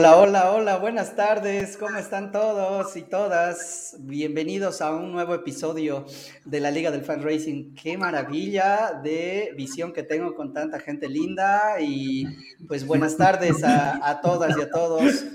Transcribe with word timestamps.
Hola, 0.00 0.16
hola, 0.16 0.52
hola, 0.52 0.76
buenas 0.78 1.14
tardes, 1.14 1.76
¿cómo 1.76 1.98
están 1.98 2.32
todos 2.32 2.96
y 2.96 3.02
todas? 3.02 3.96
Bienvenidos 3.98 4.80
a 4.80 4.94
un 4.94 5.12
nuevo 5.12 5.34
episodio 5.34 6.06
de 6.46 6.58
la 6.58 6.70
Liga 6.70 6.90
del 6.90 7.04
Fan 7.04 7.22
Racing. 7.22 7.74
Qué 7.74 7.98
maravilla 7.98 8.98
de 9.04 9.52
visión 9.58 9.92
que 9.92 10.02
tengo 10.02 10.34
con 10.34 10.54
tanta 10.54 10.80
gente 10.80 11.06
linda 11.06 11.82
y 11.82 12.24
pues 12.66 12.86
buenas 12.86 13.18
tardes 13.18 13.62
a, 13.62 14.20
todas 14.22 14.56
y 14.56 14.62
a 14.62 14.70
todos. 14.70 15.26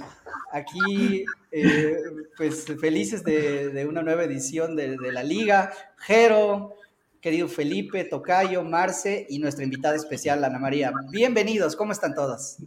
Aquí, 0.52 1.26
eh, 1.52 1.98
pues 2.36 2.66
felices 2.82 3.24
de, 3.24 3.86
una 3.88 4.02
nueva 4.02 4.24
edición 4.24 4.76
de, 4.76 4.98
la 4.98 5.22
Liga. 5.22 5.74
Jero, 5.98 6.74
querido 7.22 7.48
Felipe, 7.48 8.04
Tocayo, 8.04 8.63
Marce 8.63 9.27
y 9.30 9.38
nuestra 9.38 9.63
invitada 9.63 9.96
especial, 9.96 10.44
Ana 10.44 10.58
María. 10.58 10.91
Bienvenidos, 11.12 11.76
¿cómo 11.76 11.91
están 11.91 12.16
todos? 12.16 12.58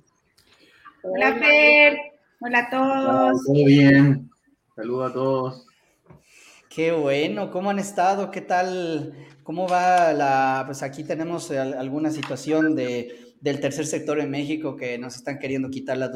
Hola, 1.03 1.35
Fer. 1.37 1.97
Hola 2.41 2.59
a 2.59 2.71
todos. 2.71 3.43
Muy 3.49 3.65
bien. 3.65 4.31
Saludos 4.75 5.11
a 5.11 5.15
todos. 5.15 5.67
Qué 6.69 6.93
bueno, 6.93 7.51
¿cómo 7.51 7.71
han 7.71 7.79
estado? 7.79 8.31
¿Qué 8.31 8.41
tal? 8.41 9.15
¿Cómo 9.43 9.69
va 9.69 10.13
la...? 10.13 10.65
Pues 10.67 10.83
aquí 10.83 11.05
tenemos 11.05 11.51
alguna 11.51 12.11
situación 12.11 12.75
de, 12.75 13.35
del 13.41 13.61
tercer 13.61 13.87
sector 13.87 14.19
en 14.21 14.31
México 14.31 14.77
que 14.77 14.99
nos 14.99 15.17
están 15.17 15.39
queriendo 15.39 15.71
quitar 15.71 15.97
la 15.97 16.11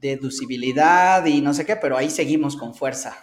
deducibilidad 0.00 1.24
y 1.26 1.40
no 1.40 1.54
sé 1.54 1.64
qué, 1.64 1.76
pero 1.76 1.96
ahí 1.96 2.10
seguimos 2.10 2.56
con 2.56 2.74
fuerza. 2.74 3.16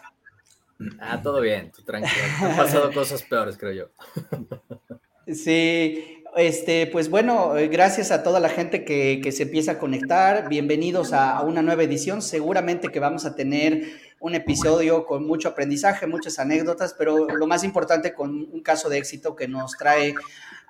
Ah, 1.00 1.22
todo 1.22 1.42
bien, 1.42 1.72
tú 1.72 1.84
tranquilo. 1.84 2.24
Han 2.42 2.56
pasado 2.56 2.92
cosas 2.94 3.22
peores, 3.24 3.58
creo 3.58 3.74
yo. 3.74 3.90
Sí, 5.28 6.21
este, 6.36 6.88
pues 6.88 7.10
bueno, 7.10 7.58
eh, 7.58 7.68
gracias 7.68 8.12
a 8.12 8.24
toda 8.24 8.40
la 8.40 8.50
gente 8.50 8.86
que, 8.86 9.32
se 9.32 9.44
empieza 9.44 9.74
a 9.74 9.80
conectar. 9.80 10.48
Bienvenidos 10.50 11.14
a, 11.14 11.42
una 11.42 11.62
nueva 11.62 11.84
edición. 11.84 12.22
Seguramente 12.22 12.90
que 12.90 13.00
vamos 13.00 13.26
a 13.26 13.36
tener 13.36 13.84
un 14.20 14.36
episodio 14.36 15.06
con 15.06 15.26
mucho 15.26 15.50
aprendizaje, 15.50 16.08
muchas 16.08 16.40
anécdotas, 16.40 16.94
pero 16.98 17.28
lo 17.28 17.48
más 17.48 17.64
importante 17.64 18.14
con 18.14 18.48
un 18.52 18.62
caso 18.62 18.88
de 18.90 18.98
éxito 18.98 19.36
que 19.36 19.48
nos 19.48 19.78
trae 19.78 20.14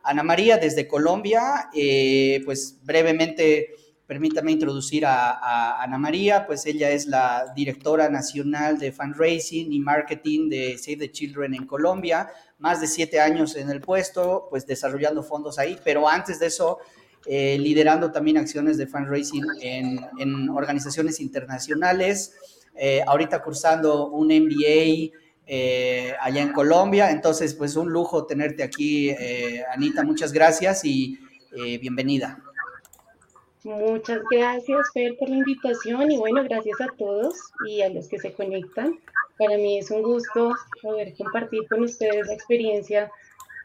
Ana 0.04 0.24
María 0.24 0.58
desde 0.58 0.88
Colombia. 0.88 1.70
Eh, 1.74 2.42
pues 2.46 2.80
brevemente, 2.84 3.76
permítame 4.08 4.52
introducir 4.52 5.06
a, 5.06 5.82
Ana 5.82 5.98
María, 5.98 6.48
pues 6.48 6.66
ella 6.66 6.90
es 6.90 7.06
la 7.06 7.54
directora 7.56 8.10
nacional 8.10 8.80
de 8.80 8.92
fundraising 8.92 9.72
y 9.72 9.80
marketing 9.80 10.50
de 10.50 10.78
Save 10.78 10.98
the 10.98 11.12
Children 11.12 11.54
en 11.54 11.66
Colombia 11.68 12.30
más 12.62 12.80
de 12.80 12.88
siete 12.88 13.20
años 13.20 13.56
en 13.56 13.70
el 13.70 13.82
puesto, 13.82 14.48
pues 14.50 14.66
desarrollando 14.66 15.24
fondos 15.24 15.58
ahí, 15.60 15.78
pero 15.84 16.08
antes 16.08 16.40
de 16.40 16.46
eso, 16.46 16.78
eh, 17.26 17.58
liderando 17.60 18.12
también 18.12 18.38
acciones 18.38 18.78
de 18.78 18.88
fundraising 18.88 19.44
en, 19.62 20.50
organizaciones 20.50 21.20
internacionales, 21.20 22.36
eh, 22.76 23.02
ahorita 23.06 23.42
cursando 23.42 24.08
un 24.10 24.28
MBA 24.28 25.12
eh, 25.48 26.14
allá 26.22 26.42
en 26.42 26.54
Colombia, 26.54 27.10
entonces 27.10 27.56
pues 27.56 27.76
un 27.76 27.92
lujo 27.92 28.26
tenerte 28.26 28.64
aquí, 28.64 29.14
Anita, 29.74 30.04
muchas 30.04 30.32
gracias 30.32 30.86
y 30.86 31.20
bienvenida. 31.82 32.42
Muchas 33.64 34.22
gracias, 34.32 34.80
Fer, 34.94 35.18
por 35.18 35.30
la 35.30 35.36
invitación 35.36 36.12
y 36.12 36.18
bueno, 36.18 36.44
gracias 36.44 36.80
a 36.82 36.88
todos 36.98 37.36
y 37.68 37.82
a 37.82 37.90
los 37.90 38.08
que 38.08 38.18
se 38.20 38.34
conectan. 38.34 39.00
Para 39.42 39.58
mí 39.58 39.80
es 39.80 39.90
un 39.90 40.04
gusto 40.04 40.54
poder 40.84 41.16
compartir 41.18 41.68
con 41.68 41.82
ustedes 41.82 42.28
la 42.28 42.34
experiencia 42.34 43.12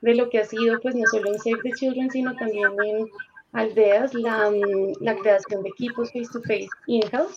de 0.00 0.14
lo 0.14 0.30
que 0.30 0.38
ha 0.38 0.44
sido, 0.46 0.80
pues 0.80 0.94
no 0.94 1.04
solo 1.10 1.34
en 1.34 1.38
Save 1.38 1.60
the 1.62 1.72
Children, 1.72 2.10
sino 2.10 2.34
también 2.34 2.68
en 2.82 3.06
Aldeas, 3.52 4.14
la, 4.14 4.50
la 5.00 5.16
creación 5.16 5.62
de 5.62 5.68
equipos 5.68 6.10
face-to-face 6.14 6.70
in-house. 6.86 7.36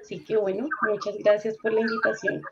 Así 0.00 0.20
que 0.20 0.36
bueno, 0.36 0.68
muchas 0.88 1.16
gracias 1.24 1.56
por 1.60 1.72
la 1.72 1.80
invitación. 1.80 2.42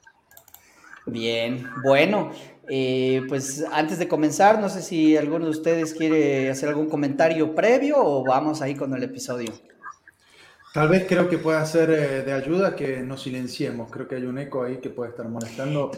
Bien, 1.07 1.65
bueno, 1.85 2.33
eh, 2.69 3.23
pues 3.29 3.65
antes 3.71 4.01
de 4.01 4.09
comenzar, 4.09 4.59
no 4.59 4.69
sé 4.69 4.83
si 4.83 5.17
alguno 5.17 5.45
de 5.45 5.53
ustedes 5.53 5.95
quiere 5.95 6.51
hacer 6.51 6.71
algún 6.71 6.89
comentario 6.89 7.55
previo 7.55 7.95
o 7.99 8.25
vamos 8.25 8.63
ahí 8.63 8.75
con 8.75 8.93
el 8.95 9.05
episodio. 9.05 9.53
Tal 10.73 10.89
vez 10.89 11.05
creo 11.09 11.29
que 11.29 11.37
pueda 11.37 11.65
ser 11.67 11.91
eh, 11.91 12.23
de 12.23 12.33
ayuda 12.33 12.77
que 12.77 13.01
nos 13.01 13.23
silenciemos. 13.23 13.91
Creo 13.91 14.07
que 14.07 14.15
hay 14.15 14.23
un 14.23 14.39
eco 14.39 14.63
ahí 14.63 14.77
que 14.77 14.89
puede 14.89 15.11
estar 15.11 15.29
molestando. 15.29 15.91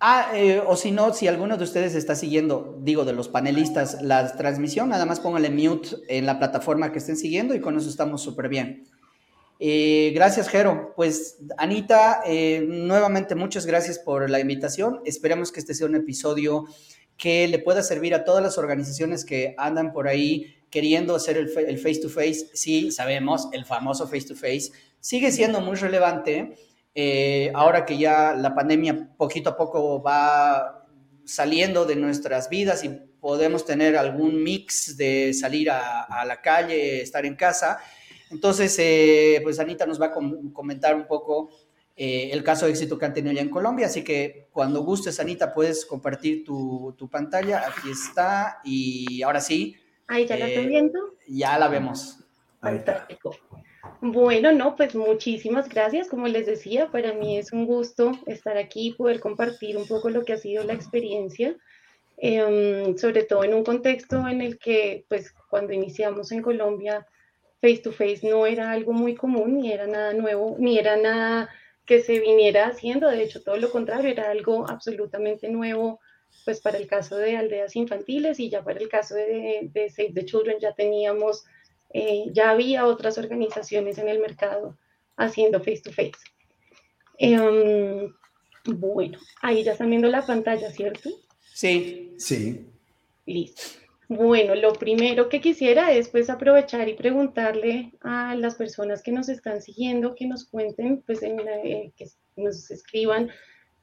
Ah, 0.00 0.32
eh, 0.34 0.60
o 0.66 0.74
si 0.74 0.90
no, 0.90 1.14
si 1.14 1.28
alguno 1.28 1.56
de 1.56 1.62
ustedes 1.62 1.94
está 1.94 2.16
siguiendo, 2.16 2.78
digo, 2.80 3.04
de 3.04 3.12
los 3.12 3.28
panelistas, 3.28 4.02
la 4.02 4.36
transmisión, 4.36 4.88
nada 4.88 5.06
más 5.06 5.20
póngale 5.20 5.50
mute 5.50 5.90
en 6.08 6.26
la 6.26 6.38
plataforma 6.38 6.90
que 6.90 6.98
estén 6.98 7.16
siguiendo 7.16 7.54
y 7.54 7.60
con 7.60 7.76
eso 7.78 7.88
estamos 7.88 8.22
súper 8.22 8.48
bien. 8.48 8.88
Eh, 9.60 10.10
gracias, 10.16 10.48
Jero. 10.48 10.92
Pues, 10.96 11.38
Anita, 11.56 12.24
nuevamente 12.66 13.36
muchas 13.36 13.66
gracias 13.66 14.00
por 14.00 14.28
la 14.28 14.40
invitación. 14.40 15.00
Esperemos 15.04 15.52
que 15.52 15.60
este 15.60 15.74
sea 15.74 15.86
un 15.86 15.94
episodio 15.94 16.64
que 17.16 17.48
le 17.48 17.58
pueda 17.58 17.82
servir 17.82 18.14
a 18.14 18.24
todas 18.24 18.42
las 18.42 18.58
organizaciones 18.58 19.24
que 19.24 19.54
andan 19.58 19.92
por 19.92 20.08
ahí 20.08 20.54
queriendo 20.70 21.14
hacer 21.14 21.36
el, 21.36 21.48
face 21.48 22.00
to 22.00 22.08
face, 22.08 22.48
sí, 22.52 22.90
sabemos, 22.90 23.48
el 23.52 23.64
famoso 23.64 24.06
face 24.06 24.26
to 24.26 24.34
face 24.34 24.72
sigue 25.00 25.30
siendo 25.30 25.60
muy 25.60 25.76
relevante. 25.76 26.56
Eh, 26.94 27.52
ahora 27.54 27.84
que 27.84 27.98
ya 27.98 28.34
la 28.34 28.54
pandemia 28.54 29.10
poquito 29.16 29.50
a 29.50 29.56
poco 29.56 30.02
va 30.02 30.86
saliendo 31.24 31.84
de 31.84 31.96
nuestras 31.96 32.48
vidas 32.48 32.82
y 32.84 32.88
podemos 33.20 33.64
tener 33.64 33.96
algún 33.96 34.42
mix 34.42 34.96
de 34.96 35.34
salir 35.34 35.70
a, 35.70 36.24
la 36.26 36.40
calle, 36.40 37.02
estar 37.02 37.26
en 37.26 37.36
casa. 37.36 37.78
Entonces, 38.30 38.76
eh, 38.78 39.40
pues 39.42 39.58
Anita 39.60 39.86
nos 39.86 40.00
va 40.00 40.06
a 40.06 40.14
comentar 40.52 40.94
un 40.94 41.06
poco 41.06 41.50
eh, 41.96 42.30
el 42.32 42.44
caso 42.44 42.66
de 42.66 42.72
éxito 42.72 42.98
que 42.98 43.06
han 43.06 43.14
tenido 43.14 43.34
ya 43.34 43.40
en 43.40 43.50
Colombia. 43.50 43.86
Así 43.86 44.04
que 44.04 44.48
cuando 44.52 44.82
gustes, 44.82 45.18
Anita, 45.18 45.52
puedes 45.54 45.86
compartir 45.86 46.44
tu, 46.44 46.94
tu 46.98 47.08
pantalla. 47.08 47.64
Aquí 47.66 47.90
está. 47.90 48.60
Y 48.64 49.22
ahora 49.22 49.40
sí, 49.40 49.76
Ahí 50.08 50.26
ya 50.26 50.36
la 50.36 50.46
estoy 50.46 50.64
eh, 50.64 50.68
viendo. 50.68 50.98
Ya 51.26 51.58
la 51.58 51.68
vemos. 51.68 52.20
Fantástico. 52.60 53.36
Bueno, 54.00 54.52
no, 54.52 54.76
pues 54.76 54.94
muchísimas 54.94 55.68
gracias. 55.68 56.08
Como 56.08 56.28
les 56.28 56.46
decía, 56.46 56.90
para 56.90 57.12
mí 57.12 57.38
es 57.38 57.52
un 57.52 57.66
gusto 57.66 58.12
estar 58.26 58.56
aquí 58.56 58.88
y 58.88 58.94
poder 58.94 59.20
compartir 59.20 59.76
un 59.76 59.86
poco 59.86 60.10
lo 60.10 60.24
que 60.24 60.32
ha 60.32 60.38
sido 60.38 60.64
la 60.64 60.74
experiencia, 60.74 61.56
em, 62.18 62.96
sobre 62.96 63.24
todo 63.24 63.44
en 63.44 63.54
un 63.54 63.64
contexto 63.64 64.26
en 64.28 64.40
el 64.40 64.58
que, 64.58 65.04
pues, 65.08 65.32
cuando 65.50 65.72
iniciamos 65.72 66.32
en 66.32 66.42
Colombia, 66.42 67.06
face 67.60 67.78
to 67.78 67.92
face 67.92 68.20
no 68.22 68.46
era 68.46 68.70
algo 68.70 68.92
muy 68.92 69.14
común, 69.14 69.58
ni 69.58 69.72
era 69.72 69.86
nada 69.86 70.12
nuevo, 70.12 70.56
ni 70.58 70.78
era 70.78 70.96
nada 70.96 71.48
que 71.86 72.02
se 72.02 72.18
viniera 72.18 72.66
haciendo. 72.66 73.08
De 73.08 73.22
hecho, 73.22 73.42
todo 73.42 73.56
lo 73.56 73.70
contrario, 73.70 74.10
era 74.10 74.30
algo 74.30 74.68
absolutamente 74.68 75.48
nuevo 75.48 76.00
pues 76.44 76.60
para 76.60 76.78
el 76.78 76.86
caso 76.86 77.16
de 77.16 77.36
aldeas 77.36 77.74
infantiles 77.76 78.38
y 78.38 78.50
ya 78.50 78.62
para 78.62 78.78
el 78.78 78.88
caso 78.88 79.14
de, 79.14 79.70
Save 79.94 80.12
the 80.12 80.24
Children 80.24 80.58
ya 80.60 80.72
teníamos, 80.74 81.44
eh, 81.92 82.26
ya 82.32 82.50
había 82.50 82.86
otras 82.86 83.18
organizaciones 83.18 83.98
en 83.98 84.08
el 84.08 84.20
mercado 84.20 84.76
haciendo 85.16 85.58
face 85.58 85.80
to 85.82 85.92
face. 85.92 86.12
Em, 87.18 88.14
bueno, 88.64 89.18
ahí 89.42 89.64
ya 89.64 89.72
están 89.72 89.90
viendo 89.90 90.08
la 90.08 90.24
pantalla, 90.24 90.70
¿cierto? 90.70 91.10
Sí. 91.52 92.14
Sí. 92.18 92.66
Listo. 93.24 93.85
Bueno, 94.08 94.54
lo 94.54 94.72
primero 94.72 95.28
que 95.28 95.40
quisiera 95.40 95.92
es 95.92 96.08
pues 96.08 96.30
aprovechar 96.30 96.88
y 96.88 96.94
preguntarle 96.94 97.92
a 98.02 98.36
las 98.36 98.54
personas 98.54 99.02
que 99.02 99.10
nos 99.10 99.28
están 99.28 99.60
siguiendo 99.60 100.14
que 100.14 100.26
nos 100.26 100.44
cuenten, 100.44 101.02
pues 101.02 101.24
eh, 101.24 101.92
que 101.96 102.06
nos 102.36 102.70
escriban 102.70 103.30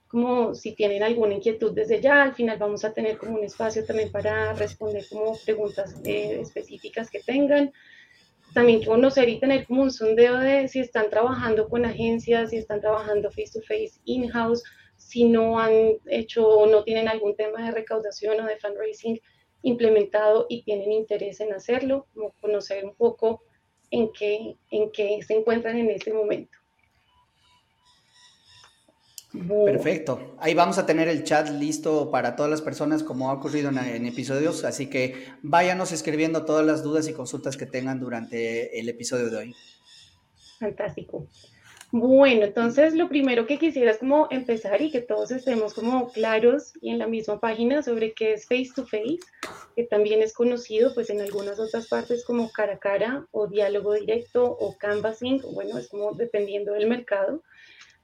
como 0.07 0.55
si 0.55 0.75
tienen 0.75 1.03
alguna 1.03 1.33
inquietud 1.33 1.73
desde 1.73 1.99
ya, 1.99 2.23
al 2.23 2.35
final 2.35 2.57
vamos 2.57 2.85
a 2.85 2.93
tener 2.93 3.17
como 3.17 3.33
un 3.33 3.43
espacio 3.43 3.83
también 3.83 4.11
para 4.11 4.53
responder 4.53 5.03
como 5.09 5.35
preguntas 5.43 5.95
eh, 6.05 6.39
específicas 6.39 7.09
que 7.09 7.19
tengan. 7.19 7.73
También 8.53 8.85
conocer 8.85 9.27
y 9.27 9.39
tener 9.39 9.65
como 9.65 9.81
un 9.81 9.91
sondeo 9.91 10.37
de 10.37 10.67
si 10.67 10.79
están 10.79 11.09
trabajando 11.09 11.67
con 11.67 11.83
agencias, 11.83 12.51
si 12.51 12.57
están 12.57 12.79
trabajando 12.79 13.31
face 13.31 13.51
to 13.53 13.61
face, 13.61 13.99
in-house, 14.05 14.63
si 14.95 15.25
no 15.25 15.59
han 15.59 15.97
hecho 16.05 16.47
o 16.47 16.67
no 16.67 16.83
tienen 16.83 17.09
algún 17.09 17.35
tema 17.35 17.65
de 17.65 17.71
recaudación 17.71 18.39
o 18.39 18.45
de 18.45 18.57
fundraising 18.57 19.19
implementado 19.63 20.45
y 20.49 20.63
tienen 20.63 20.91
interés 20.91 21.39
en 21.39 21.53
hacerlo, 21.53 22.07
como 22.13 22.33
conocer 22.39 22.85
un 22.85 22.93
poco 22.95 23.43
en 23.89 24.11
qué, 24.11 24.55
en 24.69 24.91
qué 24.91 25.19
se 25.25 25.35
encuentran 25.35 25.77
en 25.77 25.89
este 25.89 26.13
momento. 26.13 26.57
Perfecto. 29.65 30.35
Ahí 30.39 30.53
vamos 30.53 30.77
a 30.77 30.85
tener 30.85 31.07
el 31.07 31.23
chat 31.23 31.49
listo 31.49 32.11
para 32.11 32.35
todas 32.35 32.51
las 32.51 32.61
personas 32.61 33.01
como 33.01 33.31
ha 33.31 33.33
ocurrido 33.33 33.69
en, 33.69 34.05
episodios, 34.05 34.63
así 34.63 34.91
que 34.91 35.25
váyanos 35.41 35.91
escribiendo 35.91 36.45
todas 36.45 36.63
las 36.63 36.83
dudas 36.83 37.07
y 37.07 37.13
consultas 37.13 37.57
que 37.57 37.65
tengan 37.65 37.99
durante 37.99 38.79
el 38.79 38.89
episodio 38.89 39.31
de 39.31 39.37
hoy. 39.37 39.55
Fantástico. 40.59 41.27
Bueno, 41.95 42.45
entonces 42.45 42.95
lo 42.95 43.07
primero 43.07 43.45
que 43.45 43.59
quisiera 43.59 43.91
es 43.91 43.99
como 43.99 44.27
empezar 44.31 44.81
y 44.81 44.89
que 44.89 44.99
todos 44.99 45.29
estemos 45.29 45.75
como 45.75 46.11
claros 46.11 46.73
y 46.81 46.89
en 46.89 46.97
la 46.97 47.05
misma 47.05 47.39
página 47.39 47.83
sobre 47.83 48.13
qué 48.13 48.33
es 48.33 48.47
face 48.47 48.71
to 48.75 48.83
face, 48.87 49.19
que 49.75 49.83
también 49.83 50.23
es 50.23 50.33
conocido 50.33 50.91
pues 50.95 51.11
en 51.11 51.21
algunas 51.21 51.59
otras 51.59 51.87
partes 51.87 52.25
como 52.25 52.51
cara 52.51 52.73
a 52.73 52.79
cara 52.79 53.27
o 53.29 53.45
diálogo 53.45 53.93
directo 53.93 54.43
o 54.43 54.75
canvassing, 54.75 55.43
bueno, 55.53 55.77
es 55.77 55.87
como 55.87 56.13
dependiendo 56.13 56.73
del 56.73 56.87
mercado. 56.87 57.43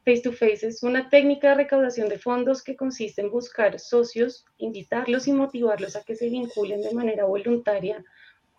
Face 0.06 0.22
to 0.22 0.34
face 0.34 0.68
es 0.68 0.84
una 0.84 1.10
técnica 1.10 1.50
de 1.50 1.64
recaudación 1.64 2.10
de 2.10 2.20
fondos 2.20 2.62
que 2.62 2.76
consiste 2.76 3.22
en 3.22 3.32
buscar 3.32 3.80
socios, 3.80 4.46
invitarlos 4.60 5.28
y 5.28 5.32
motivarlos 5.32 5.96
a 5.96 6.04
que 6.04 6.16
se 6.16 6.30
vinculen 6.30 6.84
de 6.84 6.94
manera 6.94 7.26
voluntaria 7.26 8.06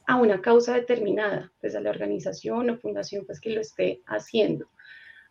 a 0.09 0.17
una 0.17 0.43
causa 0.43 0.75
determinada, 0.75 1.53
pues 1.61 1.77
a 1.77 1.81
la 1.81 1.91
organización 1.91 2.69
o 2.71 2.79
fundación 2.79 3.25
pues 3.27 3.41
que 3.41 3.51
lo 3.51 3.61
esté 3.61 4.03
haciendo 4.07 4.69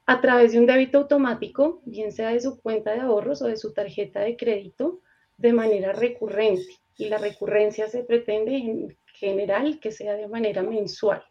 a 0.09 0.21
través 0.21 0.53
de 0.53 0.59
un 0.59 0.65
débito 0.65 0.97
automático, 0.97 1.83
bien 1.85 2.11
sea 2.11 2.29
de 2.29 2.41
su 2.41 2.59
cuenta 2.59 2.94
de 2.94 3.01
ahorros 3.01 3.44
o 3.44 3.45
de 3.45 3.57
su 3.57 3.73
tarjeta 3.73 4.21
de 4.21 4.35
crédito, 4.35 5.01
de 5.38 5.53
manera 5.53 5.94
recurrente. 5.94 6.79
Y 6.97 7.09
la 7.09 7.19
recurrencia 7.19 7.88
se 7.88 8.03
pretende 8.03 8.56
en 8.56 8.97
general 9.13 9.79
que 9.79 9.91
sea 9.91 10.15
de 10.15 10.27
manera 10.27 10.63
mensual. 10.63 11.23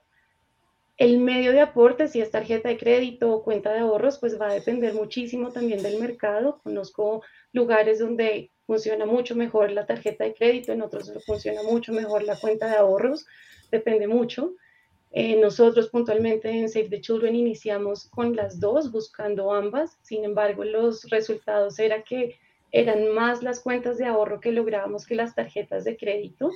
El 0.96 1.18
medio 1.18 1.50
de 1.50 1.60
aporte, 1.60 2.06
si 2.06 2.20
es 2.20 2.30
tarjeta 2.30 2.68
de 2.68 2.78
crédito 2.78 3.32
o 3.32 3.42
cuenta 3.42 3.72
de 3.72 3.80
ahorros, 3.80 4.20
pues 4.20 4.40
va 4.40 4.48
a 4.48 4.54
depender 4.54 4.94
muchísimo 4.94 5.50
también 5.50 5.82
del 5.82 5.98
mercado. 5.98 6.60
Conozco 6.62 7.24
lugares 7.52 7.98
donde 7.98 8.52
funciona 8.64 9.06
mucho 9.06 9.34
mejor 9.34 9.72
la 9.72 9.86
tarjeta 9.86 10.22
de 10.22 10.34
crédito, 10.34 10.70
en 10.70 10.82
otros 10.82 11.12
funciona 11.26 11.64
mucho 11.64 11.92
mejor 11.92 12.22
la 12.22 12.38
cuenta 12.38 12.68
de 12.68 12.76
ahorros, 12.76 13.26
depende 13.72 14.06
mucho. 14.06 14.54
Eh, 15.10 15.36
nosotros 15.40 15.88
puntualmente 15.88 16.50
en 16.50 16.68
Save 16.68 16.90
the 16.90 17.00
Children 17.00 17.34
iniciamos 17.34 18.06
con 18.10 18.36
las 18.36 18.60
dos, 18.60 18.92
buscando 18.92 19.52
ambas. 19.52 19.98
Sin 20.02 20.24
embargo, 20.24 20.64
los 20.64 21.08
resultados 21.10 21.78
era 21.78 22.02
que 22.02 22.36
eran 22.70 23.08
más 23.14 23.42
las 23.42 23.60
cuentas 23.60 23.98
de 23.98 24.04
ahorro 24.04 24.40
que 24.40 24.52
lográbamos 24.52 25.06
que 25.06 25.14
las 25.14 25.34
tarjetas 25.34 25.84
de 25.84 25.96
crédito, 25.96 26.50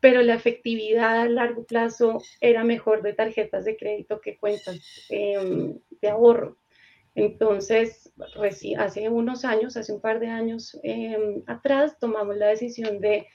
pero 0.00 0.22
la 0.22 0.34
efectividad 0.34 1.20
a 1.20 1.28
largo 1.28 1.64
plazo 1.64 2.22
era 2.40 2.64
mejor 2.64 3.02
de 3.02 3.12
tarjetas 3.12 3.64
de 3.64 3.76
crédito 3.76 4.20
que 4.20 4.38
cuentas 4.38 4.80
em, 5.10 5.78
de 6.00 6.08
ahorro. 6.08 6.56
Entonces, 7.14 8.12
hace 8.78 9.08
unos 9.08 9.44
años, 9.44 9.76
hace 9.76 9.92
un 9.92 10.00
par 10.00 10.20
de 10.20 10.28
años 10.28 10.78
em, 10.82 11.42
atrás, 11.46 11.98
tomamos 11.98 12.36
la 12.36 12.48
decisión 12.48 13.00
de 13.00 13.26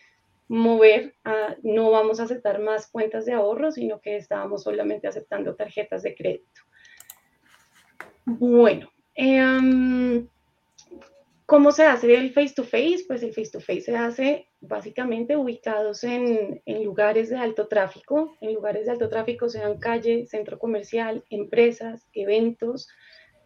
mover 0.52 1.16
no 1.64 1.92
vamos 1.92 2.20
a 2.20 2.24
aceptar 2.24 2.60
más 2.60 2.92
cuentas 2.92 3.26
de 3.26 3.32
ahorro, 3.32 3.72
sino 3.72 4.02
que 4.02 4.18
estábamos 4.18 4.64
solamente 4.64 5.08
aceptando 5.08 5.56
tarjetas 5.56 6.04
de 6.04 6.14
crédito. 6.14 6.62
Bueno, 8.26 8.92
em, 9.16 10.28
¿cómo 11.46 11.72
se 11.72 11.84
hace 11.86 12.14
el 12.16 12.34
face-to-face? 12.34 13.06
Pues 13.08 13.24
el 13.24 13.34
face-to-face 13.34 13.82
se 13.82 13.96
hace 13.96 14.48
básicamente 14.60 15.38
ubicados 15.38 16.04
en, 16.04 16.62
lugares 16.84 17.30
de 17.30 17.38
alto 17.38 17.68
tráfico, 17.68 18.36
en 18.42 18.54
lugares 18.54 18.86
de 18.86 18.92
alto 18.92 19.08
tráfico 19.08 19.48
sean 19.48 19.80
calle, 19.80 20.28
centro 20.28 20.60
comercial, 20.60 21.24
empresas, 21.30 22.06
eventos, 22.14 22.90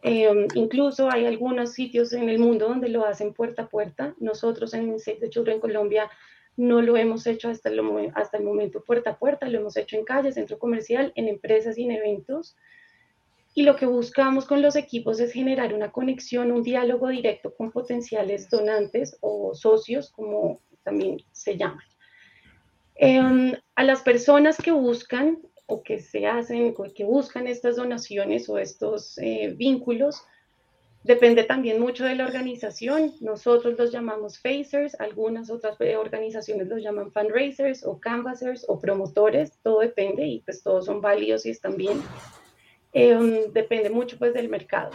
em, 0.01 0.48
incluso 0.56 1.12
hay 1.12 1.28
algunos 1.28 1.74
sitios 1.74 2.13
en 2.13 2.30
el 2.30 2.40
mundo 2.40 2.68
donde 2.68 2.90
lo 2.90 3.06
hacen 3.06 3.31
puerta 3.31 3.63
a 3.63 3.69
puerta. 3.69 4.16
Nosotros 4.19 4.74
en 4.74 5.00
Save 5.00 5.19
the 5.19 5.30
Children 5.30 5.56
en 5.56 5.62
Colombia 5.62 6.12
no 6.57 6.81
lo 6.81 6.96
hemos 6.98 7.28
hecho 7.28 7.50
hasta 7.50 7.69
el, 7.69 7.81
momento 7.81 8.84
puerta 8.84 9.12
a 9.12 9.19
puerta, 9.19 9.48
lo 9.48 9.60
hemos 9.60 9.75
hecho 9.78 9.98
en 9.98 10.06
calle, 10.06 10.31
centro 10.31 10.57
comercial, 10.57 11.12
en 11.16 11.28
empresas 11.28 11.78
y 11.78 11.84
en 11.84 11.92
eventos. 11.92 12.56
Y 13.54 13.63
lo 13.63 13.75
que 13.75 13.86
buscamos 13.86 14.46
con 14.46 14.62
los 14.62 14.75
equipos 14.75 15.19
es 15.19 15.31
generar 15.31 15.74
una 15.74 15.92
conexión, 15.92 16.52
un 16.52 16.63
diálogo 16.63 17.07
directo 17.10 17.54
con 17.56 17.72
potenciales 17.72 18.50
donantes 18.50 19.18
o 19.22 19.54
socios, 19.54 20.12
como 20.12 20.62
también 20.84 21.18
se 21.31 21.57
llaman. 21.57 21.86
Em, 22.96 23.54
a 23.75 23.84
las 23.84 24.01
personas 24.01 24.58
que 24.58 24.72
buscan 24.72 25.40
o 25.68 25.84
que 25.84 26.00
se 26.00 26.28
hacen, 26.28 26.74
que 26.94 27.04
buscan 27.04 27.48
estas 27.48 27.75
donaciones 27.75 28.48
o 28.50 28.58
estos 28.58 29.18
eh, 29.18 29.54
vínculos, 29.56 30.22
Depende 31.06 31.44
también 31.44 31.80
mucho 31.80 32.04
de 32.04 32.16
la 32.16 32.25
organización. 32.25 33.13
Nosotros 33.22 33.78
los 33.78 33.92
llamamos 33.92 34.40
facers, 34.40 35.00
algunas 35.00 35.52
otras 35.52 35.78
organizaciones 35.80 36.68
los 36.68 36.81
llaman 36.81 37.12
fundraisers 37.12 37.86
o 37.86 38.00
canvassers 38.00 38.66
o 38.68 38.80
promotores, 38.80 39.52
todo 39.62 39.81
depende 39.81 40.25
y 40.25 40.40
pues 40.40 40.63
todos 40.63 40.86
son 40.86 41.02
válidos 41.02 41.46
y 41.46 41.52
están 41.52 41.78
bien. 41.78 42.02
Em, 42.92 43.54
depende 43.54 43.92
mucho 43.92 44.18
pues 44.18 44.34
del 44.34 44.50
mercado. 44.50 44.94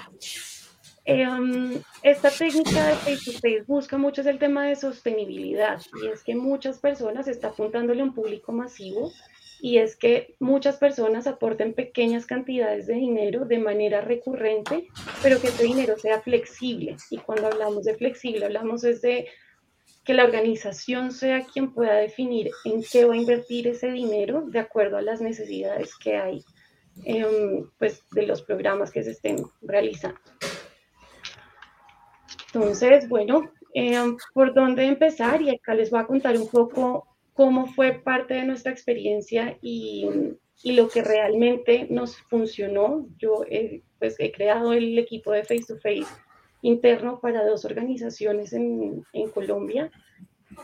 Em, 1.05 1.81
esta 2.03 2.29
técnica 2.29 2.89
de 2.89 2.95
face 2.97 3.31
to 3.31 3.33
face 3.35 3.63
busca 3.69 3.97
mucho 3.97 4.23
es 4.23 4.27
el 4.27 4.41
tema 4.41 4.67
de 4.67 4.75
sostenibilidad 4.75 5.81
y 6.03 6.09
es 6.09 6.25
que 6.25 6.35
muchas 6.35 6.81
personas 6.81 7.29
están 7.29 7.53
apuntándole 7.53 8.01
a 8.01 8.05
un 8.05 8.15
público 8.15 8.51
masivo 8.51 9.13
y 9.63 9.79
es 9.79 9.97
que 9.97 10.35
muchas 10.39 10.79
personas 10.79 11.27
aporten 11.27 11.75
pequeñas 11.75 12.27
cantidades 12.27 12.87
de 12.87 12.95
dinero 12.95 13.45
de 13.45 13.59
manera 13.59 14.01
recurrente, 14.01 14.89
pero 15.23 15.41
que 15.41 15.49
ese 15.49 15.65
dinero 15.65 15.97
sea 15.99 16.21
flexible. 16.21 16.97
Y 17.11 17.19
cuando 17.19 17.49
hablamos 17.49 17.85
de 17.85 17.95
flexible, 17.95 18.47
hablamos 18.47 18.83
de 18.83 19.29
que 20.05 20.15
la 20.15 20.25
organización 20.25 21.13
sea 21.13 21.45
quien 21.45 21.73
pueda 21.73 21.95
definir 21.95 22.51
en 22.65 22.83
qué 22.83 23.05
va 23.05 23.15
a 23.15 23.19
invertir 23.19 23.69
ese 23.69 23.91
dinero 23.91 24.43
de 24.47 24.59
acuerdo 24.59 24.97
a 24.97 25.03
las 25.03 25.21
necesidades 25.21 25.95
que 25.97 26.17
hay 26.17 26.43
em, 27.05 27.69
pues, 27.79 28.03
de 28.13 28.27
los 28.27 28.43
programas 28.43 28.91
que 28.91 29.03
se 29.03 29.11
estén 29.11 29.45
realizando. 29.61 30.21
Entonces, 32.53 33.09
bueno, 33.09 33.51
em, 33.75 34.17
¿por 34.33 34.55
dónde 34.55 34.85
empezar? 34.87 35.43
Y 35.43 35.51
acá 35.51 35.75
les 35.75 35.91
voy 35.91 36.01
a 36.01 36.07
contar 36.07 36.37
un 36.37 36.49
poco 36.49 37.10
cómo 37.41 37.65
fue 37.65 37.93
parte 37.93 38.35
de 38.35 38.45
nuestra 38.45 38.71
experiencia 38.71 39.57
y, 39.63 40.07
y 40.63 40.73
lo 40.73 40.91
que 40.91 41.01
realmente 41.01 41.87
nos 41.89 42.19
funcionó. 42.19 43.09
Yo 43.17 43.47
pues, 43.99 44.17
he 44.19 44.31
creado 44.31 44.75
el 44.75 44.99
equipo 44.99 45.33
de 45.33 45.45
Face 45.45 45.65
to 45.67 45.77
Face 45.77 46.05
interno 46.61 47.19
para 47.19 47.47
dos 47.47 47.65
organizaciones 47.65 48.53
en, 48.53 49.07
en 49.15 49.31
Colombia. 49.31 49.91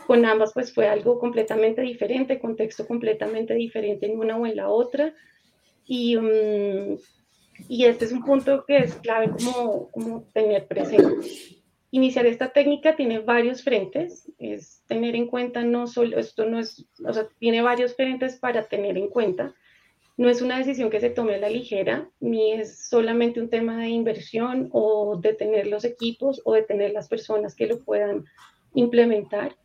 Con 0.05 0.23
ambas 0.23 0.53
pues 0.53 0.71
fue 0.71 0.87
algo 0.87 1.17
completamente 1.17 1.81
diferente, 1.81 2.37
contexto 2.37 2.85
completamente 2.85 3.55
diferente 3.55 4.05
en 4.05 4.19
una 4.19 4.37
o 4.37 4.45
en 4.45 4.57
la 4.57 4.69
otra. 4.69 5.15
Y, 5.87 6.15
mm, 6.15 6.95
y 7.67 7.85
este 7.85 8.05
es 8.05 8.11
un 8.11 8.23
punto 8.23 8.65
que 8.67 8.77
es 8.77 8.93
clave 8.97 9.31
como, 9.31 9.89
como 9.89 10.25
tener 10.31 10.67
presente. 10.67 11.56
Iniciar 11.91 12.25
esta 12.25 12.49
técnica 12.49 12.95
tiene 12.95 13.19
varios 13.19 13.63
frentes, 13.63 14.29
es 14.39 14.83
tener 14.87 15.15
en 15.15 15.27
cuenta 15.27 15.63
no 15.63 15.87
solo, 15.87 16.17
esto 16.19 16.45
no 16.45 16.59
es, 16.59 16.85
o 17.05 17.13
sea, 17.13 17.27
tiene 17.39 17.61
varios 17.61 17.95
frentes 17.95 18.35
para 18.35 18.67
tener 18.67 18.97
en 18.97 19.07
cuenta. 19.07 19.55
No 20.17 20.29
es 20.29 20.41
una 20.41 20.57
decisión 20.57 20.89
que 20.89 20.99
se 20.99 21.11
tome 21.11 21.35
a 21.35 21.37
la 21.37 21.49
ligera, 21.49 22.09
ni 22.19 22.51
es 22.51 22.89
solamente 22.89 23.39
un 23.39 23.49
tema 23.49 23.77
de 23.77 23.89
inversión 23.89 24.67
o 24.73 25.17
de 25.21 25.33
tener 25.33 25.67
los 25.67 25.85
equipos 25.85 26.41
o 26.43 26.53
de 26.53 26.63
tener 26.63 26.91
las 26.91 27.07
personas 27.07 27.55
que 27.55 27.67
lo 27.67 27.79
puedan 27.79 28.25
implementar. 28.73 29.55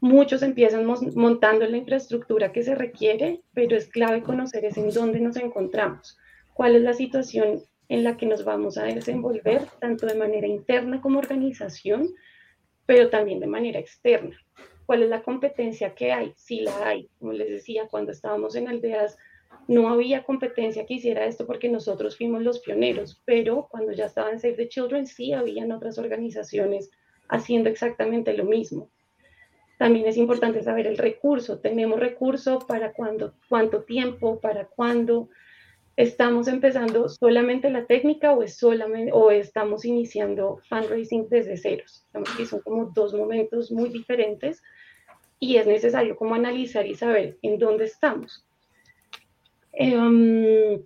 Muchos 0.00 0.42
empiezan 0.42 0.86
montando 0.86 1.66
la 1.66 1.76
infraestructura 1.76 2.52
que 2.52 2.62
se 2.62 2.76
requiere, 2.76 3.42
pero 3.52 3.76
es 3.76 3.88
clave 3.88 4.22
conocer 4.22 4.64
es 4.64 4.78
en 4.78 4.90
dónde 4.90 5.20
nos 5.20 5.36
encontramos, 5.36 6.16
cuál 6.54 6.76
es 6.76 6.82
la 6.82 6.94
situación 6.94 7.62
en 7.88 8.04
la 8.04 8.16
que 8.16 8.26
nos 8.26 8.44
vamos 8.44 8.76
a 8.78 8.84
desenvolver, 8.84 9.62
tanto 9.80 10.06
de 10.06 10.14
manera 10.14 10.46
interna 10.46 11.00
como 11.00 11.18
organización, 11.18 12.10
pero 12.86 13.10
también 13.10 13.40
de 13.40 13.46
manera 13.46 13.78
externa. 13.78 14.38
¿Cuál 14.86 15.02
es 15.02 15.10
la 15.10 15.22
competencia 15.22 15.94
que 15.94 16.12
hay? 16.12 16.32
Si 16.36 16.60
la 16.60 16.86
hay. 16.86 17.08
Como 17.18 17.32
les 17.32 17.50
decía, 17.50 17.88
cuando 17.90 18.12
estábamos 18.12 18.56
en 18.56 18.68
aldeas, 18.68 19.18
no 19.66 19.88
había 19.88 20.24
competencia 20.24 20.86
que 20.86 20.94
hiciera 20.94 21.26
esto 21.26 21.46
porque 21.46 21.68
nosotros 21.68 22.16
fuimos 22.16 22.42
los 22.42 22.60
pioneros, 22.60 23.22
pero 23.24 23.68
cuando 23.70 23.92
ya 23.92 24.06
estaba 24.06 24.30
en 24.30 24.40
Save 24.40 24.54
the 24.54 24.68
Children, 24.68 25.06
sí 25.06 25.32
habían 25.32 25.72
otras 25.72 25.98
organizaciones 25.98 26.90
haciendo 27.28 27.68
exactamente 27.68 28.32
lo 28.32 28.44
mismo. 28.44 28.90
También 29.78 30.06
es 30.06 30.16
importante 30.16 30.62
saber 30.62 30.86
el 30.86 30.98
recurso. 30.98 31.60
Tenemos 31.60 32.00
recurso 32.00 32.58
para 32.66 32.92
cuándo, 32.92 33.34
cuánto 33.48 33.84
tiempo, 33.84 34.40
para 34.40 34.66
cuándo, 34.66 35.28
¿Estamos 35.98 36.46
empezando 36.46 37.08
solamente 37.08 37.70
la 37.70 37.84
técnica 37.84 38.32
o, 38.32 38.44
es 38.44 38.56
solamente, 38.56 39.10
o 39.12 39.32
estamos 39.32 39.84
iniciando 39.84 40.60
fundraising 40.68 41.28
desde 41.28 41.56
ceros? 41.56 42.06
que 42.36 42.46
son 42.46 42.60
como 42.60 42.92
dos 42.94 43.12
momentos 43.14 43.72
muy 43.72 43.88
diferentes 43.88 44.62
y 45.40 45.56
es 45.56 45.66
necesario 45.66 46.14
como 46.14 46.36
analizar 46.36 46.86
y 46.86 46.94
saber 46.94 47.36
en 47.42 47.58
dónde 47.58 47.86
estamos. 47.86 48.46
Em, 49.72 50.80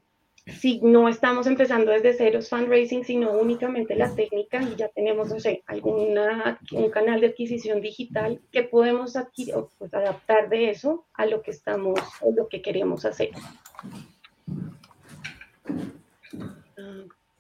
si 0.47 0.81
no 0.81 1.07
estamos 1.11 1.47
empezando 1.47 1.93
desde 1.93 2.15
ceros 2.15 2.49
fundraising, 2.49 3.05
sino 3.05 3.33
únicamente 3.33 3.95
la 3.95 4.15
técnica 4.15 4.63
y 4.63 4.77
ya 4.77 4.89
tenemos, 4.89 5.29
no 5.29 5.39
sé, 5.39 5.63
alguna, 5.67 6.59
un 6.73 6.89
canal 6.89 7.21
de 7.21 7.27
adquisición 7.27 7.83
digital 7.83 8.41
que 8.51 8.63
podemos 8.63 9.15
adquirir, 9.17 9.57
pues, 9.77 9.93
adaptar 9.93 10.49
de 10.49 10.71
eso 10.71 11.05
a 11.13 11.27
lo 11.27 11.43
que 11.43 11.51
estamos 11.51 12.01
o 12.23 12.33
lo 12.35 12.49
que 12.49 12.63
queremos 12.63 13.05
hacer. 13.05 13.29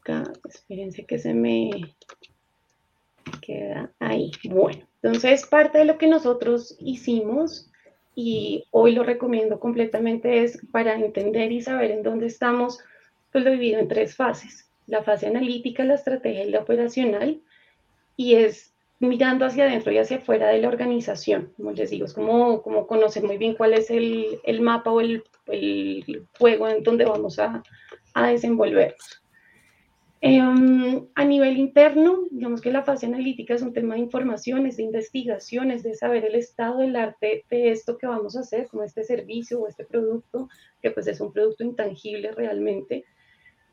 Acá, 0.02 0.24
espérense 0.48 1.04
que 1.06 1.18
se 1.18 1.32
me 1.32 1.70
queda 3.40 3.92
ahí. 3.98 4.30
Bueno, 4.50 4.86
entonces 5.02 5.46
parte 5.46 5.78
de 5.78 5.84
lo 5.84 5.98
que 5.98 6.08
nosotros 6.08 6.76
hicimos 6.80 7.70
y 8.14 8.64
hoy 8.70 8.92
lo 8.92 9.04
recomiendo 9.04 9.58
completamente 9.58 10.44
es 10.44 10.58
para 10.70 10.94
entender 10.94 11.52
y 11.52 11.62
saber 11.62 11.90
en 11.92 12.02
dónde 12.02 12.26
estamos, 12.26 12.78
pues 13.30 13.44
lo 13.44 13.50
divido 13.50 13.78
en 13.78 13.88
tres 13.88 14.16
fases. 14.16 14.68
La 14.86 15.02
fase 15.02 15.28
analítica, 15.28 15.84
la 15.84 15.94
estrategia 15.94 16.44
y 16.44 16.50
la 16.50 16.60
operacional. 16.60 17.40
Y 18.16 18.34
es 18.34 18.74
mirando 18.98 19.46
hacia 19.46 19.64
adentro 19.64 19.92
y 19.92 19.98
hacia 19.98 20.18
afuera 20.18 20.48
de 20.48 20.58
la 20.58 20.68
organización. 20.68 21.52
Como 21.56 21.72
les 21.72 21.90
digo, 21.90 22.04
es 22.04 22.12
como, 22.12 22.62
como 22.62 22.86
conocer 22.86 23.22
muy 23.22 23.38
bien 23.38 23.54
cuál 23.54 23.72
es 23.72 23.90
el, 23.90 24.40
el 24.44 24.60
mapa 24.60 24.90
o 24.90 25.00
el, 25.00 25.24
el, 25.46 26.26
juego 26.38 26.68
en 26.68 26.82
donde 26.82 27.04
vamos 27.04 27.38
a, 27.38 27.62
a 28.14 28.26
desenvolvernos. 28.28 29.21
Em, 30.24 31.08
a 31.16 31.24
nivel 31.24 31.58
interno, 31.58 32.28
digamos 32.30 32.60
que 32.60 32.70
la 32.70 32.84
fase 32.84 33.06
analítica 33.06 33.54
es 33.54 33.62
un 33.62 33.72
tema 33.72 33.94
de 33.94 34.02
informaciones, 34.02 34.76
de 34.76 34.84
investigaciones, 34.84 35.82
de 35.82 35.96
saber 35.96 36.24
el 36.24 36.36
estado 36.36 36.78
del 36.78 36.94
arte 36.94 37.44
de 37.50 37.72
esto 37.72 37.98
que 37.98 38.06
vamos 38.06 38.36
a 38.36 38.40
hacer, 38.40 38.68
como 38.68 38.84
este 38.84 39.02
servicio 39.02 39.60
o 39.60 39.66
este 39.66 39.84
producto, 39.84 40.48
que 40.80 40.92
pues 40.92 41.08
es 41.08 41.20
un 41.20 41.32
producto 41.32 41.64
intangible 41.64 42.30
realmente. 42.30 43.04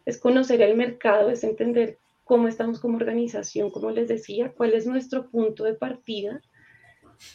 Es 0.07 0.17
conocer 0.17 0.63
el 0.63 0.75
mercado, 0.75 1.29
es 1.29 1.43
entender 1.43 1.99
cómo 2.23 2.47
estamos 2.47 2.79
como 2.79 2.97
organización, 2.97 3.69
como 3.69 3.91
les 3.91 4.07
decía, 4.07 4.51
cuál 4.51 4.73
es 4.73 4.87
nuestro 4.87 5.29
punto 5.29 5.65
de 5.65 5.75
partida 5.75 6.41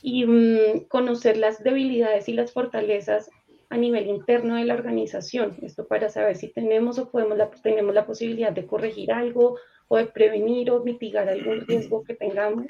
y 0.02 0.26
mm, 0.26 0.88
conocer 0.88 1.37
las 1.37 1.62
debilidades 1.62 2.28
y 2.28 2.33
las 2.33 2.50
fortalezas 2.50 3.30
a 3.75 3.76
nivel 3.76 4.07
interno 4.07 4.54
de 4.54 4.64
la 4.64 4.75
organización. 4.75 5.57
Esto 5.61 5.88
para 5.88 6.09
saber 6.09 6.37
si 6.37 6.47
tenemos 6.49 6.97
o 7.00 7.11
podemos 7.11 7.37
la, 7.37 7.50
tenemos 7.50 7.93
la 7.93 8.07
posibilidad 8.07 8.52
de 8.52 8.66
corregir 8.66 9.11
algo 9.11 9.59
o 9.88 9.97
de 9.97 10.07
prevenir 10.07 10.71
o 10.71 10.85
mitigar 10.85 11.28
algún 11.28 11.61
riesgo 11.62 12.04
que 12.04 12.14
tengamos. 12.14 12.66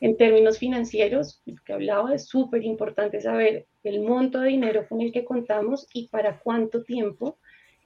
En 0.00 0.16
términos 0.16 0.58
financieros, 0.58 1.42
que 1.66 1.72
hablaba, 1.72 2.14
es 2.14 2.28
súper 2.28 2.62
importante 2.62 3.20
saber 3.20 3.66
el 3.82 4.02
monto 4.02 4.38
de 4.38 4.50
dinero 4.50 4.86
con 4.88 5.00
el 5.00 5.10
que 5.10 5.24
contamos 5.24 5.88
y 5.92 6.06
para 6.06 6.38
cuánto 6.38 6.84
tiempo. 6.84 7.38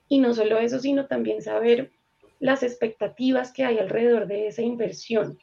Y 0.06 0.18
no 0.18 0.34
solo 0.34 0.58
eso, 0.58 0.78
sino 0.80 1.06
también 1.06 1.40
saber 1.40 1.92
las 2.40 2.62
expectativas 2.62 3.52
que 3.52 3.64
hay 3.64 3.78
alrededor 3.78 4.26
de 4.26 4.48
esa 4.48 4.60
inversión. 4.60 5.38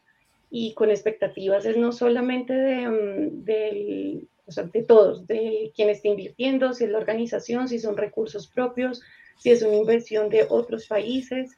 Y 0.52 0.76
con 0.76 0.92
expectativas 0.92 1.66
es 1.66 1.78
no 1.78 1.92
solamente 1.92 2.54
de, 2.54 2.88
mm, 2.88 3.44
del 3.44 4.28
o 4.48 4.52
sea, 4.52 4.66
de 4.66 4.84
todos, 4.84 5.26
de 5.28 5.72
quien 5.76 5.90
está 5.90 6.08
invirtiendo, 6.08 6.74
si 6.74 6.86
es 6.86 6.90
la 6.92 7.00
organización, 7.00 7.68
si 7.68 7.80
son 7.80 7.98
recursos 7.98 8.48
propios, 8.48 9.02
si 9.38 9.52
es 9.52 9.62
una 9.62 9.76
inversión 9.76 10.30
de 10.30 10.46
otros 10.50 10.88
países. 10.88 11.58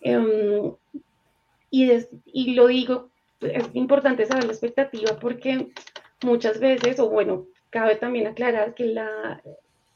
Em, 0.00 0.74
y, 1.70 1.90
y 2.26 2.54
lo 2.54 2.66
digo, 2.68 3.10
es 3.40 3.64
importante 3.74 4.26
saber 4.26 4.44
la 4.44 4.52
expectativa 4.52 5.18
porque 5.20 5.68
muchas 6.22 6.58
veces, 6.60 6.98
o 6.98 7.10
bueno, 7.10 7.46
cabe 7.70 7.96
también 7.96 8.26
aclarar 8.26 8.74
que 8.74 8.86
la, 8.86 9.42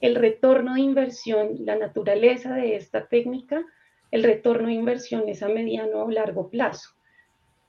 el 0.01 0.15
retorno 0.15 0.75
de 0.75 0.81
inversión, 0.81 1.57
la 1.61 1.77
naturaleza 1.77 2.55
de 2.55 2.77
esta 2.77 3.07
técnica, 3.07 3.65
el 4.11 4.23
retorno 4.23 4.69
de 4.69 4.75
inversión 4.75 5.29
es 5.29 5.43
a 5.43 5.49
mediano 5.49 6.05
o 6.05 6.11
largo 6.11 6.51
plazo. 6.51 6.91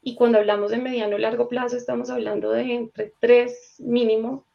Y 0.01 0.16
cuando 0.16 0.38
hablamos 0.38 0.72
de 0.72 0.78
mediano 0.78 1.16
o 1.16 1.20
largo 1.20 1.50
plazo, 1.50 1.75
estamos 1.75 2.10
hablando 2.10 2.51
de 2.51 2.74
entre 2.74 3.13
tres 3.20 3.75
mínimo 3.80 4.46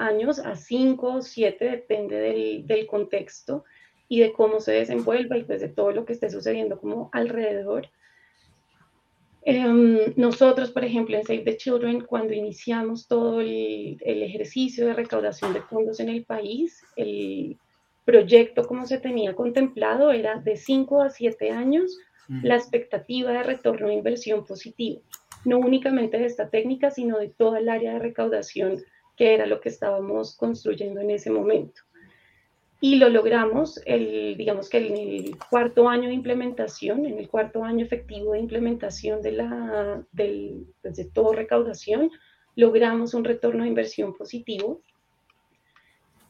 años 0.00 0.38
a 0.38 0.56
cinco 0.56 1.14
o 1.14 1.22
siete, 1.22 1.66
depende 1.66 2.16
del, 2.16 2.66
del, 2.66 2.86
contexto 2.86 3.64
y 4.08 4.20
de 4.20 4.32
cómo 4.32 4.60
se 4.60 4.72
desenvuelva 4.72 5.38
y 5.38 5.44
pues 5.44 5.60
de 5.60 5.68
todo 5.68 5.92
lo 5.92 6.04
que 6.04 6.12
esté 6.12 6.30
sucediendo 6.30 6.80
como 6.80 7.10
alrededor. 7.12 7.88
Eh, 9.42 10.12
nosotros, 10.16 10.70
por 10.70 10.84
ejemplo, 10.84 11.16
en 11.16 11.24
Save 11.24 11.44
the 11.44 11.56
Children, 11.56 12.02
cuando 12.02 12.34
iniciamos 12.34 13.08
todo 13.08 13.40
el, 13.40 13.98
el, 14.00 14.22
ejercicio 14.22 14.86
de 14.86 14.94
recaudación 14.94 15.54
de 15.54 15.62
fondos 15.62 15.98
en 16.00 16.10
el 16.10 16.24
país, 16.24 16.84
el 16.96 17.58
proyecto 18.04 18.66
como 18.66 18.86
se 18.86 18.98
tenía 18.98 19.34
contemplado 19.34 20.10
era 20.10 20.40
de 20.40 20.56
5 20.56 21.02
a 21.02 21.10
7 21.10 21.50
años 21.50 21.96
mm. 22.28 22.44
la 22.44 22.56
expectativa 22.56 23.32
de 23.32 23.42
retorno 23.42 23.88
de 23.88 23.94
inversión 23.94 24.44
positivo, 24.44 25.00
no 25.44 25.58
únicamente 25.58 26.18
de 26.18 26.26
esta 26.26 26.50
técnica, 26.50 26.90
sino 26.90 27.18
de 27.18 27.28
toda 27.28 27.60
el 27.60 27.68
área 27.68 27.94
de 27.94 27.98
recaudación 27.98 28.82
que 29.20 29.34
era 29.34 29.44
lo 29.44 29.60
que 29.60 29.68
estábamos 29.68 30.34
construyendo 30.34 30.98
en 31.02 31.10
ese 31.10 31.30
momento. 31.30 31.82
Y 32.80 32.96
lo 32.96 33.10
logramos, 33.10 33.78
el, 33.84 34.34
digamos 34.38 34.70
que 34.70 34.78
en 34.78 34.96
el 34.96 35.36
cuarto 35.36 35.90
año 35.90 36.08
de 36.08 36.14
implementación, 36.14 37.04
en 37.04 37.18
el 37.18 37.28
cuarto 37.28 37.62
año 37.62 37.84
efectivo 37.84 38.32
de 38.32 38.38
implementación 38.38 39.20
de, 39.20 39.32
la, 39.32 40.02
del, 40.12 40.64
pues 40.80 40.96
de 40.96 41.04
todo 41.04 41.34
recaudación, 41.34 42.10
logramos 42.56 43.12
un 43.12 43.24
retorno 43.24 43.64
de 43.64 43.68
inversión 43.68 44.16
positivo. 44.16 44.80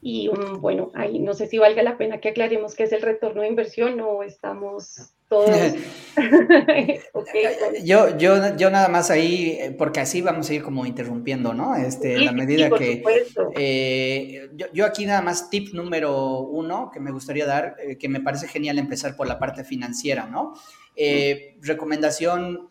Y 0.01 0.29
bueno, 0.59 0.91
ahí 0.93 1.17
no 1.17 1.33
sé 1.33 1.47
si 1.47 1.59
valga 1.59 1.83
la 1.83 1.97
pena 1.97 2.19
que 2.19 2.27
aclaremos 2.27 2.75
qué 2.75 2.83
es 2.83 2.91
el 2.91 3.03
retorno 3.03 3.43
de 3.43 3.47
inversión 3.47 4.01
o 4.01 4.21
estamos 4.21 5.13
yo, 7.83 8.17
yo, 8.17 8.55
yo 8.57 8.69
nada 8.69 8.89
más 8.89 9.09
ahí, 9.09 9.57
eh, 9.59 9.71
porque 9.71 10.01
así 10.01 10.21
vamos 10.21 10.49
a 10.49 10.53
ir 10.53 10.63
como 10.63 10.85
interrumpiendo, 10.85 11.53
¿no? 11.53 11.75
Este, 11.75 12.19
la 12.19 12.31
medida 12.31 12.69
que... 12.69 13.03
Eh, 13.55 14.49
yo, 14.73 14.85
aquí 14.85 15.05
nada 15.05 15.21
más 15.21 15.49
tip 15.49 15.73
número 15.73 16.39
uno 16.39 16.91
que 16.93 16.99
me 16.99 17.11
gustaría 17.11 17.45
dar, 17.45 17.77
eh, 17.81 17.97
que 17.97 18.09
me 18.09 18.19
parece 18.19 18.47
genial 18.47 18.77
empezar 18.77 19.15
por 19.15 19.27
la 19.27 19.39
parte 19.39 19.63
financiera, 19.63 20.25
¿no? 20.25 20.53
recomendación 21.61 22.69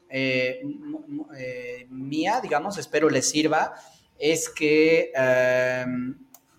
mía, 1.89 2.41
digamos, 2.41 2.79
espero 2.79 3.11
les 3.11 3.29
sirva, 3.29 3.75
es 4.19 4.49
que 4.49 5.11
em, 5.15 6.17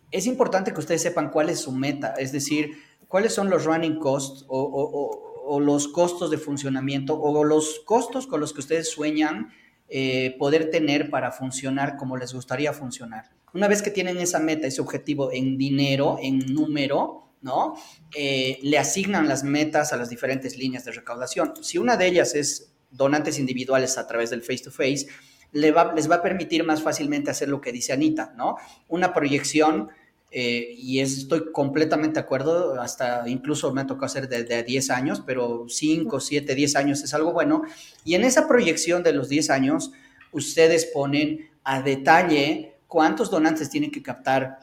es 0.09 0.25
importante 0.25 0.73
que 0.73 0.79
ustedes 0.79 1.01
sepan 1.03 1.29
cuál 1.29 1.49
es 1.49 1.59
su 1.59 1.71
meta, 1.71 2.15
es 2.17 2.33
decir, 2.33 2.71
cuáles 3.07 3.33
son 3.33 3.49
los 3.49 3.63
running 3.63 3.99
costs 3.99 4.43
o 4.49 4.59
o 4.59 5.30
los 5.59 5.87
costos 5.87 6.31
de 6.31 6.37
funcionamiento 6.37 7.19
o 7.19 7.43
los 7.43 7.81
costos 7.85 8.27
con 8.27 8.39
los 8.39 8.53
que 8.53 8.61
ustedes 8.61 8.89
sueñan 8.89 9.51
eh, 9.89 10.35
poder 10.39 10.69
tener 10.69 11.09
para 11.09 11.31
funcionar 11.31 11.97
como 11.97 12.15
les 12.15 12.33
gustaría 12.33 12.71
funcionar. 12.71 13.31
Una 13.53 13.67
vez 13.67 13.81
que 13.81 13.91
tienen 13.91 14.17
esa 14.19 14.39
meta, 14.39 14.67
ese 14.67 14.79
objetivo 14.79 15.31
en 15.33 15.57
dinero, 15.57 16.17
en 16.21 16.39
número, 16.53 17.33
¿no? 17.41 17.75
Eh, 18.15 18.59
le 18.61 18.77
asignan 18.77 19.27
las 19.27 19.43
metas 19.43 19.91
a 19.91 19.97
las 19.97 20.09
diferentes 20.09 20.57
líneas 20.57 20.85
de 20.85 20.93
recaudación. 20.93 21.53
Si 21.61 21.77
una 21.77 21.97
de 21.97 22.07
ellas 22.07 22.35
es 22.35 22.73
donantes 22.89 23.37
individuales 23.37 23.97
a 23.97 24.07
través 24.07 24.29
del 24.29 24.43
face-to-face, 24.43 25.07
les 25.51 25.73
va 25.75 26.15
a 26.15 26.21
permitir 26.21 26.63
más 26.63 26.81
fácilmente 26.81 27.29
hacer 27.29 27.49
lo 27.49 27.59
que 27.59 27.73
dice 27.73 27.91
Anita, 27.91 28.33
¿no? 28.37 28.55
Una 28.87 29.13
proyección 29.13 29.89
eh, 30.31 30.73
y 30.77 30.99
estoy 30.99 31.51
completamente 31.51 32.15
de 32.15 32.21
acuerdo, 32.21 32.79
hasta 32.79 33.27
incluso 33.27 33.73
me 33.73 33.81
ha 33.81 33.87
tocado 33.87 34.05
hacer 34.05 34.29
de, 34.29 34.45
de 34.45 34.63
10 34.63 34.89
años, 34.89 35.21
pero 35.25 35.65
5, 35.67 36.19
7, 36.19 36.55
10 36.55 36.75
años 36.77 37.03
es 37.03 37.13
algo 37.13 37.33
bueno. 37.33 37.63
Y 38.05 38.15
en 38.15 38.23
esa 38.23 38.47
proyección 38.47 39.03
de 39.03 39.11
los 39.11 39.27
10 39.27 39.49
años, 39.49 39.91
ustedes 40.31 40.85
ponen 40.85 41.49
a 41.65 41.81
detalle 41.81 42.75
cuántos 42.87 43.29
donantes 43.29 43.69
tienen 43.69 43.91
que 43.91 44.01
captar 44.01 44.59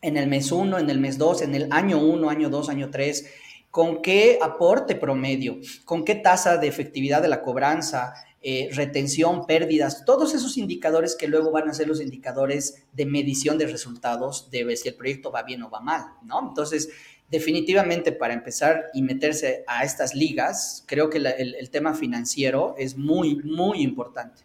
en 0.00 0.16
el 0.16 0.28
mes 0.28 0.50
1, 0.52 0.78
en 0.78 0.90
el 0.90 0.98
mes 0.98 1.18
2, 1.18 1.42
en 1.42 1.54
el 1.54 1.68
año 1.72 1.98
1, 1.98 2.30
año 2.30 2.48
2, 2.48 2.68
año 2.68 2.90
3, 2.90 3.30
con 3.70 4.02
qué 4.02 4.38
aporte 4.40 4.96
promedio, 4.96 5.58
con 5.84 6.04
qué 6.04 6.14
tasa 6.14 6.56
de 6.56 6.68
efectividad 6.68 7.20
de 7.22 7.28
la 7.28 7.42
cobranza, 7.42 8.14
eh, 8.42 8.70
retención, 8.72 9.46
pérdidas, 9.46 10.04
todos 10.06 10.34
esos 10.34 10.56
indicadores 10.56 11.14
que 11.14 11.28
luego 11.28 11.50
van 11.50 11.68
a 11.68 11.74
ser 11.74 11.88
los 11.88 12.00
indicadores 12.00 12.86
de 12.92 13.04
medición 13.04 13.58
de 13.58 13.66
resultados 13.66 14.50
de 14.50 14.76
si 14.76 14.88
el 14.88 14.94
proyecto 14.94 15.30
va 15.30 15.42
bien 15.42 15.62
o 15.62 15.68
va 15.68 15.80
mal, 15.80 16.06
¿no? 16.24 16.48
Entonces, 16.48 16.88
definitivamente 17.30 18.12
para 18.12 18.32
empezar 18.32 18.86
y 18.94 19.02
meterse 19.02 19.62
a 19.66 19.84
estas 19.84 20.14
ligas, 20.14 20.84
creo 20.86 21.10
que 21.10 21.18
el, 21.18 21.70
tema 21.70 21.94
financiero 21.94 22.74
es 22.78 22.96
muy, 22.96 23.36
muy 23.36 23.82
importante. 23.82 24.42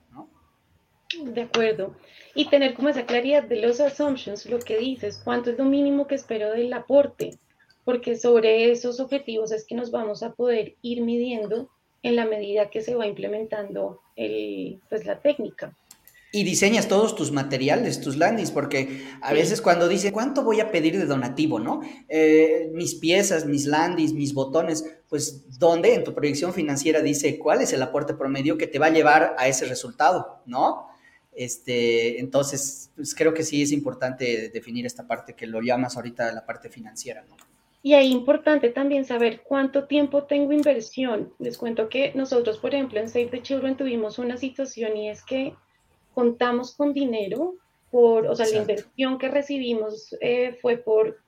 De 1.23 1.43
acuerdo. 1.43 1.95
Y 2.33 2.49
tener 2.49 2.73
como 2.73 2.89
esa 2.89 3.05
claridad 3.05 3.43
de 3.43 3.61
los 3.61 3.79
assumptions, 3.79 4.45
lo 4.45 4.59
que 4.59 4.77
dices, 4.77 5.21
cuánto 5.23 5.51
es 5.51 5.57
lo 5.57 5.63
mínimo 5.63 6.05
que 6.07 6.15
espero 6.15 6.51
del 6.51 6.73
aporte, 6.73 7.39
porque 7.85 8.17
sobre 8.17 8.71
esos 8.71 8.99
objetivos 8.99 9.51
es 9.51 9.65
que 9.65 9.75
nos 9.75 9.91
vamos 9.91 10.21
a 10.21 10.33
poder 10.33 10.75
ir 10.81 11.01
midiendo 11.01 11.69
en 12.05 12.15
la 12.15 12.25
medida 12.25 12.69
que 12.69 12.81
se 12.81 12.93
va 12.93 13.07
implementando 13.07 14.01
el, 14.15 14.79
pues, 14.89 15.05
la 15.05 15.19
técnica. 15.19 15.75
Y 16.31 16.43
diseñas 16.43 16.87
todos 16.87 17.15
tus 17.15 17.31
materiales, 17.31 18.01
tus 18.01 18.17
landings, 18.17 18.51
porque 18.51 19.05
a 19.21 19.29
sí. 19.29 19.35
veces 19.35 19.61
cuando 19.61 19.87
dice, 19.87 20.11
¿cuánto 20.11 20.43
voy 20.43 20.59
a 20.59 20.69
pedir 20.69 20.97
de 20.97 21.05
donativo, 21.05 21.59
no? 21.59 21.81
Eh, 22.09 22.69
mis 22.73 22.95
piezas, 22.95 23.45
mis 23.45 23.65
landings, 23.65 24.13
mis 24.13 24.33
botones, 24.33 24.85
pues, 25.09 25.57
¿dónde 25.57 25.95
en 25.95 26.03
tu 26.03 26.13
proyección 26.13 26.53
financiera 26.53 27.01
dice 27.01 27.39
cuál 27.39 27.61
es 27.61 27.73
el 27.73 27.81
aporte 27.81 28.13
promedio 28.13 28.57
que 28.57 28.67
te 28.67 28.79
va 28.79 28.87
a 28.87 28.91
llevar 28.91 29.35
a 29.39 29.47
ese 29.47 29.65
resultado, 29.65 30.41
no? 30.45 30.87
Este, 31.33 32.19
entonces, 32.19 32.91
pues 32.95 33.15
creo 33.15 33.33
que 33.33 33.43
sí 33.43 33.63
es 33.63 33.71
importante 33.71 34.49
definir 34.49 34.85
esta 34.85 35.07
parte 35.07 35.33
que 35.33 35.47
lo 35.47 35.61
llamas 35.61 35.95
ahorita 35.95 36.31
la 36.31 36.45
parte 36.45 36.69
financiera, 36.69 37.25
¿no? 37.27 37.35
Y 37.85 37.93
ahí 37.93 38.11
importante 38.11 38.69
también 38.71 39.05
saber 39.05 39.41
cuánto 39.43 39.83
tiempo 39.85 40.23
tengo 40.23 40.51
inversión. 40.51 41.31
Les 41.37 41.55
cuento 41.55 41.87
que 41.87 42.13
nosotros, 42.15 42.57
por 42.57 42.73
ejemplo, 42.73 42.99
en 42.99 43.07
Save 43.07 43.27
the 43.27 43.43
Children 43.43 43.77
tuvimos 43.77 44.17
una 44.17 44.37
situación 44.37 44.97
y 44.97 45.07
es 45.07 45.23
que 45.23 45.53
contamos 46.15 46.73
con 46.75 46.93
dinero 46.93 47.53
por, 47.91 48.25
o 48.25 48.35
sea, 48.35 48.47
la 48.47 48.57
inversión 48.57 49.19
que 49.19 49.29
recibimos 49.29 50.15
eh, 50.19 50.57
fue 50.63 50.77
por 50.77 51.19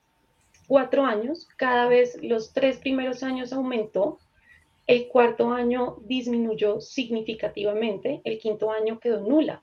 cuatro 0.68 1.06
años. 1.06 1.48
Cada 1.58 1.88
vez 1.88 2.18
los 2.24 2.52
tres 2.54 2.80
primeros 2.80 3.22
años 3.22 3.54
aumentó. 3.54 4.18
El 4.88 5.10
cuarto 5.10 5.52
año 5.52 5.98
disminuyó 6.08 6.82
significativamente. 6.82 8.22
El 8.24 8.40
quinto 8.40 8.72
año 8.72 9.00
quedó 9.00 9.20
nula 9.20 9.62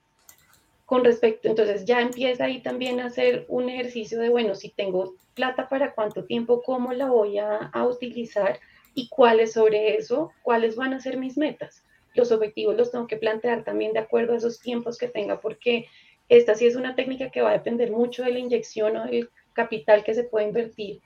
con 0.84 1.04
respecto, 1.04 1.48
entonces 1.48 1.84
ya 1.84 2.00
empieza 2.00 2.44
ahí 2.44 2.60
también 2.60 3.00
a 3.00 3.06
hacer 3.06 3.46
un 3.48 3.70
ejercicio 3.70 4.18
de, 4.20 4.28
bueno, 4.28 4.54
si 4.54 4.68
tengo 4.68 5.14
plata 5.34 5.68
para 5.68 5.94
cuánto 5.94 6.24
tiempo, 6.24 6.62
cómo 6.62 6.92
la 6.92 7.10
voy 7.10 7.38
a, 7.38 7.70
utilizar 7.88 8.60
y 8.94 9.08
cuáles 9.08 9.54
sobre 9.54 9.96
eso, 9.96 10.32
cuáles 10.42 10.76
van 10.76 10.92
a 10.92 11.00
ser 11.00 11.16
mis 11.16 11.38
metas. 11.38 11.82
Los 12.14 12.30
objetivos 12.30 12.76
los 12.76 12.92
tengo 12.92 13.06
que 13.06 13.16
plantear 13.16 13.64
también 13.64 13.92
de 13.92 13.98
acuerdo 13.98 14.34
a 14.34 14.36
esos 14.36 14.60
tiempos 14.60 14.98
que 14.98 15.08
tenga, 15.08 15.40
porque 15.40 15.86
esta 16.28 16.54
sí 16.54 16.66
es 16.66 16.76
una 16.76 16.94
técnica 16.94 17.30
que 17.30 17.40
va 17.40 17.50
a 17.50 17.54
depender 17.54 17.90
mucho 17.90 18.22
de 18.22 18.32
la 18.32 18.38
inyección 18.38 18.96
o 18.96 19.06
del 19.06 19.30
capital 19.54 20.04
que 20.04 20.14
se 20.14 20.24
puede 20.24 20.46
invertir 20.46 21.00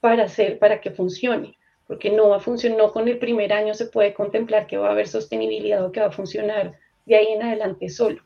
para 0.00 0.24
hacer, 0.24 0.58
para 0.58 0.80
que 0.80 0.90
funcione, 0.90 1.56
porque 1.86 2.10
no 2.10 2.30
va 2.30 2.36
a 2.36 2.40
funcionar, 2.40 2.90
con 2.90 3.08
el 3.08 3.18
primer 3.18 3.52
año 3.52 3.74
se 3.74 3.86
puede 3.86 4.12
contemplar 4.12 4.66
que 4.66 4.76
va 4.76 4.88
a 4.88 4.92
haber 4.92 5.06
sostenibilidad 5.06 5.84
o 5.84 5.92
que 5.92 6.00
va 6.00 6.06
a 6.06 6.12
funcionar 6.12 6.78
de 7.06 7.16
ahí 7.16 7.28
en 7.28 7.42
adelante 7.42 7.88
solo. 7.88 8.22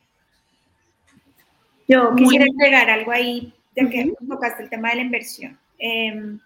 Yo 1.89 2.15
quisiera 2.15 2.45
agregar 2.45 2.91
algo 2.91 3.11
ahí, 3.11 3.53
ya 3.75 3.89
que 3.89 4.13
tocaste 4.29 4.63
el 4.63 4.71
tema 4.71 4.91
de 4.91 4.97
la 4.97 5.03
inversión. 5.03 5.59
Em, 5.79 6.39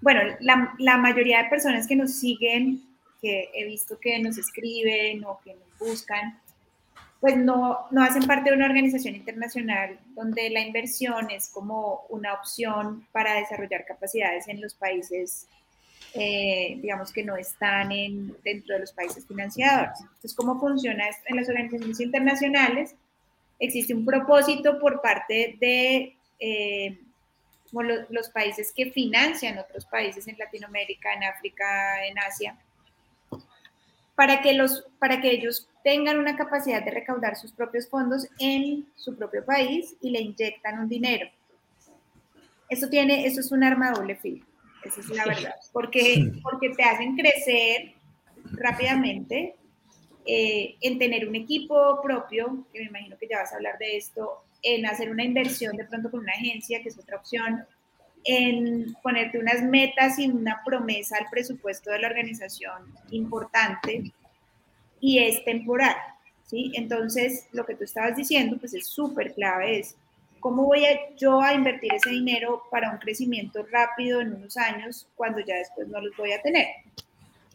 bueno, 0.00 0.20
la, 0.40 0.74
la, 0.78 0.96
mayoría 0.96 1.42
de 1.42 1.50
personas 1.50 1.86
que 1.86 1.94
nos 1.94 2.12
siguen, 2.14 2.82
que 3.20 3.50
he 3.54 3.64
visto 3.66 3.98
que 4.00 4.18
nos 4.18 4.36
escriben 4.36 5.24
o 5.24 5.38
que 5.44 5.54
nos 5.54 5.78
buscan, 5.78 6.40
pues 7.20 7.36
no, 7.36 7.86
no 7.90 8.02
hacen 8.02 8.26
parte 8.26 8.50
de 8.50 8.56
una 8.56 8.66
organización 8.66 9.14
internacional 9.14 9.98
donde 10.14 10.48
la 10.50 10.60
inversión 10.60 11.30
es 11.30 11.50
como 11.50 12.06
una 12.08 12.32
opción 12.32 13.06
para 13.12 13.34
desarrollar 13.34 13.84
capacidades 13.84 14.48
en 14.48 14.60
los 14.60 14.74
países, 14.74 15.46
eh, 16.14 16.78
digamos 16.80 17.12
que 17.12 17.22
no 17.22 17.36
están 17.36 17.92
en, 17.92 18.34
dentro 18.42 18.74
de 18.74 18.80
los 18.80 18.92
países 18.92 19.26
financiadores. 19.26 20.00
Entonces, 20.00 20.34
¿cómo 20.34 20.58
funciona 20.58 21.08
esto 21.08 21.22
en 21.26 21.36
las 21.36 21.48
organizaciones 21.48 22.00
internacionales? 22.00 22.94
Existe 23.60 23.94
un 23.94 24.04
propósito 24.04 24.78
por 24.78 25.00
parte 25.00 25.56
de 25.60 26.16
eh, 26.40 26.98
los, 28.10 28.30
países 28.30 28.72
que 28.74 28.90
financian 28.90 29.58
otros 29.58 29.84
países 29.86 30.26
en 30.26 30.36
Latinoamérica, 30.38 31.12
en 31.12 31.24
África, 31.24 32.06
en 32.06 32.18
Asia, 32.18 32.56
para 34.16 34.40
que, 34.40 34.54
los, 34.54 34.86
para 34.98 35.20
que 35.20 35.30
ellos 35.30 35.68
tengan 35.84 36.18
una 36.18 36.36
capacidad 36.36 36.82
de 36.82 36.90
recaudar 36.90 37.36
sus 37.36 37.52
propios 37.52 37.88
fondos 37.88 38.26
en 38.38 38.86
su 38.96 39.16
propio 39.16 39.44
país 39.44 39.94
y 40.00 40.10
le 40.10 40.20
inyectan 40.20 40.80
un 40.80 40.88
dinero. 40.88 41.28
Eso, 42.68 42.88
tiene, 42.88 43.26
eso 43.26 43.40
es 43.40 43.52
un 43.52 43.62
arma 43.62 43.92
doble 43.92 44.16
filo, 44.16 44.44
esa 44.84 45.00
es 45.00 45.08
la 45.08 45.24
verdad, 45.24 45.54
porque, 45.72 46.32
porque 46.42 46.70
te 46.70 46.82
hacen 46.82 47.16
crecer 47.16 47.94
rápidamente, 48.52 49.56
eh, 50.32 50.76
en 50.80 50.96
tener 50.96 51.28
un 51.28 51.34
equipo 51.34 52.00
propio, 52.00 52.64
que 52.72 52.78
me 52.78 52.86
imagino 52.86 53.18
que 53.18 53.26
ya 53.26 53.38
vas 53.38 53.52
a 53.52 53.56
hablar 53.56 53.76
de 53.78 53.96
esto, 53.96 54.44
en 54.62 54.86
hacer 54.86 55.10
una 55.10 55.24
inversión 55.24 55.76
de 55.76 55.84
pronto 55.84 56.08
con 56.08 56.20
una 56.20 56.34
agencia, 56.34 56.80
que 56.80 56.88
es 56.88 56.96
otra 56.96 57.16
opción, 57.16 57.64
en 58.22 58.94
ponerte 59.02 59.40
unas 59.40 59.60
metas 59.60 60.20
y 60.20 60.28
una 60.28 60.62
promesa 60.64 61.16
al 61.16 61.26
presupuesto 61.32 61.90
de 61.90 61.98
la 61.98 62.06
organización 62.06 62.94
importante 63.10 64.12
y 65.00 65.18
es 65.18 65.44
temporal, 65.44 65.96
¿sí? 66.46 66.70
Entonces, 66.76 67.48
lo 67.50 67.66
que 67.66 67.74
tú 67.74 67.82
estabas 67.82 68.14
diciendo, 68.14 68.56
pues 68.56 68.72
es 68.74 68.86
súper 68.86 69.34
clave, 69.34 69.80
es 69.80 69.96
cómo 70.38 70.64
voy 70.64 70.84
a, 70.84 71.12
yo 71.16 71.40
a 71.40 71.54
invertir 71.54 71.92
ese 71.92 72.10
dinero 72.10 72.62
para 72.70 72.92
un 72.92 72.98
crecimiento 72.98 73.66
rápido 73.68 74.20
en 74.20 74.32
unos 74.34 74.56
años 74.56 75.08
cuando 75.16 75.40
ya 75.40 75.56
después 75.56 75.88
no 75.88 76.00
los 76.00 76.16
voy 76.16 76.30
a 76.30 76.40
tener. 76.40 76.68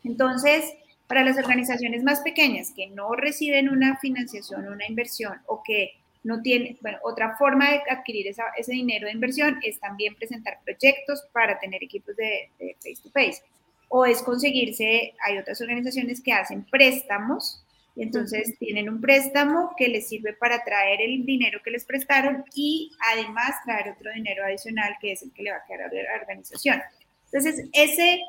Entonces, 0.04 0.74
para 1.08 1.24
las 1.24 1.38
organizaciones 1.38 2.04
más 2.04 2.22
pequeñas 2.22 2.72
que 2.76 2.88
no 2.88 3.14
reciben 3.14 3.70
una 3.70 3.98
financiación, 3.98 4.68
una 4.68 4.88
inversión 4.88 5.40
o 5.48 5.62
que 5.64 5.94
no 6.24 6.42
tienen, 6.42 6.78
bueno, 6.82 6.98
otra 7.04 7.38
forma 7.38 7.70
de 7.70 7.82
adquirir 7.90 8.28
ese 8.58 8.72
dinero 8.72 9.06
de 9.06 9.14
inversión 9.14 9.60
es 9.62 9.80
también 9.80 10.16
presentar 10.16 10.58
proyectos 10.66 11.24
para 11.32 11.60
tener 11.60 11.84
equipos 11.84 12.16
de, 12.16 12.50
face 12.82 13.02
to 13.04 13.12
face. 13.12 13.44
O 13.90 14.06
es 14.06 14.24
conseguirse, 14.24 15.14
hay 15.24 15.38
otras 15.38 15.62
organizaciones 15.62 16.22
que 16.22 16.34
hacen 16.34 16.66
préstamos 16.66 17.64
y 17.96 18.02
entonces 18.02 18.58
tienen 18.58 18.90
un 18.90 19.00
préstamo 19.00 19.74
que 19.78 19.88
les 19.88 20.10
sirve 20.10 20.34
para 20.34 20.64
traer 20.64 21.00
el 21.00 21.26
dinero 21.26 21.62
que 21.64 21.70
les 21.70 21.86
prestaron 21.86 22.44
y 22.56 22.92
además 23.14 23.52
traer 23.64 23.94
otro 23.96 24.12
dinero 24.12 24.44
adicional 24.44 24.96
que 25.00 25.12
es 25.12 25.22
el 25.22 25.32
que 25.32 25.44
le 25.44 25.52
va 25.52 25.58
a 25.58 25.66
quedar 25.66 25.92
a 25.92 25.94
la 25.94 26.20
organización. 26.20 26.82
Entonces, 27.26 27.70
ese 27.74 28.20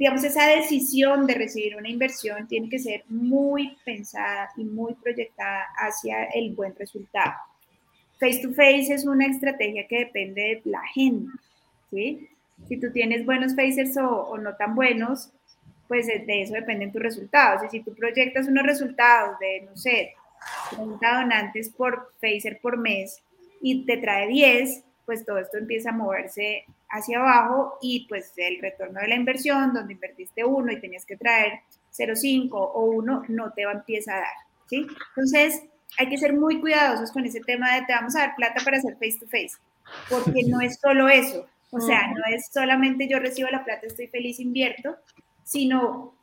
digamos, 0.00 0.24
esa 0.24 0.46
decisión 0.46 1.26
de 1.26 1.34
recibir 1.34 1.76
una 1.76 1.90
inversión 1.90 2.48
tiene 2.48 2.70
que 2.70 2.78
ser 2.78 3.04
muy 3.08 3.76
pensada 3.84 4.48
y 4.56 4.64
muy 4.64 4.94
proyectada 4.94 5.66
hacia 5.76 6.24
el 6.32 6.54
buen 6.54 6.74
resultado. 6.74 7.34
Face 8.18 8.40
to 8.40 8.48
face 8.54 8.94
es 8.94 9.04
una 9.04 9.26
estrategia 9.26 9.86
que 9.86 9.98
depende 9.98 10.62
de 10.64 10.70
la 10.70 10.80
gente, 10.94 11.30
¿sí? 11.90 12.30
Si 12.66 12.78
tú 12.78 12.90
tienes 12.92 13.26
buenos 13.26 13.54
facers 13.54 13.94
o, 13.98 14.38
no 14.38 14.56
tan 14.56 14.74
buenos, 14.74 15.32
pues 15.86 16.06
de 16.06 16.42
eso 16.42 16.54
dependen 16.54 16.92
tus 16.92 17.02
resultados. 17.02 17.62
Y 17.64 17.68
si 17.68 17.80
tú 17.80 17.94
proyectas 17.94 18.48
unos 18.48 18.64
resultados 18.64 19.38
de, 19.38 19.66
no 19.68 19.76
sé, 19.76 20.14
30 20.70 21.20
donantes 21.20 21.68
por 21.68 22.14
facer 22.22 22.58
por 22.62 22.78
mes 22.78 23.22
y 23.60 23.84
te 23.84 23.98
trae 23.98 24.28
10, 24.28 24.82
pues 25.10 25.26
todo 25.26 25.38
esto 25.38 25.58
empieza 25.58 25.90
a 25.90 25.92
moverse 25.92 26.64
hacia 26.88 27.18
abajo 27.18 27.78
y 27.82 28.06
pues 28.08 28.32
el 28.36 28.60
retorno 28.60 29.00
de 29.00 29.08
la 29.08 29.16
inversión, 29.16 29.74
donde 29.74 29.94
invertiste 29.94 30.44
uno 30.44 30.70
y 30.70 30.80
tenías 30.80 31.04
que 31.04 31.16
traer 31.16 31.62
0,5 31.92 32.50
o 32.52 32.84
1, 32.84 33.24
no 33.26 33.52
te 33.52 33.64
va 33.66 33.72
a 33.72 33.74
empezar 33.74 34.18
a 34.18 34.20
dar, 34.20 34.36
¿sí? 34.68 34.86
Entonces, 35.08 35.64
hay 35.98 36.08
que 36.08 36.16
ser 36.16 36.34
muy 36.34 36.60
cuidadosos 36.60 37.10
con 37.10 37.26
ese 37.26 37.40
tema 37.40 37.74
de 37.74 37.86
te 37.86 37.92
vamos 37.92 38.14
a 38.14 38.20
dar 38.20 38.36
plata 38.36 38.62
para 38.64 38.76
hacer 38.76 38.92
face 38.94 39.18
to 39.18 39.26
face, 39.26 39.50
porque 40.08 40.44
no 40.46 40.60
es 40.60 40.78
solo 40.78 41.08
eso, 41.08 41.44
o 41.72 41.80
sea, 41.80 42.06
no 42.06 42.22
es 42.32 42.48
solamente 42.52 43.08
yo 43.08 43.18
recibo 43.18 43.48
la 43.48 43.64
plata, 43.64 43.88
estoy 43.88 44.06
feliz, 44.06 44.38
invierto, 44.38 44.94
sino 45.42 46.14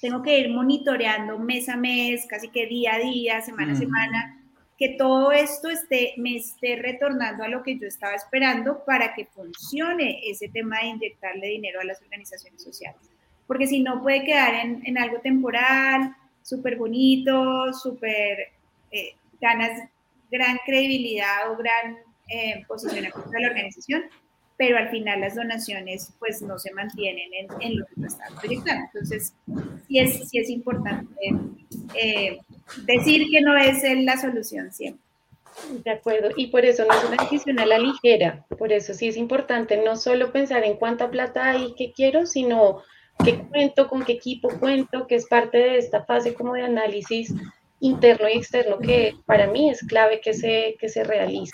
tengo 0.00 0.22
que 0.22 0.38
ir 0.38 0.50
monitoreando 0.50 1.36
mes 1.40 1.68
a 1.68 1.76
mes, 1.76 2.26
casi 2.28 2.46
que 2.50 2.68
día 2.68 2.94
a 2.94 2.98
día, 3.00 3.40
semana 3.40 3.72
a 3.72 3.76
semana, 3.76 4.35
que 4.78 4.90
todo 4.90 5.32
esto 5.32 5.70
esté, 5.70 6.14
me 6.18 6.36
esté 6.36 6.76
retornando 6.76 7.44
a 7.44 7.48
lo 7.48 7.62
que 7.62 7.78
yo 7.78 7.86
estaba 7.86 8.14
esperando 8.14 8.84
para 8.84 9.14
que 9.14 9.26
funcione 9.26 10.20
ese 10.28 10.48
tema 10.48 10.80
de 10.80 10.86
inyectarle 10.88 11.46
dinero 11.48 11.80
a 11.80 11.84
las 11.84 12.00
organizaciones 12.02 12.62
sociales. 12.62 13.00
Porque 13.46 13.66
si 13.66 13.80
no 13.80 14.02
puede 14.02 14.24
quedar 14.24 14.54
en, 14.54 14.82
en 14.84 14.98
algo 14.98 15.20
temporal, 15.20 16.14
súper 16.42 16.76
bonito, 16.76 17.72
súper 17.72 18.52
eh, 18.90 19.14
ganas 19.40 19.88
gran 20.30 20.58
credibilidad 20.64 21.50
o 21.50 21.56
gran 21.56 21.96
eh, 22.28 22.64
posicionamiento 22.66 23.30
de 23.30 23.40
la 23.40 23.48
organización, 23.48 24.02
pero 24.56 24.78
al 24.78 24.88
final 24.88 25.20
las 25.20 25.34
donaciones 25.34 26.12
pues 26.18 26.42
no 26.42 26.58
se 26.58 26.72
mantienen 26.72 27.32
en, 27.34 27.62
en 27.62 27.78
lo 27.78 27.86
que 27.86 27.94
tú 27.94 28.04
estás 28.04 28.32
proyectando. 28.40 28.86
Entonces, 28.92 29.34
sí 29.86 29.98
es, 29.98 30.28
sí 30.28 30.38
es 30.38 30.50
importante 30.50 31.14
eh, 31.94 32.38
decir 32.84 33.26
que 33.30 33.40
no 33.40 33.56
es 33.56 33.82
la 34.04 34.16
solución 34.16 34.72
siempre. 34.72 35.02
De 35.84 35.90
acuerdo, 35.90 36.28
y 36.36 36.48
por 36.48 36.66
eso 36.66 36.84
no 36.84 36.92
es 36.92 37.04
una 37.04 37.22
decisión 37.22 37.58
a 37.58 37.64
la 37.64 37.78
ligera, 37.78 38.44
por 38.58 38.72
eso 38.72 38.92
sí 38.92 39.08
es 39.08 39.16
importante 39.16 39.82
no 39.82 39.96
solo 39.96 40.30
pensar 40.30 40.64
en 40.64 40.76
cuánta 40.76 41.10
plata 41.10 41.48
hay, 41.50 41.74
qué 41.78 41.92
quiero, 41.92 42.26
sino 42.26 42.82
qué 43.24 43.38
cuento, 43.38 43.88
con 43.88 44.04
qué 44.04 44.12
equipo 44.12 44.50
cuento, 44.60 45.06
que 45.06 45.14
es 45.14 45.26
parte 45.26 45.56
de 45.56 45.78
esta 45.78 46.04
fase 46.04 46.34
como 46.34 46.52
de 46.52 46.62
análisis 46.62 47.32
interno 47.80 48.28
y 48.28 48.36
externo 48.36 48.78
que 48.78 49.14
para 49.24 49.46
mí 49.46 49.70
es 49.70 49.80
clave 49.86 50.20
que 50.20 50.34
se, 50.34 50.76
que 50.78 50.90
se 50.90 51.04
realice. 51.04 51.52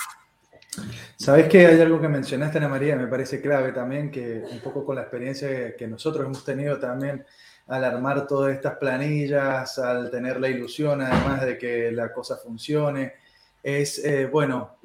Sabes 1.17 1.49
que 1.49 1.67
hay 1.67 1.81
algo 1.81 2.01
que 2.01 2.09
mencionaste, 2.09 2.59
Ana 2.59 2.69
María, 2.69 2.97
me 2.97 3.07
parece 3.07 3.41
clave 3.41 3.73
también, 3.73 4.11
que 4.11 4.43
un 4.51 4.61
poco 4.61 4.85
con 4.85 4.97
la 4.97 5.03
experiencia 5.03 5.77
que 5.77 5.87
nosotros 5.87 6.25
hemos 6.25 6.45
tenido 6.45 6.79
también 6.81 7.25
al 7.69 7.85
armar 7.85 8.27
todas 8.27 8.55
estas 8.55 8.77
planillas, 8.77 9.79
al 9.79 10.11
tener 10.11 10.41
la 10.41 10.49
ilusión 10.49 11.01
además 11.01 11.43
de 11.43 11.57
que 11.57 11.93
la 11.93 12.13
cosa 12.13 12.37
funcione, 12.37 13.15
es, 13.63 14.05
eh, 14.05 14.27
bueno, 14.27 14.77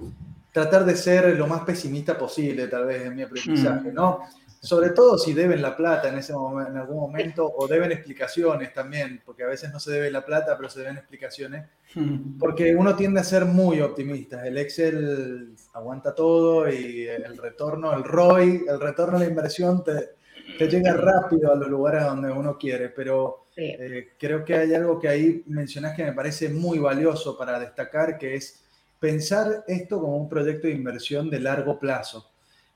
tratar 0.52 0.86
de 0.86 0.96
ser 0.96 1.38
lo 1.38 1.48
más 1.48 1.62
pesimista 1.62 2.18
posible, 2.18 2.68
tal 2.68 2.86
vez 2.86 3.06
en 3.06 3.16
mi 3.16 3.24
aprendizaje, 3.24 3.92
mm. 3.92 3.94
¿no? 3.94 4.22
Sobre 4.60 4.90
todo 4.90 5.18
si 5.18 5.34
deben 5.34 5.62
la 5.62 5.78
plata 5.78 6.10
en, 6.10 6.18
ese 6.18 6.34
momento, 6.34 6.72
en 6.72 6.78
algún 6.78 7.00
momento 7.00 7.46
o 7.46 7.68
deben 7.68 7.92
explicaciones 7.92 8.74
también, 8.74 9.22
porque 9.24 9.44
a 9.44 9.48
veces 9.48 9.72
no 9.72 9.80
se 9.80 9.92
debe 9.92 10.10
la 10.10 10.26
plata, 10.26 10.58
pero 10.58 10.68
se 10.70 10.80
deben 10.80 10.98
explicaciones, 10.98 11.68
mm. 11.96 12.38
porque 12.40 12.76
uno 12.76 12.96
tiende 12.96 13.20
a 13.20 13.24
ser 13.24 13.46
muy 13.46 13.82
optimista. 13.82 14.46
El 14.46 14.58
Excel 14.58 15.56
aguanta 15.74 16.14
todo 16.14 16.70
y 16.70 17.08
el 17.08 17.38
retorno, 17.38 17.94
el 17.94 18.04
ROI, 18.04 18.66
el 18.68 18.80
retorno 18.80 19.18
a 19.18 19.20
la 19.20 19.28
inversión 19.28 19.84
te, 19.84 20.17
te 20.58 20.68
llega 20.68 20.94
rápido 20.94 21.52
a 21.52 21.56
los 21.56 21.68
lugares 21.68 22.04
donde 22.04 22.32
uno 22.32 22.58
quiere, 22.58 22.90
pero 22.90 23.46
eh, 23.56 24.14
creo 24.20 24.44
que 24.44 24.56
hay 24.56 24.74
algo 24.74 25.00
que 25.00 25.08
ahí 25.08 25.44
mencionas 25.48 25.96
que 25.96 26.04
me 26.04 26.14
parece 26.14 26.50
muy 26.50 26.80
valioso 26.80 27.38
para 27.38 27.60
destacar, 27.60 28.18
que 28.18 28.36
es 28.36 28.64
pensar 29.00 29.64
esto 29.68 30.00
como 30.00 30.18
un 30.18 30.30
proyecto 30.30 30.68
de 30.68 30.74
inversión 30.74 31.30
de 31.30 31.40
largo 31.40 31.80
plazo. 31.80 32.32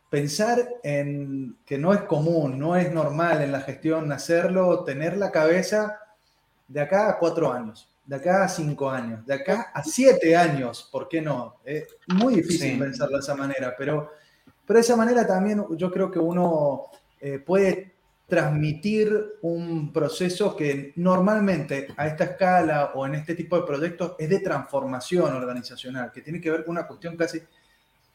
Pensar 0.10 0.68
en 0.84 1.58
que 1.66 1.78
no 1.78 1.94
es 1.94 2.02
común, 2.02 2.60
no 2.60 2.76
es 2.76 2.92
normal 2.92 3.42
en 3.42 3.52
la 3.52 3.62
gestión 3.62 4.12
hacerlo, 4.12 4.84
tener 4.84 5.18
la 5.18 5.32
cabeza 5.32 6.00
de 6.68 6.82
acá 6.82 7.10
a 7.10 7.18
cuatro 7.18 7.52
años, 7.52 7.90
de 8.06 8.16
acá 8.18 8.44
a 8.44 8.50
cinco 8.50 8.90
años, 8.90 9.26
de 9.26 9.34
acá 9.34 9.72
a 9.74 9.84
siete 9.84 10.36
años, 10.36 10.90
¿por 10.92 11.08
qué 11.08 11.22
no? 11.22 11.58
Es 11.64 11.88
muy 12.08 12.36
difícil 12.36 12.78
pensarlo 12.78 13.18
de 13.18 13.22
esa 13.22 13.36
manera, 13.36 13.74
pero, 13.78 14.12
pero 14.66 14.78
de 14.78 14.82
esa 14.82 14.96
manera 14.96 15.26
también 15.26 15.66
yo 15.78 15.92
creo 15.92 16.12
que 16.12 16.20
uno 16.20 16.88
eh, 17.22 17.40
puede 17.40 17.94
transmitir 18.28 19.14
un 19.42 19.92
proceso 19.92 20.56
que 20.56 20.94
normalmente 20.96 21.90
a 21.98 22.08
esta 22.08 22.24
escala 22.24 22.92
o 22.96 23.06
en 23.06 23.16
este 23.16 23.36
tipo 23.36 23.58
de 23.58 23.68
proyectos 23.68 24.16
es 24.18 24.30
de 24.30 24.40
transformación 24.40 25.34
organizacional, 25.36 26.12
que 26.14 26.22
tiene 26.22 26.40
que 26.40 26.50
ver 26.50 26.64
con 26.64 26.72
una 26.78 26.88
cuestión 26.88 27.18
casi 27.18 27.42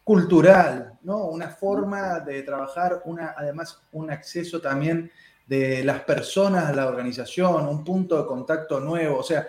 cultural, 0.03 0.99
¿no? 1.03 1.27
Una 1.27 1.51
forma 1.51 2.21
de 2.21 2.43
trabajar, 2.45 3.03
una, 3.05 3.35
además 3.37 3.83
un 3.93 4.11
acceso 4.11 4.61
también 4.61 5.11
de 5.47 5.85
las 5.85 6.01
personas 6.03 6.65
a 6.65 6.73
la 6.73 6.87
organización, 6.87 7.67
un 7.69 7.85
punto 7.85 8.17
de 8.17 8.27
contacto 8.27 8.81
nuevo, 8.81 9.19
o 9.19 9.23
sea, 9.23 9.47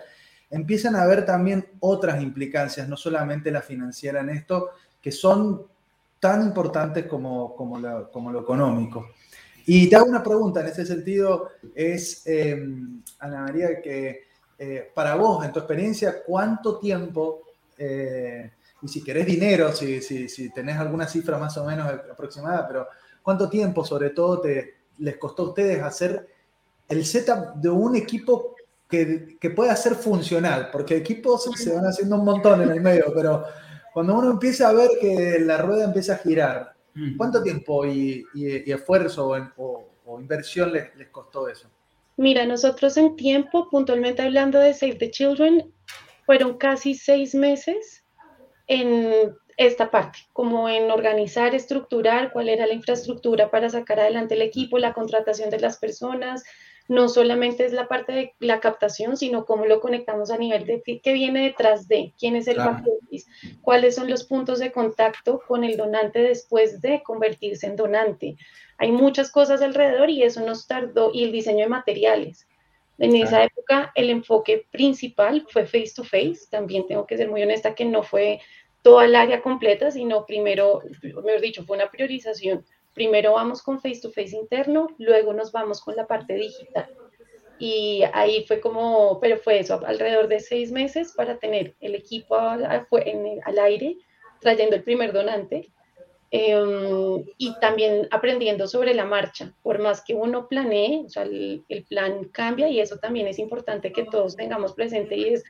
empiezan 0.50 0.96
a 0.96 1.02
haber 1.02 1.24
también 1.24 1.66
otras 1.80 2.22
implicancias, 2.22 2.88
no 2.88 2.96
solamente 2.96 3.50
la 3.50 3.62
financiera 3.62 4.20
en 4.20 4.30
esto, 4.30 4.70
que 5.00 5.12
son 5.12 5.66
tan 6.20 6.42
importantes 6.42 7.06
como, 7.06 7.54
como, 7.54 8.10
como 8.10 8.32
lo 8.32 8.40
económico. 8.40 9.06
Y 9.70 9.86
te 9.86 9.96
hago 9.96 10.06
una 10.06 10.22
pregunta 10.22 10.62
en 10.62 10.68
ese 10.68 10.86
sentido, 10.86 11.50
es, 11.74 12.26
em, 12.26 13.02
Ana 13.18 13.42
María, 13.42 13.82
que 13.82 14.22
eh, 14.58 14.90
para 14.94 15.14
vos, 15.14 15.44
en 15.44 15.52
tu 15.52 15.58
experiencia, 15.58 16.22
¿cuánto 16.24 16.78
tiempo, 16.78 17.42
eh, 17.76 18.50
y 18.80 18.88
si 18.88 19.04
querés 19.04 19.26
dinero, 19.26 19.70
si, 19.74 20.00
si, 20.00 20.26
si, 20.26 20.50
tenés 20.54 20.78
alguna 20.78 21.06
cifra 21.06 21.36
más 21.36 21.54
o 21.58 21.66
menos 21.66 21.86
aproximada, 21.86 22.66
pero 22.66 22.88
cuánto 23.22 23.50
tiempo 23.50 23.84
sobre 23.84 24.08
todo 24.08 24.40
te, 24.40 24.76
les 25.00 25.18
costó 25.18 25.42
a 25.42 25.48
ustedes 25.48 25.82
hacer 25.82 26.26
el 26.88 27.04
setup 27.04 27.56
de 27.56 27.68
un 27.68 27.94
equipo 27.94 28.56
que, 28.88 29.36
que 29.38 29.50
pueda 29.50 29.76
ser 29.76 29.96
funcional? 29.96 30.70
Porque 30.72 30.96
equipos 30.96 31.44
se 31.54 31.74
van 31.74 31.84
haciendo 31.84 32.16
un 32.16 32.24
montón 32.24 32.62
en 32.62 32.70
el 32.70 32.80
medio, 32.80 33.12
pero 33.14 33.44
cuando 33.92 34.14
uno 34.14 34.30
empieza 34.30 34.70
a 34.70 34.72
ver 34.72 34.92
que 34.98 35.40
la 35.40 35.58
rueda 35.58 35.84
empieza 35.84 36.14
a 36.14 36.18
girar, 36.18 36.77
¿Cuánto 37.16 37.42
tiempo 37.42 37.86
y, 37.86 38.24
esfuerzo 38.66 39.30
o, 39.56 40.20
inversión 40.20 40.72
les, 40.72 40.94
les, 40.96 41.08
costó 41.08 41.48
eso? 41.48 41.68
Mira, 42.16 42.44
nosotros 42.46 42.96
en 42.96 43.14
tiempo, 43.14 43.68
puntualmente 43.70 44.22
hablando 44.22 44.58
de 44.58 44.74
Save 44.74 44.96
the 44.96 45.10
Children, 45.10 45.72
fueron 46.26 46.58
casi 46.58 46.94
seis 46.94 47.34
meses 47.34 48.04
en 48.66 49.34
esta 49.58 49.90
parte, 49.90 50.20
como 50.32 50.68
en 50.68 50.90
organizar, 50.90 51.54
estructurar 51.54 52.32
cuál 52.32 52.48
era 52.48 52.66
la 52.66 52.74
infraestructura 52.74 53.50
para 53.50 53.68
sacar 53.68 53.98
adelante 53.98 54.34
el 54.34 54.42
equipo, 54.42 54.78
la 54.78 54.92
contratación 54.92 55.50
de 55.50 55.58
las 55.58 55.78
personas, 55.78 56.44
no 56.88 57.10
solamente 57.10 57.66
es 57.66 57.74
la 57.74 57.86
parte 57.86 58.12
de 58.12 58.34
la 58.40 58.60
captación, 58.60 59.18
sino 59.18 59.44
cómo 59.44 59.66
lo 59.66 59.80
conectamos 59.80 60.30
a 60.30 60.38
nivel 60.38 60.64
de 60.64 60.82
qué 61.02 61.12
viene 61.12 61.44
detrás 61.44 61.86
de, 61.86 62.14
quién 62.18 62.34
es 62.34 62.48
el 62.48 62.54
claro. 62.54 62.82
cuáles 63.60 63.94
son 63.94 64.08
los 64.08 64.24
puntos 64.24 64.58
de 64.58 64.72
contacto 64.72 65.42
con 65.46 65.64
el 65.64 65.76
donante 65.76 66.20
después 66.20 66.80
de 66.80 67.02
convertirse 67.02 67.66
en 67.66 67.76
donante. 67.76 68.36
Hay 68.78 68.90
muchas 68.90 69.30
cosas 69.30 69.60
alrededor 69.60 70.08
y 70.08 70.22
eso 70.22 70.40
nos 70.40 70.66
tardó, 70.66 71.10
y 71.12 71.24
el 71.24 71.32
diseño 71.32 71.64
de 71.64 71.68
materiales. 71.68 72.48
En 72.96 73.14
esa 73.14 73.44
época 73.44 73.92
el 73.94 74.10
enfoque 74.10 74.66
principal 74.72 75.46
fue 75.48 75.66
face 75.66 75.92
to 75.94 76.02
face, 76.02 76.48
también 76.50 76.86
tengo 76.86 77.06
que 77.06 77.16
ser 77.16 77.30
muy 77.30 77.42
honesta 77.42 77.74
que 77.74 77.84
no 77.84 78.02
fue 78.02 78.40
toda 78.82 79.04
el 79.04 79.14
área 79.14 79.42
completa, 79.42 79.90
sino 79.90 80.24
primero, 80.26 80.80
mejor 81.02 81.40
dicho, 81.40 81.64
fue 81.64 81.76
una 81.76 81.90
priorización 81.90 82.64
primero 82.94 83.34
vamos 83.34 83.62
con 83.62 83.80
face 83.80 84.00
to 84.00 84.10
face 84.10 84.36
interno, 84.36 84.88
luego 84.98 85.32
nos 85.32 85.52
vamos 85.52 85.80
con 85.80 85.96
la 85.96 86.06
parte 86.06 86.34
digital. 86.34 86.88
Y 87.58 88.02
ahí 88.12 88.44
fue 88.46 88.60
como, 88.60 89.18
pero 89.20 89.36
fue 89.36 89.58
eso, 89.58 89.80
alrededor 89.84 90.28
de 90.28 90.40
seis 90.40 90.70
meses 90.70 91.12
para 91.16 91.38
tener 91.38 91.74
el 91.80 91.94
equipo 91.94 92.36
al 92.36 93.58
aire, 93.60 93.96
trayendo 94.40 94.76
el 94.76 94.84
primer 94.84 95.12
donante 95.12 95.72
em, 96.30 97.24
y 97.36 97.58
también 97.60 98.06
aprendiendo 98.12 98.68
sobre 98.68 98.94
la 98.94 99.04
marcha. 99.04 99.52
Por 99.62 99.80
más 99.80 100.04
que 100.04 100.14
uno 100.14 100.46
planee, 100.46 101.02
o 101.06 101.08
sea, 101.08 101.24
el, 101.24 101.64
el 101.68 101.84
plan 101.84 102.24
cambia 102.26 102.68
y 102.68 102.78
eso 102.78 102.98
también 102.98 103.26
es 103.26 103.40
importante 103.40 103.92
que 103.92 104.04
todos 104.04 104.36
tengamos 104.36 104.74
presente 104.74 105.16
y 105.16 105.34
es 105.34 105.44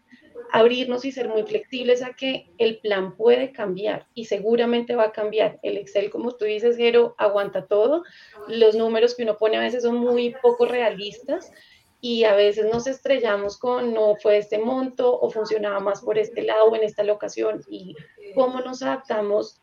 abrirnos 0.52 1.04
y 1.04 1.12
ser 1.12 1.28
muy 1.28 1.42
flexibles 1.42 2.02
a 2.02 2.14
que 2.14 2.50
el 2.58 2.78
plan 2.78 3.16
puede 3.16 3.52
cambiar 3.52 4.06
y 4.14 4.26
seguramente 4.26 4.96
va 4.96 5.04
a 5.04 5.12
cambiar. 5.12 5.58
El 5.62 5.76
Excel, 5.76 6.10
como 6.10 6.32
tú 6.32 6.44
dices, 6.44 6.76
Jero, 6.76 7.14
aguanta 7.18 7.66
todo. 7.66 8.04
Los 8.48 8.74
números 8.74 9.14
que 9.14 9.24
uno 9.24 9.36
pone 9.36 9.56
a 9.56 9.60
veces 9.60 9.82
son 9.82 9.96
muy 9.96 10.34
poco 10.42 10.66
realistas 10.66 11.52
y 12.00 12.24
a 12.24 12.34
veces 12.34 12.72
nos 12.72 12.86
estrellamos 12.86 13.58
con 13.58 13.92
no 13.92 14.14
fue 14.16 14.38
este 14.38 14.58
monto 14.58 15.18
o 15.18 15.30
funcionaba 15.30 15.80
más 15.80 16.02
por 16.02 16.16
este 16.18 16.42
lado 16.42 16.66
o 16.66 16.76
en 16.76 16.84
esta 16.84 17.02
locación 17.02 17.62
y 17.68 17.96
cómo 18.34 18.60
nos 18.60 18.82
adaptamos 18.82 19.60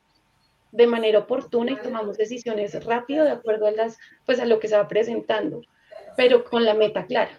de 0.71 0.87
manera 0.87 1.19
oportuna 1.19 1.71
y 1.71 1.77
tomamos 1.77 2.17
decisiones 2.17 2.83
rápido 2.83 3.23
de 3.23 3.31
acuerdo 3.31 3.67
a 3.67 3.71
las 3.71 3.97
pues 4.25 4.41
a 4.41 4.45
lo 4.45 4.59
que 4.59 4.67
se 4.67 4.75
va 4.75 4.87
presentando 4.89 5.61
pero 6.17 6.43
con 6.43 6.65
la 6.65 6.73
meta 6.73 7.05
clara. 7.05 7.31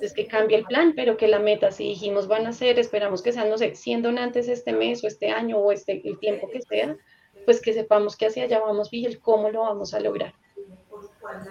Es 0.00 0.12
que 0.12 0.26
cambie 0.26 0.58
el 0.58 0.64
plan, 0.64 0.94
pero 0.96 1.16
que 1.16 1.28
la 1.28 1.38
meta, 1.38 1.70
si 1.70 1.84
dijimos 1.84 2.28
van 2.28 2.46
a 2.46 2.52
ser, 2.52 2.78
esperamos 2.78 3.22
que 3.22 3.32
sean, 3.32 3.48
no 3.48 3.58
sé, 3.58 3.74
100 3.74 4.02
donantes 4.02 4.48
este 4.48 4.72
mes 4.72 5.02
o 5.04 5.06
este 5.06 5.30
año 5.30 5.58
o 5.58 5.72
este, 5.72 6.00
el 6.04 6.18
tiempo 6.18 6.48
que 6.50 6.62
sea, 6.62 6.96
pues 7.44 7.60
que 7.60 7.72
sepamos 7.72 8.16
que 8.16 8.26
hacia 8.26 8.44
allá 8.44 8.60
vamos 8.60 8.88
y 8.92 9.04
el 9.04 9.20
cómo 9.20 9.50
lo 9.50 9.60
vamos 9.60 9.94
a 9.94 10.00
lograr. 10.00 10.34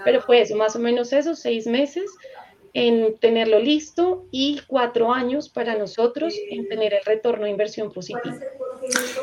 Pero 0.04 0.22
fue 0.22 0.42
eso, 0.42 0.56
más 0.56 0.76
o 0.76 0.80
menos 0.80 1.14
eso, 1.14 1.36
seis 1.36 1.68
meses 1.68 2.06
en 2.74 3.18
tenerlo 3.20 3.60
listo 3.60 4.26
y 4.32 4.62
cuatro 4.68 5.12
años 5.12 5.50
para 5.50 5.76
nosotros 5.76 6.34
en 6.50 6.68
tener 6.70 6.94
el 6.94 7.04
retorno 7.04 7.46
de 7.46 7.52
inversión 7.52 7.92
positiva. 7.92 8.40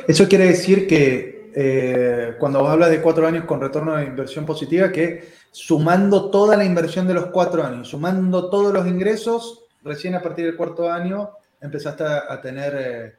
Eso 0.07 0.29
quiere 0.29 0.47
decir 0.47 0.87
que 0.87 1.51
eh, 1.55 2.35
cuando 2.39 2.67
habla 2.67 2.89
de 2.89 3.01
cuatro 3.01 3.27
años 3.27 3.45
con 3.45 3.61
retorno 3.61 3.97
de 3.97 4.05
inversión 4.05 4.45
positiva, 4.45 4.93
que 4.93 5.38
sumando 5.51 6.31
toda 6.31 6.57
la 6.57 6.65
inversión 6.65 7.07
de 7.07 7.15
los 7.15 7.27
cuatro 7.27 7.65
años, 7.65 7.89
sumando 7.89 8.51
todos 8.51 8.73
los 8.73 8.87
ingresos, 8.87 9.65
recién 9.83 10.15
a 10.15 10.23
partir 10.23 10.47
del 10.47 10.57
cuarto 10.57 10.91
año 10.91 11.31
empezaste 11.61 12.05
a, 12.05 12.41
tener, 12.41 12.75
eh, 12.79 13.15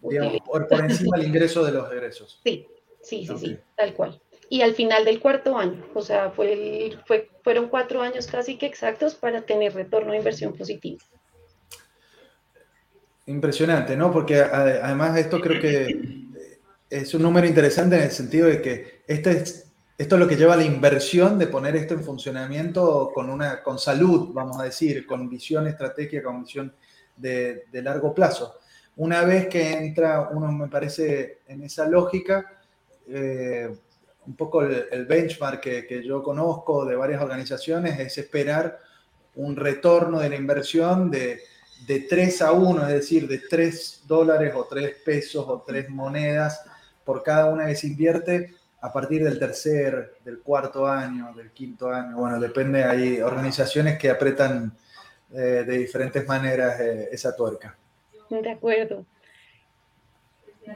digamos, 0.00 0.40
por, 0.46 0.66
encima 0.72 1.16
el 1.16 1.26
ingreso 1.26 1.64
de 1.64 1.72
los 1.72 1.90
egresos. 1.92 2.40
Sí, 2.42 2.66
sí, 3.02 3.26
sí, 3.26 3.34
sí, 3.38 3.58
tal 3.76 3.94
cual. 3.94 4.20
Y 4.50 4.62
al 4.62 4.74
final 4.74 5.04
del 5.04 5.20
cuarto 5.20 5.58
año, 5.58 5.84
o 5.94 6.00
sea, 6.00 6.30
fue, 6.30 6.96
fue 7.06 7.28
fueron 7.48 7.70
cuatro 7.70 8.02
años 8.02 8.26
casi 8.26 8.58
que 8.58 8.66
exactos 8.66 9.14
para 9.14 9.40
tener 9.40 9.72
retorno 9.72 10.12
de 10.12 10.18
inversión 10.18 10.52
positivo. 10.52 10.98
Impresionante, 13.24 13.96
¿no? 13.96 14.12
Porque 14.12 14.36
además 14.36 15.16
esto 15.16 15.40
creo 15.40 15.58
que 15.58 16.26
es 16.90 17.14
un 17.14 17.22
número 17.22 17.46
interesante 17.46 17.96
en 17.96 18.02
el 18.02 18.10
sentido 18.10 18.48
de 18.48 18.60
que 18.60 19.00
este 19.06 19.30
es 19.30 19.67
esto 19.98 20.14
es 20.14 20.20
lo 20.20 20.28
que 20.28 20.36
lleva 20.36 20.54
a 20.54 20.56
la 20.56 20.64
inversión 20.64 21.36
de 21.40 21.48
poner 21.48 21.74
esto 21.74 21.94
en 21.94 22.04
funcionamiento 22.04 23.10
con, 23.12 23.28
una, 23.28 23.60
con 23.64 23.80
salud, 23.80 24.30
vamos 24.32 24.60
a 24.60 24.62
decir, 24.62 25.04
con 25.04 25.28
visión 25.28 25.66
estratégica, 25.66 26.22
con 26.22 26.44
visión 26.44 26.72
de, 27.16 27.64
largo 27.72 28.14
plazo. 28.14 28.60
Una 28.94 29.24
vez 29.24 29.48
que 29.48 29.72
entra 29.72 30.28
uno, 30.30 30.52
me 30.52 30.68
parece, 30.68 31.40
en 31.48 31.64
esa 31.64 31.88
lógica, 31.88 32.60
eh, 33.08 33.68
un 34.24 34.36
poco 34.36 34.62
el, 34.62 35.04
benchmark 35.06 35.60
que, 35.60 35.84
que, 35.84 36.04
yo 36.04 36.22
conozco 36.22 36.84
de 36.84 36.94
varias 36.94 37.20
organizaciones 37.20 37.98
es 37.98 38.18
esperar 38.18 38.78
un 39.34 39.56
retorno 39.56 40.20
de 40.20 40.28
la 40.28 40.36
inversión 40.36 41.10
de, 41.10 41.40
de 41.88 42.00
3 42.00 42.42
a 42.42 42.52
1, 42.52 42.82
es 42.86 42.94
decir, 42.94 43.26
de 43.26 43.38
3 43.38 44.04
dólares 44.06 44.52
o 44.54 44.64
3 44.64 44.94
pesos 45.04 45.44
o 45.48 45.64
3 45.66 45.88
monedas 45.88 46.62
por 47.04 47.24
cada 47.24 47.46
una 47.46 47.66
que 47.66 47.74
se 47.74 47.88
invierte 47.88 48.54
a 48.80 48.92
partir 48.92 49.24
del 49.24 49.38
tercer, 49.38 50.14
del 50.24 50.40
cuarto 50.40 50.86
año, 50.86 51.32
del 51.34 51.50
quinto 51.50 51.90
año, 51.90 52.16
bueno, 52.16 52.38
depende, 52.38 52.84
hay 52.84 53.20
organizaciones 53.20 53.98
que 53.98 54.10
apretan 54.10 54.72
eh, 55.32 55.64
de 55.66 55.78
diferentes 55.78 56.26
maneras 56.26 56.80
eh, 56.80 57.08
esa 57.10 57.34
tuerca. 57.34 57.76
De 58.30 58.50
acuerdo. 58.50 59.04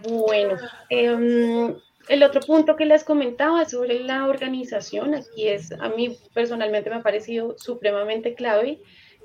Bueno, 0.08 0.56
em, 0.88 1.76
el 2.08 2.22
otro 2.22 2.40
punto 2.40 2.76
que 2.76 2.86
les 2.86 3.04
comentaba 3.04 3.64
sobre 3.66 4.00
la 4.00 4.26
organización, 4.26 5.14
aquí 5.14 5.48
es, 5.48 5.72
a 5.72 5.88
mí 5.90 6.18
personalmente 6.34 6.90
me 6.90 6.96
ha 6.96 7.02
parecido 7.02 7.56
supremamente 7.58 8.34
clave, 8.34 8.80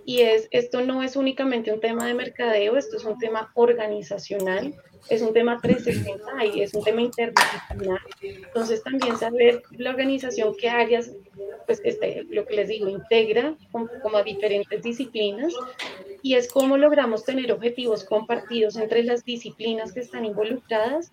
y 0.05 0.21
es, 0.21 0.47
esto 0.51 0.81
no 0.81 1.03
es 1.03 1.15
únicamente 1.15 1.73
un 1.73 1.81
tema 1.81 2.05
de 2.05 2.13
mercadeo, 2.13 2.77
esto 2.77 2.97
es 2.97 3.03
un 3.03 3.17
tema 3.17 3.51
organizacional, 3.55 4.75
es 5.09 5.21
un 5.21 5.33
tema 5.33 5.59
360 5.61 6.45
y 6.45 6.61
es 6.61 6.73
un 6.73 6.83
tema 6.83 7.01
interdisciplinar. 7.01 7.99
Entonces 8.21 8.83
también 8.83 9.17
saber 9.17 9.63
la 9.71 9.91
organización 9.91 10.55
qué 10.59 10.69
áreas, 10.69 11.11
pues 11.65 11.81
este, 11.83 12.25
lo 12.29 12.45
que 12.45 12.55
les 12.55 12.69
digo, 12.69 12.87
integra 12.87 13.55
como, 13.71 13.87
como 14.01 14.17
a 14.17 14.23
diferentes 14.23 14.81
disciplinas 14.81 15.53
y 16.21 16.35
es 16.35 16.51
cómo 16.51 16.77
logramos 16.77 17.23
tener 17.23 17.51
objetivos 17.51 18.03
compartidos 18.03 18.75
entre 18.75 19.03
las 19.03 19.23
disciplinas 19.23 19.93
que 19.93 20.01
están 20.01 20.25
involucradas. 20.25 21.11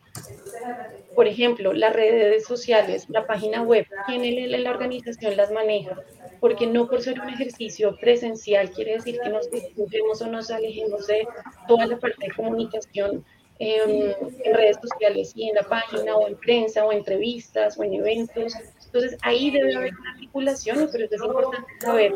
Por 1.15 1.29
ejemplo, 1.29 1.73
las 1.73 1.93
redes 1.93 2.45
sociales, 2.45 3.09
la 3.09 3.27
página 3.27 3.63
web, 3.63 3.87
quién 4.07 4.25
en 4.25 4.63
la 4.63 4.71
organización 4.71 5.37
las 5.37 5.53
maneja, 5.53 6.01
porque 6.41 6.67
no 6.67 6.89
por 6.89 7.01
ser 7.03 7.21
un 7.21 7.29
ejercicio 7.29 7.97
presencial 8.01 8.71
quiere 8.71 8.95
decir 8.95 9.19
que 9.23 9.29
nos 9.29 9.51
despujemos 9.51 10.21
o 10.23 10.27
nos 10.27 10.51
alejemos 10.51 11.07
de 11.07 11.27
toda 11.69 11.87
la 11.87 11.99
parte 11.99 12.27
de 12.27 12.35
comunicación 12.35 13.25
en, 13.59 14.15
redes 14.55 14.77
sociales 14.83 15.33
y 15.35 15.49
en 15.49 15.55
la 15.55 15.63
página 15.63 16.17
o 16.17 16.27
en 16.29 16.37
prensa 16.37 16.85
o 16.85 16.93
en 16.93 16.99
entrevistas 16.99 17.79
o 17.79 17.85
en 17.85 17.95
eventos. 17.95 18.55
Entonces 18.85 19.19
ahí 19.23 19.51
debe 19.51 19.75
haber 19.75 19.95
una 19.95 20.13
articulación, 20.13 20.89
pero 20.93 21.05
es 21.05 21.23
importante 21.23 21.73
saber 21.81 22.15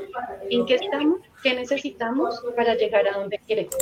en 0.51 0.67
qué 0.67 0.75
estamos, 0.77 1.21
qué 1.43 1.55
necesitamos 1.55 2.43
para 2.57 2.75
llegar 2.75 3.07
a 3.09 3.19
donde 3.19 3.39
queremos. 3.47 3.77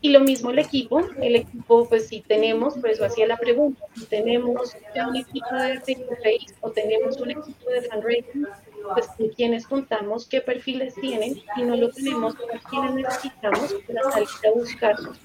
Y 0.00 0.10
lo 0.10 0.20
mismo 0.20 0.50
el 0.50 0.58
equipo, 0.58 1.00
el 1.20 1.36
equipo, 1.36 1.88
pues 1.88 2.08
si 2.08 2.20
tenemos, 2.20 2.74
por 2.74 2.90
eso 2.90 3.04
hacía 3.04 3.26
la 3.26 3.36
pregunta, 3.36 3.84
si 3.96 4.04
tenemos 4.06 4.76
un 5.08 5.16
equipo 5.16 5.54
de 5.54 5.80
face 5.80 6.54
o 6.60 6.70
tenemos 6.70 7.20
un 7.20 7.30
equipo 7.30 7.70
de 7.70 7.82
fundraising, 7.82 8.46
pues 8.94 9.06
con 9.08 9.28
quienes 9.30 9.66
contamos, 9.66 10.26
qué 10.28 10.40
perfiles 10.40 10.94
tienen, 10.94 11.42
y 11.56 11.62
no 11.62 11.76
lo 11.76 11.90
tenemos, 11.90 12.34
a 12.34 12.68
quienes 12.68 12.94
necesitamos 12.94 13.74
para 13.86 14.10
salir 14.10 14.28
a 14.46 14.50
buscarlos, 14.54 15.18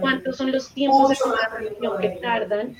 cuántos 0.00 0.36
son 0.36 0.52
los 0.52 0.72
tiempos 0.72 1.10
de 1.10 1.16
contratación 1.16 2.00
que 2.00 2.08
tardan 2.20 2.76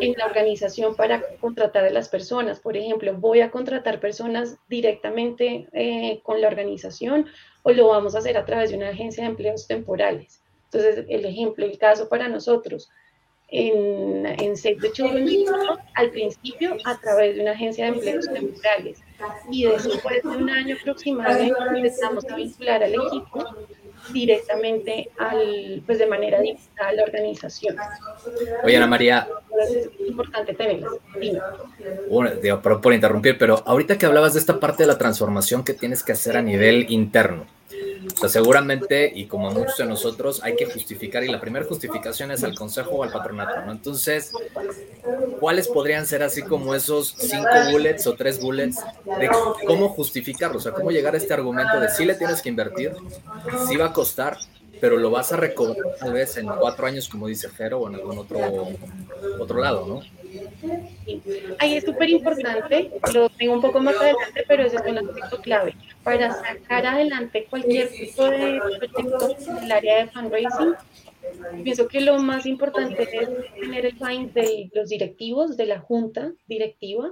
en 0.00 0.14
la 0.18 0.26
organización 0.26 0.94
para 0.96 1.22
contratar 1.40 1.84
a 1.84 1.90
las 1.90 2.08
personas. 2.08 2.60
Por 2.60 2.76
ejemplo, 2.76 3.14
voy 3.14 3.40
a 3.40 3.50
contratar 3.50 4.00
personas 4.00 4.56
directamente 4.68 5.68
eh, 5.72 6.20
con 6.22 6.40
la 6.40 6.48
organización 6.48 7.26
o 7.62 7.70
lo 7.70 7.88
vamos 7.88 8.14
a 8.14 8.18
hacer 8.18 8.36
a 8.36 8.44
través 8.44 8.70
de 8.70 8.76
una 8.76 8.88
agencia 8.88 9.22
de 9.22 9.30
empleos 9.30 9.66
temporales. 9.66 10.42
Entonces, 10.64 11.06
el 11.08 11.24
ejemplo, 11.24 11.64
el 11.64 11.78
caso 11.78 12.08
para 12.08 12.28
nosotros, 12.28 12.90
en, 13.50 14.26
en 14.26 14.56
Save 14.56 14.76
the 14.80 14.92
Children, 14.92 15.46
al 15.94 16.10
principio 16.10 16.76
a 16.84 16.98
través 17.00 17.36
de 17.36 17.42
una 17.42 17.52
agencia 17.52 17.84
de 17.86 17.92
empleos 17.92 18.26
temporales 18.26 19.00
y 19.50 19.64
después 19.64 20.22
de 20.22 20.28
un 20.28 20.50
año 20.50 20.76
aproximadamente 20.80 21.58
empezamos 21.74 22.24
a 22.30 22.36
vincular 22.36 22.82
al 22.82 22.94
equipo 22.94 23.44
directamente 24.12 25.10
al, 25.18 25.82
pues 25.84 25.98
de 25.98 26.06
manera 26.06 26.40
digital 26.40 26.86
a 26.88 26.92
la 26.92 27.02
organización. 27.04 27.76
Oye, 28.62 28.76
Ana 28.76 28.86
María. 28.86 29.28
Es 29.60 29.88
importante 30.06 30.54
tenerlas. 30.54 30.92
Bueno, 32.08 32.30
digo, 32.40 32.62
por 32.62 32.92
interrumpir, 32.92 33.36
pero 33.38 33.62
ahorita 33.66 33.98
que 33.98 34.06
hablabas 34.06 34.34
de 34.34 34.40
esta 34.40 34.60
parte 34.60 34.84
de 34.84 34.86
la 34.86 34.98
transformación 34.98 35.64
que 35.64 35.74
tienes 35.74 36.02
que 36.02 36.12
hacer 36.12 36.36
a 36.36 36.42
nivel 36.42 36.86
interno, 36.90 37.46
o 38.14 38.16
sea, 38.16 38.28
seguramente, 38.28 39.10
y 39.14 39.26
como 39.26 39.50
muchos 39.50 39.76
de 39.76 39.86
nosotros, 39.86 40.40
hay 40.42 40.56
que 40.56 40.66
justificar, 40.66 41.24
y 41.24 41.28
la 41.28 41.40
primera 41.40 41.64
justificación 41.64 42.30
es 42.30 42.42
al 42.44 42.54
consejo 42.54 42.90
o 42.90 43.02
al 43.04 43.12
patronato, 43.12 43.60
¿no? 43.64 43.72
Entonces, 43.72 44.32
¿cuáles 45.40 45.68
podrían 45.68 46.06
ser 46.06 46.22
así 46.22 46.42
como 46.42 46.74
esos 46.74 47.14
cinco 47.18 47.48
bullets 47.70 48.06
o 48.06 48.14
tres 48.14 48.40
bullets 48.40 48.76
de 49.04 49.30
cómo 49.66 49.88
justificarlo? 49.90 50.58
O 50.58 50.60
sea, 50.60 50.72
cómo 50.72 50.90
llegar 50.90 51.14
a 51.14 51.18
este 51.18 51.34
argumento 51.34 51.80
de 51.80 51.88
si 51.90 52.04
le 52.04 52.14
tienes 52.14 52.42
que 52.42 52.48
invertir, 52.48 52.92
si 53.68 53.76
va 53.76 53.86
a 53.86 53.92
costar, 53.92 54.36
pero 54.80 54.96
lo 54.96 55.10
vas 55.10 55.32
a 55.32 55.36
recobrar 55.36 55.76
tal 55.98 56.12
vez 56.12 56.36
en 56.36 56.46
cuatro 56.46 56.86
años, 56.86 57.08
como 57.08 57.26
dice 57.26 57.48
Jero, 57.50 57.80
o 57.80 57.88
en 57.88 57.96
algún 57.96 58.18
otro, 58.18 58.38
otro 59.38 59.60
lado, 59.60 59.86
¿no? 59.86 60.17
Ahí 61.58 61.74
es 61.74 61.84
súper 61.84 62.10
importante, 62.10 62.90
lo 63.14 63.28
tengo 63.30 63.54
un 63.54 63.60
poco 63.60 63.80
más 63.80 63.96
adelante, 63.96 64.44
pero 64.46 64.64
ese 64.64 64.76
es 64.76 64.82
un 64.86 64.98
aspecto 64.98 65.40
clave. 65.40 65.74
Para 66.02 66.32
sacar 66.32 66.86
adelante 66.86 67.46
cualquier 67.48 67.88
tipo 67.88 68.24
de 68.24 68.60
proyecto 68.60 69.36
en 69.50 69.64
el 69.64 69.72
área 69.72 70.04
de 70.04 70.10
fundraising, 70.10 70.74
pienso 71.64 71.88
que 71.88 72.00
lo 72.00 72.18
más 72.18 72.46
importante 72.46 73.02
es 73.02 73.28
tener 73.60 73.86
el 73.86 73.96
mind 74.00 74.32
de 74.32 74.70
los 74.74 74.88
directivos, 74.88 75.56
de 75.56 75.66
la 75.66 75.80
junta 75.80 76.32
directiva 76.46 77.10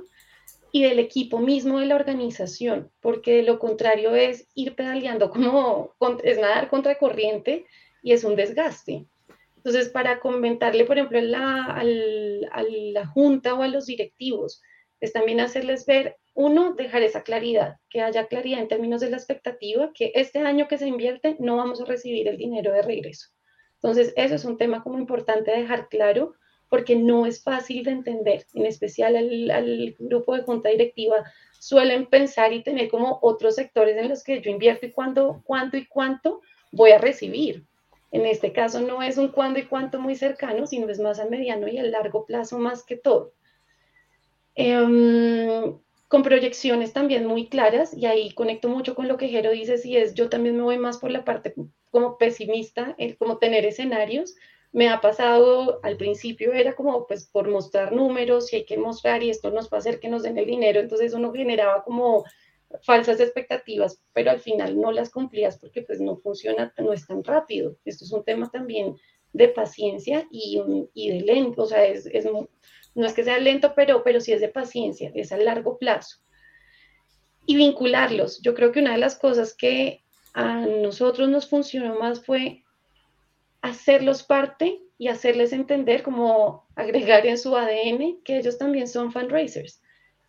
y 0.72 0.82
del 0.82 0.98
equipo 0.98 1.38
mismo 1.38 1.80
de 1.80 1.86
la 1.86 1.94
organización, 1.94 2.90
porque 3.00 3.42
lo 3.42 3.58
contrario 3.58 4.14
es 4.14 4.46
ir 4.54 4.74
pedaleando 4.74 5.30
como, 5.30 5.94
es 6.22 6.38
nadar 6.38 6.68
contra 6.68 6.98
corriente 6.98 7.66
y 8.02 8.12
es 8.12 8.24
un 8.24 8.36
desgaste. 8.36 9.06
Entonces, 9.66 9.92
para 9.92 10.20
comentarle, 10.20 10.84
por 10.84 10.96
ejemplo, 10.96 11.18
a 11.18 11.82
la, 11.82 13.06
junta 13.12 13.52
o 13.54 13.62
a 13.64 13.66
los 13.66 13.86
directivos, 13.86 14.62
es 15.00 15.12
también 15.12 15.40
hacerles 15.40 15.84
ver, 15.86 16.18
uno, 16.34 16.74
dejar 16.74 17.02
esa 17.02 17.24
claridad, 17.24 17.78
que 17.90 18.00
haya 18.00 18.28
claridad 18.28 18.60
en 18.60 18.68
términos 18.68 19.00
de 19.00 19.10
la 19.10 19.16
expectativa, 19.16 19.90
que 19.92 20.12
este 20.14 20.38
año 20.38 20.68
que 20.68 20.78
se 20.78 20.86
invierte 20.86 21.34
no 21.40 21.56
vamos 21.56 21.80
a 21.80 21.84
recibir 21.84 22.28
el 22.28 22.36
dinero 22.36 22.72
de 22.72 22.82
regreso. 22.82 23.30
Entonces, 23.82 24.12
eso 24.14 24.36
es 24.36 24.44
un 24.44 24.56
tema 24.56 24.84
como 24.84 25.00
importante 25.00 25.50
dejar 25.50 25.88
claro, 25.88 26.34
porque 26.68 26.94
no 26.94 27.26
es 27.26 27.42
fácil 27.42 27.82
de 27.82 27.90
entender, 27.90 28.46
en 28.54 28.66
especial 28.66 29.16
al, 29.16 29.96
grupo 29.98 30.36
de 30.36 30.42
junta 30.42 30.68
directiva 30.68 31.24
suelen 31.58 32.06
pensar 32.06 32.52
y 32.52 32.62
tener 32.62 32.88
como 32.88 33.18
otros 33.20 33.56
sectores 33.56 33.96
en 33.96 34.10
los 34.10 34.22
que 34.22 34.40
yo 34.40 34.48
invierto 34.48 34.86
y 34.86 34.92
cuándo, 34.92 35.42
cuánto 35.44 35.76
y 35.76 35.86
cuánto 35.86 36.40
voy 36.70 36.92
a 36.92 36.98
recibir. 36.98 37.66
En 38.10 38.24
este 38.24 38.52
caso 38.52 38.80
no 38.80 39.02
es 39.02 39.18
un 39.18 39.28
cuándo 39.28 39.58
y 39.58 39.66
cuánto 39.66 39.98
muy 40.00 40.14
cercano, 40.14 40.66
sino 40.66 40.88
es 40.88 41.00
más 41.00 41.18
a 41.18 41.26
mediano 41.26 41.68
y 41.68 41.78
a 41.78 41.82
largo 41.82 42.24
plazo 42.24 42.58
más 42.58 42.84
que 42.84 42.96
todo. 42.96 43.32
Em, 44.54 45.78
con 46.08 46.22
proyecciones 46.22 46.92
también 46.92 47.26
muy 47.26 47.48
claras, 47.48 47.92
y 47.94 48.06
ahí 48.06 48.32
conecto 48.32 48.68
mucho 48.68 48.94
con 48.94 49.08
lo 49.08 49.16
que 49.16 49.28
Jero 49.28 49.50
dice, 49.50 49.76
si 49.76 49.96
es, 49.96 50.14
yo 50.14 50.28
también 50.28 50.56
me 50.56 50.62
voy 50.62 50.78
más 50.78 50.98
por 50.98 51.10
la 51.10 51.24
parte 51.24 51.54
como 51.90 52.16
pesimista, 52.16 52.94
el 52.98 53.16
como 53.18 53.38
tener 53.38 53.66
escenarios. 53.66 54.34
Me 54.72 54.88
ha 54.88 55.00
pasado, 55.00 55.80
al 55.82 55.96
principio 55.96 56.52
era 56.52 56.74
como, 56.74 57.06
pues, 57.06 57.26
por 57.26 57.48
mostrar 57.48 57.92
números, 57.92 58.52
y 58.52 58.56
hay 58.56 58.64
que 58.64 58.78
mostrar, 58.78 59.22
y 59.22 59.30
esto 59.30 59.50
nos 59.50 59.70
va 59.70 59.78
a 59.78 59.80
hacer 59.80 60.00
que 60.00 60.08
nos 60.08 60.22
den 60.22 60.38
el 60.38 60.46
dinero, 60.46 60.80
entonces 60.80 61.12
uno 61.12 61.32
generaba 61.32 61.82
como 61.82 62.24
falsas 62.82 63.20
expectativas, 63.20 64.02
pero 64.12 64.30
al 64.30 64.40
final 64.40 64.80
no 64.80 64.92
las 64.92 65.10
cumplías 65.10 65.58
porque 65.58 65.82
pues 65.82 66.00
no 66.00 66.16
funciona, 66.16 66.72
no 66.78 66.92
es 66.92 67.06
tan 67.06 67.22
rápido. 67.22 67.76
Esto 67.84 68.04
es 68.04 68.12
un 68.12 68.24
tema 68.24 68.50
también 68.50 68.96
de 69.32 69.48
paciencia 69.48 70.26
y, 70.30 70.60
y 70.94 71.10
de 71.10 71.20
lento, 71.20 71.62
o 71.62 71.66
sea, 71.66 71.84
es, 71.84 72.06
es, 72.06 72.26
no 72.94 73.06
es 73.06 73.12
que 73.12 73.24
sea 73.24 73.38
lento, 73.38 73.74
pero, 73.74 74.02
pero 74.02 74.20
sí 74.20 74.32
es 74.32 74.40
de 74.40 74.48
paciencia, 74.48 75.10
es 75.14 75.32
a 75.32 75.36
largo 75.36 75.78
plazo. 75.78 76.18
Y 77.44 77.56
vincularlos. 77.56 78.40
Yo 78.42 78.54
creo 78.54 78.72
que 78.72 78.80
una 78.80 78.92
de 78.92 78.98
las 78.98 79.16
cosas 79.16 79.54
que 79.54 80.02
a 80.34 80.66
nosotros 80.66 81.28
nos 81.28 81.48
funcionó 81.48 81.98
más 81.98 82.24
fue 82.24 82.64
hacerlos 83.62 84.22
parte 84.22 84.80
y 84.98 85.08
hacerles 85.08 85.52
entender, 85.52 86.02
como 86.02 86.66
agregar 86.74 87.26
en 87.26 87.38
su 87.38 87.54
ADN, 87.56 88.22
que 88.24 88.38
ellos 88.38 88.58
también 88.58 88.88
son 88.88 89.12
fundraisers 89.12 89.80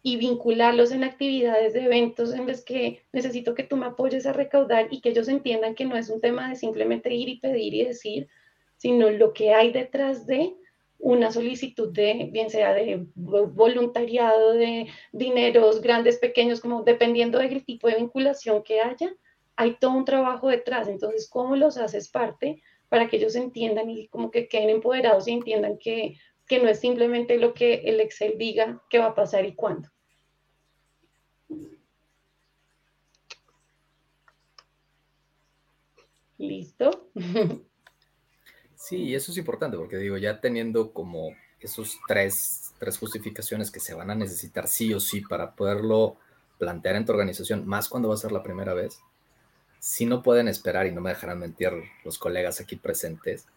y 0.08 0.16
vincularlos 0.16 0.94
en 0.94 1.04
actividades 1.04 1.74
de 1.74 1.84
eventos 1.84 2.34
en 2.34 2.48
los 2.48 2.64
que 2.64 3.04
necesito 3.12 3.54
que 3.54 3.64
tú 3.64 3.76
me 3.76 3.88
apoyes 3.88 4.26
a 4.26 4.32
recaudar 4.32 4.88
y 4.90 5.02
que 5.02 5.10
ellos 5.10 5.28
entiendan 5.28 5.76
que 5.76 5.84
no 5.84 5.98
es 5.98 6.10
un 6.10 6.22
tema 6.22 6.48
de 6.48 6.56
simplemente 6.56 7.14
ir 7.14 7.28
y 7.28 7.42
pedir 7.42 7.74
y 7.74 7.84
decir, 7.84 8.30
sino 8.78 9.10
lo 9.10 9.34
que 9.34 9.54
hay 9.54 9.74
detrás 9.74 10.26
de 10.26 10.56
una 10.98 11.30
solicitud 11.30 11.92
de, 11.92 12.30
bien 12.32 12.50
sea 12.50 12.74
de 12.74 13.06
voluntariado, 13.16 14.54
de 14.54 14.88
dineros 15.12 15.82
grandes, 15.82 16.20
pequeños, 16.20 16.62
como 16.62 16.84
dependiendo 16.84 17.40
del 17.40 17.66
tipo 17.66 17.90
de 17.90 17.96
vinculación 17.96 18.64
que 18.64 18.80
haya, 18.80 19.14
hay 19.58 19.76
todo 19.76 19.92
un 19.92 20.06
trabajo 20.06 20.48
detrás. 20.48 20.88
Entonces, 20.88 21.30
¿cómo 21.30 21.58
los 21.58 21.76
haces 21.76 22.08
parte 22.08 22.64
para 22.88 23.10
que 23.10 23.18
ellos 23.18 23.36
entiendan 23.36 23.90
y 23.90 24.08
como 24.08 24.32
que 24.32 24.48
queden 24.48 24.70
empoderados 24.70 25.28
y 25.28 25.34
entiendan 25.34 25.78
que, 25.78 26.18
que 26.48 26.60
no 26.60 26.70
es 26.70 26.80
simplemente 26.80 27.38
lo 27.38 27.54
que 27.54 27.82
el 27.84 28.00
Excel 28.00 28.38
diga 28.38 28.82
que 28.90 29.00
va 29.00 29.08
a 29.08 29.16
pasar 29.16 29.46
y 29.46 29.54
cuándo? 29.54 29.90
¿Listo? 36.38 37.10
Sí, 38.76 39.16
eso 39.16 39.32
es 39.32 39.38
importante 39.38 39.76
porque 39.78 39.98
digo, 39.98 40.18
ya 40.18 40.40
teniendo 40.40 40.92
como 40.92 41.36
esos 41.60 41.98
tres, 42.08 42.74
tres 42.80 42.98
justificaciones 42.98 43.72
que 43.72 43.80
se 43.80 43.94
van 43.94 44.12
a 44.12 44.16
necesitar 44.16 44.68
sí 44.68 44.94
o 44.94 45.00
sí 45.00 45.22
para 45.22 45.56
poderlo 45.56 46.18
plantear 46.60 46.96
en 46.96 47.06
tu 47.06 47.12
organización, 47.12 47.68
más 47.68 47.90
cuando 47.90 48.10
va 48.10 48.16
a 48.16 48.18
ser 48.18 48.32
la 48.32 48.44
primera 48.44 48.74
vez, 48.74 49.00
si 49.80 50.06
no 50.06 50.22
pueden 50.22 50.48
esperar, 50.48 50.88
y 50.88 50.92
no 50.92 51.02
me 51.02 51.10
dejarán 51.10 51.40
mentir 51.40 51.72
los 52.04 52.18
colegas 52.18 52.60
aquí 52.60 52.76
presentes, 52.76 53.48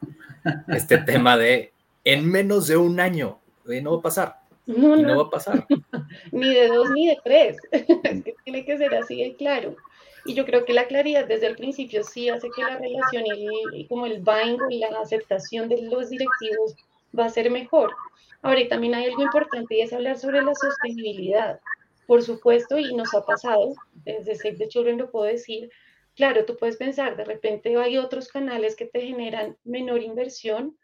este 0.68 0.98
tema 1.04 1.36
de 1.36 1.72
en 2.04 2.30
menos 2.30 2.66
de 2.66 2.76
un 2.76 3.00
año, 3.00 3.38
no 3.64 3.92
va 3.92 3.98
a 3.98 4.02
pasar. 4.02 4.40
No, 4.66 4.96
no. 4.96 5.16
va 5.16 5.22
a 5.24 5.30
pasar. 5.30 5.66
ni 6.32 6.54
de 6.54 6.68
dos 6.68 6.90
ni 6.90 7.08
de 7.08 7.18
tres. 7.24 7.56
tiene 8.44 8.64
que 8.64 8.78
ser 8.78 8.94
así 8.94 9.22
de 9.22 9.36
claro. 9.36 9.76
Y 10.24 10.34
yo 10.34 10.44
creo 10.44 10.64
que 10.64 10.72
la 10.72 10.86
claridad 10.86 11.26
desde 11.26 11.46
el 11.46 11.56
principio 11.56 12.02
sí 12.04 12.28
hace 12.28 12.50
que 12.50 12.62
la 12.62 12.76
relación 12.76 13.24
y, 13.26 13.86
como 13.86 14.06
el 14.06 14.20
buying 14.20 14.60
y 14.70 14.78
la 14.78 15.00
aceptación 15.00 15.68
de 15.68 15.82
los 15.82 16.10
directivos 16.10 16.74
va 17.18 17.26
a 17.26 17.30
ser 17.30 17.50
mejor. 17.50 17.94
Ahora, 18.42 18.60
y 18.60 18.68
también 18.68 18.94
hay 18.94 19.06
algo 19.06 19.22
importante 19.22 19.76
y 19.76 19.80
es 19.80 19.92
hablar 19.92 20.18
sobre 20.18 20.42
la 20.42 20.54
sostenibilidad. 20.54 21.60
Por 22.06 22.22
supuesto, 22.22 22.78
y 22.78 22.94
nos 22.94 23.14
ha 23.14 23.24
pasado, 23.24 23.74
desde 24.04 24.34
Save 24.34 24.56
the 24.56 24.68
Children 24.68 24.98
lo 24.98 25.10
puedo 25.10 25.26
decir, 25.26 25.70
claro, 26.16 26.44
tú 26.44 26.56
puedes 26.56 26.76
pensar, 26.76 27.16
de 27.16 27.24
repente 27.24 27.76
hay 27.76 27.98
otros 27.98 28.28
canales 28.28 28.76
que 28.76 28.86
te 28.86 29.00
generan 29.02 29.56
menor 29.64 30.02
inversión, 30.02 30.76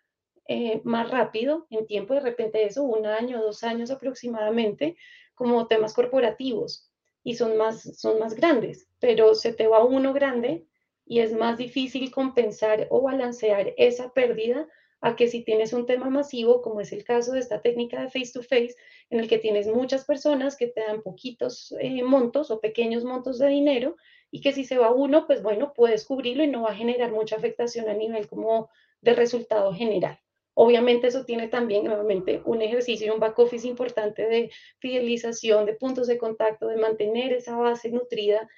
eh, 0.49 0.81
más 0.85 1.11
rápido 1.11 1.66
en 1.70 1.87
tiempo, 1.87 2.14
de 2.14 2.20
repente 2.20 2.64
eso, 2.64 2.85
un 2.85 3.05
año, 3.07 3.42
dos 3.42 3.64
años 3.64 3.90
aproximadamente, 3.90 4.96
como 5.35 5.66
temas 5.66 5.92
corporativos 5.92 6.88
y 7.25 7.35
son 7.35 7.57
más, 7.57 7.83
son 7.99 8.20
más 8.20 8.35
grandes, 8.35 8.86
pero 8.98 9.35
se 9.35 9.52
te 9.52 9.66
va 9.66 9.85
uno 9.85 10.12
grande 10.12 10.66
y 11.04 11.20
es 11.20 11.32
más 11.32 11.59
difícil 11.59 12.11
compensar 12.11 12.87
o 12.90 13.02
balancear 13.02 13.74
esa 13.76 14.12
pérdida 14.12 14.66
a 15.00 15.14
que 15.14 15.28
si 15.28 15.42
tienes 15.42 15.72
un 15.72 15.87
tema 15.87 16.11
masivo, 16.11 16.62
como 16.62 16.80
es 16.80 16.92
el 16.92 17.04
caso 17.04 17.32
de 17.32 17.40
esta 17.40 17.61
técnica 17.61 18.00
de 18.00 18.11
face 18.11 18.32
to 18.32 18.42
face, 18.42 18.74
en 19.11 19.20
el 19.20 19.28
que 19.28 19.38
tienes 19.38 19.68
muchas 19.68 20.04
personas 20.04 20.56
que 20.56 20.68
te 20.68 20.80
dan 20.80 21.02
poquitos 21.02 21.74
eh, 21.80 22.02
montos 22.02 22.50
o 22.50 22.61
pequeños 22.61 23.04
montos 23.04 23.38
de 23.38 23.48
dinero 23.48 23.96
y 24.30 24.40
que 24.40 24.52
si 24.52 24.64
se 24.64 24.78
va 24.78 24.90
uno, 24.90 25.26
pues 25.26 25.42
bueno, 25.42 25.72
puedes 25.74 26.04
cubrirlo 26.04 26.42
y 26.42 26.48
no 26.48 26.62
va 26.62 26.70
a 26.70 26.76
generar 26.76 27.12
mucha 27.12 27.37
afectación 27.37 27.88
a 27.88 27.94
nivel 27.94 28.26
como 28.26 28.68
de 29.00 29.14
resultado 29.14 29.72
general. 29.72 30.18
Obviamente 30.54 31.09
eso 31.09 31.24
tiene 31.26 31.48
también 31.48 31.85
nuevamente 31.85 32.40
un 32.46 32.62
ejercicio 32.62 33.06
y 33.06 33.11
un 33.11 33.20
back 33.20 33.38
office 33.38 33.68
importante 33.68 34.26
de 34.26 34.50
fidelización, 34.78 35.66
de 35.66 35.74
puntos 35.74 36.06
de 36.06 36.16
contacto, 36.16 36.66
de 36.66 36.78
mantener 36.78 37.35
esa 37.35 37.56
base 37.56 37.90
nutrida 37.90 38.48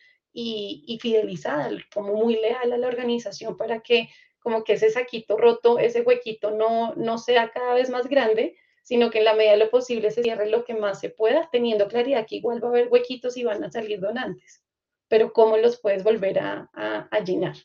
y, 0.41 0.99
fidelizada, 1.01 1.71
como 1.93 2.15
muy 2.15 2.35
leal 2.37 2.73
a 2.73 2.79
la 2.79 2.87
organización 2.87 3.57
para 3.57 3.81
que 3.81 4.09
como 4.39 4.63
que 4.63 4.75
ese 4.75 4.91
saquito 4.91 5.37
roto, 5.37 5.79
ese 5.81 6.03
huequito 6.03 6.53
no, 6.53 6.95
no 6.95 7.19
sea 7.19 7.51
cada 7.51 7.75
vez 7.75 7.91
más 7.91 8.09
grande, 8.09 8.57
sino 8.83 9.11
que 9.11 9.19
en 9.19 9.25
la 9.25 9.35
medida 9.35 9.53
de 9.53 9.59
lo 9.59 9.71
posible 9.71 10.13
se 10.13 10.23
cierre 10.23 10.49
lo 10.49 10.65
que 10.65 10.75
más 10.75 11.01
se 11.01 11.11
pueda, 11.11 11.49
teniendo 11.51 11.89
claridad 11.89 12.25
que 12.27 12.37
igual 12.37 12.63
va 12.63 12.69
a 12.69 12.71
haber 12.71 12.89
huequitos 12.89 13.37
y 13.37 13.45
van 13.45 13.65
a 13.65 13.71
salir 13.71 14.01
donantes, 14.01 14.63
pero 15.09 15.33
cómo 15.33 15.57
los 15.57 15.81
puedes 15.81 16.05
volver 16.05 16.39
a, 16.39 16.71
a 16.73 17.21
llenar. 17.21 17.57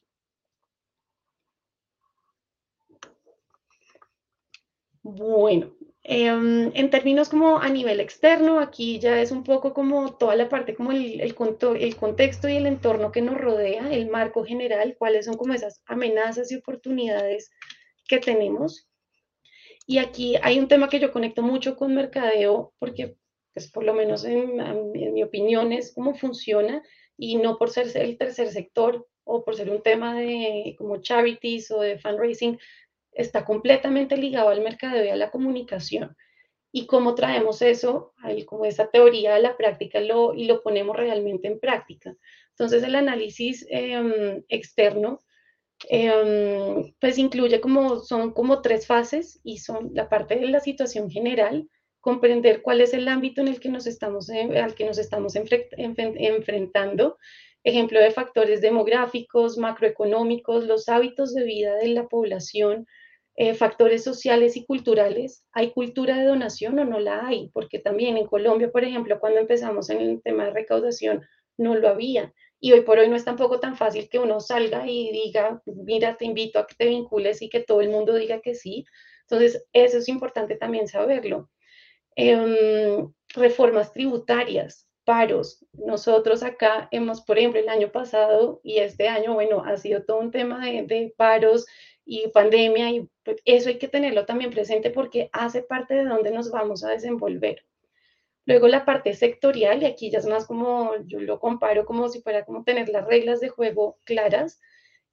Bueno, 5.04 5.76
em, 6.04 6.72
en 6.74 6.90
términos 6.90 7.30
como 7.30 7.60
a 7.60 7.70
nivel 7.70 8.00
externo, 8.00 8.60
aquí 8.60 9.00
ya 9.00 9.22
es 9.22 9.32
un 9.32 9.44
poco 9.44 9.74
como 9.74 10.16
toda 10.16 10.36
la 10.36 10.50
parte, 10.50 10.76
como 10.76 10.92
el, 10.92 11.22
el, 11.22 11.36
el, 11.80 11.96
contexto 11.96 12.50
y 12.50 12.58
el 12.58 12.66
entorno 12.66 13.12
que 13.12 13.22
nos 13.22 13.38
rodea, 13.38 13.92
el 13.94 14.10
marco 14.10 14.44
general, 14.44 14.96
cuáles 14.98 15.26
son 15.26 15.36
como 15.36 15.54
esas 15.54 15.82
amenazas 15.86 16.52
y 16.52 16.56
oportunidades 16.56 17.52
que 18.08 18.20
tenemos. 18.20 18.88
Y 19.86 19.98
aquí 19.98 20.36
hay 20.42 20.60
un 20.60 20.68
tema 20.68 20.90
que 20.90 21.00
yo 21.00 21.12
conecto 21.12 21.42
mucho 21.42 21.76
con 21.76 21.94
mercadeo, 21.96 22.74
porque 22.80 23.16
pues 23.54 23.70
por 23.72 23.84
lo 23.84 23.94
menos 23.94 24.26
en, 24.26 24.60
en 24.60 25.14
mi 25.14 25.24
opinión 25.24 25.72
es 25.74 25.94
cómo 25.94 26.16
funciona 26.16 26.82
y 27.18 27.36
no 27.38 27.58
por 27.58 27.70
ser 27.70 27.96
el 27.96 28.18
tercer 28.18 28.50
sector 28.50 29.08
o 29.24 29.44
por 29.44 29.56
ser 29.56 29.70
un 29.70 29.82
tema 29.82 30.16
de 30.16 30.76
como 30.78 31.02
charities 31.02 31.72
o 31.72 31.82
de 31.82 31.98
fundraising, 31.98 32.60
está 33.16 33.46
completamente 33.46 34.18
ligado 34.18 34.50
al 34.50 34.62
mercadeo 34.62 35.06
y 35.06 35.10
a 35.10 35.16
la 35.16 35.32
comunicación. 35.32 36.16
Y 36.72 36.88
cómo 36.88 37.14
traemos 37.14 37.62
eso, 37.62 38.14
como 38.46 38.66
esa 38.66 38.88
teoría 38.90 39.36
a 39.36 39.40
la 39.40 39.56
práctica 39.58 40.00
lo, 40.00 40.34
y 40.34 40.46
lo 40.46 40.64
ponemos 40.64 40.96
realmente 40.96 41.48
en 41.48 41.60
práctica. 41.60 42.16
Entonces, 42.50 42.84
el 42.84 42.96
análisis 42.96 43.66
em, 43.70 44.44
externo, 44.50 45.20
em, 45.90 46.94
pues 47.00 47.18
incluye 47.18 47.60
como, 47.62 48.00
son 48.00 48.34
como 48.34 48.62
tres 48.62 48.88
fases 48.88 49.40
y 49.44 49.58
son 49.60 49.92
la 49.94 50.10
parte 50.10 50.36
de 50.36 50.48
la 50.48 50.60
situación 50.60 51.10
general, 51.10 51.70
comprender 52.00 52.62
cuál 52.62 52.82
es 52.82 52.94
el 52.94 53.08
ámbito 53.08 53.42
en 53.42 53.48
el 53.48 53.60
que 53.60 53.70
nos 53.70 53.88
estamos, 53.88 54.30
eh, 54.30 54.60
al 54.60 54.76
que 54.76 54.86
nos 54.86 54.98
estamos 54.98 55.36
enfrentando, 55.36 57.18
ejemplo 57.64 58.00
de 58.02 58.12
factores 58.12 58.62
demográficos, 58.62 59.58
macroeconómicos, 59.58 60.66
los 60.66 60.90
hábitos 60.90 61.34
de 61.34 61.44
vida 61.44 61.76
de 61.76 61.88
la 61.88 62.08
población, 62.08 62.88
eh, 63.36 63.56
factores 63.56 64.04
sociales 64.04 64.56
y 64.58 64.66
culturales. 64.66 65.44
¿Hay 65.54 65.72
cultura 65.72 66.18
de 66.18 66.26
donación 66.26 66.78
o 66.80 66.86
no 66.86 67.00
la 67.00 67.26
hay? 67.26 67.50
Porque 67.54 67.80
también 67.80 68.18
en 68.18 68.28
Colombia, 68.28 68.72
por 68.72 68.84
ejemplo, 68.84 69.20
cuando 69.20 69.40
empezamos 69.40 69.90
en 69.90 70.02
el 70.02 70.22
tema 70.22 70.46
de 70.46 70.52
recaudación, 70.52 71.24
no 71.58 71.76
lo 71.76 71.90
había. 71.90 72.34
Y 72.60 72.72
hoy 72.72 72.82
por 72.82 73.00
hoy 73.00 73.10
no 73.10 73.16
es 73.16 73.26
tampoco 73.26 73.60
tan 73.60 73.76
fácil 73.76 74.08
que 74.08 74.20
uno 74.20 74.40
salga 74.40 74.88
y 74.88 75.12
diga, 75.12 75.62
mira, 75.66 76.16
te 76.16 76.26
invito 76.26 76.60
a 76.60 76.68
que 76.68 76.76
te 76.76 76.88
vincules 76.88 77.42
y 77.42 77.50
que 77.50 77.60
todo 77.60 77.82
el 77.82 77.90
mundo 77.90 78.14
diga 78.14 78.40
que 78.40 78.56
sí. 78.56 78.86
Entonces, 79.22 79.66
eso 79.74 79.98
es 79.98 80.08
importante 80.08 80.56
también 80.56 80.88
saberlo. 80.88 81.50
Em, 82.16 83.12
reformas 83.34 83.92
tributarias, 83.94 84.88
paros. 85.04 85.66
Nosotros 85.74 86.44
acá 86.44 86.88
hemos, 86.92 87.22
por 87.22 87.38
ejemplo, 87.38 87.60
el 87.60 87.70
año 87.70 87.92
pasado 87.92 88.62
y 88.64 88.78
este 88.78 89.08
año, 89.08 89.34
bueno, 89.34 89.64
ha 89.66 89.76
sido 89.78 90.04
todo 90.04 90.20
un 90.20 90.32
tema 90.32 90.64
de 90.66 91.14
paros 91.18 91.66
y 92.06 92.28
pandemia, 92.30 92.92
y 92.92 93.08
pues, 93.24 93.38
eso 93.46 93.70
hay 93.70 93.78
que 93.78 93.88
tenerlo 93.88 94.26
también 94.26 94.52
presente 94.52 94.90
porque 94.90 95.30
hace 95.32 95.62
parte 95.62 95.96
de 95.96 96.06
donde 96.06 96.32
nos 96.32 96.52
vamos 96.52 96.84
a 96.84 96.90
desenvolver. 96.90 97.66
Luego 98.46 98.68
la 98.68 98.84
parte 98.84 99.14
sectorial, 99.14 99.84
y 99.84 99.86
aquí 99.86 100.12
ya 100.12 100.20
es 100.20 100.26
más 100.26 100.46
como, 100.46 100.92
yo 101.06 101.20
lo 101.20 101.40
comparo 101.40 101.86
como 101.86 102.10
si 102.10 102.22
fuera 102.22 102.44
como 102.44 102.64
tener 102.64 102.90
las 102.90 103.06
reglas 103.06 103.40
de 103.40 103.50
juego 103.50 103.98
claras, 104.04 104.60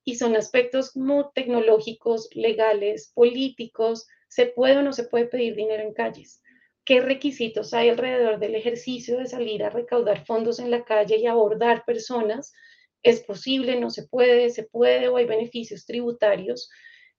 y 0.05 0.17
son 0.17 0.35
aspectos 0.35 0.93
como 0.93 1.31
tecnológicos, 1.31 2.29
legales, 2.35 3.13
políticos, 3.15 4.09
se 4.29 4.47
puede 4.47 4.79
o 4.79 4.83
no 4.83 4.93
se 4.93 5.05
puede 5.05 5.27
pedir 5.27 5.55
dinero 5.55 5.83
en 5.83 5.93
calles. 5.93 6.43
¿Qué 6.85 7.01
requisitos 7.01 7.75
hay 7.75 7.91
alrededor 7.91 8.39
del 8.39 8.55
ejercicio 8.55 9.19
de 9.19 9.27
salir 9.27 9.63
a 9.63 9.71
recaudar 9.71 10.25
fondos 10.25 10.59
en 10.59 10.71
la 10.71 10.85
calle 10.85 11.19
y 11.19 11.27
abordar 11.27 11.85
personas 11.85 12.53
es 13.03 13.21
posible, 13.21 13.79
no 13.81 13.91
se 13.91 14.07
puede, 14.07 14.51
se 14.51 14.65
puede 14.65 15.09
o 15.09 15.17
hay 15.17 15.27
beneficios 15.27 15.87
tributarios. 15.87 16.71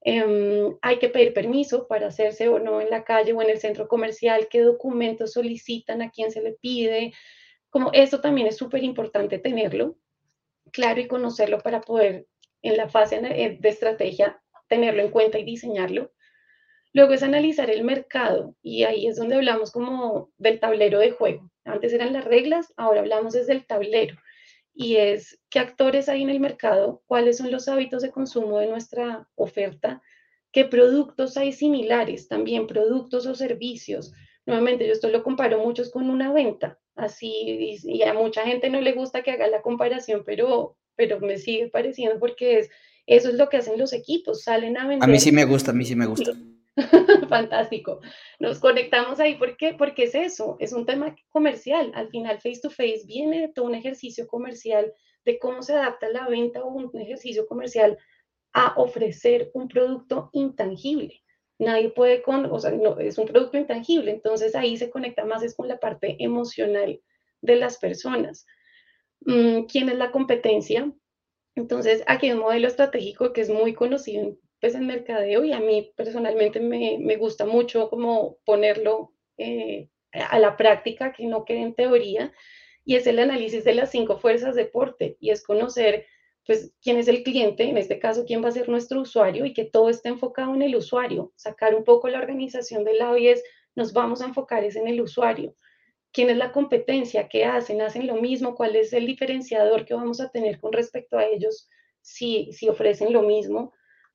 Em, 0.03 0.75
hay 0.81 0.99
que 0.99 1.09
pedir 1.09 1.33
permiso 1.33 1.87
para 1.87 2.07
hacerse 2.07 2.47
o 2.49 2.59
no 2.59 2.81
en 2.81 2.89
la 2.89 3.03
calle 3.03 3.33
o 3.33 3.41
en 3.41 3.49
el 3.49 3.59
centro 3.59 3.87
comercial, 3.87 4.47
qué 4.49 4.61
documentos 4.61 5.33
solicitan, 5.33 6.01
a 6.01 6.11
quién 6.11 6.31
se 6.31 6.41
le 6.41 6.53
pide. 6.53 7.13
Como 7.69 7.91
esto 7.93 8.21
también 8.21 8.47
es 8.47 8.57
súper 8.57 8.83
importante 8.83 9.39
tenerlo 9.39 9.97
claro 10.71 11.01
y 11.01 11.07
conocerlo 11.07 11.59
para 11.59 11.81
poder 11.81 12.27
en 12.61 12.77
la 12.77 12.89
fase 12.89 13.19
de 13.19 13.69
estrategia 13.69 14.41
tenerlo 14.67 15.01
en 15.01 15.11
cuenta 15.11 15.37
y 15.39 15.43
diseñarlo. 15.43 16.11
Luego 16.93 17.13
es 17.13 17.23
analizar 17.23 17.69
el 17.69 17.83
mercado 17.83 18.55
y 18.61 18.83
ahí 18.83 19.07
es 19.07 19.15
donde 19.17 19.35
hablamos 19.35 19.71
como 19.71 20.31
del 20.37 20.59
tablero 20.59 20.99
de 20.99 21.11
juego. 21.11 21.49
Antes 21.63 21.93
eran 21.93 22.13
las 22.13 22.25
reglas, 22.25 22.73
ahora 22.77 23.01
hablamos 23.01 23.33
desde 23.33 23.53
el 23.53 23.65
tablero 23.65 24.15
y 24.73 24.95
es 24.95 25.39
qué 25.49 25.59
actores 25.59 26.09
hay 26.09 26.23
en 26.23 26.29
el 26.29 26.39
mercado, 26.39 27.03
cuáles 27.05 27.37
son 27.37 27.51
los 27.51 27.67
hábitos 27.67 28.01
de 28.01 28.11
consumo 28.11 28.59
de 28.59 28.67
nuestra 28.67 29.27
oferta, 29.35 30.01
qué 30.51 30.65
productos 30.65 31.37
hay 31.37 31.51
similares, 31.51 32.27
también 32.27 32.67
productos 32.67 33.25
o 33.25 33.35
servicios. 33.35 34.13
Nuevamente, 34.45 34.87
yo 34.87 34.93
esto 34.93 35.09
lo 35.09 35.23
comparo 35.23 35.59
muchos 35.59 35.91
con 35.91 36.09
una 36.09 36.33
venta, 36.33 36.79
así, 36.95 37.77
y, 37.83 38.03
a 38.03 38.13
mucha 38.13 38.43
gente 38.43 38.69
no 38.69 38.81
le 38.81 38.93
gusta 38.93 39.23
que 39.23 39.31
haga 39.31 39.47
la 39.47 39.61
comparación, 39.61 40.23
pero, 40.25 40.77
pero 40.95 41.19
me 41.19 41.37
sigue 41.37 41.67
pareciendo 41.67 42.19
porque 42.19 42.59
es, 42.59 42.69
eso 43.05 43.29
es 43.29 43.35
lo 43.35 43.49
que 43.49 43.57
hacen 43.57 43.77
los 43.77 43.93
equipos, 43.93 44.43
salen 44.43 44.77
a 44.77 44.87
vender. 44.87 45.07
A 45.07 45.11
mí 45.11 45.19
sí 45.19 45.31
me 45.31 45.45
gusta, 45.45 45.71
a 45.71 45.73
mí 45.73 45.85
sí 45.85 45.95
me 45.95 46.05
gusta. 46.05 46.33
Fantástico. 47.29 47.99
Nos 48.39 48.59
conectamos 48.59 49.19
ahí. 49.19 49.35
¿Por 49.35 49.57
qué? 49.57 49.73
Porque 49.73 50.03
es 50.03 50.15
eso, 50.15 50.57
es 50.59 50.73
un 50.73 50.85
tema 50.85 51.15
comercial. 51.29 51.91
Al 51.95 52.09
final, 52.09 52.39
face 52.39 52.61
to 52.61 52.69
face 52.69 53.03
viene 53.05 53.41
de 53.41 53.47
todo 53.49 53.65
un 53.65 53.75
ejercicio 53.75 54.27
comercial 54.27 54.93
de 55.25 55.37
cómo 55.39 55.61
se 55.61 55.73
adapta 55.73 56.09
la 56.09 56.27
venta 56.27 56.63
o 56.63 56.69
un 56.69 56.89
ejercicio 56.99 57.45
comercial 57.45 57.97
a 58.53 58.73
ofrecer 58.77 59.51
un 59.53 59.67
producto 59.67 60.29
intangible. 60.33 61.21
Nadie 61.59 61.89
puede 61.89 62.23
con, 62.23 62.45
o 62.45 62.59
sea, 62.59 62.71
es 62.99 63.17
un 63.17 63.27
producto 63.27 63.57
intangible. 63.57 64.11
Entonces 64.11 64.55
ahí 64.55 64.77
se 64.77 64.89
conecta 64.89 65.25
más 65.25 65.43
es 65.43 65.55
con 65.55 65.67
la 65.67 65.79
parte 65.79 66.15
emocional 66.19 67.01
de 67.41 67.55
las 67.55 67.77
personas. 67.77 68.45
Mm, 69.21 69.63
¿Quién 69.65 69.89
es 69.89 69.97
la 69.97 70.11
competencia? 70.11 70.91
Entonces, 71.55 72.03
aquí 72.07 72.27
hay 72.27 72.33
un 72.33 72.39
modelo 72.39 72.67
estratégico 72.67 73.33
que 73.33 73.41
es 73.41 73.49
muy 73.49 73.73
conocido 73.73 74.37
pues 74.61 74.75
en 74.75 74.87
mercadeo 74.87 75.43
y 75.43 75.51
a 75.51 75.59
mí 75.59 75.91
personalmente 75.97 76.59
me, 76.59 76.97
me 76.99 77.17
gusta 77.17 77.45
mucho 77.45 77.89
como 77.89 78.37
ponerlo 78.45 79.11
eh, 79.37 79.89
a 80.13 80.39
la 80.39 80.55
práctica, 80.55 81.13
que 81.13 81.25
no 81.25 81.45
quede 81.45 81.61
en 81.61 81.73
teoría, 81.73 82.31
y 82.85 82.95
es 82.95 83.07
el 83.07 83.19
análisis 83.19 83.63
de 83.63 83.73
las 83.73 83.91
cinco 83.91 84.17
fuerzas 84.17 84.55
de 84.55 84.63
deporte 84.63 85.17
y 85.19 85.31
es 85.31 85.43
conocer 85.43 86.05
pues 86.45 86.73
quién 86.81 86.97
es 86.97 87.07
el 87.07 87.23
cliente, 87.23 87.63
en 87.63 87.77
este 87.77 87.99
caso 87.99 88.25
quién 88.25 88.43
va 88.43 88.49
a 88.49 88.53
ser 88.53 88.67
nuestro 88.69 89.01
usuario 89.01 89.45
y 89.45 89.53
que 89.53 89.65
todo 89.65 89.89
esté 89.89 90.09
enfocado 90.09 90.53
en 90.55 90.61
el 90.61 90.75
usuario, 90.75 91.31
sacar 91.35 91.75
un 91.75 91.83
poco 91.83 92.09
la 92.09 92.19
organización 92.19 92.83
del 92.83 92.97
lado 92.97 93.17
y 93.17 93.27
es 93.27 93.43
nos 93.75 93.93
vamos 93.93 94.21
a 94.21 94.25
enfocar 94.25 94.63
es 94.63 94.75
en 94.75 94.87
el 94.87 95.01
usuario. 95.01 95.55
quién 96.11 96.29
es 96.29 96.37
la 96.37 96.51
competencia, 96.51 97.29
qué 97.29 97.45
hacen, 97.45 97.81
hacen 97.81 98.05
lo 98.07 98.15
mismo, 98.15 98.55
cuál 98.55 98.75
es 98.75 98.93
el 98.93 99.05
diferenciador 99.05 99.85
que 99.85 99.93
vamos 99.93 100.19
a 100.19 100.29
tener 100.29 100.59
con 100.59 100.73
respecto 100.73 101.17
a 101.17 101.25
ellos 101.25 101.69
si, 102.01 102.51
si 102.51 102.67
ofrecen 102.69 103.13
lo 103.13 103.21
mismo. 103.23 103.73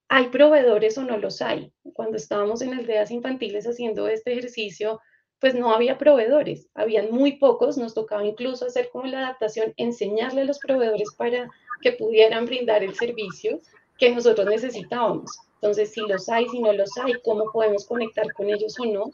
¿Hay 0.09 0.29
proveedores 0.29 0.97
o 0.99 1.03
no 1.03 1.19
los 1.19 1.43
hay? 1.43 1.73
Cuando 1.93 2.17
estábamos 2.17 2.63
en 2.63 2.75
aldeas 2.75 3.11
infantiles 3.11 3.67
haciendo 3.67 4.07
este 4.07 4.33
ejercicio, 4.33 5.01
pues 5.41 5.55
no 5.55 5.75
había 5.75 5.99
proveedores, 5.99 6.69
habían 6.75 7.11
muy 7.11 7.39
pocos, 7.39 7.77
nos 7.77 7.93
tocaba 7.93 8.25
incluso 8.25 8.67
hacer 8.67 8.89
como 8.91 9.07
la 9.07 9.19
adaptación, 9.19 9.75
enseñarle 9.77 10.43
a 10.43 10.45
los 10.45 10.59
proveedores 10.61 11.13
para 11.17 11.51
que 11.83 11.93
pudieran 11.93 12.47
brindar 12.47 12.83
el 12.83 12.95
servicio 12.95 13.61
que 13.99 14.15
nosotros 14.15 14.47
necesitábamos. 14.47 15.31
Entonces, 15.55 15.93
si 15.93 16.01
los 16.03 16.29
hay, 16.29 16.49
si 16.49 16.61
no 16.61 16.73
los 16.73 16.97
hay, 16.99 17.15
cómo 17.25 17.51
podemos 17.53 17.85
conectar 17.87 18.33
con 18.35 18.49
ellos 18.49 18.79
o 18.79 18.87
no. 18.87 19.11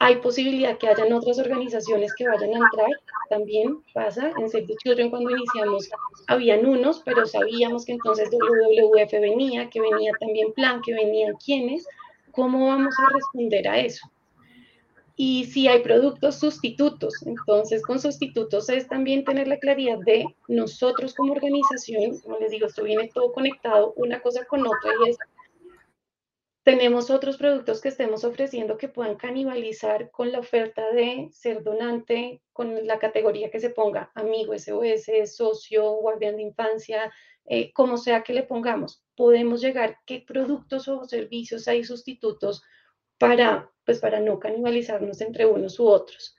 Hay 0.00 0.16
posibilidad 0.16 0.78
que 0.78 0.88
hayan 0.88 1.12
otras 1.12 1.38
organizaciones 1.38 2.14
que 2.14 2.28
vayan 2.28 2.54
a 2.54 2.58
entrar, 2.58 2.90
también 3.28 3.82
pasa. 3.92 4.32
En 4.38 4.48
Save 4.48 4.66
the 4.66 4.76
Children 4.76 5.10
cuando 5.10 5.30
iniciamos 5.30 5.90
habían 6.28 6.66
unos, 6.66 7.02
pero 7.04 7.26
sabíamos 7.26 7.84
que 7.84 7.92
entonces 7.92 8.30
WWF 8.30 9.12
venía, 9.12 9.68
que 9.70 9.80
venía 9.80 10.12
también 10.20 10.52
Plan, 10.52 10.80
que 10.82 10.94
venían 10.94 11.34
quienes. 11.44 11.86
¿Cómo 12.30 12.68
vamos 12.68 12.94
a 12.98 13.12
responder 13.12 13.66
a 13.66 13.78
eso? 13.80 14.08
y 15.20 15.46
si 15.46 15.66
hay 15.66 15.82
productos 15.82 16.36
sustitutos. 16.36 17.26
Entonces, 17.26 17.82
con 17.82 17.98
sustitutos 17.98 18.68
es 18.70 18.86
también 18.86 19.24
tener 19.24 19.48
la 19.48 19.58
claridad 19.58 19.98
de 20.06 20.24
nosotros 20.46 21.12
como 21.12 21.32
organización, 21.32 22.20
como 22.20 22.38
les 22.38 22.52
digo, 22.52 22.68
esto 22.68 22.84
viene 22.84 23.10
todo 23.12 23.32
conectado 23.32 23.92
una 23.96 24.20
cosa 24.20 24.44
con 24.44 24.60
otra 24.60 24.92
y 25.04 25.10
es, 25.10 25.18
tenemos 26.68 27.08
otros 27.08 27.38
productos 27.38 27.80
que 27.80 27.88
estemos 27.88 28.24
ofreciendo 28.24 28.76
que 28.76 28.88
puedan 28.88 29.16
canibalizar 29.16 30.10
con 30.10 30.30
la 30.30 30.40
oferta 30.40 30.92
de 30.92 31.30
ser 31.32 31.62
donante, 31.62 32.42
con 32.52 32.86
la 32.86 32.98
categoría 32.98 33.50
que 33.50 33.58
se 33.58 33.70
ponga, 33.70 34.12
amigo 34.14 34.52
SOS, 34.52 35.34
socio, 35.34 35.92
guardián 35.92 36.36
de 36.36 36.42
infancia, 36.42 37.10
eh, 37.46 37.72
como 37.72 37.96
sea 37.96 38.22
que 38.22 38.34
le 38.34 38.42
pongamos. 38.42 39.02
Podemos 39.16 39.62
llegar, 39.62 39.96
qué 40.04 40.22
productos 40.26 40.88
o 40.88 41.06
servicios 41.06 41.66
hay 41.68 41.84
sustitutos 41.84 42.62
para, 43.16 43.72
pues 43.86 43.98
para 43.98 44.20
no 44.20 44.38
canibalizarnos 44.38 45.22
entre 45.22 45.46
unos 45.46 45.80
u 45.80 45.86
otros. 45.86 46.36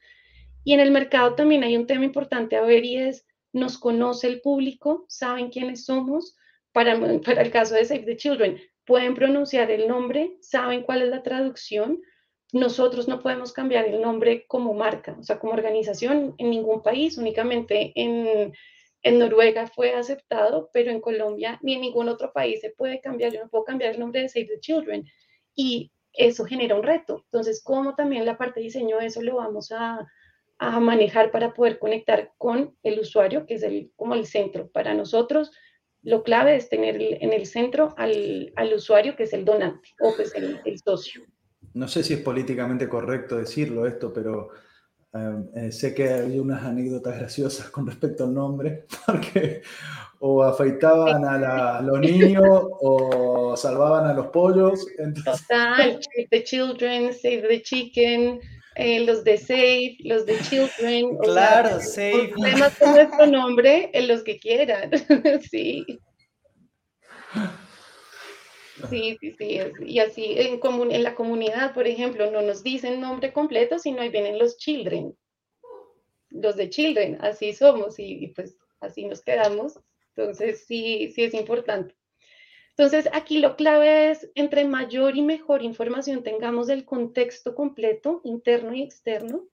Y 0.64 0.74
en 0.74 0.80
el 0.80 0.92
mercado 0.92 1.34
también 1.34 1.64
hay 1.64 1.76
un 1.76 1.88
tema 1.88 2.06
importante 2.06 2.56
a 2.56 2.62
ver 2.62 2.86
y 2.86 2.98
es, 2.98 3.26
¿nos 3.52 3.80
conoce 3.80 4.28
el 4.28 4.42
público? 4.42 5.06
¿Saben 5.08 5.50
quiénes 5.50 5.86
somos? 5.86 6.38
Para, 6.72 7.00
para 7.26 7.42
el 7.42 7.50
caso 7.50 7.74
de 7.74 7.86
Save 7.86 8.04
the 8.04 8.16
Children, 8.16 8.62
¿pueden 8.90 9.14
pronunciar 9.14 9.70
el 9.70 9.88
nombre? 9.88 10.36
¿Saben 10.42 10.82
cuál 10.82 11.04
es 11.04 11.10
la 11.10 11.22
traducción? 11.22 12.02
Nosotros 12.52 13.08
no 13.08 13.22
podemos 13.22 13.54
cambiar 13.54 13.86
el 13.86 14.02
nombre 14.02 14.48
como 14.48 14.74
marca, 14.74 15.16
o 15.20 15.22
sea, 15.22 15.38
como 15.38 15.54
organización 15.54 16.34
en 16.40 16.50
ningún 16.50 16.82
país, 16.82 17.20
únicamente 17.20 17.94
en, 17.94 18.52
Noruega 19.20 19.68
fue 19.68 19.94
aceptado, 19.94 20.72
pero 20.74 20.90
en 20.90 21.02
Colombia 21.02 21.60
ni 21.62 21.76
en 21.76 21.82
ningún 21.82 22.10
otro 22.10 22.34
país 22.34 22.62
se 22.62 22.72
puede 22.72 23.00
cambiar. 23.00 23.32
Yo 23.32 23.44
no 23.44 23.50
puedo 23.50 23.64
cambiar 23.64 23.94
el 23.94 24.00
nombre 24.00 24.24
de 24.24 24.30
Save 24.30 24.48
the 24.48 24.60
Children. 24.60 25.06
Y 25.54 25.92
eso 26.12 26.44
genera 26.44 26.76
un 26.76 26.84
reto. 26.84 27.22
Entonces, 27.26 27.62
¿cómo 27.64 27.94
también 27.94 28.26
la 28.26 28.40
parte 28.40 28.60
de 28.60 28.66
diseño 28.66 29.00
eso 29.00 29.22
lo 29.22 29.36
vamos 29.36 29.72
a, 29.72 30.08
manejar 30.82 31.32
para 31.32 31.54
poder 31.54 31.78
conectar 31.78 32.34
con 32.38 32.76
el 32.84 33.00
usuario, 33.00 33.46
que 33.46 33.54
es 33.54 33.66
como 33.96 34.16
el 34.16 34.26
centro? 34.26 34.68
Para 34.72 34.96
nosotros, 34.96 35.52
lo 36.04 36.24
clave 36.24 36.56
es 36.56 36.70
tener 36.70 37.02
en 37.02 37.34
el 37.34 37.46
centro 37.46 37.94
al, 37.98 38.54
al 38.56 38.74
usuario, 38.74 39.16
que 39.16 39.24
es 39.24 39.34
el 39.34 39.46
donante 39.46 39.90
o 40.00 40.16
que 40.16 40.24
es 40.24 40.36
el, 40.36 40.60
el, 40.66 40.80
socio. 40.80 41.24
No 41.74 41.88
sé 41.88 42.04
si 42.04 42.14
es 42.14 42.22
políticamente 42.22 42.88
correcto 42.88 43.38
decirlo 43.38 43.86
esto, 43.86 44.14
pero 44.14 44.50
eh, 45.56 45.72
sé 45.72 45.94
que 45.94 46.10
hay 46.10 46.40
unas 46.40 46.64
anécdotas 46.64 47.18
graciosas 47.18 47.70
con 47.70 47.88
respecto 47.88 48.24
al 48.26 48.34
nombre, 48.34 48.86
porque 49.06 49.62
o 50.20 50.44
afeitaban 50.44 51.24
a, 51.26 51.82
los 51.82 52.00
niños 52.00 52.46
o 52.82 53.56
salvaban 53.56 54.06
a 54.06 54.14
los 54.14 54.28
pollos. 54.28 54.86
Total, 55.24 56.00
Save 56.02 56.28
the 56.30 56.44
Children, 56.44 57.14
Save 57.14 57.48
the 57.48 57.62
Chicken, 57.62 58.40
eh, 58.80 59.06
los 59.06 59.24
de 59.24 59.38
Save, 59.38 59.98
los 60.00 60.26
de 60.26 60.40
Children. 60.40 61.18
Claro, 61.18 61.80
Save. 61.82 62.34
Además 62.44 62.78
con 62.78 62.94
nuestro 62.94 63.26
nombre, 63.26 63.90
en 63.94 64.08
los 64.08 64.24
que 64.24 64.40
quieran, 64.40 64.92
sí. 65.50 65.86
Sí, 68.90 69.18
sí, 69.20 69.36
sí. 69.38 69.60
Y 69.82 70.00
así 70.00 70.36
en, 70.38 70.60
en 70.92 71.04
la 71.04 71.16
comunidad, 71.16 71.74
por 71.74 71.86
ejemplo, 71.88 72.32
no 72.32 72.42
nos 72.42 72.64
dicen 72.64 73.02
nombre 73.02 73.34
completo, 73.34 73.78
sino 73.78 74.02
ahí 74.02 74.10
vienen 74.10 74.40
los 74.40 74.58
children. 74.58 75.16
Los 76.30 76.56
de 76.56 76.70
children, 76.70 77.18
así 77.22 77.54
somos 77.54 78.00
y, 78.00 78.24
y 78.24 78.28
pues 78.30 78.56
así 78.80 79.06
nos 79.06 79.22
quedamos 79.22 79.80
entonces, 80.20 80.66
sí, 80.66 81.12
sí 81.16 81.24
es 81.24 81.34
importante. 81.34 81.96
Entonces, 82.80 83.10
aquí 83.12 83.40
lo 83.40 83.58
clave 83.58 84.10
es, 84.10 84.32
entre 84.36 84.64
mayor 84.64 85.18
y 85.18 85.22
mejor 85.22 85.64
información 85.64 86.24
tengamos 86.24 86.68
del 86.68 86.86
contexto 86.86 87.54
completo, 87.54 88.22
interno 88.24 88.74
y 88.74 88.84
externo, 88.84 89.50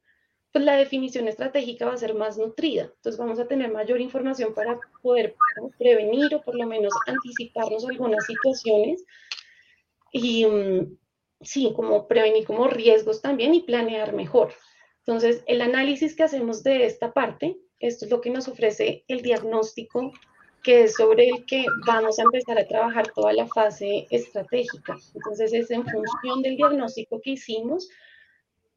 pues 0.52 0.64
la 0.64 0.76
definición 0.76 1.26
estratégica 1.26 1.86
va 1.86 1.94
a 1.94 1.96
ser 1.96 2.14
más 2.14 2.38
nutrida. 2.38 2.84
Entonces, 2.84 3.18
vamos 3.18 3.40
a 3.40 3.48
tener 3.48 3.72
mayor 3.72 4.00
información 4.00 4.54
para 4.54 4.78
poder 5.02 5.34
prevenir 5.76 6.36
o 6.36 6.40
por 6.40 6.54
lo 6.54 6.68
menos 6.68 6.92
anticiparnos 7.08 7.84
algunas 7.88 8.24
situaciones. 8.26 9.04
Y 10.12 10.46
mm, 10.46 10.96
sí, 11.40 11.72
como 11.74 12.06
prevenir 12.06 12.46
como 12.46 12.68
riesgos 12.68 13.22
también 13.22 13.54
y 13.54 13.62
planear 13.62 14.12
mejor. 14.12 14.52
Entonces, 15.04 15.42
el 15.48 15.62
análisis 15.62 16.14
que 16.14 16.22
hacemos 16.22 16.62
de 16.62 16.86
esta 16.86 17.12
parte, 17.12 17.58
esto 17.80 18.04
es 18.04 18.10
lo 18.12 18.20
que 18.20 18.30
nos 18.30 18.46
ofrece 18.46 19.04
el 19.08 19.22
diagnóstico 19.22 20.12
que 20.62 20.84
es 20.84 20.94
sobre 20.94 21.28
el 21.28 21.46
que 21.46 21.64
vamos 21.86 22.18
a 22.18 22.22
empezar 22.22 22.59
a 22.59 22.66
trabajar 22.66 23.09
toda 23.14 23.32
la 23.32 23.46
fase 23.46 24.07
estratégica. 24.11 24.96
Entonces, 25.14 25.52
es 25.52 25.70
en 25.70 25.84
función 25.86 26.42
del 26.42 26.57
diagnóstico 26.57 27.20
que 27.22 27.30
hicimos, 27.32 27.88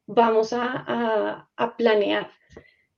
vamos 0.06 0.52
a, 0.52 1.46
a, 1.56 1.76
planear 1.76 2.30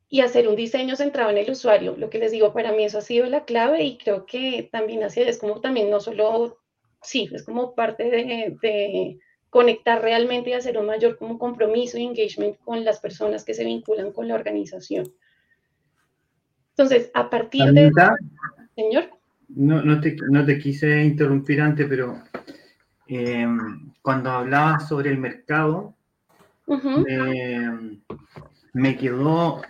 y 0.08 0.20
hacer 0.20 0.48
un 0.48 0.56
diseño 0.56 0.96
centrado 0.96 1.30
en 1.30 1.38
el 1.38 1.50
usuario. 1.50 1.96
Lo 1.96 2.10
que 2.10 2.18
les 2.18 2.32
digo, 2.32 2.52
para 2.52 2.72
mí 2.72 2.84
eso 2.84 2.98
ha 2.98 3.02
sido 3.02 3.26
la 3.26 3.44
clave 3.44 3.82
y 3.82 3.98
creo 3.98 4.26
que 4.26 4.68
también 4.70 5.02
así 5.02 5.22
es 5.22 5.38
como 5.38 5.60
también 5.60 5.90
no 5.90 6.00
solo, 6.00 6.58
sí, 7.02 7.28
es 7.32 7.44
como 7.44 7.74
parte 7.74 8.04
de, 8.04 8.56
de 8.60 9.18
conectar 9.52 10.00
realmente 10.00 10.48
y 10.48 10.54
hacer 10.54 10.78
un 10.78 10.86
mayor 10.86 11.18
como 11.18 11.38
compromiso 11.38 11.98
y 11.98 12.04
engagement 12.04 12.58
con 12.60 12.84
las 12.84 13.00
personas 13.00 13.44
que 13.44 13.52
se 13.52 13.64
vinculan 13.64 14.12
con 14.12 14.26
la 14.26 14.34
organización. 14.34 15.12
Entonces, 16.70 17.10
a 17.12 17.28
partir 17.28 17.70
de... 17.72 17.90
Señor. 18.74 19.10
No, 19.48 19.82
no, 19.82 20.00
te, 20.00 20.16
no 20.30 20.44
te 20.44 20.58
quise 20.58 21.02
interrumpir 21.02 21.60
antes, 21.60 21.86
pero 21.88 22.22
eh, 23.06 23.46
cuando 24.00 24.30
hablabas 24.30 24.88
sobre 24.88 25.10
el 25.10 25.18
mercado, 25.18 25.94
me 28.72 28.96
quedó, 28.96 29.60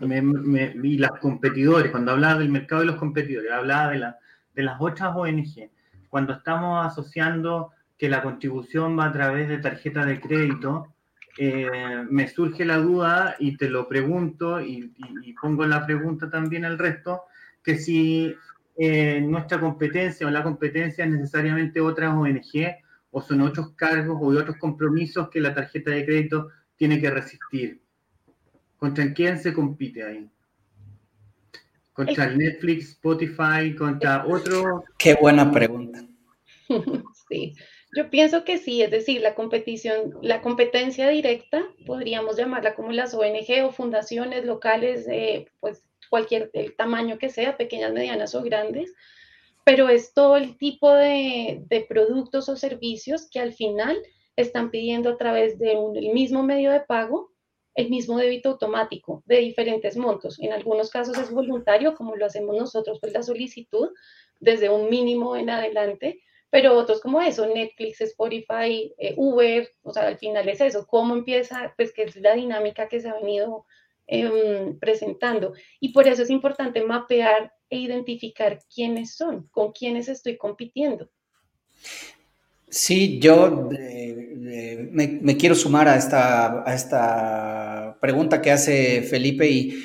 me, 0.00 0.74
y 0.82 0.98
los 0.98 1.12
competidores, 1.20 1.90
cuando 1.90 2.12
hablaba 2.12 2.38
del 2.38 2.50
mercado 2.50 2.82
y 2.82 2.86
los 2.86 2.96
competidores, 2.96 3.50
hablaba 3.50 3.92
de, 3.92 3.98
la, 3.98 4.18
de 4.54 4.62
las 4.62 4.80
otras 4.80 5.16
ONG. 5.16 5.70
Cuando 6.08 6.34
estamos 6.34 6.84
asociando 6.84 7.70
que 7.96 8.08
la 8.08 8.22
contribución 8.22 8.98
va 8.98 9.06
a 9.06 9.12
través 9.12 9.48
de 9.48 9.58
tarjeta 9.58 10.04
de 10.04 10.20
crédito, 10.20 10.94
eh, 11.38 12.04
me 12.10 12.28
surge 12.28 12.64
la 12.64 12.76
duda 12.78 13.36
y 13.38 13.56
te 13.56 13.70
lo 13.70 13.88
pregunto 13.88 14.60
y, 14.60 14.92
y, 15.22 15.32
pongo 15.34 15.64
la 15.64 15.86
pregunta 15.86 16.28
también 16.28 16.64
al 16.64 16.78
resto, 16.78 17.22
que 17.62 17.76
si 17.78 18.34
eh, 18.76 19.20
nuestra 19.20 19.60
competencia 19.60 20.26
o 20.26 20.30
la 20.30 20.42
competencia 20.42 21.04
es 21.04 21.10
necesariamente 21.10 21.80
otras 21.80 22.14
ONG 22.14 22.76
o 23.10 23.20
son 23.20 23.40
otros 23.42 23.72
cargos 23.74 24.18
o 24.20 24.26
otros 24.26 24.56
compromisos 24.56 25.28
que 25.28 25.40
la 25.40 25.54
tarjeta 25.54 25.90
de 25.90 26.04
crédito 26.04 26.48
tiene 26.76 27.00
que 27.00 27.10
resistir. 27.10 27.80
¿Contra 28.76 29.12
quién 29.12 29.38
se 29.38 29.52
compite 29.52 30.02
ahí? 30.02 30.30
¿Contra 31.92 32.30
Netflix, 32.30 32.90
Spotify, 32.90 33.74
contra 33.76 34.24
otro? 34.26 34.84
Qué 34.96 35.14
buena 35.14 35.50
pregunta. 35.50 36.04
Sí, 37.28 37.54
yo 37.96 38.10
pienso 38.10 38.42
que 38.44 38.58
sí, 38.58 38.82
es 38.82 38.90
decir, 38.90 39.20
la 39.20 39.36
competición, 39.36 40.14
la 40.20 40.42
competencia 40.42 41.08
directa, 41.08 41.62
podríamos 41.86 42.36
llamarla 42.36 42.74
como 42.74 42.90
las 42.90 43.14
ONG 43.14 43.64
o 43.64 43.70
fundaciones 43.70 44.44
locales, 44.44 45.06
eh, 45.08 45.46
pues 45.60 45.84
cualquier 46.10 46.50
el 46.52 46.76
tamaño 46.76 47.16
que 47.16 47.30
sea, 47.30 47.56
pequeñas, 47.56 47.92
medianas 47.92 48.34
o 48.34 48.42
grandes, 48.42 48.92
pero 49.64 49.88
es 49.88 50.12
todo 50.12 50.36
el 50.36 50.58
tipo 50.58 50.92
de, 50.92 51.64
productos 51.88 52.50
o 52.50 52.56
servicios 52.56 53.28
que 53.30 53.40
al 53.40 53.54
final 53.54 53.96
están 54.36 54.70
pidiendo 54.70 55.10
a 55.10 55.16
través 55.16 55.58
de 55.58 55.76
un, 55.76 55.96
el 55.96 56.12
mismo 56.12 56.42
medio 56.42 56.70
de 56.70 56.80
pago 56.80 57.30
el 57.74 57.88
mismo 57.88 58.18
débito 58.18 58.50
automático 58.50 59.22
de 59.26 59.38
diferentes 59.38 59.96
montos. 59.96 60.38
En 60.40 60.52
algunos 60.52 60.90
casos 60.90 61.16
es 61.18 61.30
voluntario, 61.30 61.94
como 61.94 62.16
lo 62.16 62.26
hacemos 62.26 62.56
nosotros, 62.56 62.98
pues 63.00 63.12
la 63.12 63.22
solicitud 63.22 63.90
desde 64.38 64.68
un 64.68 64.90
mínimo 64.90 65.36
en 65.36 65.50
adelante, 65.50 66.20
pero 66.50 66.76
otros 66.76 67.00
como 67.00 67.20
eso, 67.20 67.46
Netflix, 67.46 68.00
Spotify, 68.00 68.92
eh, 68.98 69.14
Uber, 69.16 69.68
o 69.82 69.92
sea, 69.92 70.08
al 70.08 70.18
final 70.18 70.48
es 70.48 70.60
eso, 70.60 70.86
cómo 70.86 71.14
empieza, 71.14 71.72
pues 71.76 71.92
que 71.92 72.02
es 72.02 72.16
la 72.16 72.34
dinámica 72.34 72.88
que 72.88 73.00
se 73.00 73.08
ha 73.08 73.14
venido 73.14 73.66
em, 74.12 74.76
presentando. 74.80 75.54
Y 75.78 75.92
por 75.92 76.08
eso 76.08 76.22
es 76.24 76.30
importante 76.30 76.82
mapear 76.82 77.52
e 77.70 77.78
identificar 77.78 78.58
quiénes 78.74 79.14
son, 79.14 79.46
con 79.52 79.70
quiénes 79.70 80.08
estoy 80.08 80.36
compitiendo. 80.36 81.08
Sí, 82.68 83.20
yo 83.20 83.70
eh, 83.72 84.34
eh, 84.46 84.88
me, 84.92 85.36
quiero 85.36 85.54
sumar 85.54 85.86
a 85.86 85.96
esta, 85.96 86.68
a 86.68 86.74
esta 86.74 87.98
pregunta 88.00 88.42
que 88.42 88.50
hace 88.50 89.02
Felipe 89.02 89.48
y 89.48 89.78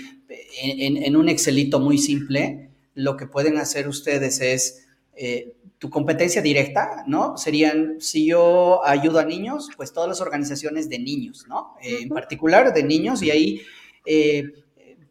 en, 0.60 1.16
un 1.16 1.30
Excelito 1.30 1.80
muy 1.80 2.00
simple, 2.00 2.70
lo 2.96 3.18
que 3.18 3.28
pueden 3.28 3.58
hacer 3.58 3.88
ustedes 3.88 4.42
es 4.42 4.88
eh, 5.16 5.54
tu 5.78 5.92
competencia 5.92 6.42
directa, 6.42 7.04
¿no? 7.08 7.38
Serían, 7.38 7.98
si 8.00 8.26
yo 8.26 8.84
ayudo 8.84 9.20
a 9.20 9.26
niños, 9.26 9.70
pues 9.78 9.94
todas 9.94 10.10
las 10.10 10.22
organizaciones 10.22 10.90
de 10.90 10.98
niños, 10.98 11.46
¿no? 11.48 11.76
en 11.82 12.10
particular 12.10 12.74
de 12.74 12.84
niños 12.84 13.22
y 13.22 13.30
ahí 13.30 13.62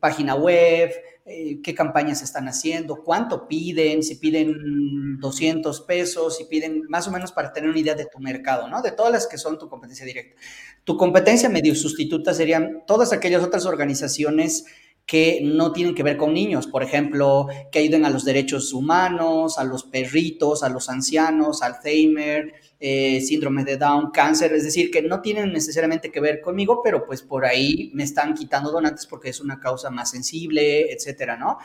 página 0.00 0.34
web, 0.34 0.92
eh, 1.26 1.62
qué 1.62 1.74
campañas 1.74 2.20
están 2.20 2.46
haciendo, 2.48 3.02
cuánto 3.02 3.48
piden, 3.48 4.02
si 4.02 4.16
piden 4.16 5.18
200 5.18 5.80
pesos, 5.80 6.36
si 6.36 6.44
piden 6.44 6.82
más 6.90 7.08
o 7.08 7.10
menos 7.10 7.32
para 7.32 7.50
tener 7.54 7.70
una 7.70 7.78
idea 7.78 7.94
de 7.94 8.04
tu 8.04 8.18
mercado, 8.18 8.68
¿no? 8.68 8.82
De 8.82 8.92
todas 8.92 9.10
las 9.10 9.26
que 9.26 9.38
son 9.38 9.58
tu 9.58 9.70
competencia 9.70 10.04
directa. 10.04 10.38
Tu 10.84 10.98
competencia 10.98 11.48
medio 11.48 11.74
sustituta 11.74 12.34
serían 12.34 12.82
todas 12.86 13.14
aquellas 13.14 13.42
otras 13.42 13.64
organizaciones 13.64 14.66
que 15.06 15.40
no 15.42 15.72
tienen 15.72 15.94
que 15.94 16.02
ver 16.02 16.18
con 16.18 16.34
niños, 16.34 16.66
por 16.66 16.82
ejemplo, 16.82 17.46
que 17.72 17.78
ayuden 17.78 18.04
a 18.04 18.10
los 18.10 18.26
derechos 18.26 18.74
humanos, 18.74 19.58
a 19.58 19.64
los 19.64 19.84
perritos, 19.84 20.62
a 20.62 20.68
los 20.68 20.90
ancianos, 20.90 21.62
Alzheimer, 21.62 22.52
eh, 22.80 23.20
síndrome 23.20 23.64
de 23.64 23.76
Down, 23.76 24.10
cáncer, 24.10 24.52
es 24.52 24.64
decir, 24.64 24.90
que 24.90 25.02
no 25.02 25.22
tienen 25.22 25.52
necesariamente 25.52 26.10
que 26.10 26.20
ver 26.20 26.40
conmigo, 26.40 26.80
pero 26.82 27.06
pues 27.06 27.22
por 27.22 27.44
ahí 27.44 27.90
me 27.94 28.04
están 28.04 28.34
quitando 28.34 28.70
donantes 28.70 29.06
porque 29.06 29.30
es 29.30 29.40
una 29.40 29.60
causa 29.60 29.90
más 29.90 30.10
sensible, 30.10 30.92
etcétera, 30.92 31.36
¿no? 31.36 31.58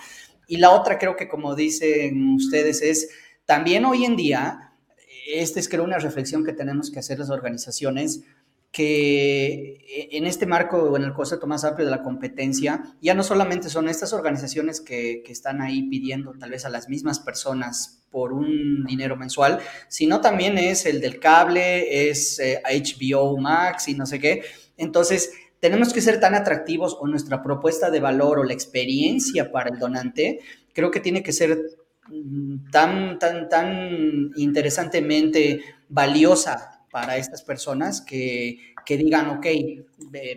Y 0.47 0.57
la 0.57 0.71
otra 0.71 0.97
creo 0.97 1.15
que 1.15 1.27
como 1.27 1.55
dicen 1.55 2.35
ustedes 2.35 2.81
es, 2.81 3.09
también 3.45 3.85
hoy 3.85 4.05
en 4.05 4.15
día, 4.15 4.73
esta 5.27 5.59
es 5.59 5.69
creo 5.69 5.83
una 5.83 5.99
reflexión 5.99 6.43
que 6.43 6.53
tenemos 6.53 6.91
que 6.91 6.99
hacer 6.99 7.19
las 7.19 7.29
organizaciones, 7.29 8.21
que 8.71 9.83
e, 9.87 10.17
en 10.17 10.25
este 10.25 10.45
marco 10.45 10.77
o 10.77 10.97
en 10.97 11.03
el 11.03 11.13
concepto 11.13 11.47
más 11.47 11.63
amplio 11.63 11.85
de 11.85 11.91
la 11.91 12.03
competencia, 12.03 12.83
ya 13.01 13.13
no 13.13 13.23
solamente 13.23 13.69
son 13.69 13.89
estas 13.89 14.13
organizaciones 14.13 14.81
que, 14.81 15.23
que, 15.25 15.31
están 15.31 15.61
ahí 15.61 15.83
pidiendo 15.89 16.33
tal 16.37 16.51
vez 16.51 16.65
a 16.65 16.69
las 16.69 16.89
mismas 16.89 17.19
personas 17.19 18.03
por 18.11 18.33
un 18.33 18.85
dinero 18.85 19.15
mensual, 19.15 19.59
sino 19.87 20.21
también 20.21 20.57
es 20.57 20.85
el 20.85 21.01
del 21.01 21.19
cable, 21.19 22.09
es 22.09 22.39
HBO 22.39 23.37
eh, 23.37 23.41
Max 23.41 23.87
y 23.87 23.95
no 23.95 24.05
sé 24.05 24.19
qué. 24.19 24.43
Entonces, 24.77 25.31
tenemos 25.59 25.93
que 25.93 26.01
ser 26.01 26.19
tan 26.19 26.35
atractivos 26.35 26.97
o 26.99 27.07
nuestra 27.07 27.43
propuesta 27.43 27.89
de 27.91 27.99
valor 27.99 28.39
o 28.39 28.43
la 28.43 28.53
experiencia 28.53 29.51
para 29.51 29.69
el 29.69 29.79
donante, 29.79 30.39
creo 30.73 30.91
que 30.91 30.99
tiene 30.99 31.21
que 31.21 31.33
ser 31.33 31.57
mm, 32.07 32.71
tan, 32.71 33.19
tan, 33.19 33.49
tan 33.49 34.31
interesantemente 34.35 35.61
valiosa 35.89 36.78
para 36.91 37.17
estas 37.17 37.43
personas 37.43 38.01
que, 38.01 38.73
que 38.85 38.97
digan, 38.97 39.29
ok, 39.29 39.45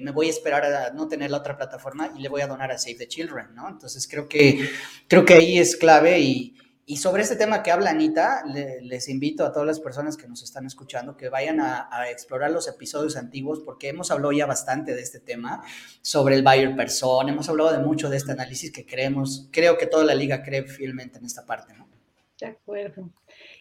me 0.01 0.11
voy 0.13 0.27
a 0.27 0.31
esperar 0.31 0.65
a 0.65 0.91
no 0.91 1.09
tener 1.09 1.31
la 1.31 1.39
otra 1.39 1.57
plataforma 1.57 2.13
y 2.17 2.21
le 2.21 2.29
voy 2.29 2.43
a 2.43 2.47
donar 2.47 2.71
a 2.71 2.79
Save 2.79 2.97
the 2.97 3.09
Children, 3.09 3.55
¿no? 3.55 3.69
Entonces 3.69 4.07
creo 4.09 4.29
que, 4.29 4.69
creo 5.09 5.25
que 5.25 5.35
ahí 5.35 5.59
es 5.59 5.77
clave 5.77 6.21
y, 6.21 6.57
y 6.85 6.97
sobre 6.97 7.23
este 7.23 7.37
tema 7.37 7.63
que 7.63 7.71
habla 7.71 7.91
Anita, 7.91 8.45
les 8.45 9.09
invito 9.09 9.47
a 9.47 9.53
todas 9.53 9.67
las 9.67 9.81
personas 9.81 10.17
que 10.17 10.29
nos 10.29 10.43
están 10.43 10.67
escuchando 10.67 11.17
que 11.17 11.29
vayan 11.29 11.61
a, 11.61 11.89
a, 11.91 12.11
explorar 12.11 12.51
los 12.51 12.69
episodios 12.69 13.17
antiguos 13.17 13.61
porque 13.61 13.89
hemos 13.89 14.11
hablado 14.11 14.33
ya 14.33 14.47
bastante 14.47 14.95
de 14.95 15.01
este 15.01 15.21
tema 15.21 15.63
sobre 16.01 16.35
el 16.35 16.43
buyer 16.43 16.77
person, 16.77 17.29
hemos 17.29 17.49
hablado 17.49 17.73
de 17.73 17.79
mucho 17.79 18.11
de 18.11 18.17
este 18.17 18.33
análisis 18.33 18.73
que 18.73 18.85
creemos, 18.85 19.49
creo 19.53 19.79
que 19.79 19.87
toda 19.87 20.05
la 20.05 20.15
liga 20.15 20.43
cree 20.43 20.65
fielmente 20.65 21.19
en 21.19 21.25
esta 21.25 21.47
parte, 21.47 21.73
¿no? 21.75 21.89
De 22.39 22.49
acuerdo. 22.49 23.09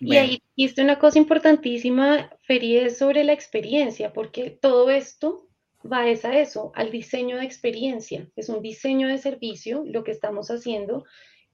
Y 0.02 0.18
ahí 0.18 0.42
dijiste 0.56 0.82
una 0.82 0.98
cosa 0.98 1.20
importantísima, 1.20 2.32
Feri, 2.42 2.90
sobre 2.90 3.24
la 3.24 3.34
experiencia, 3.34 4.12
porque 4.14 4.50
todo 4.50 4.90
esto 4.90 5.48
va 5.90 6.08
es 6.08 6.26
a 6.26 6.40
eso, 6.40 6.72
al 6.76 6.90
diseño 6.90 7.38
de 7.38 7.46
experiencia. 7.46 8.28
Es 8.36 8.50
un 8.50 8.62
diseño 8.62 9.08
de 9.08 9.20
servicio 9.20 9.84
lo 9.86 10.04
que 10.04 10.12
estamos 10.12 10.50
haciendo 10.50 11.06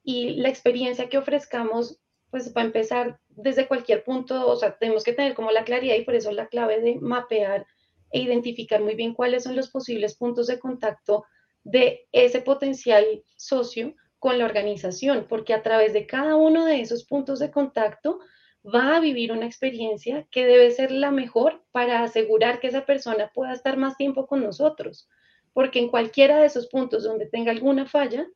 y 0.02 0.30
la 0.36 0.48
experiencia 0.48 1.10
que 1.10 1.18
ofrezcamos, 1.18 2.00
pues 2.30 2.54
va 2.56 2.62
a 2.62 2.64
empezar 2.64 3.20
desde 3.28 3.68
cualquier 3.68 4.02
punto, 4.02 4.48
o 4.48 4.56
sea, 4.56 4.78
tenemos 4.78 5.04
que 5.04 5.12
tener 5.12 5.34
como 5.34 5.50
la 5.50 5.64
claridad 5.64 5.96
y 5.96 6.04
por 6.04 6.14
eso 6.14 6.32
la 6.32 6.48
clave 6.48 6.80
de 6.80 6.96
mapear 6.96 7.66
e 8.10 8.20
identificar 8.20 8.82
muy 8.82 8.94
bien 8.94 9.12
cuáles 9.12 9.44
son 9.44 9.56
los 9.56 9.68
posibles 9.68 10.16
puntos 10.16 10.46
de 10.46 10.58
contacto 10.58 11.24
de 11.64 12.06
ese 12.12 12.40
potencial 12.40 13.04
socio 13.36 13.94
con 14.18 14.38
la 14.38 14.46
organización, 14.46 15.26
porque 15.28 15.52
a 15.52 15.62
través 15.62 15.92
de 15.92 16.06
cada 16.06 16.36
uno 16.36 16.64
de 16.64 16.80
esos 16.80 17.04
puntos 17.04 17.38
de 17.38 17.50
contacto 17.50 18.20
va 18.64 18.96
a 18.96 19.00
vivir 19.00 19.32
una 19.32 19.46
experiencia 19.46 20.26
que 20.30 20.46
debe 20.46 20.70
ser 20.70 20.90
la 20.90 21.10
mejor 21.10 21.62
para 21.72 22.02
asegurar 22.02 22.60
que 22.60 22.68
esa 22.68 22.84
persona 22.84 23.30
pueda 23.34 23.52
estar 23.52 23.76
más 23.76 23.96
tiempo 23.96 24.26
con 24.26 24.42
nosotros, 24.42 25.08
porque 25.52 25.78
en 25.78 25.88
cualquiera 25.88 26.38
de 26.38 26.46
esos 26.46 26.68
puntos 26.68 27.04
donde 27.04 27.26
tenga 27.26 27.52
alguna 27.52 27.86
falla, 27.86 28.26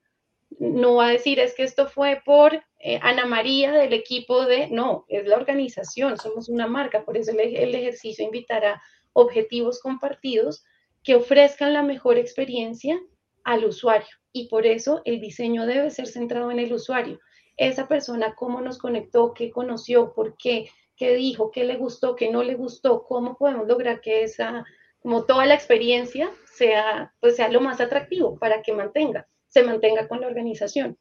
no 0.59 0.97
va 0.97 1.07
a 1.07 1.12
decir 1.12 1.41
es 1.41 1.55
que 1.55 1.62
esto 1.62 1.89
fue 1.89 2.20
por 2.25 2.62
eh, 2.79 2.99
Ana 3.03 3.27
María 3.27 3.73
del 3.73 3.93
equipo 3.93 4.45
de, 4.45 4.68
no, 4.68 5.07
es 5.09 5.27
la 5.27 5.37
organización, 5.37 6.18
somos 6.18 6.49
una 6.49 6.66
marca, 6.66 7.05
por 7.05 7.16
eso 7.16 7.33
el, 7.33 7.41
el 7.41 7.75
ejercicio 7.75 8.25
invitará 8.25 8.83
objetivos 9.12 9.81
compartidos 9.81 10.64
que 11.03 11.14
ofrezcan 11.16 11.73
la 11.73 11.83
mejor 11.83 12.18
experiencia 12.18 13.01
al 13.45 13.64
usuario. 13.64 14.09
Y 14.33 14.49
por 14.49 14.66
eso 14.66 15.03
el 15.05 15.20
diseño 15.20 15.66
debe 15.66 15.91
ser 15.91 16.07
centrado 16.07 16.51
en 16.51 16.59
el 16.59 16.73
usuario. 16.73 17.18
Esa 17.57 17.89
persona, 17.89 18.35
cómo 18.35 18.61
nos 18.61 18.79
conectó, 18.79 19.35
qué 19.35 19.51
conoció, 19.51 20.13
por 20.15 20.37
qué, 20.37 20.71
qué 20.97 21.15
dijo, 21.15 21.51
qué 21.51 21.65
le 21.65 21.77
gustó, 21.77 22.17
qué 22.17 22.31
no 22.31 22.43
le 22.43 22.55
gustó, 22.55 23.05
cómo 23.05 23.37
podemos 23.37 23.67
lograr 23.67 24.01
que 24.01 24.23
esa, 24.25 24.65
como 25.01 25.25
toda 25.25 25.47
la 25.47 25.55
experiencia 25.55 26.31
sea, 26.45 27.15
pues 27.21 27.37
sea 27.37 27.49
lo 27.49 27.61
más 27.61 27.81
atractivo 27.81 28.39
para 28.39 28.63
que 28.63 28.73
mantenga, 28.73 29.27
se 29.49 29.63
mantenga 29.65 30.09
con 30.09 30.21
la 30.21 30.29
organización. 30.29 30.99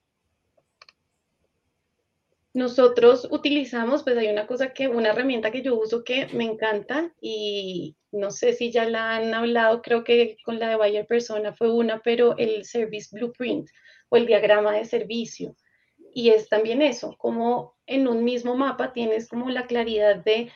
Nosotros 2.54 3.30
utilizamos, 3.32 4.04
pues 4.04 4.18
hay 4.18 4.28
una 4.28 4.46
cosa 4.46 4.74
que, 4.74 4.90
una 4.90 5.10
herramienta 5.10 5.52
que 5.52 5.62
yo 5.62 5.80
uso 5.80 6.04
que 6.04 6.28
me 6.34 6.44
encanta 6.44 7.14
y 7.22 7.96
no 8.12 8.30
sé 8.30 8.54
si 8.54 8.72
ya 8.72 8.90
la 8.90 9.16
han 9.16 9.34
hablado, 9.34 9.82
creo 9.82 10.04
que 10.04 10.36
con 10.44 10.60
la 10.60 10.68
de 10.68 10.76
Bayer 10.76 11.08
Persona 11.08 11.54
fue 11.54 11.72
una, 11.72 12.02
pero 12.02 12.36
el 12.38 12.66
Service 12.66 13.16
Blueprint 13.16 13.70
o 14.10 14.18
el 14.18 14.26
diagrama 14.26 14.74
de 14.74 14.84
servicio. 14.84 15.56
Y 16.14 16.30
es 16.30 16.50
también 16.50 16.82
eso, 16.82 17.16
como 17.18 17.76
en 17.86 18.08
un 18.08 18.24
mismo 18.24 18.56
mapa 18.56 18.94
tienes 18.94 19.28
como 19.30 19.50
la 19.50 19.66
claridad 19.66 20.18
de 20.18 20.52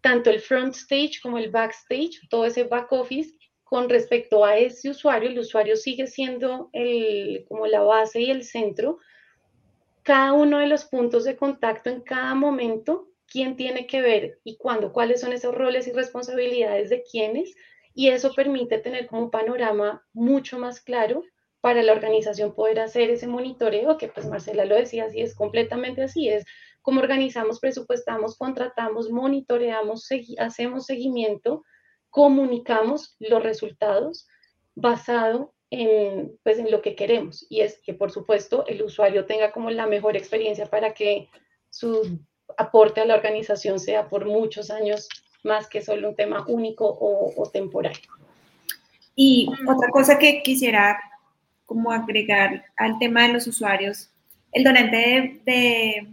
tanto 0.00 0.30
el 0.30 0.40
front 0.40 0.74
stage 0.74 1.20
como 1.22 1.38
el 1.38 1.50
backstage, 1.50 2.28
todo 2.28 2.46
ese 2.46 2.64
back 2.64 2.90
office 2.92 3.36
con 3.64 3.88
respecto 3.88 4.44
a 4.44 4.56
ese 4.56 4.90
usuario, 4.90 5.28
el 5.28 5.38
usuario 5.38 5.76
sigue 5.76 6.06
siendo 6.06 6.70
el, 6.72 7.44
como 7.48 7.66
la 7.66 7.82
base 7.82 8.20
y 8.22 8.30
el 8.30 8.42
centro, 8.42 8.98
cada 10.02 10.32
uno 10.32 10.58
de 10.58 10.68
los 10.68 10.86
puntos 10.86 11.24
de 11.24 11.36
contacto 11.36 11.90
en 11.90 12.00
cada 12.00 12.34
momento, 12.34 13.08
quién 13.26 13.56
tiene 13.56 13.86
que 13.86 14.00
ver 14.00 14.40
y 14.42 14.56
cuándo, 14.56 14.92
cuáles 14.92 15.20
son 15.20 15.34
esos 15.34 15.54
roles 15.54 15.86
y 15.86 15.92
responsabilidades 15.92 16.88
de 16.88 17.02
quiénes, 17.02 17.54
y 17.92 18.08
eso 18.08 18.32
permite 18.32 18.78
tener 18.78 19.06
como 19.06 19.24
un 19.24 19.30
panorama 19.30 20.06
mucho 20.14 20.58
más 20.58 20.80
claro 20.80 21.24
para 21.60 21.82
la 21.82 21.92
organización 21.92 22.54
poder 22.54 22.80
hacer 22.80 23.10
ese 23.10 23.26
monitoreo, 23.26 23.98
que 23.98 24.08
pues 24.08 24.26
Marcela 24.26 24.64
lo 24.64 24.76
decía, 24.76 25.04
así 25.04 25.20
es 25.20 25.34
completamente 25.34 26.02
así, 26.02 26.28
es 26.28 26.44
como 26.82 27.00
organizamos, 27.00 27.60
presupuestamos, 27.60 28.36
contratamos, 28.36 29.10
monitoreamos, 29.10 30.08
hacemos 30.38 30.86
seguimiento, 30.86 31.64
comunicamos 32.10 33.16
los 33.18 33.42
resultados 33.42 34.26
basado 34.74 35.54
en, 35.70 36.38
pues, 36.44 36.58
en 36.58 36.70
lo 36.70 36.80
que 36.80 36.94
queremos 36.94 37.46
y 37.50 37.60
es 37.60 37.80
que 37.82 37.92
por 37.92 38.10
supuesto 38.10 38.64
el 38.66 38.82
usuario 38.82 39.26
tenga 39.26 39.52
como 39.52 39.70
la 39.70 39.86
mejor 39.86 40.16
experiencia 40.16 40.66
para 40.66 40.94
que 40.94 41.28
su 41.68 42.18
aporte 42.56 43.00
a 43.00 43.04
la 43.04 43.14
organización 43.14 43.78
sea 43.78 44.08
por 44.08 44.24
muchos 44.24 44.70
años 44.70 45.08
más 45.44 45.68
que 45.68 45.82
solo 45.82 46.08
un 46.08 46.16
tema 46.16 46.44
único 46.48 46.86
o, 46.86 47.50
temporal. 47.50 47.94
Y 49.14 49.48
otra 49.68 49.88
cosa 49.90 50.18
que 50.18 50.42
quisiera 50.42 50.98
como 51.68 51.92
agregar 51.92 52.64
al 52.78 52.98
tema 52.98 53.26
de 53.26 53.34
los 53.34 53.46
usuarios, 53.46 54.08
el 54.52 54.64
donante 54.64 54.96
de, 55.44 56.08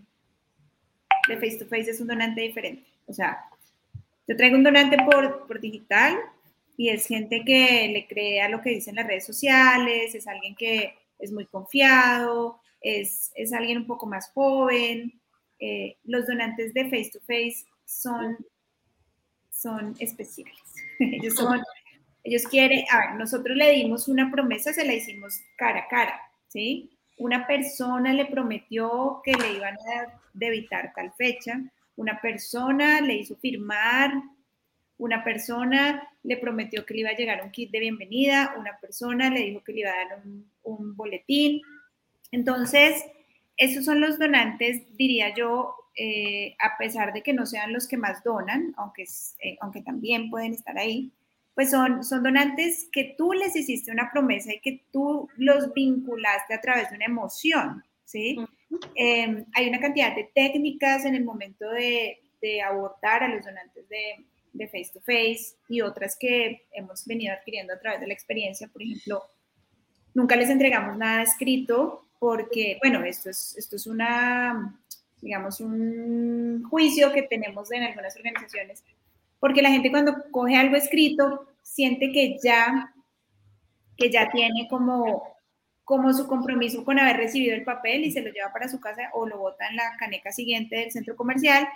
de, 1.29 1.35
face 1.37 1.57
to 1.57 1.65
face 1.65 1.89
es 1.89 2.01
un 2.01 2.07
donante 2.07 2.41
diferente. 2.41 2.85
O 3.07 3.13
sea, 3.13 3.45
yo 4.27 4.35
traigo 4.35 4.57
un 4.57 4.65
donante 4.65 4.97
por, 5.09 5.47
por 5.47 5.61
digital 5.61 6.17
y 6.75 6.89
es 6.89 7.07
gente 7.07 7.43
que 7.45 7.87
le 7.87 8.05
cree 8.05 8.41
a 8.41 8.49
lo 8.49 8.61
que 8.61 8.71
dicen 8.71 8.95
las 8.95 9.07
redes 9.07 9.25
sociales, 9.25 10.13
es 10.13 10.27
alguien 10.27 10.55
que 10.55 10.93
es 11.19 11.31
muy 11.31 11.45
confiado, 11.45 12.59
es, 12.81 13.31
es 13.33 13.53
alguien 13.53 13.77
un 13.77 13.87
poco 13.87 14.07
más 14.07 14.29
joven. 14.31 15.13
Eh, 15.57 15.95
los 16.03 16.27
donantes 16.27 16.73
de 16.73 16.83
face 16.83 17.11
to 17.13 17.21
face 17.21 17.65
son, 17.85 18.37
son 19.49 19.95
especiales. 19.99 20.59
Ellos 20.99 21.35
son 21.35 21.61
Ellos 22.25 22.41
quieren, 22.47 22.83
a 22.91 22.99
ver, 22.99 23.15
nosotros 23.19 23.55
le 23.55 23.71
dimos 23.71 24.07
una 24.07 24.31
promesa, 24.31 24.73
se 24.73 24.83
la 24.83 24.95
hicimos 24.95 25.41
cara 25.55 25.81
a 25.81 25.87
cara, 25.87 26.19
¿sí? 26.47 26.89
Una 27.19 27.45
persona 27.45 28.13
le 28.13 28.25
prometió 28.25 29.21
que 29.23 29.33
le 29.33 29.53
iban 29.53 29.75
a 29.75 30.19
debitar 30.33 30.91
tal 30.95 31.13
fecha, 31.13 31.61
una 31.95 32.19
persona 32.19 32.99
le 32.99 33.17
hizo 33.17 33.35
firmar, 33.35 34.11
una 34.97 35.23
persona 35.23 36.01
le 36.23 36.37
prometió 36.37 36.83
que 36.83 36.95
le 36.95 37.01
iba 37.01 37.11
a 37.11 37.15
llegar 37.15 37.43
un 37.43 37.51
kit 37.51 37.69
de 37.69 37.79
bienvenida, 37.79 38.55
una 38.57 38.75
persona 38.79 39.29
le 39.29 39.41
dijo 39.41 39.63
que 39.63 39.73
le 39.73 39.81
iba 39.81 39.91
a 39.91 40.07
dar 40.07 40.23
un, 40.63 40.95
boletín. 40.95 41.61
Entonces, 42.31 43.05
esos 43.55 43.85
son 43.85 44.01
los 44.01 44.17
donantes, 44.17 44.81
diría 44.97 45.31
yo, 45.35 45.75
eh, 45.95 46.55
a 46.59 46.75
pesar 46.79 47.13
de 47.13 47.21
que 47.21 47.33
no 47.33 47.45
sean 47.45 47.71
los 47.71 47.87
que 47.87 47.97
más 47.97 48.23
donan, 48.23 48.73
aunque, 48.77 49.03
eh, 49.43 49.57
aunque 49.61 49.83
también 49.83 50.31
pueden 50.31 50.53
estar 50.53 50.75
ahí, 50.75 51.11
pues 51.55 51.71
son, 51.71 52.03
son 52.03 52.21
donantes 52.21 52.89
que 52.91 53.15
tú 53.17 53.31
les 53.33 53.55
hiciste 53.55 53.91
una 53.91 54.11
promesa 54.11 54.53
y 54.53 54.59
que 54.59 54.83
tú 54.91 55.29
los 55.37 55.73
vinculaste 55.73 56.53
a 56.53 56.61
través 56.61 56.89
de 56.89 56.97
una 56.97 57.05
emoción, 57.05 57.83
¿sí? 58.03 58.37
Em, 58.95 59.45
hay 59.53 59.69
una 59.69 59.79
cantidad 59.79 60.13
de 60.13 60.29
técnicas 60.35 61.05
en 61.05 61.15
el 61.15 61.23
momento 61.23 61.69
de, 61.69 62.19
de 62.41 62.61
abordar 62.61 63.23
a 63.23 63.29
los 63.29 63.45
donantes 63.45 63.87
de, 63.87 64.25
de 64.55 64.67
face 64.67 64.91
to 64.93 64.99
face 65.01 65.55
y 65.69 65.81
otras 65.81 66.17
que 66.19 66.65
hemos 66.71 67.05
venido 67.05 67.33
adquiriendo 67.33 67.73
a 67.73 67.79
través 67.79 68.01
de 68.01 68.07
la 68.07 68.13
experiencia. 68.13 68.67
Por 68.67 68.81
ejemplo, 68.81 69.23
nunca 70.13 70.35
les 70.35 70.49
entregamos 70.49 70.97
nada 70.97 71.23
escrito 71.23 72.07
porque, 72.19 72.79
bueno, 72.81 73.03
esto 73.03 73.29
es, 73.29 73.55
esto 73.57 73.75
es 73.75 73.85
una, 73.85 74.77
digamos, 75.21 75.59
un 75.59 76.63
juicio 76.69 77.11
que 77.13 77.23
tenemos 77.23 77.71
en 77.71 77.83
algunas 77.83 78.15
organizaciones, 78.15 78.83
porque 79.45 79.61
la 79.61 79.69
gente 79.69 79.91
cuando 79.91 80.15
coge 80.31 80.55
algo 80.55 80.75
escrito 80.75 81.45
siente 81.61 82.11
que 82.11 82.39
ya, 82.43 82.91
que 83.95 84.09
ya 84.09 84.31
tiene 84.31 84.67
como, 84.67 85.37
como 85.83 86.11
su 86.13 86.25
compromiso 86.25 86.83
con 86.83 86.97
haber 86.97 87.17
recibido 87.17 87.53
el 87.53 87.63
papel 87.63 88.05
y 88.05 88.11
se 88.11 88.23
lo 88.23 88.31
lleva 88.31 88.51
para 88.51 88.67
su 88.67 88.79
casa 88.79 89.11
o 89.13 89.27
lo 89.27 89.37
bota 89.37 89.67
en 89.67 89.75
la 89.75 89.95
caneca 89.99 90.31
siguiente 90.31 90.77
del 90.77 90.91
centro 90.91 91.15
comercial 91.15 91.67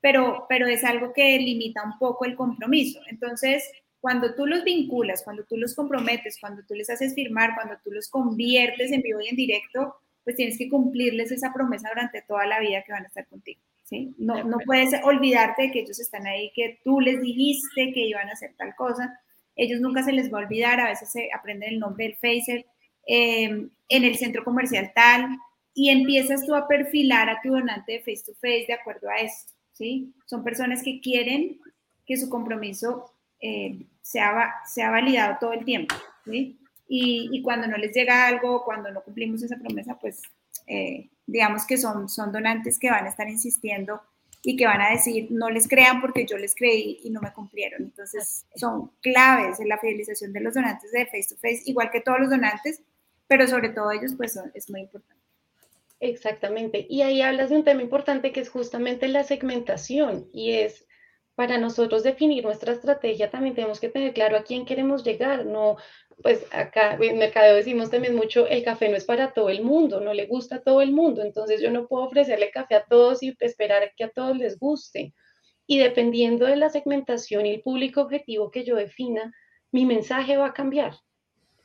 pero, 0.00 0.46
pero 0.48 0.66
es 0.66 0.82
algo 0.82 1.12
que 1.12 1.38
limita 1.38 1.84
un 1.84 1.96
poco 1.96 2.24
el 2.24 2.34
compromiso. 2.34 3.00
Entonces, 3.08 3.70
cuando 4.00 4.34
tú 4.34 4.46
los 4.46 4.64
vinculas, 4.64 5.22
cuando 5.22 5.44
tú 5.44 5.56
los 5.56 5.76
comprometes, 5.76 6.38
cuando 6.40 6.62
tú 6.66 6.74
les 6.74 6.90
haces 6.90 7.14
firmar, 7.14 7.54
cuando 7.54 7.76
tú 7.84 7.92
los 7.92 8.08
conviertes 8.08 8.90
en 8.90 9.00
vivo 9.00 9.20
y 9.20 9.28
en 9.28 9.36
directo, 9.36 9.94
pues 10.24 10.34
tienes 10.34 10.58
que 10.58 10.68
cumplirles 10.68 11.30
esa 11.30 11.52
promesa 11.52 11.88
durante 11.88 12.20
toda 12.22 12.46
la 12.46 12.58
vida 12.58 12.82
que 12.82 12.90
van 12.90 13.04
a 13.04 13.06
estar 13.06 13.28
contigo. 13.28 13.60
¿Sí? 13.92 14.14
No, 14.16 14.42
no 14.42 14.56
puedes 14.64 14.90
olvidarte 15.04 15.64
de 15.64 15.70
que 15.70 15.80
ellos 15.80 16.00
están 16.00 16.26
ahí, 16.26 16.50
que 16.54 16.80
tú 16.82 17.00
les 17.00 17.20
dijiste 17.20 17.92
que 17.92 18.06
iban 18.06 18.28
a 18.28 18.32
hacer 18.32 18.54
tal 18.56 18.74
cosa. 18.74 19.20
Ellos 19.54 19.80
nunca 19.80 20.02
se 20.02 20.12
les 20.12 20.32
va 20.32 20.38
a 20.38 20.44
olvidar, 20.44 20.80
a 20.80 20.88
veces 20.88 21.12
se 21.12 21.28
aprenden 21.34 21.74
el 21.74 21.78
nombre 21.78 22.06
del 22.06 22.14
Facer, 22.16 22.64
em, 23.06 23.68
en 23.88 24.04
el 24.04 24.16
centro 24.16 24.44
comercial 24.44 24.92
tal, 24.94 25.36
y 25.74 25.90
empiezas 25.90 26.46
tú 26.46 26.54
a 26.54 26.66
perfilar 26.66 27.28
a 27.28 27.40
tu 27.42 27.50
donante 27.50 27.92
de 27.92 27.98
face 28.00 28.22
to 28.24 28.32
face 28.34 28.64
de 28.66 28.74
acuerdo 28.74 29.10
a 29.10 29.16
esto. 29.16 29.52
¿sí? 29.72 30.14
Son 30.24 30.42
personas 30.42 30.82
que 30.82 31.00
quieren 31.00 31.60
que 32.06 32.16
su 32.16 32.30
compromiso 32.30 33.12
eh, 33.40 33.78
sea, 34.00 34.54
sea 34.72 34.90
validado 34.90 35.36
todo 35.38 35.52
el 35.52 35.64
tiempo, 35.64 35.94
¿sí? 36.24 36.58
Y, 36.94 37.40
cuando 37.42 37.66
no 37.66 37.78
les 37.78 37.94
llega 37.96 38.26
algo, 38.26 38.64
cuando 38.64 38.90
no 38.90 39.02
cumplimos 39.02 39.42
esa 39.42 39.56
promesa, 39.56 39.98
pues 39.98 40.20
eh, 40.66 41.10
digamos 41.26 41.66
que 41.66 41.78
son, 41.78 42.08
son 42.08 42.32
donantes 42.32 42.78
que 42.78 42.90
van 42.90 43.06
a 43.06 43.08
estar 43.08 43.28
insistiendo 43.28 44.02
y 44.42 44.56
que 44.56 44.66
van 44.66 44.80
a 44.80 44.90
decir, 44.90 45.28
no 45.30 45.50
les 45.50 45.68
crean 45.68 46.00
porque 46.00 46.26
yo 46.26 46.36
les 46.36 46.54
creí 46.54 46.98
y 47.04 47.10
no 47.10 47.20
me 47.20 47.32
cumplieron. 47.32 47.82
Entonces, 47.82 48.44
son 48.56 48.90
claves 49.00 49.60
en 49.60 49.68
la 49.68 49.78
fidelización 49.78 50.32
de 50.32 50.40
los 50.40 50.54
donantes 50.54 50.90
de 50.90 51.06
face 51.06 51.28
to 51.28 51.36
face, 51.36 51.62
igual 51.66 51.90
que 51.90 52.00
todos 52.00 52.18
los 52.18 52.30
donantes, 52.30 52.82
pero 53.28 53.46
sobre 53.46 53.68
todo 53.68 53.92
ellos, 53.92 54.14
pues 54.16 54.38
es 54.54 54.68
muy 54.68 54.80
importante. 54.80 55.22
Exactamente. 56.00 56.84
Y 56.90 57.02
ahí 57.02 57.22
hablas 57.22 57.50
de 57.50 57.56
un 57.56 57.64
tema 57.64 57.80
importante 57.80 58.32
que 58.32 58.40
es 58.40 58.50
justamente 58.50 59.06
la 59.06 59.22
segmentación 59.22 60.28
y 60.32 60.54
es 60.54 60.84
para 61.34 61.58
nosotros 61.58 62.02
definir 62.02 62.44
nuestra 62.44 62.72
estrategia 62.72 63.30
también 63.30 63.54
tenemos 63.54 63.80
que 63.80 63.88
tener 63.88 64.12
claro 64.12 64.36
a 64.36 64.42
quién 64.42 64.64
queremos 64.66 65.02
llegar. 65.02 65.46
No, 65.46 65.76
pues 66.22 66.44
acá 66.52 66.98
en 67.00 67.18
Mercadeo 67.18 67.56
decimos 67.56 67.90
también 67.90 68.14
mucho, 68.14 68.46
el 68.46 68.62
café 68.64 68.88
no 68.88 68.96
es 68.96 69.04
para 69.04 69.32
todo 69.32 69.48
el 69.48 69.62
mundo, 69.62 70.00
no 70.00 70.12
le 70.14 70.26
gusta 70.26 70.56
a 70.56 70.62
todo 70.62 70.82
el 70.82 70.92
mundo, 70.92 71.22
entonces 71.22 71.60
yo 71.60 71.70
no 71.70 71.88
puedo 71.88 72.04
ofrecerle 72.04 72.50
café 72.50 72.74
a 72.74 72.84
todos 72.84 73.22
y 73.22 73.34
esperar 73.40 73.92
que 73.96 74.04
a 74.04 74.10
todos 74.10 74.36
les 74.36 74.58
guste. 74.58 75.14
Y 75.66 75.78
dependiendo 75.78 76.46
de 76.46 76.56
la 76.56 76.70
segmentación 76.70 77.46
y 77.46 77.54
el 77.54 77.62
público 77.62 78.02
objetivo 78.02 78.50
que 78.50 78.64
yo 78.64 78.76
defina, 78.76 79.32
mi 79.70 79.86
mensaje 79.86 80.36
va 80.36 80.46
a 80.46 80.52
cambiar. 80.52 80.94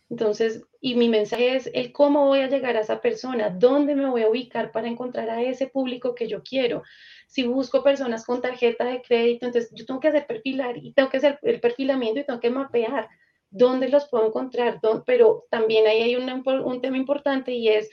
Entonces, 0.10 0.64
y 0.82 0.96
mi 0.96 1.10
mensaje 1.10 1.56
es 1.56 1.70
el 1.74 1.92
cómo 1.92 2.26
voy 2.26 2.40
a 2.40 2.50
llegar 2.50 2.78
a 2.78 2.82
esa 2.82 3.02
persona, 3.02 3.50
dónde 3.50 3.96
me 3.96 4.10
voy 4.10 4.24
a 4.24 4.30
ubicar 4.30 4.72
para 4.72 4.88
encontrar 4.88 5.30
a 5.30 5.42
ese 5.42 5.68
público 5.68 6.16
que 6.16 6.28
yo 6.28 6.44
quiero. 6.44 6.84
Si 7.28 7.44
busco 7.44 7.84
personas 7.84 8.26
con 8.26 8.42
tarjeta 8.42 8.86
de 8.86 9.02
crédito, 9.02 9.46
entonces 9.46 9.72
yo 9.74 9.86
tengo 9.86 10.00
que 10.00 10.10
hacer 10.10 10.26
perfilar 10.26 10.78
y 10.78 10.94
tengo 10.94 11.10
que 11.10 11.18
hacer 11.18 11.40
el 11.42 11.60
perfilamiento 11.60 12.20
y 12.20 12.26
tengo 12.26 12.40
que 12.40 12.50
mapear 12.50 13.10
dónde 13.50 13.90
los 13.90 14.08
puedo 14.10 14.28
encontrar, 14.28 14.80
pero 15.06 15.46
también 15.50 15.88
ahí 15.88 16.02
hay 16.02 16.16
un 16.16 16.82
tema 16.82 16.98
importante 16.98 17.54
y 17.54 17.70
es 17.70 17.90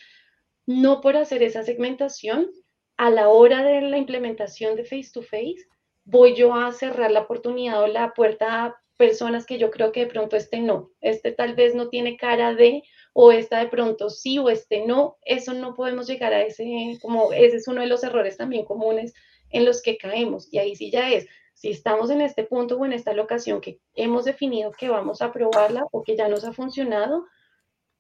no 0.67 1.01
por 1.01 1.17
hacer 1.17 1.43
esa 1.43 1.63
segmentación, 1.63 2.51
a 2.97 3.11
la 3.11 3.29
hora 3.29 3.63
de 3.65 3.81
la 3.83 3.99
implementación 3.99 4.77
de 4.77 4.85
face 4.85 5.11
to 5.13 5.23
face, 5.23 5.67
voy 6.05 6.35
yo 6.35 6.55
a 6.55 6.73
cerrar 6.73 7.11
la 7.11 7.21
oportunidad 7.21 7.83
o 7.83 7.87
la 7.87 8.13
puerta 8.15 8.77
personas 8.97 9.47
que 9.47 9.59
yo 9.59 9.71
creo 9.71 9.93
que 9.93 10.01
de 10.01 10.11
pronto 10.11 10.37
este 10.37 10.61
no, 10.61 10.91
este 11.01 11.33
tal 11.33 11.55
vez 11.55 11.75
no 11.75 11.89
tiene 11.89 12.17
cara 12.17 12.55
de, 12.55 12.83
o 13.13 13.33
esta 13.33 13.59
de 13.59 13.69
pronto 13.69 14.11
sí, 14.11 14.39
o 14.39 14.49
este 14.51 14.87
no, 14.87 15.17
eso 15.25 15.55
no 15.55 15.75
podemos 15.75 16.07
llegar 16.07 16.33
a 16.33 16.43
ese, 16.43 16.99
como 17.03 17.33
ese 17.33 17.57
es 17.57 17.69
uno 17.69 17.81
de 17.81 17.87
los 17.87 18.05
errores 18.05 18.37
también 18.37 18.65
comunes 18.65 19.15
en 19.51 19.65
los 19.65 19.83
que 19.83 19.97
caemos. 19.97 20.53
Y 20.53 20.59
ahí 20.59 20.77
sí 20.77 20.91
ya 20.91 21.11
es, 21.11 21.27
si 21.55 21.71
estamos 21.71 22.11
en 22.11 22.21
este 22.21 22.45
punto 22.45 22.77
o 22.77 22.85
en 22.85 22.93
esta 22.93 23.13
locación 23.13 23.61
que 23.61 23.81
hemos 23.95 24.25
definido 24.25 24.73
que 24.73 24.89
vamos 24.89 25.23
a 25.23 25.33
probarla 25.33 25.87
o 25.93 26.03
que 26.03 26.17
ya 26.17 26.29
nos 26.29 26.45
ha 26.45 26.53
funcionado, 26.53 27.27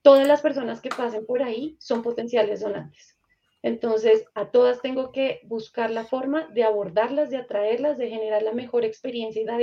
todas 0.03 0.27
las 0.27 0.43
personas 0.43 0.81
que 0.81 0.91
pasen 0.91 1.25
por 1.27 1.43
ahí 1.43 1.77
son 1.81 2.03
potenciales 2.03 2.61
donantes. 2.61 3.17
Entonces, 3.63 4.27
a 4.35 4.51
todas 4.51 4.83
tengo 4.83 5.11
que 5.11 5.41
buscar 5.45 5.91
la 5.91 6.05
forma 6.05 6.49
de 6.49 6.65
abordarlas, 6.65 7.31
de 7.31 7.39
atraerlas, 7.39 7.97
de 7.97 8.11
generar 8.11 8.43
la 8.43 8.53
mejor 8.53 8.85
experiencia 8.85 9.41
y 9.41 9.47
dar 9.47 9.63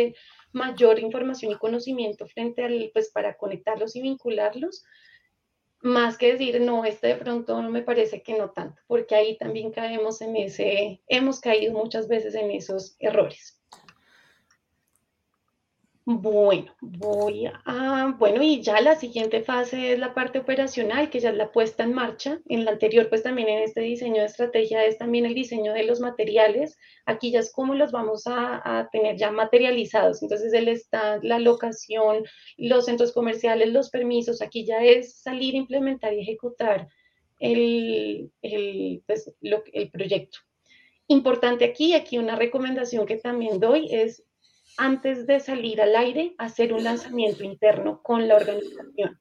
mayor 0.54 1.00
información 1.00 1.52
y 1.52 1.58
conocimiento 1.58 2.28
frente 2.28 2.64
al, 2.64 2.92
pues 2.94 3.12
para 3.12 3.36
conectarlos 3.38 3.96
y 3.96 4.02
vincularlos, 4.02 4.84
más 5.82 6.18
que 6.18 6.34
decir, 6.34 6.62
no, 6.62 6.86
este 6.86 7.08
de 7.08 7.16
pronto 7.16 7.62
no 7.62 7.70
me 7.70 7.82
parece 7.82 8.22
que 8.22 8.38
no 8.38 8.52
tanto, 8.52 8.82
porque 8.88 9.16
ahí 9.16 9.38
también 9.38 9.72
caemos 9.72 10.22
en 10.22 10.36
ese, 10.36 11.02
hemos 11.08 11.40
caído 11.40 11.74
muchas 11.74 12.08
veces 12.08 12.36
en 12.36 12.52
esos 12.52 12.96
errores. 13.00 13.61
Bueno, 16.04 16.74
voy 16.82 17.46
a, 17.46 18.16
bueno, 18.18 18.42
y 18.42 18.64
ya 18.64 18.82
la 18.82 18.96
siguiente 18.96 19.44
fase 19.44 19.94
es 19.94 20.00
la 20.00 20.16
parte 20.16 20.40
operacional, 20.40 21.12
que 21.12 21.20
ya 21.20 21.30
es 21.30 21.36
la 21.36 21.52
puesta 21.52 21.84
en 21.84 21.94
marcha. 21.94 22.40
En 22.48 22.66
la 22.66 22.72
anterior, 22.72 23.08
pues 23.08 23.22
también 23.22 23.50
en 23.50 23.60
este 23.60 23.82
diseño 23.82 24.22
de 24.22 24.26
estrategia 24.26 24.84
es 24.84 24.98
también 24.98 25.28
el 25.28 25.36
diseño 25.36 25.74
de 25.74 25.84
los 25.84 26.00
materiales. 26.00 26.76
Aquí 27.06 27.30
ya 27.32 27.40
es 27.40 27.52
cómo 27.52 27.76
los 27.76 27.92
vamos 27.92 28.24
a, 28.26 28.90
tener 28.92 29.16
ya 29.16 29.30
materializados. 29.30 30.24
Entonces, 30.24 30.52
el 30.54 30.70
stand, 30.70 31.24
la 31.24 31.38
locación, 31.38 32.24
los 32.58 32.86
centros 32.86 33.12
comerciales, 33.12 33.70
los 33.72 33.92
permisos, 33.92 34.42
aquí 34.42 34.66
ya 34.66 34.84
es 34.84 35.22
salir, 35.22 35.54
implementar 35.54 36.14
y 36.14 36.22
ejecutar 36.22 36.88
el, 37.40 38.32
el, 38.42 39.04
pues, 39.06 39.32
el 39.42 39.92
proyecto. 39.92 40.40
Importante 41.08 41.64
aquí, 41.66 41.94
aquí 41.94 42.18
una 42.18 42.36
recomendación 42.36 43.06
que 43.06 43.18
también 43.18 43.60
doy 43.60 43.88
es 43.92 44.24
antes 44.78 45.28
de 45.28 45.40
salir 45.40 45.82
al 45.82 45.96
aire, 45.96 46.36
hacer 46.38 46.74
un 46.74 46.84
lanzamiento 46.84 47.44
interno 47.44 48.02
con 48.02 48.28
la 48.28 48.36
organización, 48.36 49.20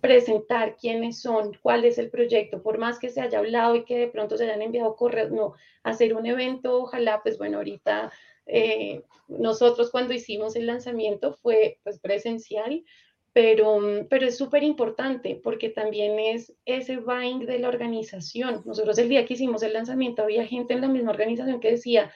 presentar 0.00 0.76
quiénes 0.76 1.20
son, 1.20 1.56
cuál 1.62 1.84
es 1.84 1.98
el 1.98 2.10
proyecto, 2.10 2.62
por 2.62 2.78
más 2.78 2.98
que 2.98 3.10
se 3.10 3.20
haya 3.20 3.38
hablado 3.38 3.76
y 3.76 3.84
que 3.84 3.98
de 3.98 4.08
pronto 4.08 4.36
se 4.36 4.44
hayan 4.44 4.62
enviado 4.62 4.96
correos, 4.96 5.30
no, 5.30 5.54
hacer 5.82 6.14
un 6.14 6.26
evento, 6.26 6.82
ojalá, 6.82 7.22
pues 7.22 7.38
bueno, 7.38 7.58
ahorita 7.58 8.10
eh, 8.46 9.02
nosotros 9.28 9.90
cuando 9.90 10.14
hicimos 10.14 10.56
el 10.56 10.66
lanzamiento 10.66 11.34
fue 11.34 11.78
pues 11.84 12.00
presencial, 12.00 12.84
pero, 13.32 13.78
pero 14.08 14.26
es 14.26 14.36
súper 14.36 14.64
importante 14.64 15.40
porque 15.42 15.68
también 15.68 16.18
es 16.18 16.52
ese 16.64 16.96
buying 16.96 17.46
de 17.46 17.60
la 17.60 17.68
organización. 17.68 18.62
Nosotros 18.64 18.98
el 18.98 19.08
día 19.08 19.24
que 19.24 19.34
hicimos 19.34 19.62
el 19.62 19.72
lanzamiento 19.72 20.22
había 20.22 20.46
gente 20.46 20.74
en 20.74 20.80
la 20.80 20.88
misma 20.88 21.12
organización 21.12 21.60
que 21.60 21.70
decía, 21.70 22.12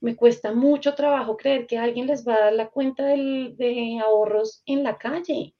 me 0.00 0.16
cuesta 0.16 0.52
mucho 0.52 0.94
trabajo 0.94 1.36
creer 1.36 1.66
que 1.66 1.78
alguien 1.78 2.06
les 2.06 2.26
va 2.26 2.34
a 2.34 2.40
dar 2.40 2.52
la 2.52 2.68
cuenta 2.68 3.04
de 3.04 4.00
ahorros 4.02 4.62
en 4.66 4.82
la 4.82 4.98
calle. 4.98 5.54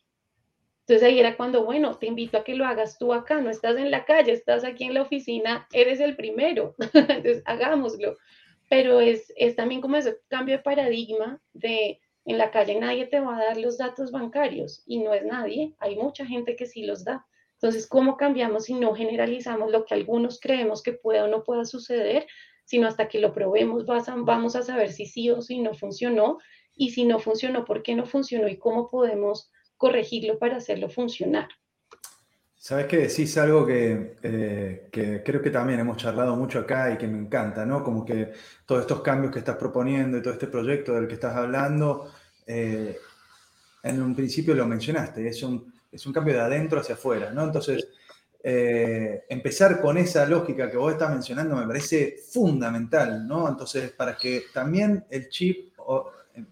Entonces 0.86 1.08
ahí 1.08 1.18
era 1.18 1.36
cuando, 1.36 1.64
bueno, 1.64 1.96
te 1.96 2.06
invito 2.06 2.36
a 2.36 2.44
que 2.44 2.54
lo 2.54 2.66
hagas 2.66 2.98
tú 2.98 3.14
acá, 3.14 3.40
no 3.40 3.48
estás 3.48 3.76
en 3.78 3.90
la 3.90 4.04
calle, 4.04 4.32
estás 4.32 4.64
aquí 4.64 4.84
en 4.84 4.92
la 4.92 5.02
oficina, 5.02 5.66
eres 5.72 5.98
el 5.98 6.14
primero, 6.14 6.74
entonces 6.92 7.42
hagámoslo. 7.46 8.16
Pero 8.68 9.00
es, 9.00 9.32
es 9.36 9.56
también 9.56 9.80
como 9.80 9.96
ese 9.96 10.18
cambio 10.28 10.56
de 10.56 10.62
paradigma 10.62 11.40
de 11.54 12.00
En 12.26 12.38
la 12.38 12.50
calle 12.50 12.78
nadie 12.78 13.06
te 13.06 13.20
va 13.20 13.36
a 13.36 13.44
dar 13.44 13.56
los 13.56 13.78
datos 13.78 14.10
bancarios 14.10 14.82
y 14.86 14.98
no 14.98 15.14
es 15.14 15.24
nadie, 15.24 15.74
hay 15.78 15.96
mucha 15.96 16.26
gente 16.26 16.54
que 16.54 16.66
sí 16.66 16.84
los 16.84 17.04
da. 17.04 17.24
Entonces, 17.54 17.86
¿cómo 17.86 18.18
cambiamos 18.18 18.64
si 18.64 18.74
no 18.74 18.94
generalizamos 18.94 19.70
lo 19.70 19.86
que 19.86 19.94
algunos 19.94 20.38
creemos 20.38 20.82
que 20.82 20.92
puede 20.92 21.22
o 21.22 21.28
no 21.28 21.44
pueda 21.44 21.64
suceder, 21.64 22.26
sino 22.64 22.88
hasta 22.88 23.08
que 23.08 23.20
lo 23.20 23.32
probemos 23.32 23.84
vamos 23.86 24.56
a 24.56 24.62
saber 24.62 24.92
si 24.92 25.06
sí 25.06 25.30
o 25.30 25.42
si 25.42 25.60
no 25.60 25.74
funcionó 25.74 26.38
y 26.76 26.90
si 26.90 27.04
no 27.04 27.18
funcionó, 27.18 27.64
por 27.64 27.82
qué 27.82 27.94
no 27.94 28.06
funcionó 28.06 28.48
y 28.48 28.58
cómo 28.58 28.90
podemos 28.90 29.50
corregirlo 29.76 30.38
para 30.38 30.56
hacerlo 30.56 30.88
funcionar? 30.88 31.48
Sabes 32.56 32.86
que 32.86 32.96
decís 32.96 33.36
algo 33.36 33.66
que, 33.66 34.16
eh, 34.22 34.88
que, 34.90 35.22
creo 35.22 35.42
que 35.42 35.50
también 35.50 35.80
hemos 35.80 35.98
charlado 35.98 36.34
mucho 36.34 36.60
acá 36.60 36.90
y 36.92 36.96
que 36.96 37.06
me 37.06 37.18
encanta, 37.18 37.66
¿no? 37.66 37.84
Como 37.84 38.06
que 38.06 38.32
todos 38.64 38.80
estos 38.80 39.02
cambios 39.02 39.30
que 39.30 39.40
estás 39.40 39.56
proponiendo 39.56 40.16
y 40.16 40.22
todo 40.22 40.32
este 40.32 40.46
proyecto 40.46 40.94
del 40.94 41.06
que 41.06 41.14
estás 41.14 41.36
hablando, 41.36 42.10
eh, 42.46 42.96
en 43.82 44.02
un 44.02 44.14
principio 44.14 44.54
lo 44.54 44.66
mencionaste, 44.66 45.28
es 45.28 45.42
un, 45.42 45.74
es 45.92 46.06
un 46.06 46.12
cambio 46.14 46.32
de 46.32 46.40
adentro 46.40 46.80
hacia 46.80 46.94
afuera, 46.94 47.30
¿no? 47.32 47.44
Entonces, 47.44 47.86
eh, 48.46 49.24
empezar 49.30 49.80
con 49.80 49.96
esa 49.96 50.26
lógica 50.26 50.70
que 50.70 50.76
vos 50.76 50.92
estás 50.92 51.08
mencionando 51.08 51.56
me 51.56 51.66
parece 51.66 52.16
fundamental, 52.30 53.26
¿no? 53.26 53.48
Entonces, 53.48 53.90
para 53.92 54.18
que 54.18 54.44
también 54.52 55.06
el 55.08 55.30
chip 55.30 55.72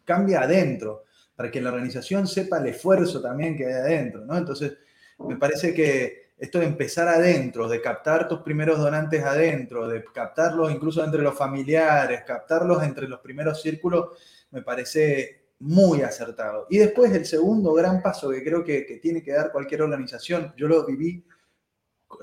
cambie 0.02 0.36
adentro, 0.36 1.04
para 1.36 1.50
que 1.50 1.60
la 1.60 1.68
organización 1.68 2.26
sepa 2.26 2.56
el 2.56 2.68
esfuerzo 2.68 3.20
también 3.20 3.54
que 3.58 3.66
hay 3.66 3.74
adentro, 3.74 4.24
¿no? 4.24 4.38
Entonces, 4.38 4.72
me 5.18 5.36
parece 5.36 5.74
que 5.74 6.32
esto 6.38 6.60
de 6.60 6.64
empezar 6.64 7.08
adentro, 7.08 7.68
de 7.68 7.82
captar 7.82 8.26
tus 8.26 8.40
primeros 8.40 8.78
donantes 8.78 9.22
adentro, 9.22 9.86
de 9.86 10.02
captarlos 10.14 10.72
incluso 10.72 11.04
entre 11.04 11.20
los 11.20 11.36
familiares, 11.36 12.22
captarlos 12.26 12.82
entre 12.82 13.06
los 13.06 13.20
primeros 13.20 13.60
círculos, 13.60 14.18
me 14.50 14.62
parece 14.62 15.42
muy 15.58 16.00
acertado. 16.00 16.66
Y 16.70 16.78
después 16.78 17.12
el 17.12 17.26
segundo 17.26 17.74
gran 17.74 18.00
paso 18.00 18.30
que 18.30 18.42
creo 18.42 18.64
que, 18.64 18.98
tiene 19.02 19.22
que 19.22 19.32
dar 19.32 19.52
cualquier 19.52 19.82
organización, 19.82 20.54
yo 20.56 20.66
lo 20.68 20.86
viví 20.86 21.22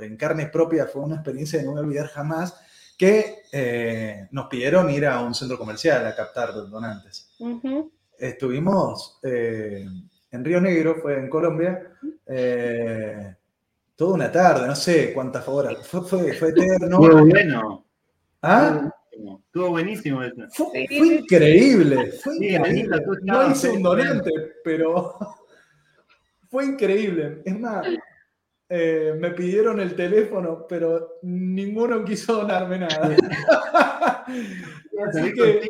en 0.01 0.17
carne 0.17 0.47
propia, 0.47 0.87
fue 0.87 1.01
una 1.01 1.15
experiencia 1.15 1.59
de 1.59 1.65
no 1.65 1.71
voy 1.71 1.79
a 1.79 1.83
olvidar 1.83 2.07
jamás, 2.07 2.59
que 2.97 3.43
eh, 3.51 4.27
nos 4.31 4.47
pidieron 4.47 4.89
ir 4.89 5.05
a 5.05 5.21
un 5.21 5.33
centro 5.33 5.57
comercial 5.57 6.05
a 6.05 6.15
captar 6.15 6.53
donantes. 6.53 7.31
Estuvimos 8.17 9.19
eh, 9.23 9.85
en 10.31 10.45
Río 10.45 10.59
Negro, 10.59 10.97
fue 11.01 11.17
en 11.17 11.29
Colombia, 11.29 11.93
eh, 12.25 13.35
toda 13.95 14.15
una 14.15 14.31
tarde, 14.31 14.67
no 14.67 14.75
sé 14.75 15.13
cuántas 15.13 15.47
horas, 15.47 15.87
fue, 15.87 16.01
fue, 16.01 16.33
fue 16.33 16.49
eterno. 16.49 16.97
Fue 16.97 17.21
bueno. 17.21 17.85
¿Ah? 18.41 18.91
Estuvo 19.45 19.69
buenísimo. 19.69 20.21
Fue, 20.51 20.87
increíble, 20.89 22.13
fue 22.23 22.35
increíble. 22.35 23.01
No 23.23 23.51
hice 23.51 23.69
un 23.71 23.83
donante, 23.83 24.31
pero 24.63 25.17
fue 26.49 26.65
increíble. 26.65 27.41
Es 27.45 27.59
más, 27.59 27.87
eh, 28.69 29.15
me 29.17 29.31
pidieron 29.31 29.79
el 29.79 29.95
teléfono, 29.95 30.67
pero 30.67 31.17
ninguno 31.23 32.05
quiso 32.05 32.35
donarme 32.35 32.79
nada. 32.79 33.15
Así 35.07 35.33
que, 35.33 35.67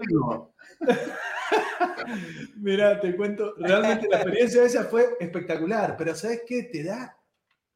Mira, 2.57 2.99
te 2.99 3.15
cuento, 3.15 3.53
realmente 3.57 4.07
la 4.09 4.17
experiencia 4.17 4.63
esa 4.63 4.83
fue 4.83 5.15
espectacular, 5.19 5.95
pero 5.97 6.13
¿sabes 6.15 6.41
qué? 6.45 6.63
Te 6.63 6.83
da 6.83 7.17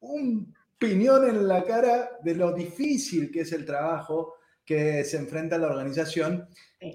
un 0.00 0.54
piñón 0.78 1.28
en 1.28 1.48
la 1.48 1.64
cara 1.64 2.18
de 2.22 2.34
lo 2.34 2.52
difícil 2.52 3.30
que 3.30 3.40
es 3.40 3.52
el 3.52 3.64
trabajo 3.64 4.34
que 4.64 5.04
se 5.04 5.18
enfrenta 5.18 5.58
la 5.58 5.68
organización, 5.68 6.48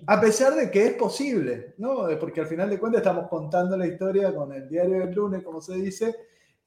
a 0.08 0.20
pesar 0.20 0.56
de 0.56 0.72
que 0.72 0.88
es 0.88 0.94
posible, 0.94 1.76
¿no? 1.78 2.08
Porque 2.20 2.42
al 2.42 2.48
final 2.48 2.70
de 2.70 2.80
cuentas 2.80 3.02
estamos 3.02 3.28
contando 3.28 3.78
la 3.78 3.88
historia 3.88 4.34
con 4.34 4.52
el 4.54 4.68
diario 4.68 5.00
del 5.00 5.14
lunes, 5.14 5.44
como 5.44 5.62
se 5.62 5.76
dice, 5.76 6.16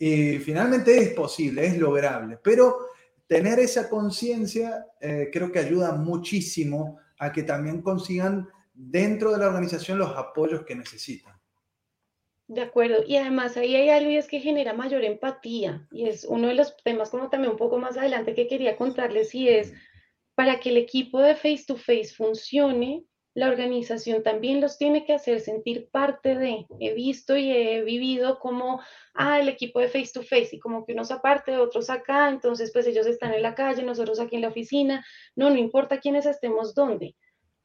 y 0.05 0.41
finalmente 0.41 0.99
es 0.99 1.11
posible, 1.11 1.65
es 1.65 1.79
lograble, 1.79 2.37
pero 2.43 2.89
tener 3.29 3.61
esa 3.61 3.89
conciencia 3.89 4.85
eh, 5.01 5.31
creo 5.33 5.53
que 5.53 5.61
ayuda 5.61 5.93
muchísimo 5.93 6.99
a 7.21 7.31
que 7.31 7.45
también 7.45 7.83
consigan 7.83 8.49
dentro 8.75 9.31
de 9.31 9.39
la 9.39 9.47
organización 9.47 10.01
los 10.01 10.17
apoyos 10.17 10.65
que 10.65 10.75
necesitan. 10.75 11.41
De 12.49 12.63
acuerdo, 12.63 13.05
y 13.07 13.15
además 13.15 13.57
ahí 13.57 13.77
hay 13.77 13.91
algo 13.91 14.11
y 14.11 14.17
es 14.17 14.27
que 14.27 14.41
genera 14.41 14.75
mayor 14.75 15.05
empatía 15.05 15.87
y 15.93 16.09
es 16.09 16.25
uno 16.25 16.49
de 16.49 16.55
los 16.55 16.77
temas 16.79 17.11
como 17.11 17.31
también 17.31 17.53
un 17.53 17.57
poco 17.57 17.79
más 17.79 17.97
adelante 17.97 18.35
que 18.35 18.49
quería 18.49 18.77
contarles 18.77 19.33
y 19.37 19.51
es 19.51 19.73
para 20.35 20.59
que 20.59 20.71
el 20.71 20.79
equipo 20.79 21.21
de 21.21 21.37
face 21.37 21.63
to 21.65 21.77
face 21.77 22.13
funcione, 22.17 23.05
la 23.35 23.49
organización 23.49 24.23
también 24.23 24.61
los 24.61 24.79
tiene 24.79 25.05
que 25.05 25.15
hacer 25.15 25.41
sentir 25.41 25.89
parte 25.91 26.37
de. 26.37 26.67
He 26.81 26.95
visto 26.95 27.37
y 27.37 27.51
he 27.51 27.83
vivido 27.83 28.39
como, 28.39 28.81
ah, 29.15 29.41
el 29.41 29.49
equipo 29.49 29.81
de 29.81 29.89
face 29.89 30.11
to 30.13 30.23
face 30.23 30.51
y 30.53 30.59
como 30.59 30.85
que 30.85 30.93
unos 30.93 31.11
aparte, 31.11 31.57
otros 31.57 31.91
acá, 31.91 32.29
entonces 32.29 32.71
pues 32.73 32.87
ellos 32.87 33.07
están 33.07 33.35
en 33.35 33.43
la 33.43 33.55
calle, 33.55 33.83
nosotros 33.83 34.21
aquí 34.21 34.37
en 34.37 34.43
la 34.43 34.49
oficina, 34.49 35.05
no, 35.35 35.51
no 35.51 35.57
importa 35.57 36.01
quiénes 36.01 36.27
estemos 36.27 36.75
dónde 36.75 37.15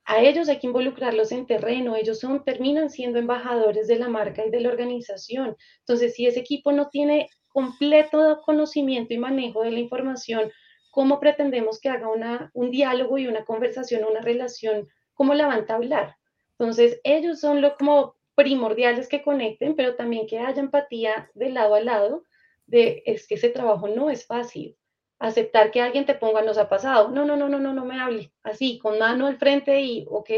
a 0.08 0.22
ellos 0.22 0.48
hay 0.48 0.58
que 0.58 0.68
involucrarlos 0.68 1.34
en 1.34 1.46
terreno, 1.46 1.98
ellos 1.98 2.20
son, 2.20 2.46
terminan 2.46 2.90
siendo 2.90 3.20
embajadores 3.20 3.88
de 3.88 4.00
la 4.00 4.08
marca 4.08 4.46
y 4.46 4.50
de 4.50 4.62
la 4.62 4.70
organización. 4.70 5.58
Entonces, 5.80 6.16
si 6.16 6.26
ese 6.26 6.40
equipo 6.40 6.72
no 6.72 6.88
tiene 6.88 7.30
completo 7.50 8.42
conocimiento 8.46 9.14
y 9.14 9.18
manejo 9.18 9.64
de 9.64 9.72
la 9.72 9.80
información, 9.80 10.50
¿cómo 10.92 11.20
pretendemos 11.20 11.82
que 11.82 11.90
haga 11.90 12.08
una, 12.08 12.52
un 12.54 12.72
diálogo 12.72 13.18
y 13.18 13.28
una 13.28 13.44
conversación, 13.44 14.06
una 14.06 14.22
relación? 14.22 14.88
¿Cómo 15.18 15.34
la 15.34 15.48
van 15.48 15.66
a 15.68 15.74
hablar? 15.74 16.16
Entonces, 16.60 17.02
ellos 17.04 17.40
son 17.40 17.60
lo 17.62 17.76
como 17.76 18.16
primordiales 18.36 19.10
que 19.10 19.24
conecten, 19.24 19.76
pero 19.76 19.96
también 19.96 20.28
que 20.28 20.38
haya 20.38 20.62
empatía 20.62 21.32
de 21.34 21.50
lado 21.50 21.74
a 21.74 21.82
lado, 21.82 22.24
de 22.68 23.02
es 23.08 23.28
que 23.28 23.34
ese 23.34 23.50
trabajo 23.50 23.88
no 23.88 24.12
es 24.12 24.28
fácil. 24.28 24.78
Aceptar 25.18 25.72
que 25.72 25.82
alguien 25.82 26.06
te 26.06 26.14
ponga 26.14 26.44
nos 26.44 26.60
ha 26.60 26.70
pasado, 26.70 27.10
no, 27.10 27.26
no, 27.26 27.36
no, 27.36 27.50
no, 27.50 27.58
no, 27.58 27.74
no 27.74 27.84
me 27.84 28.00
hable, 28.00 28.32
así, 28.44 28.78
con 28.78 29.00
mano 29.00 29.26
al 29.26 29.38
frente 29.38 29.82
y, 29.82 30.06
ok, 30.08 30.30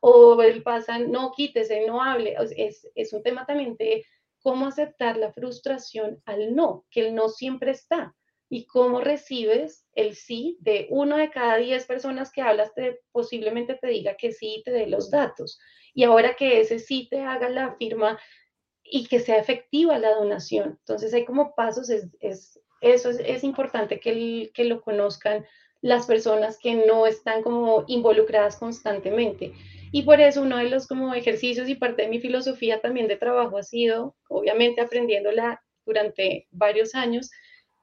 o 0.00 0.40
el 0.42 0.62
pasa, 0.62 0.98
no 0.98 1.32
quítese, 1.32 1.86
no 1.86 2.02
hable, 2.02 2.34
es, 2.56 2.90
es 2.94 3.12
un 3.12 3.22
tema 3.22 3.44
también 3.44 3.76
de 3.76 4.06
cómo 4.40 4.66
aceptar 4.66 5.18
la 5.18 5.30
frustración 5.30 6.22
al 6.24 6.54
no, 6.54 6.86
que 6.90 7.06
el 7.06 7.14
no 7.14 7.28
siempre 7.28 7.72
está, 7.72 8.14
y 8.52 8.66
cómo 8.66 9.00
recibes 9.00 9.86
el 9.94 10.14
sí 10.14 10.58
de 10.60 10.86
uno 10.90 11.16
de 11.16 11.30
cada 11.30 11.56
diez 11.56 11.86
personas 11.86 12.30
que 12.30 12.42
hablas, 12.42 12.74
te, 12.74 13.00
posiblemente 13.10 13.78
te 13.80 13.86
diga 13.86 14.14
que 14.14 14.30
sí 14.30 14.56
y 14.58 14.62
te 14.62 14.70
dé 14.72 14.86
los 14.88 15.10
datos, 15.10 15.58
y 15.94 16.04
ahora 16.04 16.36
que 16.36 16.60
ese 16.60 16.78
sí 16.78 17.08
te 17.10 17.20
haga 17.22 17.48
la 17.48 17.74
firma 17.76 18.20
y 18.84 19.06
que 19.06 19.20
sea 19.20 19.38
efectiva 19.38 19.98
la 19.98 20.14
donación. 20.14 20.76
Entonces 20.80 21.14
hay 21.14 21.24
como 21.24 21.54
pasos, 21.54 21.88
es, 21.88 22.08
es 22.20 22.60
eso 22.82 23.08
es, 23.08 23.42
importante 23.42 23.98
que, 24.00 24.50
que 24.52 24.64
lo 24.64 24.82
conozcan 24.82 25.46
las 25.80 26.04
personas 26.04 26.58
que 26.58 26.74
no 26.74 27.06
están 27.06 27.42
como 27.42 27.84
involucradas 27.86 28.58
constantemente. 28.58 29.54
Y 29.92 30.02
por 30.02 30.20
eso 30.20 30.42
uno 30.42 30.58
de 30.58 30.68
los 30.68 30.86
como 30.86 31.14
ejercicios 31.14 31.70
y 31.70 31.74
parte 31.74 32.02
de 32.02 32.08
mi 32.08 32.20
filosofía 32.20 32.82
también 32.82 33.08
de 33.08 33.16
trabajo 33.16 33.56
ha 33.56 33.62
sido, 33.62 34.14
obviamente 34.28 34.82
aprendiéndola 34.82 35.62
durante 35.86 36.48
varios 36.50 36.94
años, 36.94 37.30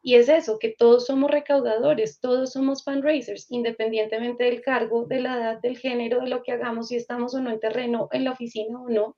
y 0.01 0.15
es 0.15 0.29
eso, 0.29 0.59
que 0.59 0.69
todos 0.69 1.05
somos 1.05 1.29
recaudadores, 1.29 2.19
todos 2.19 2.53
somos 2.53 2.83
fundraisers, 2.83 3.51
independientemente 3.51 4.45
del 4.45 4.61
cargo, 4.61 5.05
de 5.05 5.19
la 5.19 5.35
edad, 5.35 5.61
del 5.61 5.77
género, 5.77 6.21
de 6.21 6.29
lo 6.29 6.41
que 6.41 6.53
hagamos, 6.53 6.87
si 6.87 6.95
estamos 6.95 7.35
o 7.35 7.41
no 7.41 7.49
en 7.49 7.59
terreno, 7.59 8.07
en 8.11 8.23
la 8.23 8.31
oficina 8.31 8.81
o 8.81 8.89
no. 8.89 9.15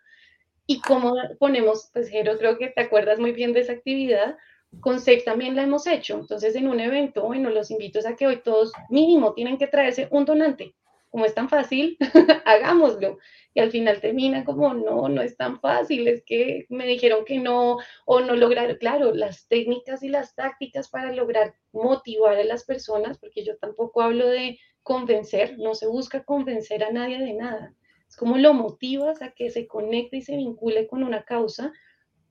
Y 0.65 0.81
cómo 0.81 1.15
ponemos, 1.39 1.89
pues 1.93 2.09
Jero, 2.09 2.37
creo 2.37 2.57
que 2.57 2.69
te 2.69 2.81
acuerdas 2.81 3.19
muy 3.19 3.31
bien 3.31 3.53
de 3.53 3.59
esa 3.59 3.73
actividad, 3.73 4.37
con 4.79 4.99
SAFE 4.99 5.23
también 5.23 5.55
la 5.55 5.63
hemos 5.63 5.85
hecho. 5.85 6.15
Entonces, 6.15 6.55
en 6.55 6.67
un 6.67 6.79
evento, 6.79 7.23
bueno, 7.23 7.49
los 7.49 7.71
invito 7.71 7.99
a 8.07 8.15
que 8.15 8.25
hoy 8.25 8.37
todos 8.37 8.71
mínimo 8.89 9.33
tienen 9.33 9.57
que 9.57 9.67
traerse 9.67 10.07
un 10.11 10.25
donante. 10.25 10.73
Como 11.11 11.25
es 11.25 11.35
tan 11.35 11.49
fácil, 11.49 11.97
hagámoslo. 12.45 13.19
Y 13.53 13.59
al 13.59 13.69
final 13.69 14.01
termina 14.01 14.43
como, 14.43 14.73
no, 14.73 15.09
no 15.09 15.21
es 15.21 15.37
tan 15.37 15.59
fácil, 15.59 16.07
es 16.07 16.23
que 16.23 16.65
me 16.69 16.87
dijeron 16.87 17.25
que 17.25 17.37
no, 17.37 17.77
o 18.05 18.19
no 18.21 18.35
lograr, 18.35 18.77
claro, 18.79 19.13
las 19.13 19.47
técnicas 19.47 20.01
y 20.01 20.09
las 20.09 20.33
tácticas 20.33 20.89
para 20.89 21.11
lograr 21.11 21.53
motivar 21.73 22.37
a 22.37 22.43
las 22.43 22.63
personas, 22.63 23.19
porque 23.19 23.43
yo 23.43 23.57
tampoco 23.57 24.01
hablo 24.01 24.27
de 24.27 24.57
convencer, 24.81 25.59
no 25.59 25.75
se 25.75 25.87
busca 25.87 26.23
convencer 26.23 26.83
a 26.83 26.91
nadie 26.91 27.19
de 27.19 27.33
nada. 27.33 27.75
Es 28.09 28.17
como 28.17 28.37
lo 28.37 28.53
motivas 28.53 29.21
a 29.21 29.31
que 29.31 29.51
se 29.51 29.67
conecte 29.67 30.17
y 30.17 30.21
se 30.21 30.35
vincule 30.35 30.87
con 30.87 31.03
una 31.03 31.23
causa 31.23 31.71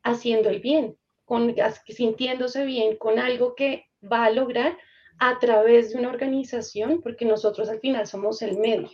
haciendo 0.03 0.49
el 0.49 0.61
bien 0.61 0.97
sintiéndose 1.87 2.65
bien 2.65 2.97
con 2.97 3.19
algo 3.19 3.55
que 3.55 3.87
va 4.01 4.25
a 4.25 4.31
lograr 4.31 4.77
a 5.19 5.39
través 5.39 5.93
de 5.93 5.99
una 5.99 6.09
organización, 6.09 7.01
porque 7.03 7.25
nosotros 7.25 7.69
al 7.69 7.81
final 7.81 8.07
somos 8.07 8.43
el 8.43 8.59
medio. 8.59 8.91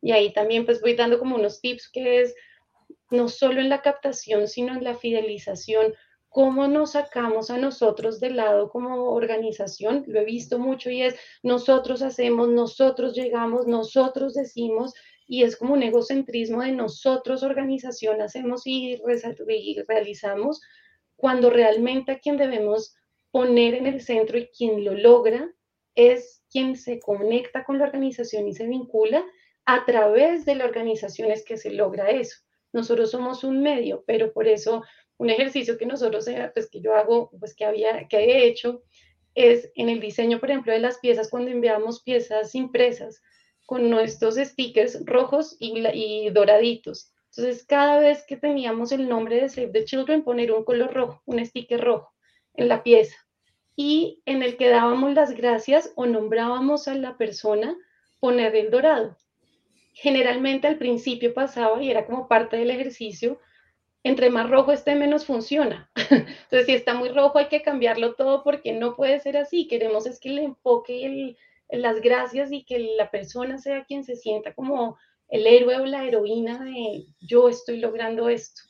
Y 0.00 0.12
ahí 0.12 0.32
también 0.32 0.66
pues 0.66 0.80
voy 0.80 0.94
dando 0.94 1.18
como 1.18 1.36
unos 1.36 1.60
tips 1.60 1.88
que 1.90 2.20
es 2.22 2.34
no 3.10 3.28
solo 3.28 3.60
en 3.60 3.68
la 3.68 3.82
captación, 3.82 4.48
sino 4.48 4.74
en 4.74 4.84
la 4.84 4.96
fidelización, 4.96 5.94
cómo 6.28 6.66
nos 6.66 6.92
sacamos 6.92 7.50
a 7.50 7.58
nosotros 7.58 8.18
del 8.18 8.36
lado 8.36 8.70
como 8.70 9.12
organización. 9.12 10.04
Lo 10.06 10.20
he 10.20 10.24
visto 10.24 10.58
mucho 10.58 10.90
y 10.90 11.02
es 11.02 11.14
nosotros 11.42 12.02
hacemos, 12.02 12.48
nosotros 12.48 13.14
llegamos, 13.14 13.66
nosotros 13.66 14.34
decimos 14.34 14.94
y 15.26 15.44
es 15.44 15.56
como 15.56 15.74
un 15.74 15.82
egocentrismo 15.82 16.62
de 16.62 16.72
nosotros, 16.72 17.42
organización, 17.42 18.20
hacemos 18.20 18.66
y 18.66 18.98
realizamos, 19.86 20.60
cuando 21.16 21.50
realmente 21.50 22.12
a 22.12 22.18
quien 22.18 22.36
debemos 22.36 22.96
poner 23.32 23.74
en 23.74 23.86
el 23.86 24.00
centro 24.00 24.38
y 24.38 24.46
quien 24.48 24.84
lo 24.84 24.94
logra 24.94 25.50
es 25.96 26.44
quien 26.50 26.76
se 26.76 27.00
conecta 27.00 27.64
con 27.64 27.78
la 27.78 27.84
organización 27.86 28.46
y 28.46 28.54
se 28.54 28.66
vincula 28.66 29.24
a 29.64 29.84
través 29.84 30.44
de 30.44 30.54
la 30.54 30.66
organización 30.66 31.30
es 31.30 31.44
que 31.44 31.56
se 31.56 31.70
logra 31.70 32.10
eso. 32.10 32.36
Nosotros 32.72 33.10
somos 33.10 33.42
un 33.42 33.62
medio, 33.62 34.04
pero 34.06 34.32
por 34.32 34.46
eso 34.46 34.82
un 35.18 35.30
ejercicio 35.30 35.78
que 35.78 35.86
nosotros, 35.86 36.26
eh, 36.28 36.50
pues 36.54 36.68
que 36.70 36.80
yo 36.80 36.94
hago, 36.94 37.30
pues 37.38 37.54
que 37.54 37.64
había, 37.64 38.06
que 38.08 38.18
he 38.18 38.46
hecho, 38.46 38.82
es 39.34 39.70
en 39.76 39.88
el 39.88 40.00
diseño, 40.00 40.40
por 40.40 40.50
ejemplo, 40.50 40.72
de 40.72 40.80
las 40.80 40.98
piezas, 40.98 41.30
cuando 41.30 41.50
enviamos 41.50 42.02
piezas 42.02 42.54
impresas 42.54 43.22
con 43.66 43.88
nuestros 43.88 44.34
stickers 44.36 45.04
rojos 45.06 45.56
y, 45.58 45.72
y 45.94 46.30
doraditos. 46.30 47.12
Entonces, 47.34 47.64
cada 47.64 47.98
vez 47.98 48.24
que 48.26 48.36
teníamos 48.36 48.92
el 48.92 49.08
nombre 49.08 49.40
de 49.40 49.48
Save 49.48 49.68
the 49.68 49.84
Children, 49.84 50.24
poner 50.24 50.52
un 50.52 50.64
color 50.64 50.92
rojo, 50.92 51.22
un 51.24 51.42
sticker 51.44 51.80
rojo 51.80 52.12
en 52.54 52.68
la 52.68 52.82
pieza. 52.82 53.16
Y 53.74 54.22
en 54.26 54.42
el 54.42 54.56
que 54.56 54.68
dábamos 54.68 55.14
las 55.14 55.34
gracias 55.34 55.92
o 55.96 56.06
nombrábamos 56.06 56.88
a 56.88 56.94
la 56.94 57.16
persona, 57.16 57.76
poner 58.20 58.54
el 58.54 58.70
dorado. 58.70 59.16
Generalmente 59.94 60.68
al 60.68 60.78
principio 60.78 61.34
pasaba 61.34 61.82
y 61.82 61.90
era 61.90 62.06
como 62.06 62.28
parte 62.28 62.56
del 62.56 62.70
ejercicio, 62.70 63.40
entre 64.04 64.30
más 64.30 64.50
rojo 64.50 64.72
esté, 64.72 64.94
menos 64.94 65.26
funciona. 65.26 65.90
Entonces, 66.10 66.66
si 66.66 66.72
está 66.72 66.94
muy 66.94 67.10
rojo, 67.10 67.38
hay 67.38 67.48
que 67.48 67.62
cambiarlo 67.62 68.14
todo 68.14 68.42
porque 68.42 68.72
no 68.72 68.96
puede 68.96 69.20
ser 69.20 69.36
así. 69.36 69.68
Queremos 69.68 70.06
es 70.06 70.18
que 70.18 70.30
el 70.30 70.38
enfoque 70.38 70.94
y 70.94 71.36
las 71.68 72.00
gracias 72.00 72.50
y 72.52 72.64
que 72.64 72.78
la 72.96 73.10
persona 73.10 73.58
sea 73.58 73.84
quien 73.84 74.04
se 74.04 74.16
sienta 74.16 74.54
como 74.54 74.98
el 75.28 75.46
héroe 75.46 75.76
o 75.76 75.86
la 75.86 76.04
heroína 76.04 76.64
de 76.64 77.06
yo 77.20 77.48
estoy 77.48 77.78
logrando 77.78 78.28
esto. 78.28 78.62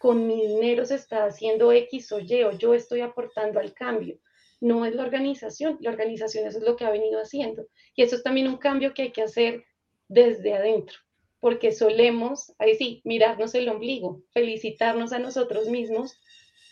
Con 0.00 0.26
mi 0.26 0.46
dinero 0.46 0.84
se 0.84 0.96
está 0.96 1.24
haciendo 1.24 1.72
X 1.72 2.12
o 2.12 2.18
Y 2.18 2.42
o 2.42 2.50
yo 2.52 2.74
estoy 2.74 3.00
aportando 3.00 3.60
al 3.60 3.72
cambio. 3.72 4.18
No 4.60 4.84
es 4.84 4.94
la 4.94 5.02
organización, 5.02 5.78
la 5.80 5.90
organización 5.90 6.46
eso 6.46 6.58
es 6.58 6.64
lo 6.64 6.76
que 6.76 6.84
ha 6.84 6.90
venido 6.90 7.20
haciendo. 7.20 7.66
Y 7.94 8.02
eso 8.02 8.16
es 8.16 8.22
también 8.22 8.48
un 8.48 8.56
cambio 8.56 8.94
que 8.94 9.02
hay 9.02 9.12
que 9.12 9.22
hacer 9.22 9.64
desde 10.08 10.54
adentro 10.54 10.98
porque 11.44 11.72
solemos, 11.72 12.54
ahí 12.58 12.74
sí, 12.74 13.02
mirarnos 13.04 13.54
el 13.54 13.68
ombligo, 13.68 14.22
felicitarnos 14.32 15.12
a 15.12 15.18
nosotros 15.18 15.68
mismos 15.68 16.18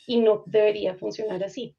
y 0.07 0.18
no 0.18 0.45
debería 0.47 0.95
funcionar 0.95 1.45
así. 1.45 1.76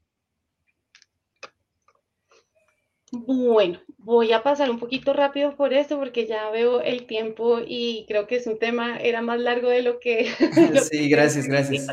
Bueno, 3.15 3.79
voy 3.99 4.31
a 4.33 4.41
pasar 4.41 4.71
un 4.71 4.79
poquito 4.79 5.13
rápido 5.13 5.55
por 5.55 5.71
esto 5.71 5.99
porque 5.99 6.25
ya 6.25 6.49
veo 6.49 6.81
el 6.81 7.05
tiempo 7.05 7.59
y 7.63 8.05
creo 8.07 8.25
que 8.25 8.37
es 8.37 8.47
un 8.47 8.57
tema, 8.57 8.97
era 8.97 9.21
más 9.21 9.39
largo 9.39 9.69
de 9.69 9.83
lo 9.83 9.99
que... 9.99 10.25
sí, 10.91 11.09
gracias, 11.09 11.45
gracias. 11.45 11.87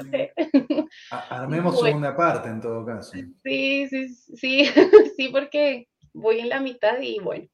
Armemos 1.28 1.78
segunda 1.78 2.16
parte 2.16 2.48
en 2.48 2.62
todo 2.62 2.86
caso. 2.86 3.12
Sí, 3.44 3.86
sí, 3.88 4.08
sí, 4.08 4.64
sí, 5.16 5.28
porque 5.28 5.88
voy 6.14 6.40
en 6.40 6.48
la 6.48 6.60
mitad 6.60 6.98
y 7.02 7.18
bueno. 7.18 7.46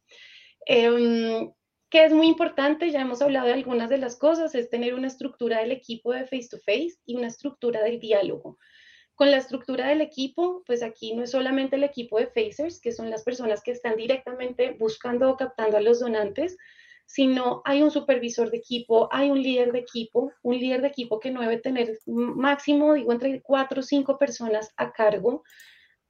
Em, 0.65 1.51
que 1.91 2.05
es 2.05 2.13
muy 2.13 2.29
importante, 2.29 2.93
ya 2.93 3.01
hemos 3.01 3.21
hablado 3.21 3.47
de 3.47 3.55
algunas 3.55 3.91
de 3.91 3.99
las 3.99 4.17
cosas, 4.17 4.55
es 4.55 4.71
tener 4.71 4.95
una 4.95 5.09
estructura 5.09 5.59
del 5.59 5.73
equipo 5.73 6.13
de 6.13 6.25
face 6.25 6.49
to 6.51 6.59
face 6.59 6.95
y 7.05 7.17
una 7.17 7.27
estructura 7.27 7.83
del 7.83 7.99
diálogo. 7.99 8.59
Con 9.17 9.31
la 9.31 9.39
estructura 9.39 9.89
del 9.89 10.03
equipo, 10.03 10.63
pues 10.67 10.83
aquí 10.83 11.15
no 11.15 11.25
es 11.25 11.31
solamente 11.31 11.77
el 11.77 11.85
equipo 11.85 12.19
de 12.19 12.27
facers, 12.27 12.81
que 12.81 12.93
son 12.93 13.11
las 13.11 13.25
personas 13.25 13.63
que 13.63 13.71
están 13.71 13.97
directamente 13.97 14.77
buscando 14.79 15.31
o 15.31 15.37
captando 15.37 15.79
a 15.79 15.81
los 15.81 16.01
donantes, 16.01 16.59
sino 17.07 17.63
hay 17.65 17.83
un 17.83 17.91
supervisor 17.91 18.51
de 18.51 18.59
equipo, 18.59 19.09
hay 19.11 19.31
un 19.31 19.43
líder 19.43 19.73
de 19.73 19.79
equipo, 19.79 20.33
un 20.43 20.59
líder 20.59 20.83
de 20.83 20.89
equipo 20.89 21.19
que 21.19 21.31
no 21.31 21.41
debe 21.41 21.57
tener 21.57 21.99
máximo, 22.07 22.93
digo, 22.93 23.11
entre 23.11 23.41
cuatro 23.41 23.81
o 23.81 23.83
cinco 23.83 24.19
personas 24.19 24.75
a 24.77 24.93
cargo, 24.93 25.45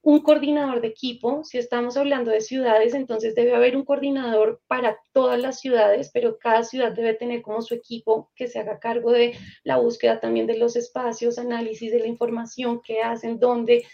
un 0.07 0.21
coordinador 0.21 0.79
de 0.79 0.87
equipo. 0.87 1.43
Si 1.43 1.57
estamos 1.57 1.97
hablando 1.97 2.31
de 2.31 2.39
ciudades, 2.39 2.93
entonces 2.93 3.35
debe 3.35 3.53
haber 3.53 3.75
un 3.75 3.83
coordinador 3.83 4.61
para 4.65 4.97
todas 5.11 5.37
las 5.37 5.59
ciudades, 5.59 6.11
pero 6.13 6.39
cada 6.39 6.63
ciudad 6.63 6.93
debe 6.93 7.13
tener 7.13 7.41
como 7.41 7.61
su 7.61 7.73
equipo 7.73 8.31
que 8.33 8.47
se 8.47 8.57
haga 8.59 8.79
cargo 8.79 9.11
de 9.11 9.37
la 9.65 9.79
búsqueda 9.79 10.21
también 10.21 10.47
de 10.47 10.57
los 10.57 10.77
espacios, 10.77 11.37
análisis 11.37 11.91
de 11.91 11.99
la 11.99 12.07
información 12.07 12.81
que 12.81 13.01
hacen, 13.01 13.37
dónde. 13.37 13.85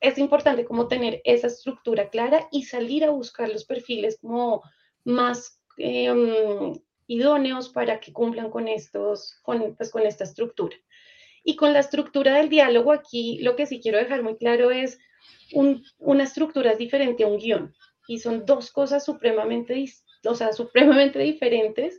Es 0.00 0.18
importante 0.18 0.64
como 0.64 0.88
tener 0.88 1.20
esa 1.22 1.46
estructura 1.46 2.08
clara 2.08 2.48
y 2.50 2.64
salir 2.64 3.04
a 3.04 3.10
buscar 3.10 3.48
los 3.48 3.64
perfiles 3.64 4.18
como 4.20 4.64
más 5.04 5.60
em, 5.76 6.72
idóneos 7.06 7.68
para 7.68 8.00
que 8.00 8.12
cumplan 8.12 8.50
con, 8.50 8.66
estos, 8.66 9.40
pues, 9.44 9.90
con 9.92 10.04
esta 10.04 10.24
estructura. 10.24 10.74
Y 11.44 11.54
con 11.54 11.72
la 11.72 11.78
estructura 11.78 12.34
del 12.34 12.48
diálogo 12.48 12.90
aquí, 12.90 13.38
lo 13.40 13.54
que 13.54 13.66
sí 13.66 13.80
quiero 13.80 13.98
dejar 13.98 14.24
muy 14.24 14.36
claro 14.36 14.72
es 14.72 14.98
una 15.52 16.24
estructura 16.24 16.72
es 16.72 16.78
diferente 16.78 17.24
a 17.24 17.26
un 17.26 17.38
guion 17.38 17.74
y 18.06 18.18
son 18.18 18.46
dos 18.46 18.70
cosas 18.70 19.04
supremamente, 19.04 19.84
o 20.24 20.34
sea, 20.34 20.52
supremamente 20.52 21.18
diferentes 21.18 21.98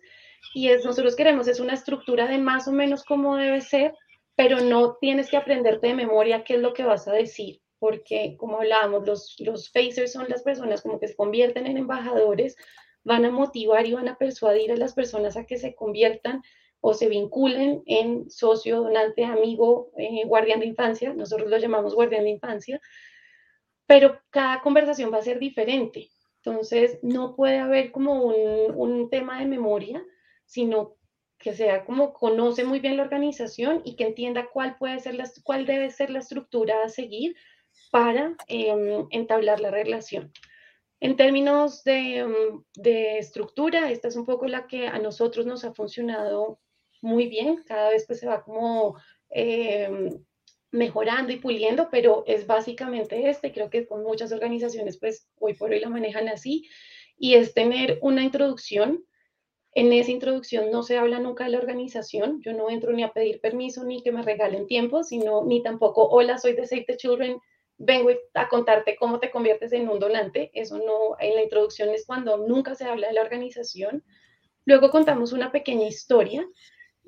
y 0.53 0.69
es, 0.69 0.85
nosotros 0.85 1.15
queremos 1.15 1.47
es 1.47 1.59
una 1.59 1.73
estructura 1.73 2.27
de 2.27 2.37
más 2.37 2.67
o 2.67 2.71
menos 2.71 3.03
cómo 3.03 3.35
debe 3.37 3.61
ser, 3.61 3.93
pero 4.35 4.61
no 4.61 4.97
tienes 4.99 5.29
que 5.29 5.37
aprenderte 5.37 5.87
de 5.87 5.93
memoria 5.93 6.43
qué 6.43 6.55
es 6.55 6.61
lo 6.61 6.73
que 6.73 6.83
vas 6.83 7.07
a 7.07 7.13
decir, 7.13 7.61
porque 7.77 8.35
como 8.37 8.57
hablábamos, 8.57 9.05
los, 9.05 9.35
los 9.39 9.71
facers 9.71 10.13
son 10.13 10.27
las 10.29 10.43
personas 10.43 10.81
como 10.81 10.99
que 10.99 11.07
se 11.07 11.15
convierten 11.15 11.67
en 11.67 11.77
embajadores, 11.77 12.55
van 13.03 13.25
a 13.25 13.31
motivar 13.31 13.85
y 13.85 13.93
van 13.93 14.07
a 14.07 14.17
persuadir 14.17 14.71
a 14.71 14.77
las 14.77 14.93
personas 14.93 15.37
a 15.37 15.45
que 15.45 15.57
se 15.57 15.75
conviertan 15.75 16.41
o 16.81 16.93
se 16.93 17.09
vinculen 17.09 17.83
en 17.85 18.29
socio, 18.29 18.81
donante, 18.81 19.25
amigo, 19.25 19.91
eh, 19.97 20.23
guardián 20.25 20.61
de 20.61 20.67
infancia, 20.67 21.13
nosotros 21.13 21.49
lo 21.49 21.57
llamamos 21.57 21.93
guardián 21.93 22.23
de 22.23 22.29
infancia, 22.29 22.81
pero 23.89 24.21
cada 24.29 24.61
conversación 24.61 25.11
va 25.11 25.17
a 25.17 25.23
ser 25.23 25.39
diferente. 25.39 26.11
Entonces, 26.43 26.99
no 27.01 27.35
puede 27.35 27.57
haber 27.57 27.91
como 27.91 28.23
un, 28.23 29.09
tema 29.09 29.39
de 29.39 29.47
memoria, 29.47 30.05
sino 30.45 30.95
que 31.39 31.55
sea 31.55 31.85
como 31.85 32.13
conoce 32.13 32.63
muy 32.63 32.79
bien 32.81 32.97
la 32.97 33.03
organización 33.03 33.81
y 33.83 33.95
que 33.95 34.05
entienda 34.05 34.47
cuál 34.53 34.77
puede 34.77 34.99
ser 34.99 35.15
la, 35.15 35.27
cuál 35.43 35.65
debe 35.65 35.89
ser 35.89 36.11
la 36.11 36.19
estructura 36.19 36.83
a 36.83 36.89
seguir 36.89 37.35
para 37.89 38.35
em, 38.47 39.07
entablar 39.09 39.59
la 39.59 39.71
relación. 39.71 40.31
En 40.99 41.15
términos 41.15 41.83
de, 41.83 42.17
em, 42.17 42.63
de, 42.75 43.17
estructura, 43.17 43.89
esta 43.89 44.07
es 44.07 44.15
un 44.15 44.25
poco 44.27 44.45
la 44.45 44.67
que 44.67 44.85
a 44.85 44.99
nosotros 44.99 45.47
nos 45.47 45.65
ha 45.65 45.73
funcionado 45.73 46.59
muy 47.01 47.27
bien. 47.27 47.63
Cada 47.65 47.89
vez 47.89 48.05
pues 48.05 48.19
se 48.19 48.27
va 48.27 48.43
como 48.43 48.99
eh, 49.31 50.11
mejorando 50.71 51.33
y 51.33 51.37
puliendo, 51.37 51.89
pero 51.89 52.23
es 52.27 52.45
básicamente 52.45 53.29
este, 53.29 53.51
creo 53.51 53.69
que 53.69 53.87
con 53.87 54.03
muchas 54.03 54.31
organizaciones 54.31 54.97
pues 54.97 55.27
hoy 55.39 55.53
por 55.53 55.71
hoy 55.71 55.79
la 55.79 55.89
manejan 55.89 56.27
así, 56.27 56.67
y 57.17 57.33
es 57.33 57.53
tener 57.53 57.99
una 58.01 58.23
introducción. 58.23 59.03
En 59.73 59.93
esa 59.93 60.11
introducción 60.11 60.71
no 60.71 60.81
se 60.83 60.97
habla 60.97 61.19
nunca 61.19 61.43
de 61.43 61.51
la 61.51 61.59
organización, 61.59 62.41
yo 62.41 62.53
no 62.53 62.69
entro 62.69 62.91
ni 62.91 63.03
a 63.03 63.13
pedir 63.13 63.39
permiso 63.39 63.83
ni 63.83 64.01
que 64.01 64.11
me 64.11 64.23
regalen 64.23 64.65
tiempo, 64.67 65.03
sino 65.03 65.43
ni 65.45 65.61
tampoco, 65.61 66.07
hola, 66.07 66.37
soy 66.37 66.53
de 66.53 66.65
Save 66.65 66.85
the 66.87 66.97
Children, 66.97 67.39
vengo 67.77 68.09
a 68.33 68.47
contarte 68.49 68.95
cómo 68.95 69.19
te 69.19 69.31
conviertes 69.31 69.71
en 69.73 69.87
un 69.87 69.99
donante, 69.99 70.51
eso 70.53 70.77
no, 70.77 71.15
en 71.19 71.35
la 71.35 71.43
introducción 71.43 71.89
es 71.89 72.05
cuando 72.05 72.37
nunca 72.37 72.75
se 72.75 72.85
habla 72.85 73.07
de 73.07 73.13
la 73.13 73.21
organización. 73.21 74.03
Luego 74.65 74.89
contamos 74.89 75.33
una 75.33 75.51
pequeña 75.51 75.87
historia 75.87 76.45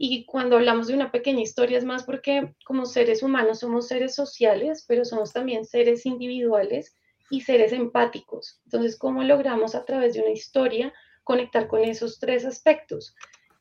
y 0.03 0.25
cuando 0.25 0.55
hablamos 0.55 0.87
de 0.87 0.95
una 0.95 1.11
pequeña 1.11 1.41
historia 1.41 1.77
es 1.77 1.85
más 1.85 2.05
porque 2.05 2.55
como 2.65 2.87
seres 2.87 3.21
humanos 3.21 3.59
somos 3.59 3.87
seres 3.87 4.15
sociales, 4.15 4.83
pero 4.87 5.05
somos 5.05 5.31
también 5.31 5.63
seres 5.63 6.07
individuales 6.07 6.95
y 7.29 7.41
seres 7.41 7.71
empáticos. 7.71 8.59
Entonces, 8.65 8.97
¿cómo 8.97 9.23
logramos 9.23 9.75
a 9.75 9.85
través 9.85 10.15
de 10.15 10.21
una 10.21 10.31
historia 10.31 10.91
conectar 11.23 11.67
con 11.67 11.83
esos 11.83 12.17
tres 12.17 12.45
aspectos? 12.45 13.15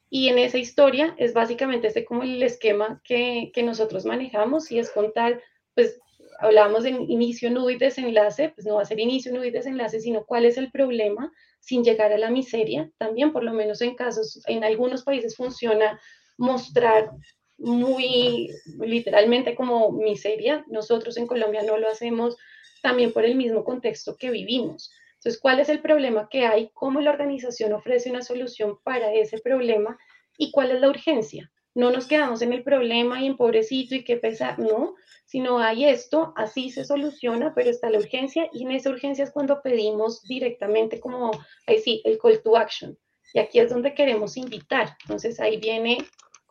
Y 0.08 0.28
en 0.28 0.38
esa 0.38 0.56
historia 0.56 1.14
es 1.18 1.34
básicamente 1.34 1.88
este 1.88 2.06
como 2.06 2.22
el 2.22 2.42
esquema 2.42 3.02
que, 3.04 3.52
que 3.52 3.62
nosotros 3.62 4.06
manejamos 4.06 4.72
y 4.72 4.78
es 4.78 4.88
contar, 4.88 5.42
pues 5.74 6.00
hablábamos 6.38 6.84
de 6.84 6.90
inicio, 6.90 7.50
nudo 7.50 7.68
y 7.68 7.76
desenlace, 7.76 8.48
pues 8.48 8.66
no 8.66 8.76
va 8.76 8.82
a 8.82 8.86
ser 8.86 8.98
inicio, 8.98 9.30
nudo 9.30 9.44
y 9.44 9.50
desenlace, 9.50 10.00
sino 10.00 10.24
cuál 10.24 10.46
es 10.46 10.56
el 10.56 10.70
problema 10.70 11.30
sin 11.60 11.84
llegar 11.84 12.14
a 12.14 12.18
la 12.18 12.30
miseria. 12.30 12.90
También, 12.96 13.30
por 13.30 13.44
lo 13.44 13.52
menos 13.52 13.82
en 13.82 13.94
casos, 13.94 14.42
en 14.46 14.64
algunos 14.64 15.04
países 15.04 15.36
funciona 15.36 16.00
mostrar 16.40 17.10
muy 17.58 18.50
literalmente 18.80 19.54
como 19.54 19.92
miseria. 19.92 20.64
Nosotros 20.68 21.16
en 21.16 21.26
Colombia 21.26 21.62
no 21.62 21.76
lo 21.76 21.88
hacemos 21.88 22.36
también 22.82 23.12
por 23.12 23.24
el 23.24 23.36
mismo 23.36 23.62
contexto 23.62 24.16
que 24.16 24.30
vivimos. 24.30 24.90
Entonces, 25.16 25.40
¿cuál 25.40 25.60
es 25.60 25.68
el 25.68 25.80
problema 25.80 26.28
que 26.30 26.46
hay? 26.46 26.70
¿Cómo 26.72 27.00
la 27.02 27.10
organización 27.10 27.74
ofrece 27.74 28.10
una 28.10 28.22
solución 28.22 28.78
para 28.82 29.12
ese 29.12 29.38
problema? 29.38 29.98
¿Y 30.38 30.50
cuál 30.50 30.70
es 30.70 30.80
la 30.80 30.88
urgencia? 30.88 31.52
No 31.74 31.90
nos 31.90 32.06
quedamos 32.06 32.40
en 32.42 32.52
el 32.52 32.64
problema 32.64 33.22
y 33.22 33.26
en 33.26 33.36
pobrecito 33.36 33.94
y 33.94 34.02
qué 34.02 34.16
pesar, 34.16 34.58
no, 34.58 34.94
sino 35.26 35.58
hay 35.58 35.84
esto, 35.84 36.32
así 36.36 36.70
se 36.70 36.84
soluciona, 36.84 37.54
pero 37.54 37.70
está 37.70 37.90
la 37.90 37.98
urgencia 37.98 38.48
y 38.52 38.64
en 38.64 38.72
esa 38.72 38.90
urgencia 38.90 39.22
es 39.22 39.30
cuando 39.30 39.62
pedimos 39.62 40.22
directamente 40.22 40.98
como, 40.98 41.30
ahí 41.66 41.78
sí, 41.78 42.02
el 42.04 42.18
call 42.18 42.42
to 42.42 42.56
action 42.56 42.98
Y 43.32 43.38
aquí 43.38 43.60
es 43.60 43.70
donde 43.70 43.94
queremos 43.94 44.36
invitar. 44.36 44.96
Entonces 45.02 45.38
ahí 45.38 45.58
viene, 45.58 45.98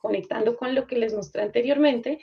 conectando 0.01 0.57
con 0.57 0.75
lo 0.75 0.87
que 0.87 0.97
les 0.97 1.13
mostré 1.13 1.41
anteriormente, 1.41 2.19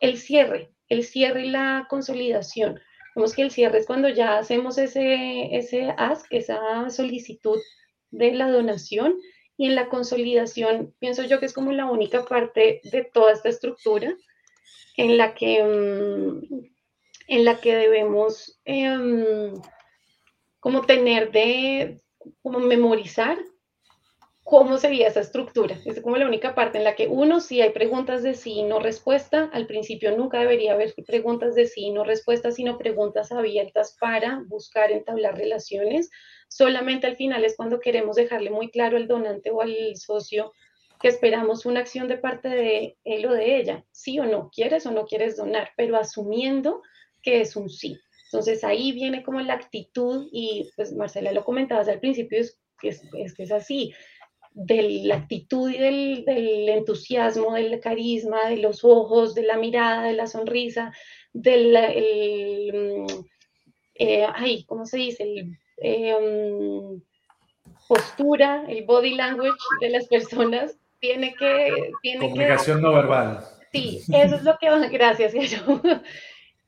el 0.00 0.18
cierre, 0.18 0.70
el 0.88 1.04
cierre 1.04 1.46
y 1.46 1.50
la 1.50 1.86
consolidación. 1.88 2.80
Vemos 3.14 3.34
que 3.34 3.42
el 3.42 3.50
cierre 3.50 3.78
es 3.78 3.86
cuando 3.86 4.08
ya 4.08 4.38
hacemos 4.38 4.76
ese, 4.78 5.56
ese 5.56 5.94
ask, 5.96 6.26
esa 6.30 6.90
solicitud 6.90 7.60
de 8.10 8.32
la 8.32 8.50
donación, 8.50 9.16
y 9.56 9.66
en 9.66 9.74
la 9.74 9.88
consolidación 9.88 10.94
pienso 10.98 11.22
yo 11.24 11.38
que 11.38 11.46
es 11.46 11.52
como 11.52 11.72
la 11.72 11.86
única 11.86 12.24
parte 12.24 12.80
de 12.84 13.04
toda 13.04 13.32
esta 13.32 13.48
estructura 13.48 14.16
en 14.96 15.16
la 15.16 15.34
que, 15.34 15.62
mm, 15.62 16.64
en 17.28 17.44
la 17.44 17.60
que 17.60 17.74
debemos 17.74 18.60
em, 18.64 19.54
como 20.60 20.82
tener 20.82 21.30
de, 21.30 22.00
como 22.42 22.58
memorizar 22.58 23.38
cómo 24.44 24.76
sería 24.76 25.08
esa 25.08 25.20
estructura. 25.20 25.78
Es 25.86 26.00
como 26.02 26.18
la 26.18 26.26
única 26.26 26.54
parte 26.54 26.76
en 26.76 26.84
la 26.84 26.94
que 26.94 27.08
uno, 27.08 27.40
si 27.40 27.62
hay 27.62 27.70
preguntas 27.70 28.22
de 28.22 28.34
sí 28.34 28.52
y 28.52 28.62
no 28.62 28.78
respuesta, 28.78 29.50
al 29.52 29.66
principio 29.66 30.14
nunca 30.16 30.38
debería 30.38 30.74
haber 30.74 30.94
preguntas 31.06 31.54
de 31.54 31.66
sí 31.66 31.86
y 31.86 31.90
no 31.90 32.04
respuesta, 32.04 32.52
sino 32.52 32.76
preguntas 32.76 33.32
abiertas 33.32 33.96
para 33.98 34.42
buscar 34.46 34.92
entablar 34.92 35.38
relaciones. 35.38 36.10
Solamente 36.48 37.06
al 37.06 37.16
final 37.16 37.44
es 37.44 37.56
cuando 37.56 37.80
queremos 37.80 38.16
dejarle 38.16 38.50
muy 38.50 38.70
claro 38.70 38.98
al 38.98 39.08
donante 39.08 39.50
o 39.50 39.62
al 39.62 39.96
socio 39.96 40.52
que 41.00 41.08
esperamos 41.08 41.64
una 41.64 41.80
acción 41.80 42.06
de 42.06 42.18
parte 42.18 42.48
de 42.48 42.98
él 43.04 43.26
o 43.26 43.32
de 43.32 43.56
ella, 43.56 43.84
sí 43.92 44.18
o 44.18 44.26
no, 44.26 44.50
quieres 44.54 44.86
o 44.86 44.90
no 44.90 45.06
quieres 45.06 45.36
donar, 45.36 45.70
pero 45.76 45.96
asumiendo 45.96 46.82
que 47.22 47.40
es 47.40 47.56
un 47.56 47.70
sí. 47.70 47.98
Entonces 48.26 48.62
ahí 48.62 48.92
viene 48.92 49.22
como 49.22 49.40
la 49.40 49.54
actitud 49.54 50.28
y 50.32 50.70
pues 50.76 50.92
Marcela 50.92 51.32
lo 51.32 51.44
comentaba 51.44 51.80
al 51.80 52.00
principio, 52.00 52.40
es 52.40 52.58
que 52.80 52.88
es, 52.88 53.02
es, 53.14 53.38
es 53.38 53.52
así, 53.52 53.94
de 54.54 55.00
la 55.02 55.16
actitud 55.16 55.68
y 55.68 55.78
del, 55.78 56.24
del, 56.24 56.68
entusiasmo, 56.68 57.54
del 57.54 57.80
carisma, 57.80 58.48
de 58.48 58.58
los 58.58 58.84
ojos, 58.84 59.34
de 59.34 59.42
la 59.42 59.58
mirada, 59.58 60.04
de 60.04 60.12
la 60.12 60.28
sonrisa, 60.28 60.92
del, 61.32 61.74
el, 61.76 62.72
mm, 62.72 63.06
eh, 63.96 64.26
ay, 64.32 64.64
¿cómo 64.64 64.86
se 64.86 64.98
dice? 64.98 65.24
El, 65.24 65.58
eh, 65.78 66.14
um, 66.14 67.00
postura, 67.88 68.64
el 68.68 68.84
body 68.84 69.16
language 69.16 69.58
de 69.80 69.90
las 69.90 70.06
personas 70.06 70.76
tiene 71.00 71.34
que... 71.34 71.90
Tiene 72.00 72.20
Comunicación 72.20 72.78
que, 72.78 72.82
no 72.82 72.94
verbal. 72.94 73.44
Sí, 73.72 74.00
eso 74.12 74.36
es 74.36 74.44
lo 74.44 74.56
que 74.58 74.70
va, 74.70 74.86
gracias, 74.86 75.34
eso. 75.34 75.82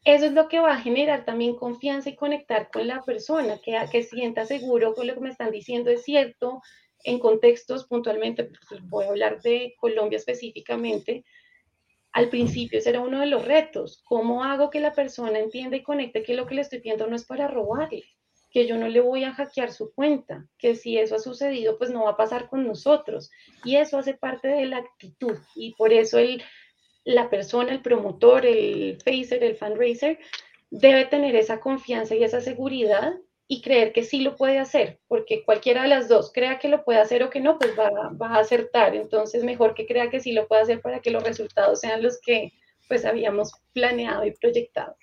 Eso 0.04 0.26
es 0.26 0.32
lo 0.32 0.46
que 0.46 0.60
va 0.60 0.74
a 0.74 0.80
generar 0.80 1.24
también 1.24 1.56
confianza 1.56 2.08
y 2.10 2.14
conectar 2.14 2.70
con 2.70 2.86
la 2.86 3.02
persona, 3.02 3.58
que, 3.64 3.76
que 3.90 4.04
sienta 4.04 4.46
seguro 4.46 4.94
con 4.94 5.08
lo 5.08 5.14
que 5.14 5.20
me 5.20 5.30
están 5.30 5.50
diciendo 5.50 5.90
es 5.90 6.04
cierto, 6.04 6.62
en 7.04 7.18
contextos 7.18 7.86
puntualmente, 7.86 8.50
voy 8.84 9.06
a 9.06 9.08
hablar 9.08 9.40
de 9.42 9.74
Colombia 9.78 10.16
específicamente, 10.16 11.24
al 12.12 12.28
principio 12.30 12.78
ese 12.78 12.90
era 12.90 13.00
uno 13.00 13.20
de 13.20 13.26
los 13.26 13.44
retos, 13.44 14.02
¿cómo 14.04 14.42
hago 14.42 14.70
que 14.70 14.80
la 14.80 14.94
persona 14.94 15.38
entienda 15.38 15.76
y 15.76 15.82
conecte 15.82 16.22
que 16.22 16.34
lo 16.34 16.46
que 16.46 16.54
le 16.54 16.62
estoy 16.62 16.78
pidiendo 16.80 17.06
no 17.06 17.16
es 17.16 17.24
para 17.24 17.48
robarle? 17.48 18.04
que 18.56 18.66
yo 18.66 18.78
no 18.78 18.88
le 18.88 19.00
voy 19.00 19.22
a 19.24 19.34
hackear 19.34 19.70
su 19.70 19.92
cuenta, 19.92 20.48
que 20.56 20.76
si 20.76 20.96
eso 20.96 21.16
ha 21.16 21.18
sucedido, 21.18 21.76
pues 21.76 21.90
no 21.90 22.04
va 22.04 22.12
a 22.12 22.16
pasar 22.16 22.48
con 22.48 22.66
nosotros. 22.66 23.30
Y 23.64 23.76
eso 23.76 23.98
hace 23.98 24.14
parte 24.14 24.48
de 24.48 24.64
la 24.64 24.78
actitud. 24.78 25.36
Y 25.54 25.74
por 25.74 25.92
eso 25.92 26.16
el, 26.16 26.42
la 27.04 27.28
persona, 27.28 27.72
el 27.72 27.82
promotor, 27.82 28.46
el 28.46 28.98
facer, 29.04 29.44
el 29.44 29.56
fundraiser, 29.56 30.18
debe 30.70 31.04
tener 31.04 31.36
esa 31.36 31.60
confianza 31.60 32.14
y 32.14 32.24
esa 32.24 32.40
seguridad 32.40 33.12
y 33.48 33.62
creer 33.62 33.92
que 33.92 34.02
sí 34.02 34.20
lo 34.20 34.36
puede 34.36 34.58
hacer, 34.58 34.98
porque 35.06 35.44
cualquiera 35.44 35.82
de 35.82 35.88
las 35.88 36.08
dos 36.08 36.32
crea 36.32 36.58
que 36.58 36.68
lo 36.68 36.84
puede 36.84 36.98
hacer 36.98 37.22
o 37.22 37.30
que 37.30 37.40
no, 37.40 37.58
pues 37.58 37.78
va, 37.78 38.10
va 38.10 38.34
a 38.34 38.40
acertar. 38.40 38.96
Entonces, 38.96 39.44
mejor 39.44 39.74
que 39.74 39.86
crea 39.86 40.10
que 40.10 40.20
sí 40.20 40.32
lo 40.32 40.48
puede 40.48 40.62
hacer 40.62 40.80
para 40.80 41.00
que 41.00 41.10
los 41.10 41.22
resultados 41.22 41.80
sean 41.80 42.02
los 42.02 42.20
que 42.20 42.52
pues 42.88 43.04
habíamos 43.04 43.52
planeado 43.72 44.24
y 44.24 44.32
proyectado. 44.32 44.96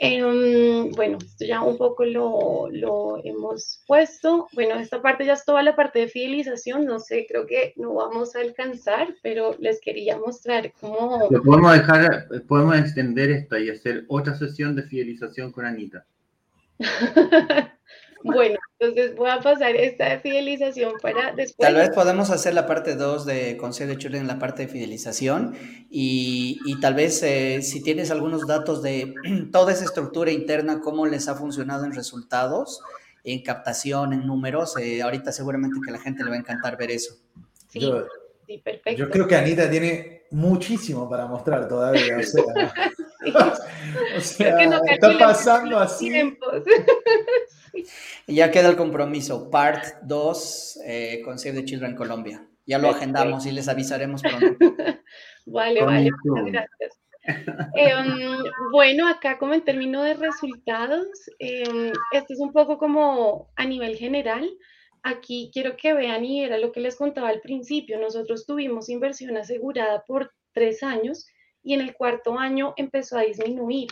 Eh, 0.00 0.90
bueno, 0.96 1.18
esto 1.18 1.44
ya 1.44 1.62
un 1.62 1.78
poco 1.78 2.04
lo, 2.04 2.68
lo, 2.70 3.24
hemos 3.24 3.82
puesto. 3.86 4.48
Bueno, 4.52 4.74
esta 4.74 5.00
parte 5.00 5.24
ya 5.24 5.34
es 5.34 5.44
toda 5.44 5.62
la 5.62 5.76
parte 5.76 6.00
de 6.00 6.08
fidelización. 6.08 6.84
No 6.84 6.98
sé, 6.98 7.26
creo 7.28 7.46
que 7.46 7.74
no 7.76 7.94
vamos 7.94 8.34
a 8.34 8.40
alcanzar, 8.40 9.14
pero 9.22 9.54
les 9.60 9.80
quería 9.80 10.18
mostrar 10.18 10.72
cómo... 10.80 11.28
Podemos 11.28 11.72
dejar, 11.72 12.28
podemos 12.48 12.76
extender 12.76 13.30
esto 13.30 13.56
y 13.56 13.70
hacer 13.70 14.04
otra 14.08 14.34
sesión 14.34 14.74
de 14.74 14.82
fidelización 14.82 15.52
con 15.52 15.64
Anita. 15.64 16.04
Bueno, 18.24 18.56
entonces 18.78 19.14
voy 19.16 19.28
a 19.28 19.38
pasar 19.40 19.76
esta 19.76 20.18
fidelización 20.20 20.94
para 21.02 21.32
después. 21.32 21.68
Tal 21.68 21.74
vez 21.74 21.90
podemos 21.90 22.30
hacer 22.30 22.54
la 22.54 22.66
parte 22.66 22.96
2 22.96 23.26
de 23.26 23.58
Consejo 23.58 23.90
de 23.90 23.98
Children 23.98 24.22
en 24.22 24.28
la 24.28 24.38
parte 24.38 24.62
de 24.62 24.68
fidelización 24.68 25.54
y, 25.90 26.58
y 26.64 26.80
tal 26.80 26.94
vez 26.94 27.22
eh, 27.22 27.60
si 27.60 27.82
tienes 27.82 28.10
algunos 28.10 28.46
datos 28.46 28.82
de 28.82 29.14
toda 29.52 29.72
esa 29.72 29.84
estructura 29.84 30.30
interna, 30.30 30.80
cómo 30.80 31.06
les 31.06 31.28
ha 31.28 31.34
funcionado 31.34 31.84
en 31.84 31.92
resultados, 31.92 32.80
en 33.24 33.42
captación, 33.42 34.14
en 34.14 34.26
números, 34.26 34.74
eh, 34.78 35.02
ahorita 35.02 35.30
seguramente 35.30 35.78
que 35.84 35.90
a 35.90 35.92
la 35.92 36.00
gente 36.00 36.24
le 36.24 36.30
va 36.30 36.36
a 36.36 36.40
encantar 36.40 36.78
ver 36.78 36.92
eso. 36.92 37.16
Sí, 37.68 37.80
yo, 37.80 38.06
sí, 38.46 38.56
perfecto. 38.56 38.98
Yo 38.98 39.10
creo 39.10 39.28
que 39.28 39.36
Anita 39.36 39.70
tiene 39.70 40.22
muchísimo 40.30 41.10
para 41.10 41.26
mostrar 41.26 41.68
todavía, 41.68 42.16
o 42.16 42.22
sea, 42.22 42.42
sí. 42.42 42.42
o 44.16 44.20
sea 44.20 44.66
no 44.66 44.80
está 44.84 45.18
pasando 45.18 45.78
así. 45.78 46.10
Ya 48.26 48.50
queda 48.50 48.68
el 48.68 48.76
compromiso, 48.76 49.50
part 49.50 49.84
2 50.02 50.80
eh, 50.86 51.22
con 51.24 51.38
Save 51.38 51.56
the 51.56 51.64
Children 51.64 51.96
Colombia. 51.96 52.46
Ya 52.66 52.78
lo 52.78 52.88
agendamos 52.88 53.44
y 53.46 53.52
les 53.52 53.68
avisaremos 53.68 54.22
pronto. 54.22 54.46
vale, 55.46 55.82
vale, 55.82 56.10
muchas 56.24 56.46
gracias. 56.46 57.00
Eh, 57.74 57.94
um, 57.94 58.70
bueno, 58.70 59.08
acá 59.08 59.38
como 59.38 59.54
en 59.54 59.64
términos 59.64 60.04
de 60.04 60.14
resultados, 60.14 61.06
eh, 61.38 61.92
esto 62.12 62.32
es 62.32 62.40
un 62.40 62.52
poco 62.52 62.78
como 62.78 63.50
a 63.56 63.66
nivel 63.66 63.96
general. 63.96 64.48
Aquí 65.02 65.50
quiero 65.52 65.76
que 65.76 65.92
vean 65.92 66.24
y 66.24 66.44
era 66.44 66.56
lo 66.56 66.72
que 66.72 66.80
les 66.80 66.96
contaba 66.96 67.28
al 67.28 67.40
principio. 67.40 67.98
Nosotros 67.98 68.46
tuvimos 68.46 68.88
inversión 68.88 69.36
asegurada 69.36 70.04
por 70.06 70.32
tres 70.52 70.82
años 70.82 71.26
y 71.64 71.74
en 71.74 71.80
el 71.80 71.94
cuarto 71.94 72.38
año 72.38 72.74
empezó 72.76 73.18
a 73.18 73.22
disminuir. 73.22 73.88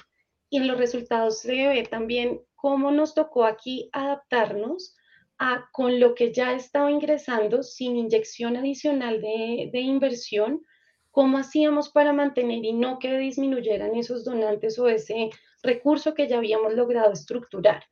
Y 0.50 0.58
en 0.58 0.68
los 0.68 0.78
resultados 0.78 1.40
se 1.40 1.66
ve 1.68 1.82
también 1.90 2.42
cómo 2.54 2.92
nos 2.92 3.14
tocó 3.14 3.44
aquí 3.44 3.88
adaptarnos 3.92 4.94
a 5.38 5.68
con 5.72 5.98
lo 5.98 6.14
que 6.14 6.32
ya 6.32 6.52
estaba 6.52 6.90
ingresando 6.90 7.62
sin 7.62 7.96
inyección 7.96 8.56
adicional 8.56 9.20
de, 9.20 9.70
de 9.72 9.80
inversión, 9.80 10.64
cómo 11.10 11.38
hacíamos 11.38 11.88
para 11.88 12.12
mantener 12.12 12.64
y 12.64 12.72
no 12.74 12.98
que 12.98 13.16
disminuyeran 13.16 13.96
esos 13.96 14.24
donantes 14.24 14.78
o 14.78 14.88
ese 14.88 15.30
recurso 15.62 16.14
que 16.14 16.28
ya 16.28 16.36
habíamos 16.36 16.74
logrado 16.74 17.12
estructurar. 17.12 17.82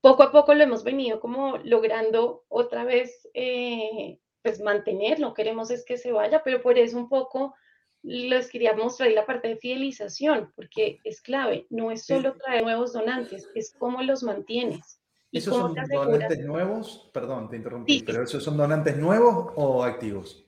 Poco 0.00 0.22
a 0.22 0.32
poco 0.32 0.54
lo 0.54 0.64
hemos 0.64 0.82
venido 0.82 1.20
como 1.20 1.58
logrando 1.58 2.44
otra 2.48 2.84
vez, 2.84 3.28
eh, 3.34 4.18
pues 4.42 4.60
mantener, 4.60 5.20
no 5.20 5.34
queremos 5.34 5.70
es 5.70 5.84
que 5.84 5.98
se 5.98 6.10
vaya, 6.10 6.42
pero 6.42 6.62
por 6.62 6.78
eso 6.78 6.96
un 6.96 7.10
poco 7.10 7.54
les 8.02 8.50
quería 8.50 8.74
mostrar 8.74 9.10
la 9.10 9.26
parte 9.26 9.48
de 9.48 9.56
fidelización, 9.56 10.52
porque 10.56 11.00
es 11.04 11.20
clave, 11.20 11.66
no 11.70 11.90
es 11.90 12.06
solo 12.06 12.34
traer 12.34 12.62
nuevos 12.62 12.92
donantes, 12.92 13.48
es 13.54 13.74
cómo 13.78 14.02
los 14.02 14.22
mantienes. 14.22 15.00
¿Esos 15.32 15.56
son 15.56 15.74
donantes 15.74 16.40
nuevos? 16.40 17.10
Perdón, 17.12 17.48
te 17.48 17.56
interrumpí, 17.56 17.98
sí. 17.98 18.04
pero 18.04 18.24
¿esos 18.24 18.42
son 18.42 18.56
donantes 18.56 18.96
nuevos 18.96 19.52
o 19.54 19.84
activos? 19.84 20.44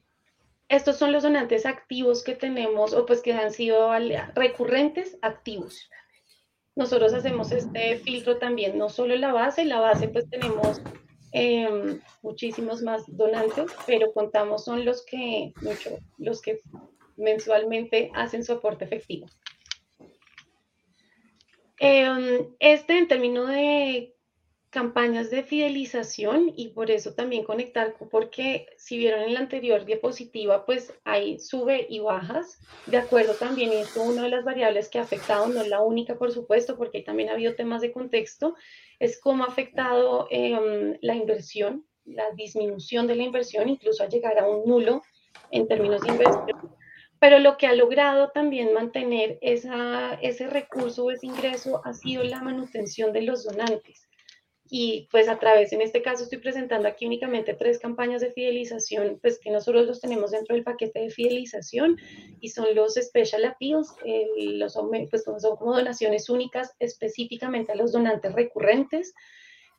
Estos 0.69 0.97
son 0.97 1.13
los 1.13 1.23
donantes 1.23 1.67
activos 1.67 2.25
que 2.25 2.35
tenemos 2.35 2.95
o 2.95 3.05
pues 3.05 3.21
que 3.21 3.35
han 3.35 3.53
sido 3.53 3.91
recurrentes 4.35 5.19
activos. 5.21 5.91
Nosotros 6.75 7.13
hacemos 7.13 7.53
este 7.53 7.97
filtro 7.99 8.39
también, 8.39 8.79
no 8.79 8.89
solo 8.89 9.15
la 9.17 9.33
base, 9.33 9.67
la 9.67 9.81
base 9.81 10.09
pues 10.09 10.29
tenemos 10.31 10.81
eh, 11.33 12.01
muchísimos 12.23 12.83
más 12.83 13.05
donantes, 13.07 13.71
pero 13.87 14.13
contamos 14.13 14.65
son 14.65 14.85
los 14.85 15.05
que, 15.05 15.53
mucho, 15.61 15.99
los 16.19 16.41
que 16.41 16.61
mensualmente 17.17 18.11
hacen 18.15 18.45
su 18.45 18.53
aporte 18.53 18.85
efectivo. 18.85 19.27
Eh, 21.81 22.49
este 22.61 22.97
en 22.97 23.09
términos 23.09 23.49
de 23.49 24.15
campañas 24.73 25.31
de 25.31 25.43
fidelización 25.43 26.51
y 26.57 26.69
por 26.69 26.91
eso 26.91 27.13
también 27.13 27.45
conectar, 27.45 27.95
porque 28.11 28.67
si 28.79 28.97
vieron 28.97 29.21
en 29.21 29.35
la 29.35 29.41
anterior 29.41 29.85
diapositiva, 29.85 30.65
pues 30.65 30.95
hay 31.05 31.39
sube 31.39 31.87
y 31.91 31.99
bajas. 31.99 32.59
De 32.87 32.97
acuerdo 32.97 33.35
también, 33.35 33.71
esto 33.73 34.03
una 34.03 34.23
de 34.23 34.31
las 34.31 34.45
variables 34.45 34.89
que 34.89 34.99
ha 34.99 35.03
afectado, 35.03 35.47
no 35.49 35.61
es 35.61 35.69
la 35.69 35.83
única 35.83 36.17
por 36.17 36.33
supuesto, 36.33 36.79
porque 36.79 37.03
también 37.03 37.29
ha 37.29 37.33
habido 37.33 37.55
temas 37.55 37.83
de 37.83 37.93
contexto, 37.93 38.55
es 38.99 39.21
cómo 39.21 39.45
ha 39.45 39.49
afectado 39.49 40.27
eh, 40.31 40.97
la 41.03 41.17
inversión, 41.17 41.85
la 42.07 42.31
disminución 42.31 43.07
de 43.07 43.17
la 43.17 43.25
inversión, 43.25 43.69
incluso 43.69 44.03
a 44.03 44.09
llegar 44.09 44.39
a 44.39 44.49
un 44.49 44.65
nulo 44.67 45.03
en 45.51 45.69
términos 45.69 46.01
de 46.01 46.13
inversión 46.13 46.73
pero 47.23 47.39
lo 47.39 47.57
que 47.57 47.69
ha 47.69 47.73
logrado 47.73 48.31
también 48.31 48.75
mantener 48.75 49.39
ese 49.43 50.49
recurso, 50.49 51.09
ese 51.09 51.27
ingreso, 51.27 51.81
ha 51.85 51.95
sido 51.95 52.25
la 52.25 52.43
manutención 52.43 53.13
de 53.13 53.23
los 53.23 53.45
donantes. 53.45 54.09
y 54.69 55.07
pues 55.13 55.29
a 55.29 55.39
través, 55.39 55.73
en 55.73 55.83
este 55.83 56.03
caso 56.03 56.25
estoy 56.25 56.39
presentando 56.39 56.89
aquí 56.89 57.07
únicamente 57.07 57.55
tres 57.55 57.79
campañas 57.79 58.23
de 58.23 58.33
fidelización, 58.33 59.21
pues 59.23 59.39
que 59.39 59.53
nosotros 59.53 59.87
los 59.87 60.01
tenemos 60.01 60.33
dentro 60.33 60.57
del 60.57 60.65
paquete 60.65 60.99
de 60.99 61.11
fidelización 61.11 61.97
y 62.41 62.49
son 62.49 62.75
los 62.75 62.95
Special 62.95 63.45
Appeals, 63.45 63.95
los, 64.37 64.77
pues 65.09 65.23
son 65.23 65.57
como 65.57 65.77
donaciones 65.77 66.29
únicas 66.29 66.75
específicamente 66.81 67.71
a 67.71 67.77
los 67.77 67.93
donantes 67.93 68.33
recurrentes, 68.33 69.15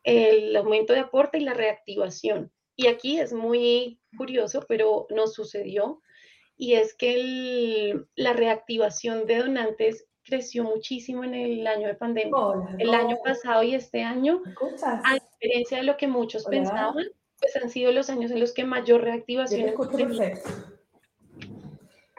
el 0.06 0.56
aumento 0.56 0.94
de 0.94 1.00
aporte 1.00 1.40
y 1.40 1.42
la 1.42 1.54
reactivación. 1.54 2.54
Y 2.78 2.88
aquí 2.88 3.20
es 3.20 3.34
muy 3.34 4.00
curioso, 4.18 4.64
pero 4.66 5.08
nos 5.10 5.34
sucedió, 5.34 6.02
y 6.58 6.74
es 6.74 6.94
que 6.94 8.00
la 8.16 8.34
reactivación 8.34 9.26
de 9.26 9.40
donantes 9.40 10.06
creció 10.24 10.64
muchísimo 10.64 11.24
en 11.24 11.34
el 11.34 11.68
año 11.68 11.88
de 11.88 11.96
pandemia. 11.96 12.32
el 12.80 12.94
año 12.94 13.18
pasado 13.24 13.64
y 13.64 13.76
este 13.76 14.04
año, 14.04 14.42
a 15.04 15.14
diferencia 15.14 15.78
de 15.78 15.84
lo 15.84 15.98
que 15.98 16.08
muchos 16.08 16.46
pensaban, 16.46 17.06
pues 17.40 17.56
han 17.62 17.70
sido 17.70 17.92
los 17.92 18.10
años 18.10 18.32
en 18.32 18.40
los 18.40 18.54
que 18.54 18.64
mayor 18.64 19.02
reactivación. 19.02 19.74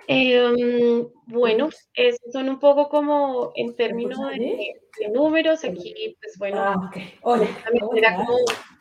Eh, 0.07 1.07
bueno, 1.27 1.71
esos 1.95 2.33
son 2.33 2.51
un 2.51 2.61
poco 2.61 2.91
como 2.91 3.53
en 3.55 3.75
términos 3.75 4.19
de, 4.31 4.83
números. 5.13 5.65
Aquí, 5.65 6.17
pues 6.21 6.37
bueno, 6.39 6.61
ah, 6.61 6.91
también 7.23 7.87
era 7.97 8.17
como 8.17 8.37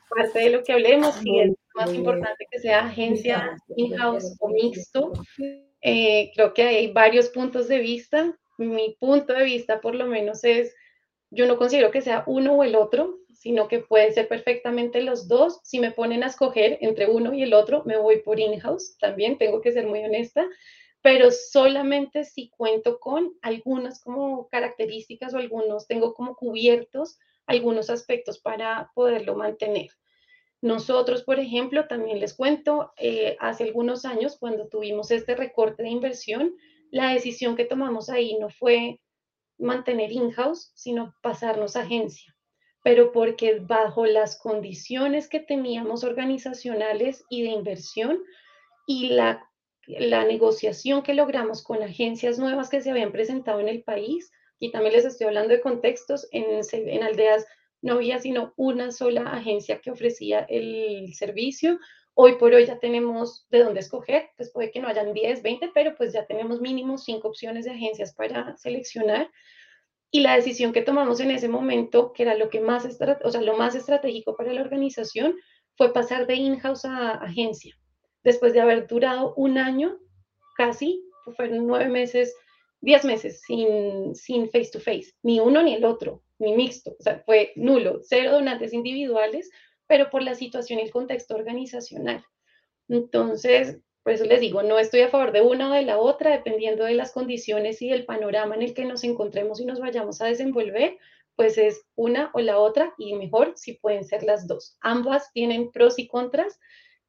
parte 0.10 0.40
de 0.40 0.50
lo 0.50 0.64
que 0.64 0.74
hablemos 0.74 1.16
es 1.18 1.54
más 1.76 1.94
importante 1.94 2.48
que 2.50 2.60
sea 2.60 2.86
agencia 2.86 3.58
in-house 3.76 4.36
o 4.40 4.50
mixto. 4.50 5.12
Eh, 5.82 6.32
creo 6.34 6.54
que 6.54 6.64
hay 6.64 6.92
varios 6.92 7.30
puntos 7.30 7.68
de 7.68 7.80
vista 7.80 8.38
mi 8.58 8.96
punto 9.00 9.34
de 9.34 9.44
vista 9.44 9.82
por 9.82 9.96
lo 9.96 10.06
menos 10.06 10.44
es, 10.44 10.76
yo 11.30 11.48
no 11.48 11.58
considero 11.58 11.92
que 11.92 12.02
sea 12.02 12.24
uno 12.28 12.54
o 12.54 12.64
el 12.64 12.76
otro, 12.76 13.18
sino 13.34 13.68
que 13.68 13.80
puede 13.80 14.12
ser 14.12 14.28
perfectamente 14.28 15.02
los 15.02 15.28
dos. 15.28 15.60
Si 15.64 15.80
me 15.80 15.92
ponen 15.92 16.24
a 16.24 16.28
escoger 16.28 16.78
entre 16.82 17.08
uno 17.08 17.34
y 17.34 17.44
el 17.44 17.54
otro, 17.54 17.84
me 17.86 17.98
voy 17.98 18.20
por 18.22 18.40
in-house, 18.40 18.98
también 19.00 19.38
tengo 19.38 19.62
que 19.62 19.72
ser 19.72 19.88
muy 19.88 20.04
honesta, 20.04 20.48
pero 21.02 21.32
solamente 21.32 22.24
si 22.24 22.50
cuento 22.50 23.00
con 23.00 23.34
algunas 23.42 24.00
como 24.02 24.48
características 24.48 25.34
o 25.34 25.38
algunos, 25.38 25.88
tengo 25.88 26.14
como 26.14 26.36
cubiertos 26.36 27.18
algunos 27.46 27.90
aspectos 27.90 28.40
para 28.40 28.92
poderlo 28.94 29.36
mantener. 29.36 29.90
Nosotros, 30.64 31.24
por 31.24 31.42
ejemplo, 31.42 31.88
también 31.90 32.22
les 32.22 32.34
cuento, 32.34 32.94
eh, 32.96 33.36
hace 33.42 33.66
algunos 33.66 34.06
años, 34.06 34.38
cuando 34.40 34.70
tuvimos 34.70 35.12
este 35.12 35.36
recorte 35.36 35.84
de 35.84 35.90
inversión, 35.90 36.56
la 36.90 37.12
decisión 37.12 37.58
que 37.58 37.66
tomamos 37.66 38.10
ahí 38.10 38.38
no 38.40 38.50
fue 38.50 39.02
mantener 39.58 40.14
in-house, 40.14 40.72
sino 40.74 41.16
pasarnos 41.22 41.76
a 41.76 41.82
agencia, 41.82 42.34
pero 42.82 43.12
porque 43.12 43.60
bajo 43.60 44.06
las 44.06 44.40
condiciones 44.40 45.28
que 45.28 45.42
teníamos 45.42 46.06
organizacionales 46.06 47.26
y 47.30 47.42
de 47.42 47.50
inversión 47.50 48.24
y 48.88 49.10
la, 49.10 49.46
la 49.86 50.24
negociación 50.24 51.04
que 51.04 51.14
logramos 51.14 51.62
con 51.62 51.84
agencias 51.84 52.40
nuevas 52.40 52.70
que 52.70 52.80
se 52.80 52.90
habían 52.90 53.12
presentado 53.12 53.60
en 53.60 53.68
el 53.68 53.84
país, 53.84 54.32
y 54.60 54.72
también 54.72 54.94
les 54.94 55.04
estoy 55.04 55.28
hablando 55.28 55.54
de 55.54 55.60
contextos, 55.60 56.26
en, 56.32 56.62
en 56.72 57.04
aldeas 57.04 57.46
no 57.84 57.96
había 57.96 58.18
sino 58.18 58.54
una 58.58 58.92
sola 58.92 59.22
agencia 59.32 59.80
que 59.80 59.92
ofrecía 59.92 60.48
el 60.50 61.14
servicio, 61.14 61.80
Hoy 62.16 62.36
por 62.36 62.54
hoy 62.54 62.68
ya 62.68 62.78
tenemos 62.78 63.48
de 63.50 63.64
dónde 63.64 63.80
escoger, 63.80 64.30
pues 64.38 64.52
puede 64.52 64.70
que 64.70 64.80
no 64.80 64.88
hayan 64.88 65.14
10, 65.14 65.42
20, 65.42 65.72
pero 65.74 65.96
pues 65.96 66.14
ya 66.14 66.28
tenemos 66.28 66.62
mínimo 66.62 66.98
5 67.00 67.28
opciones 67.28 67.66
de 67.66 67.72
agencias 67.72 68.14
para 68.14 68.56
seleccionar. 68.58 69.32
Y 70.12 70.20
la 70.22 70.36
decisión 70.36 70.74
que 70.74 70.84
tomamos 70.84 71.20
en 71.22 71.32
ese 71.32 71.48
momento, 71.48 72.14
que 72.14 72.22
era 72.22 72.36
lo, 72.36 72.52
que 72.52 72.60
más, 72.60 72.86
o 73.24 73.32
sea, 73.32 73.42
lo 73.42 73.58
más 73.58 73.74
estratégico 73.74 74.36
para 74.36 74.54
la 74.54 74.62
organización, 74.62 75.36
fue 75.76 75.92
pasar 75.92 76.28
de 76.28 76.36
in-house 76.36 76.86
a 76.86 77.14
agencia. 77.14 77.76
Después 78.24 78.54
de 78.54 78.62
haber 78.62 78.86
durado 78.86 79.34
un 79.36 79.58
año, 79.58 79.98
casi, 80.56 81.04
fueron 81.36 81.66
nueve 81.66 81.90
meses, 81.90 82.36
diez 82.80 83.04
meses 83.04 83.42
sin, 83.42 84.14
sin 84.14 84.52
face 84.52 84.70
to 84.72 84.80
face, 84.80 85.14
ni 85.24 85.40
uno 85.40 85.64
ni 85.64 85.74
el 85.74 85.84
otro, 85.84 86.22
ni 86.44 86.54
mixto, 86.54 86.96
o 87.00 87.02
sea, 87.02 87.24
fue 87.26 87.52
nulo, 87.56 88.00
cero 88.04 88.32
donantes 88.32 88.74
individuales, 88.74 89.50
pero 89.88 90.10
por 90.10 90.22
la 90.24 90.36
situación 90.36 90.80
y 90.80 90.84
el 90.84 90.92
contexto 90.92 91.36
organizacional. 91.36 92.24
Entonces, 92.88 93.80
por 94.04 94.14
eso 94.14 94.26
les 94.26 94.42
digo, 94.42 94.64
no 94.64 94.80
estoy 94.80 95.02
a 95.02 95.10
favor 95.10 95.32
de 95.32 95.42
una 95.42 95.72
o 95.72 95.74
de 95.74 95.84
la 95.84 95.98
otra, 95.98 96.32
dependiendo 96.32 96.84
de 96.84 96.94
las 96.94 97.14
condiciones 97.14 97.82
y 97.82 97.90
del 97.90 98.06
panorama 98.06 98.56
en 98.56 98.62
el 98.62 98.74
que 98.74 98.86
nos 98.86 99.04
encontremos 99.04 99.62
y 99.62 99.66
nos 99.66 99.80
vayamos 99.80 100.22
a 100.22 100.26
desenvolver, 100.26 100.98
pues 101.36 101.58
es 101.58 101.86
una 101.96 102.30
o 102.34 102.42
la 102.42 102.60
otra 102.60 102.94
y 102.98 103.16
mejor 103.16 103.54
si 103.56 103.74
pueden 103.74 104.04
ser 104.04 104.24
las 104.24 104.46
dos. 104.46 104.78
Ambas 104.82 105.32
tienen 105.32 105.72
pros 105.72 105.98
y 106.00 106.08
contras 106.08 106.60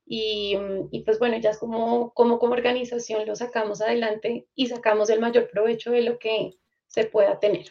y, 0.07 0.57
pues 1.05 1.19
bueno, 1.19 1.39
ya 1.39 1.51
es 1.51 1.59
como, 1.59 2.13
como 2.13 2.39
como 2.39 2.53
organización 2.53 3.27
lo 3.27 3.35
sacamos 3.37 3.81
adelante 3.81 4.47
y 4.55 4.67
sacamos 4.67 5.11
el 5.11 5.21
mayor 5.21 5.49
provecho 5.51 5.91
de 5.93 6.03
lo 6.03 6.19
que 6.19 6.55
se 6.87 7.05
pueda 7.05 7.41
tener. 7.41 7.67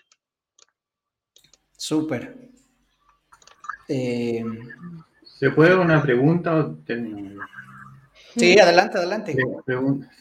Súper. 1.84 2.34
Eh, 3.90 4.42
¿Se 5.22 5.50
puede 5.52 5.76
una 5.76 6.02
pregunta? 6.02 6.74
Sí, 8.38 8.58
adelante, 8.58 9.00
adelante. 9.00 9.36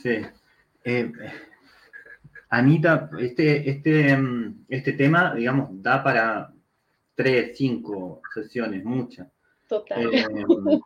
Sí. 0.02 0.16
Eh, 0.82 1.12
Anita, 2.48 3.10
este, 3.16 3.70
este, 3.70 4.16
mm, 4.16 4.64
este 4.70 4.94
tema, 4.94 5.36
digamos, 5.36 5.80
da 5.80 6.02
para 6.02 6.52
tres, 7.14 7.56
cinco 7.56 8.22
sesiones, 8.34 8.82
muchas. 8.82 9.28
Total. 9.68 10.12
Eh, 10.12 10.26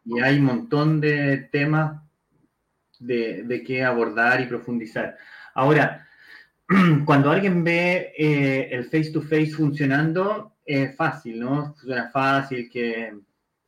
y 0.04 0.20
hay 0.20 0.38
un 0.38 0.44
montón 0.44 1.00
de 1.00 1.48
temas 1.50 2.02
de, 2.98 3.44
de 3.44 3.64
qué 3.64 3.82
abordar 3.82 4.42
y 4.42 4.46
profundizar. 4.46 5.16
Ahora, 5.54 6.06
cuando 7.06 7.30
alguien 7.30 7.64
ve 7.64 8.12
el 8.18 8.84
face-to-face 8.84 9.46
-face 9.46 9.52
funcionando, 9.52 10.52
es 10.66 10.96
fácil, 10.96 11.38
¿no? 11.40 11.74
Suena 11.76 12.10
fácil 12.10 12.68
que 12.68 13.14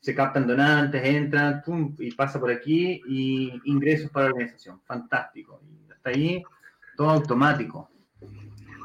se 0.00 0.14
captan 0.14 0.46
donantes, 0.46 1.04
entran, 1.04 1.62
y 1.98 2.12
pasa 2.12 2.40
por 2.40 2.50
aquí 2.50 3.02
y 3.06 3.60
ingresos 3.64 4.10
para 4.10 4.26
la 4.26 4.32
organización. 4.32 4.80
Fantástico. 4.84 5.60
Y 5.64 5.92
hasta 5.92 6.10
ahí 6.10 6.42
todo 6.96 7.10
automático. 7.10 7.90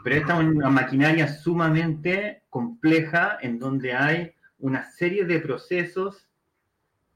Pero 0.04 0.16
esta 0.16 0.40
es 0.40 0.48
una 0.48 0.70
maquinaria 0.70 1.28
sumamente 1.28 2.44
compleja 2.50 3.38
en 3.42 3.58
donde 3.58 3.94
hay 3.94 4.34
una 4.60 4.84
serie 4.92 5.26
de 5.26 5.40
procesos 5.40 6.28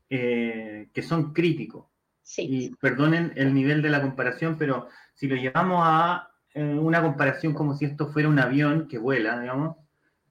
eh, 0.09 0.89
que 0.93 1.01
son 1.01 1.33
críticos. 1.33 1.85
Sí. 2.23 2.47
Y 2.49 2.75
perdonen 2.75 3.33
el 3.35 3.53
nivel 3.53 3.81
de 3.81 3.89
la 3.89 4.01
comparación, 4.01 4.57
pero 4.57 4.87
si 5.13 5.27
lo 5.27 5.35
llevamos 5.35 5.81
a 5.83 6.29
eh, 6.53 6.63
una 6.63 7.01
comparación 7.01 7.53
como 7.53 7.75
si 7.75 7.85
esto 7.85 8.07
fuera 8.07 8.29
un 8.29 8.39
avión 8.39 8.87
que 8.87 8.97
vuela, 8.97 9.39
digamos, 9.39 9.77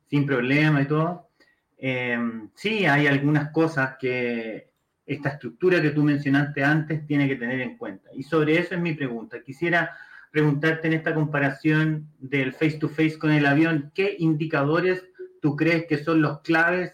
sin 0.09 0.27
problema 0.27 0.83
y 0.83 0.87
todo. 0.87 1.29
Eh, 1.79 2.19
sí, 2.55 2.87
hay 2.87 3.07
algunas 3.07 3.51
cosas 3.51 3.97
que 3.99 4.71
esta 5.05 5.31
estructura 5.31 5.81
que 5.81 5.91
tú 5.91 6.03
mencionaste 6.03 6.65
antes 6.65 7.07
tiene 7.07 7.29
que 7.29 7.37
tener 7.37 7.61
en 7.61 7.77
cuenta. 7.77 8.11
Y 8.13 8.25
sobre 8.25 8.59
eso 8.59 8.75
es 8.75 8.81
mi 8.81 8.95
pregunta. 8.95 9.43
Quisiera 9.43 9.97
preguntarte 10.31 10.89
en 10.89 10.95
esta 10.95 11.15
comparación 11.15 12.09
del 12.19 12.53
face-to-face 12.53 13.15
-face 13.15 13.19
con 13.19 13.33
el 13.33 13.47
avión, 13.47 13.93
¿qué 13.95 14.17
indicadores 14.19 15.05
tú 15.41 15.57
crees 15.57 15.87
que 15.87 16.03
son 16.03 16.21
los 16.21 16.41
claves 16.41 16.93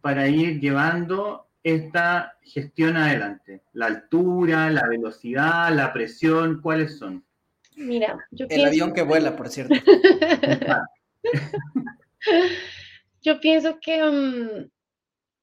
para 0.00 0.28
ir 0.28 0.60
llevando 0.60 1.48
esta 1.62 2.36
gestión 2.42 2.96
adelante? 2.96 3.62
¿La 3.72 3.86
altura, 3.86 4.70
la 4.70 4.86
velocidad, 4.86 5.74
la 5.74 5.92
presión? 5.92 6.60
¿Cuáles 6.60 6.98
son? 6.98 7.24
Mira, 7.76 8.18
yo 8.30 8.46
El 8.48 8.66
avión 8.66 8.92
que 8.92 9.02
vuela, 9.02 9.34
por 9.34 9.48
cierto. 9.48 9.74
Yo 13.22 13.40
pienso 13.40 13.78
que 13.80 14.02
mm, 14.02 14.70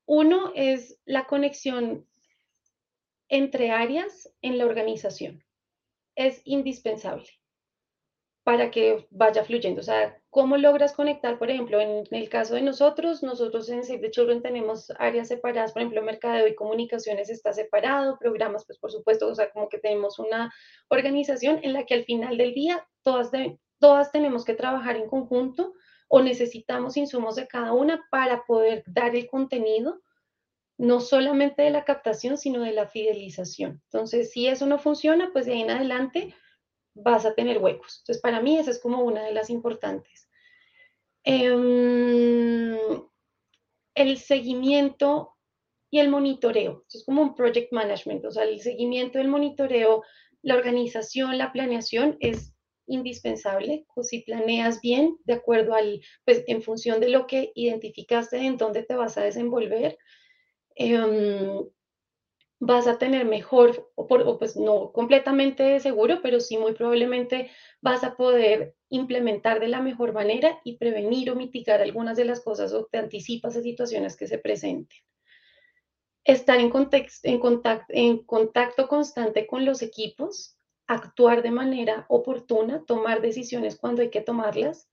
uno 0.06 0.52
es 0.56 1.00
la 1.06 1.26
conexión 1.26 2.08
entre 3.30 3.72
áreas 3.72 4.30
en 4.42 4.58
la 4.58 4.66
organización. 4.66 5.44
Es 6.16 6.42
indispensable 6.46 7.30
para 8.44 8.72
que 8.72 9.08
vaya 9.12 9.44
fluyendo. 9.44 9.82
O 9.82 9.84
sea, 9.84 10.18
¿cómo 10.30 10.58
logras 10.58 10.94
conectar? 10.94 11.38
Por 11.38 11.50
ejemplo, 11.50 11.80
en 11.80 12.04
el 12.12 12.30
caso 12.30 12.56
de 12.56 12.62
nosotros, 12.62 13.24
nosotros 13.24 13.70
en 13.70 13.84
Save 13.84 14.00
the 14.00 14.12
Children 14.12 14.42
tenemos 14.42 14.92
áreas 14.98 15.28
separadas, 15.28 15.74
por 15.74 15.82
ejemplo, 15.82 16.02
mercadeo 16.02 16.48
y 16.48 16.56
comunicaciones 16.56 17.30
está 17.30 17.54
separado, 17.54 18.18
programas, 18.20 18.66
pues 18.66 18.80
por 18.80 18.92
supuesto, 18.92 19.28
o 19.28 19.36
sea, 19.36 19.52
como 19.52 19.70
que 19.70 19.78
tenemos 19.78 20.20
una 20.20 20.52
organización 20.90 21.60
en 21.64 21.74
la 21.74 21.86
que 21.86 21.94
al 21.94 22.06
final 22.06 22.38
del 22.38 22.54
día 22.54 22.86
todas, 23.04 23.32
todas 23.80 24.12
tenemos 24.12 24.44
que 24.44 24.56
trabajar 24.56 24.96
en 24.96 25.08
conjunto 25.08 25.74
o 26.14 26.22
necesitamos 26.22 26.98
insumos 26.98 27.38
de 27.38 27.48
cada 27.48 27.72
una 27.72 28.06
para 28.12 28.44
poder 28.44 28.84
dar 28.86 29.16
el 29.16 29.28
contenido, 29.28 30.02
no 30.78 31.00
solamente 31.00 31.62
de 31.62 31.70
la 31.70 31.86
captación, 31.86 32.38
sino 32.38 32.64
de 32.64 32.74
la 32.74 32.86
fidelización. 32.86 33.82
Entonces, 33.86 34.30
si 34.32 34.46
eso 34.46 34.66
no 34.66 34.78
funciona, 34.78 35.30
pues 35.32 35.46
de 35.46 35.54
ahí 35.54 35.62
en 35.62 35.72
adelante 35.72 36.36
vas 36.94 37.26
a 37.26 37.34
tener 37.34 37.60
huecos. 37.60 38.00
Entonces, 38.02 38.22
para 38.22 38.42
mí 38.42 38.58
esa 38.58 38.72
es 38.72 38.82
como 38.82 39.04
una 39.04 39.24
de 39.24 39.32
las 39.32 39.50
importantes. 39.50 40.30
Em, 41.24 42.78
el 43.96 44.18
seguimiento 44.18 45.38
y 45.90 46.00
el 46.00 46.10
monitoreo. 46.10 46.84
es 46.94 47.06
como 47.06 47.22
un 47.22 47.36
project 47.36 47.72
management, 47.72 48.26
o 48.26 48.32
sea, 48.32 48.44
el 48.44 48.60
seguimiento, 48.60 49.18
el 49.18 49.30
monitoreo, 49.30 50.04
la 50.42 50.56
organización, 50.56 51.38
la 51.38 51.54
planeación 51.54 52.18
es 52.20 52.54
indispensable. 52.92 53.86
Pues 53.96 54.08
si 54.08 54.20
planeas 54.22 54.82
bien, 54.82 55.18
de 55.26 55.34
acuerdo 55.34 55.74
al, 55.74 56.02
pues 56.26 56.44
en 56.48 56.62
función 56.62 57.00
de 57.00 57.10
lo 57.10 57.28
que 57.28 57.52
identificaste 57.56 58.38
en 58.38 58.58
dónde 58.58 58.84
te 58.84 58.96
vas 58.96 59.18
a 59.18 59.24
desenvolver, 59.24 59.98
em, 60.76 61.66
vas 62.62 62.86
a 62.86 63.00
tener 63.00 63.26
mejor, 63.26 63.92
o, 63.96 64.06
por, 64.08 64.22
o, 64.22 64.38
pues 64.38 64.56
no 64.56 64.92
completamente 64.92 65.80
seguro, 65.80 66.20
pero 66.22 66.40
sí 66.40 66.58
muy 66.58 66.74
probablemente 66.74 67.50
vas 67.82 68.04
a 68.04 68.16
poder 68.16 68.76
implementar 68.90 69.60
de 69.60 69.68
la 69.68 69.82
mejor 69.82 70.14
manera 70.14 70.60
y 70.64 70.78
prevenir 70.78 71.32
o 71.32 71.36
mitigar 71.36 71.82
algunas 71.82 72.18
de 72.18 72.26
las 72.26 72.42
cosas 72.42 72.72
o 72.74 72.86
te 72.86 73.00
anticipas 73.00 73.58
a 73.58 73.64
situaciones 73.64 74.16
que 74.16 74.28
se 74.28 74.38
presenten. 74.38 74.98
Estar 76.24 76.60
en, 76.60 76.72
en, 77.24 77.40
contacto, 77.40 77.86
en 77.90 78.20
contacto 78.20 78.88
constante 78.88 79.48
con 79.48 79.66
los 79.66 79.82
equipos, 79.82 80.56
actuar 80.94 81.42
de 81.44 81.52
manera 81.52 82.06
oportuna, 82.10 82.84
tomar 82.86 83.22
decisiones 83.22 83.78
cuando 83.78 84.02
hay 84.02 84.10
que 84.10 84.22
tomarlas 84.22 84.90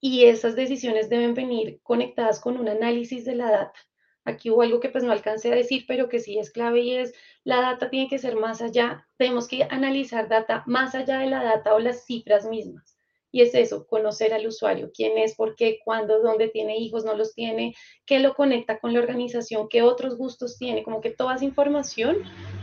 y 0.00 0.24
esas 0.24 0.56
decisiones 0.56 1.08
deben 1.08 1.34
venir 1.34 1.80
conectadas 1.82 2.40
con 2.40 2.58
un 2.58 2.68
análisis 2.68 3.24
de 3.24 3.36
la 3.36 3.50
data 3.50 3.80
Aquí 4.24 4.50
hubo 4.50 4.62
algo 4.62 4.78
que 4.78 4.88
pues 4.88 5.02
no 5.02 5.12
alcancé 5.12 5.52
a 5.52 5.56
decir, 5.56 5.84
pero 5.88 6.08
que 6.08 6.20
sí 6.20 6.38
es 6.38 6.50
clave 6.50 6.80
y 6.80 6.96
es 6.96 7.12
la 7.44 7.60
data 7.60 7.90
tiene 7.90 8.08
que 8.08 8.18
ser 8.18 8.36
más 8.36 8.62
allá, 8.62 9.06
tenemos 9.16 9.48
que 9.48 9.64
analizar 9.64 10.28
data 10.28 10.62
más 10.66 10.94
allá 10.94 11.18
de 11.18 11.26
la 11.26 11.42
data 11.42 11.74
o 11.74 11.80
las 11.80 12.04
cifras 12.04 12.46
mismas. 12.46 12.96
Y 13.34 13.40
es 13.40 13.54
eso, 13.54 13.86
conocer 13.86 14.34
al 14.34 14.46
usuario, 14.46 14.92
quién 14.94 15.16
es, 15.16 15.34
por 15.34 15.56
qué, 15.56 15.78
cuándo, 15.82 16.20
dónde 16.20 16.48
tiene 16.48 16.76
hijos, 16.76 17.04
no 17.04 17.14
los 17.14 17.34
tiene, 17.34 17.74
qué 18.04 18.18
lo 18.20 18.34
conecta 18.34 18.78
con 18.78 18.92
la 18.92 19.00
organización, 19.00 19.68
qué 19.70 19.80
otros 19.82 20.18
gustos 20.18 20.58
tiene, 20.58 20.82
como 20.82 21.00
que 21.00 21.10
toda 21.10 21.36
esa 21.36 21.46
información, 21.46 22.18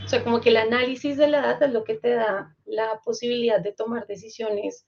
o 0.09 0.11
sea, 0.11 0.23
como 0.23 0.41
que 0.41 0.49
el 0.49 0.57
análisis 0.57 1.17
de 1.17 1.27
la 1.27 1.39
data 1.39 1.67
es 1.67 1.71
lo 1.71 1.83
que 1.83 1.93
te 1.93 2.09
da 2.15 2.57
la 2.65 2.99
posibilidad 3.05 3.59
de 3.59 3.73
tomar 3.73 4.07
decisiones 4.07 4.87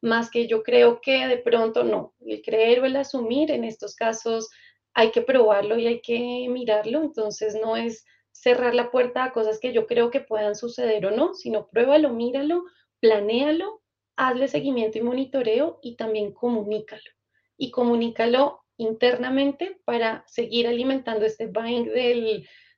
más 0.00 0.30
que 0.30 0.46
yo 0.46 0.62
creo 0.62 1.02
que 1.02 1.28
de 1.28 1.36
pronto 1.36 1.84
no, 1.84 2.14
el 2.20 2.40
creer 2.40 2.80
o 2.80 2.86
el 2.86 2.96
asumir 2.96 3.50
en 3.50 3.64
estos 3.64 3.94
casos 3.94 4.48
hay 4.94 5.10
que 5.10 5.20
probarlo 5.20 5.76
y 5.76 5.88
hay 5.88 6.00
que 6.00 6.46
mirarlo, 6.48 7.02
entonces 7.02 7.54
no 7.54 7.76
es 7.76 8.06
cerrar 8.30 8.74
la 8.74 8.90
puerta 8.90 9.24
a 9.24 9.32
cosas 9.34 9.60
que 9.60 9.74
yo 9.74 9.86
creo 9.86 10.10
que 10.10 10.20
puedan 10.20 10.54
suceder 10.54 11.04
o 11.04 11.10
no, 11.10 11.34
sino 11.34 11.68
pruébalo, 11.68 12.08
míralo, 12.08 12.64
planéalo, 12.98 13.82
hazle 14.16 14.48
seguimiento 14.48 14.96
y 14.96 15.02
monitoreo 15.02 15.80
y 15.82 15.96
también 15.96 16.32
comunícalo. 16.32 17.10
Y 17.58 17.72
comunícalo 17.72 18.62
internamente 18.78 19.82
para 19.84 20.24
seguir 20.26 20.66
alimentando 20.66 21.26
este 21.26 21.46
buying 21.46 21.92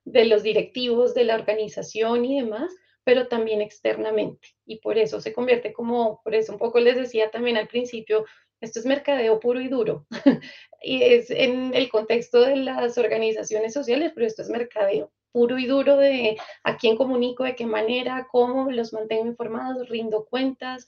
de 0.05 0.25
los 0.27 0.43
directivos, 0.43 1.15
de 1.15 1.25
la 1.25 1.35
organización 1.35 2.25
y 2.25 2.41
demás, 2.41 2.75
pero 3.05 3.29
también 3.29 3.61
externamente. 3.61 4.49
Y 4.67 4.79
por 4.79 4.99
eso 4.99 5.21
se 5.21 5.33
convierte 5.33 5.73
como, 5.73 6.21
por 6.23 6.35
eso 6.35 6.53
un 6.53 6.59
poco 6.59 6.81
les 6.81 6.97
decía 6.97 7.31
también 7.31 7.57
al 7.57 7.69
principio, 7.69 8.25
esto 8.61 8.81
es 8.81 8.87
mercadeo 8.87 9.41
puro 9.41 9.61
y 9.61 9.69
duro. 9.69 10.07
y 10.83 11.03
es 11.03 11.31
en 11.31 11.75
el 11.75 11.89
contexto 11.89 12.41
de 12.41 12.57
las 12.57 12.99
organizaciones 12.99 13.73
sociales, 13.73 14.13
pero 14.15 14.27
esto 14.27 14.43
es 14.43 14.49
mercadeo 14.49 15.13
puro 15.33 15.59
y 15.59 15.67
duro 15.67 15.97
de 15.97 16.39
a 16.63 16.77
quién 16.77 16.97
comunico, 16.97 17.43
de 17.45 17.57
qué 17.57 17.67
manera, 17.67 18.29
cómo 18.31 18.71
los 18.71 18.93
mantengo 18.93 19.27
informados, 19.27 19.89
rindo 19.89 20.27
cuentas. 20.27 20.87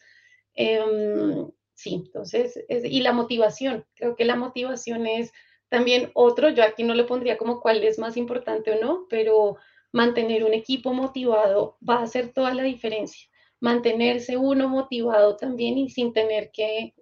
Em, 0.55 1.51
sí, 1.74 2.05
entonces, 2.06 2.64
y 2.68 3.01
la 3.01 3.12
motivación, 3.12 3.84
creo 3.97 4.14
que 4.14 4.24
la 4.24 4.36
motivación 4.36 5.06
es 5.06 5.32
también 5.68 6.10
otro, 6.14 6.51
yo 6.51 6.62
aquí 6.64 6.84
no 6.84 6.94
lo 6.94 7.06
pondría 7.06 7.36
como 7.38 7.60
cuál 7.60 7.82
es 7.84 7.98
más 7.98 8.16
importante 8.16 8.72
o 8.72 8.80
no, 8.80 9.06
pero 9.09 9.56
mantener 9.93 10.44
un 10.44 10.55
equipo 10.55 10.93
motivado 10.93 11.76
va 11.88 11.97
a 11.97 12.02
hacer 12.02 12.32
toda 12.32 12.55
la 12.55 12.62
diferencia. 12.62 13.28
Mantenerse 13.60 14.36
uno 14.36 14.68
motivado 14.68 15.36
también 15.36 15.78
y 15.78 15.88
sin 15.88 16.12
tener 16.12 16.51
que, 16.52 16.94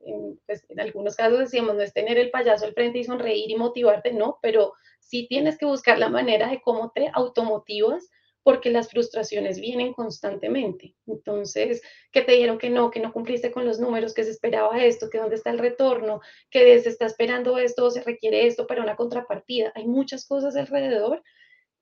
pues, 0.47 0.65
en 0.69 0.81
algunos 0.81 1.16
casos 1.16 1.39
decíamos, 1.41 1.74
no 1.74 1.82
es 1.82 1.93
tener 1.93 2.16
el 2.19 2.31
payaso 2.31 2.65
al 2.65 2.74
frente 2.74 2.99
y 3.01 3.05
sonreír 3.05 3.51
y 3.51 3.57
motivarte, 3.57 4.12
no, 4.12 4.39
pero 4.41 4.73
sí 5.01 5.27
tienes 5.28 5.59
que 5.59 5.66
buscar 5.66 5.99
la 5.99 6.09
manera 6.09 6.49
de 6.49 6.61
cómo 6.62 6.93
te 6.95 7.11
automotivas 7.12 8.09
porque 8.45 8.71
las 8.71 8.91
frustraciones 8.91 9.59
vienen 9.59 9.93
constantemente. 9.93 10.95
Entonces, 11.09 11.83
que 12.12 12.23
te 12.23 12.33
dijeron 12.33 12.59
que 12.59 12.71
no, 12.71 12.93
que 12.93 13.01
no 13.01 13.12
cumpliste 13.12 13.51
con 13.51 13.65
los 13.65 13.81
números, 13.81 14.15
que 14.15 14.23
se 14.23 14.31
esperaba 14.31 14.85
esto, 14.85 15.11
que 15.11 15.19
dónde 15.19 15.35
está 15.35 15.51
el 15.51 15.59
retorno, 15.59 16.21
que 16.51 16.79
se 16.79 16.91
está 16.91 17.07
esperando 17.07 17.59
esto 17.59 17.87
o 17.87 17.91
se 17.91 18.03
requiere 18.03 18.47
esto 18.47 18.69
para 18.69 18.83
una 18.83 18.95
contrapartida. 18.95 19.73
Hay 19.75 19.89
muchas 19.89 20.25
cosas 20.25 20.55
alrededor 20.55 21.25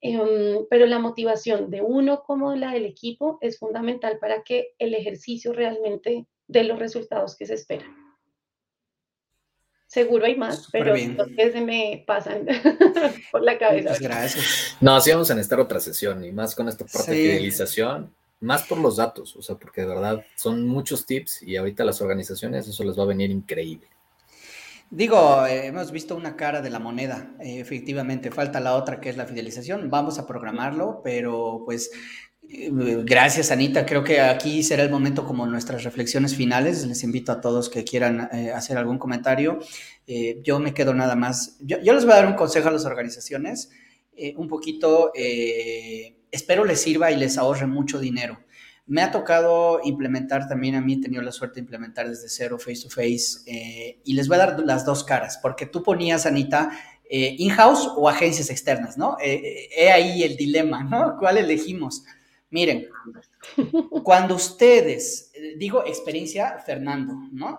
Em, 0.04 0.66
pero 0.68 0.86
la 0.86 0.98
motivación 0.98 1.70
de 1.70 1.80
uno 1.80 2.24
como 2.24 2.56
la 2.56 2.72
del 2.72 2.86
equipo 2.86 3.38
es 3.40 3.60
fundamental 3.60 4.18
para 4.18 4.42
que 4.42 4.74
el 4.80 4.94
ejercicio 4.94 5.52
realmente 5.52 6.26
dé 6.48 6.64
los 6.64 6.80
resultados 6.80 7.36
que 7.36 7.46
se 7.46 7.54
esperan. 7.54 8.01
Seguro 9.92 10.24
hay 10.24 10.36
más, 10.36 10.68
pero 10.72 10.96
entonces 10.96 11.52
se 11.52 11.60
me 11.60 12.02
pasan 12.06 12.46
por 13.30 13.42
la 13.42 13.58
cabeza. 13.58 13.90
Muchas 13.90 14.00
gracias. 14.00 14.76
No, 14.80 14.98
sí 15.02 15.10
vamos 15.10 15.30
a 15.30 15.34
necesitar 15.34 15.60
otra 15.60 15.80
sesión 15.80 16.24
y 16.24 16.32
más 16.32 16.54
con 16.54 16.66
esta 16.66 16.86
parte 16.86 17.10
de 17.10 17.16
fidelización, 17.18 18.10
más 18.40 18.62
por 18.62 18.78
los 18.78 18.96
datos, 18.96 19.36
o 19.36 19.42
sea, 19.42 19.56
porque 19.56 19.82
de 19.82 19.88
verdad 19.88 20.24
son 20.34 20.66
muchos 20.66 21.04
tips 21.04 21.42
y 21.42 21.56
ahorita 21.56 21.84
las 21.84 22.00
organizaciones 22.00 22.66
eso 22.66 22.84
les 22.84 22.98
va 22.98 23.02
a 23.02 23.06
venir 23.06 23.30
increíble. 23.30 23.86
Digo, 24.88 25.44
eh, 25.44 25.66
hemos 25.66 25.92
visto 25.92 26.16
una 26.16 26.36
cara 26.36 26.62
de 26.62 26.70
la 26.70 26.78
moneda, 26.78 27.34
eh, 27.40 27.60
efectivamente, 27.60 28.30
falta 28.30 28.60
la 28.60 28.76
otra 28.76 28.98
que 28.98 29.10
es 29.10 29.18
la 29.18 29.26
fidelización, 29.26 29.90
vamos 29.90 30.18
a 30.18 30.26
programarlo, 30.26 31.02
pero 31.04 31.64
pues 31.66 31.90
gracias 33.04 33.50
Anita, 33.50 33.86
creo 33.86 34.04
que 34.04 34.20
aquí 34.20 34.62
será 34.62 34.82
el 34.82 34.90
momento 34.90 35.24
como 35.24 35.46
nuestras 35.46 35.84
reflexiones 35.84 36.36
finales, 36.36 36.86
les 36.86 37.02
invito 37.02 37.32
a 37.32 37.40
todos 37.40 37.68
que 37.68 37.84
quieran 37.84 38.20
hacer 38.54 38.76
algún 38.76 38.98
comentario, 38.98 39.58
yo 40.42 40.58
me 40.58 40.74
quedo 40.74 40.92
nada 40.92 41.16
más, 41.16 41.56
yo, 41.60 41.78
les 41.78 42.04
voy 42.04 42.12
a 42.12 42.16
dar 42.16 42.26
un 42.26 42.34
consejo 42.34 42.68
a 42.68 42.72
las 42.72 42.84
organizaciones, 42.84 43.70
un 44.36 44.48
poquito, 44.48 45.12
espero 46.30 46.64
les 46.64 46.80
sirva 46.80 47.10
y 47.10 47.16
les 47.16 47.38
ahorre 47.38 47.66
mucho 47.66 47.98
dinero. 47.98 48.38
Me 48.86 49.00
ha 49.00 49.12
tocado 49.12 49.80
implementar 49.84 50.48
también, 50.48 50.74
a 50.74 50.80
mí 50.80 50.94
he 50.94 51.00
tenido 51.00 51.22
la 51.22 51.30
suerte 51.30 51.54
de 51.54 51.60
implementar 51.60 52.08
desde 52.08 52.28
cero, 52.28 52.58
face 52.58 52.82
to 52.82 52.90
face, 52.90 53.38
eh, 53.46 54.00
y 54.04 54.14
les 54.14 54.26
voy 54.26 54.36
a 54.36 54.46
dar 54.46 54.60
las 54.60 54.84
dos 54.84 55.04
caras, 55.04 55.38
porque 55.40 55.66
tú 55.66 55.84
ponías, 55.84 56.26
Anita, 56.26 56.70
eh, 57.08 57.36
in-house 57.38 57.88
o 57.96 58.08
agencias 58.08 58.50
externas, 58.50 58.98
¿no? 58.98 59.16
Eh, 59.22 59.68
he 59.76 59.90
ahí 59.90 60.24
el 60.24 60.36
dilema, 60.36 60.82
¿no? 60.82 61.16
¿Cuál 61.18 61.38
elegimos? 61.38 62.02
Miren, 62.52 62.86
cuando 64.04 64.36
ustedes, 64.36 65.32
digo 65.58 65.84
experiencia 65.84 66.58
Fernando, 66.64 67.14
¿no? 67.32 67.58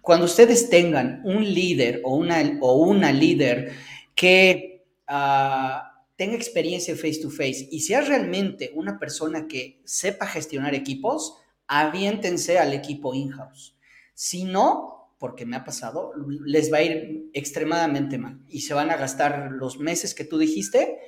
cuando 0.00 0.24
ustedes 0.24 0.70
tengan 0.70 1.20
un 1.24 1.44
líder 1.44 2.00
o 2.02 2.16
una, 2.16 2.58
o 2.62 2.76
una 2.76 3.12
líder 3.12 3.72
que... 4.14 4.86
Uh, 5.08 5.92
tenga 6.22 6.36
experiencia 6.36 6.94
face 6.94 7.20
to 7.20 7.30
face 7.30 7.66
y 7.72 7.80
sea 7.80 8.00
realmente 8.00 8.70
una 8.74 8.96
persona 8.96 9.48
que 9.48 9.82
sepa 9.84 10.24
gestionar 10.24 10.72
equipos, 10.72 11.36
aviéntense 11.66 12.60
al 12.60 12.72
equipo 12.74 13.12
in-house. 13.12 13.76
Si 14.14 14.44
no, 14.44 15.10
porque 15.18 15.46
me 15.46 15.56
ha 15.56 15.64
pasado, 15.64 16.12
les 16.44 16.72
va 16.72 16.78
a 16.78 16.82
ir 16.82 17.30
extremadamente 17.32 18.18
mal 18.18 18.40
y 18.48 18.60
se 18.60 18.72
van 18.72 18.90
a 18.90 18.96
gastar 18.96 19.50
los 19.50 19.78
meses 19.80 20.14
que 20.14 20.24
tú 20.24 20.38
dijiste 20.38 20.98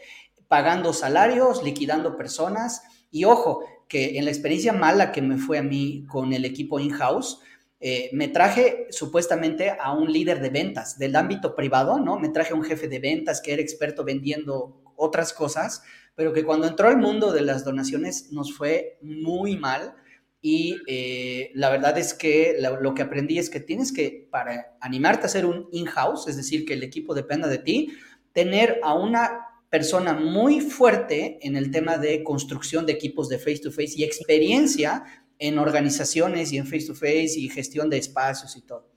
pagando 0.54 0.92
salarios, 0.92 1.64
liquidando 1.64 2.16
personas 2.16 2.84
y 3.10 3.24
ojo, 3.24 3.64
que 3.88 4.18
en 4.18 4.24
la 4.24 4.30
experiencia 4.30 4.72
mala 4.72 5.10
que 5.10 5.20
me 5.20 5.36
fue 5.36 5.58
a 5.58 5.64
mí 5.64 6.06
con 6.08 6.32
el 6.32 6.44
equipo 6.44 6.78
in-house, 6.78 7.40
eh, 7.80 8.08
me 8.12 8.28
traje 8.28 8.86
supuestamente 8.90 9.70
a 9.70 9.90
un 9.90 10.12
líder 10.12 10.40
de 10.40 10.50
ventas 10.50 10.96
del 10.96 11.16
ámbito 11.16 11.56
privado, 11.56 11.98
¿no? 11.98 12.20
Me 12.20 12.28
traje 12.28 12.52
a 12.52 12.56
un 12.56 12.62
jefe 12.62 12.86
de 12.86 13.00
ventas 13.00 13.40
que 13.40 13.52
era 13.52 13.62
experto 13.62 14.04
vendiendo 14.04 14.80
otras 14.94 15.32
cosas, 15.32 15.82
pero 16.14 16.32
que 16.32 16.44
cuando 16.44 16.68
entró 16.68 16.86
al 16.86 16.98
mundo 16.98 17.32
de 17.32 17.42
las 17.42 17.64
donaciones 17.64 18.30
nos 18.30 18.56
fue 18.56 19.00
muy 19.02 19.56
mal. 19.56 19.96
Y 20.40 20.76
eh, 20.86 21.50
la 21.54 21.68
verdad 21.68 21.98
es 21.98 22.14
que 22.14 22.58
lo, 22.60 22.94
que 22.94 23.02
aprendí 23.02 23.40
es 23.40 23.50
que 23.50 23.58
tienes 23.58 23.92
que, 23.92 24.28
para 24.30 24.76
animarte 24.80 25.22
a 25.22 25.26
hacer 25.26 25.46
un 25.46 25.66
in-house, 25.72 26.28
es 26.28 26.36
decir, 26.36 26.64
que 26.64 26.74
el 26.74 26.84
equipo 26.84 27.12
dependa 27.12 27.48
de 27.48 27.58
ti, 27.58 27.92
tener 28.32 28.78
a 28.84 28.94
una 28.94 29.48
persona 29.74 30.12
muy 30.12 30.60
fuerte 30.60 31.40
en 31.42 31.56
el 31.56 31.72
tema 31.72 31.98
de 31.98 32.22
construcción 32.22 32.86
de 32.86 32.92
equipos 32.92 33.28
de 33.28 33.38
face 33.38 33.58
to 33.58 33.72
face 33.72 33.94
y 33.96 34.04
experiencia 34.04 35.02
en 35.40 35.58
organizaciones 35.58 36.52
y 36.52 36.58
en 36.58 36.64
face 36.64 36.86
to 36.86 36.94
face 36.94 37.32
y 37.36 37.48
gestión 37.48 37.90
de 37.90 37.98
espacios 37.98 38.56
y 38.56 38.62
todo. 38.62 38.92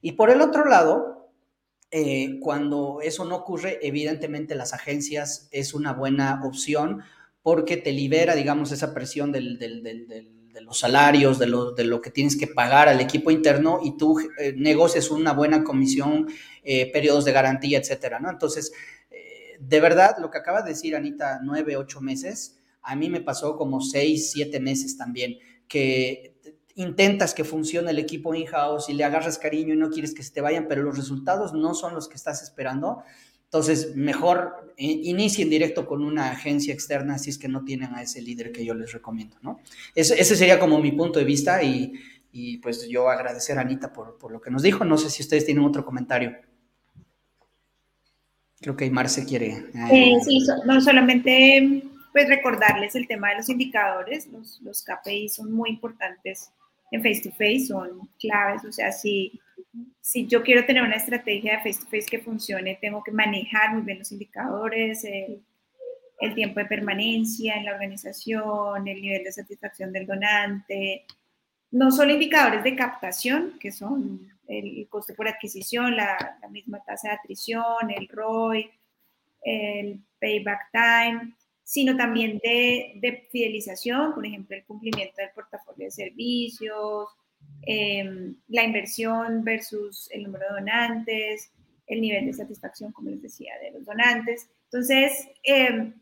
Y 0.00 0.12
por 0.12 0.30
el 0.30 0.40
otro 0.40 0.64
lado, 0.64 1.30
eh, 1.92 2.40
cuando 2.40 2.98
eso 3.04 3.24
no 3.24 3.36
ocurre, 3.36 3.78
evidentemente 3.82 4.56
las 4.56 4.74
agencias 4.74 5.48
es 5.52 5.74
una 5.74 5.92
buena 5.92 6.42
opción 6.44 7.02
porque 7.40 7.76
te 7.76 7.92
libera, 7.92 8.34
digamos, 8.34 8.72
esa 8.72 8.92
presión 8.92 9.30
del, 9.30 9.60
los 10.60 10.76
salarios, 10.80 11.38
de 11.38 11.46
lo, 11.46 11.70
de 11.70 11.84
lo, 11.84 12.00
que 12.00 12.10
tienes 12.10 12.36
que 12.36 12.48
pagar 12.48 12.88
al 12.88 13.00
equipo 13.00 13.30
interno 13.30 13.78
y 13.80 13.96
tú 13.96 14.18
eh, 14.40 14.54
negocias 14.56 15.08
una 15.12 15.32
buena 15.34 15.62
comisión, 15.62 16.26
eh, 16.64 16.90
periodos 16.90 17.24
de 17.24 17.30
garantía, 17.30 17.78
etcétera, 17.78 18.18
¿no? 18.18 18.28
Entonces, 18.28 18.72
de 19.60 19.80
verdad, 19.80 20.16
lo 20.18 20.30
que 20.30 20.38
acaba 20.38 20.62
de 20.62 20.70
decir 20.70 20.96
Anita, 20.96 21.40
nueve, 21.42 21.76
ocho 21.76 22.00
meses, 22.00 22.58
a 22.82 22.96
mí 22.96 23.10
me 23.10 23.20
pasó 23.20 23.56
como 23.56 23.80
seis, 23.80 24.30
siete 24.32 24.58
meses 24.58 24.96
también, 24.96 25.36
que 25.68 26.34
intentas 26.74 27.34
que 27.34 27.44
funcione 27.44 27.90
el 27.90 27.98
equipo 27.98 28.34
in-house 28.34 28.88
y 28.88 28.94
le 28.94 29.04
agarras 29.04 29.38
cariño 29.38 29.74
y 29.74 29.76
no 29.76 29.90
quieres 29.90 30.14
que 30.14 30.22
se 30.22 30.32
te 30.32 30.40
vayan, 30.40 30.66
pero 30.66 30.82
los 30.82 30.96
resultados 30.96 31.52
no 31.52 31.74
son 31.74 31.94
los 31.94 32.08
que 32.08 32.16
estás 32.16 32.42
esperando. 32.42 33.02
Entonces, 33.44 33.96
mejor 33.96 34.72
inicien 34.78 35.50
directo 35.50 35.86
con 35.86 36.02
una 36.02 36.30
agencia 36.30 36.72
externa 36.72 37.18
si 37.18 37.30
es 37.30 37.38
que 37.38 37.48
no 37.48 37.64
tienen 37.64 37.94
a 37.94 38.02
ese 38.02 38.22
líder 38.22 38.52
que 38.52 38.64
yo 38.64 38.74
les 38.74 38.92
recomiendo, 38.92 39.36
¿no? 39.42 39.60
Ese, 39.94 40.24
sería 40.24 40.58
como 40.58 40.80
mi 40.80 40.92
punto 40.92 41.18
de 41.18 41.24
vista 41.24 41.62
y, 41.62 41.92
y 42.32 42.58
pues 42.58 42.88
yo 42.88 43.10
agradecer 43.10 43.58
a 43.58 43.62
Anita 43.62 43.92
por, 43.92 44.16
por, 44.18 44.30
lo 44.32 44.40
que 44.40 44.50
nos 44.50 44.62
dijo. 44.62 44.84
No 44.84 44.96
sé 44.96 45.10
si 45.10 45.22
ustedes 45.22 45.44
tienen 45.44 45.64
otro 45.64 45.84
comentario. 45.84 46.36
Creo 48.60 48.76
que 48.76 48.90
Marce 48.90 49.24
quiere. 49.24 49.64
Eh, 49.92 50.16
sí, 50.24 50.46
no 50.66 50.80
solamente 50.80 51.82
pues 52.12 52.28
recordarles 52.28 52.94
el 52.96 53.06
tema 53.06 53.30
de 53.30 53.36
los 53.36 53.48
indicadores, 53.48 54.26
los, 54.28 54.60
los 54.62 54.84
KPI 54.84 55.28
son 55.28 55.52
muy 55.52 55.70
importantes 55.70 56.50
en 56.90 57.02
face 57.02 57.22
to 57.22 57.30
face, 57.30 57.66
son 57.66 58.08
claves, 58.18 58.64
o 58.64 58.72
sea, 58.72 58.90
si 58.90 59.40
si 60.00 60.26
yo 60.26 60.42
quiero 60.42 60.64
tener 60.64 60.82
una 60.82 60.96
estrategia 60.96 61.52
de 61.52 61.58
face-to-face 61.58 62.06
que 62.10 62.18
funcione, 62.18 62.78
tengo 62.80 63.02
que 63.02 63.12
manejar 63.12 63.74
muy 63.74 63.82
bien 63.82 63.98
los 63.98 64.12
indicadores, 64.12 65.04
el, 65.04 65.42
tiempo 66.34 66.60
de 66.60 66.66
permanencia 66.66 67.54
en 67.54 67.64
la 67.64 67.72
organización, 67.72 68.86
el 68.86 69.00
nivel 69.00 69.24
de 69.24 69.32
satisfacción 69.32 69.90
del 69.90 70.06
donante, 70.06 71.06
no 71.70 71.90
solo 71.90 72.12
indicadores 72.12 72.62
de 72.62 72.76
captación, 72.76 73.54
que 73.58 73.72
son 73.72 74.30
el 74.50 74.86
coste 74.88 75.14
por 75.14 75.28
adquisición, 75.28 75.96
la, 75.96 76.38
misma 76.50 76.82
tasa 76.84 77.08
de 77.08 77.14
atrición, 77.14 77.90
el 77.96 78.08
ROI, 78.08 78.70
el 79.42 80.00
payback 80.20 80.70
time, 80.72 81.34
sino 81.62 81.96
también 81.96 82.40
de, 82.42 82.94
de, 82.96 83.28
fidelización, 83.30 84.14
por 84.14 84.26
ejemplo, 84.26 84.56
el 84.56 84.64
cumplimiento 84.64 85.14
del 85.18 85.30
portafolio 85.30 85.86
de 85.86 85.90
servicios, 85.92 87.08
Em, 87.62 88.36
la 88.48 88.64
inversión 88.64 89.44
versus 89.44 90.08
el 90.12 90.24
número 90.24 90.46
de 90.48 90.60
donantes, 90.60 91.52
el 91.86 92.00
nivel 92.00 92.26
de 92.26 92.32
satisfacción, 92.32 92.90
como 92.92 93.10
les 93.10 93.20
decía, 93.20 93.52
de 93.62 93.72
los 93.72 93.84
donantes. 93.84 94.48
Entonces, 94.64 95.28
em, 95.42 95.94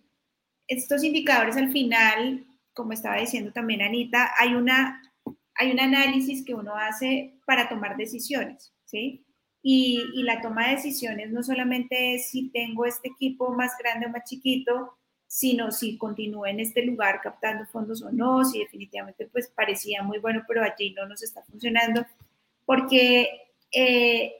estos 0.69 1.03
indicadores 1.03 1.57
al 1.57 1.73
final, 1.73 2.47
como 2.75 2.93
estaba 2.93 3.17
diciendo 3.17 3.53
también 3.53 3.83
Anita, 3.83 4.31
hay, 4.39 4.55
una, 4.55 5.03
hay 5.59 5.73
un 5.73 5.81
análisis 5.81 6.45
que 6.45 6.55
uno 6.55 6.77
hace 6.77 7.35
para 7.45 7.69
tomar 7.69 7.97
decisiones, 7.97 8.73
¿sí? 8.85 9.27
Y, 9.61 10.23
la 10.23 10.41
toma 10.41 10.69
de 10.69 10.77
decisiones 10.77 11.31
no 11.33 11.43
solamente 11.43 12.15
es 12.15 12.31
si 12.31 12.49
tengo 12.51 12.87
este 12.87 13.09
equipo 13.09 13.53
más 13.53 13.73
grande 13.77 14.07
o 14.07 14.11
más 14.11 14.25
chiquito, 14.25 14.97
sino 15.27 15.73
si 15.73 15.99
continúa 15.99 16.49
en 16.51 16.61
este 16.61 16.83
lugar 16.83 17.21
captando 17.21 17.67
fondos 17.67 18.03
o 18.03 18.13
no, 18.13 18.45
si 18.45 18.61
definitivamente 18.61 19.27
pues 19.27 19.49
parecía 19.49 20.03
muy 20.03 20.21
bueno, 20.21 20.45
pero 20.47 20.63
allí 20.63 20.93
no 20.95 21.07
nos 21.07 21.23
está 21.23 21.43
funcionando, 21.43 22.07
porque 22.65 23.29
eh, 23.73 24.33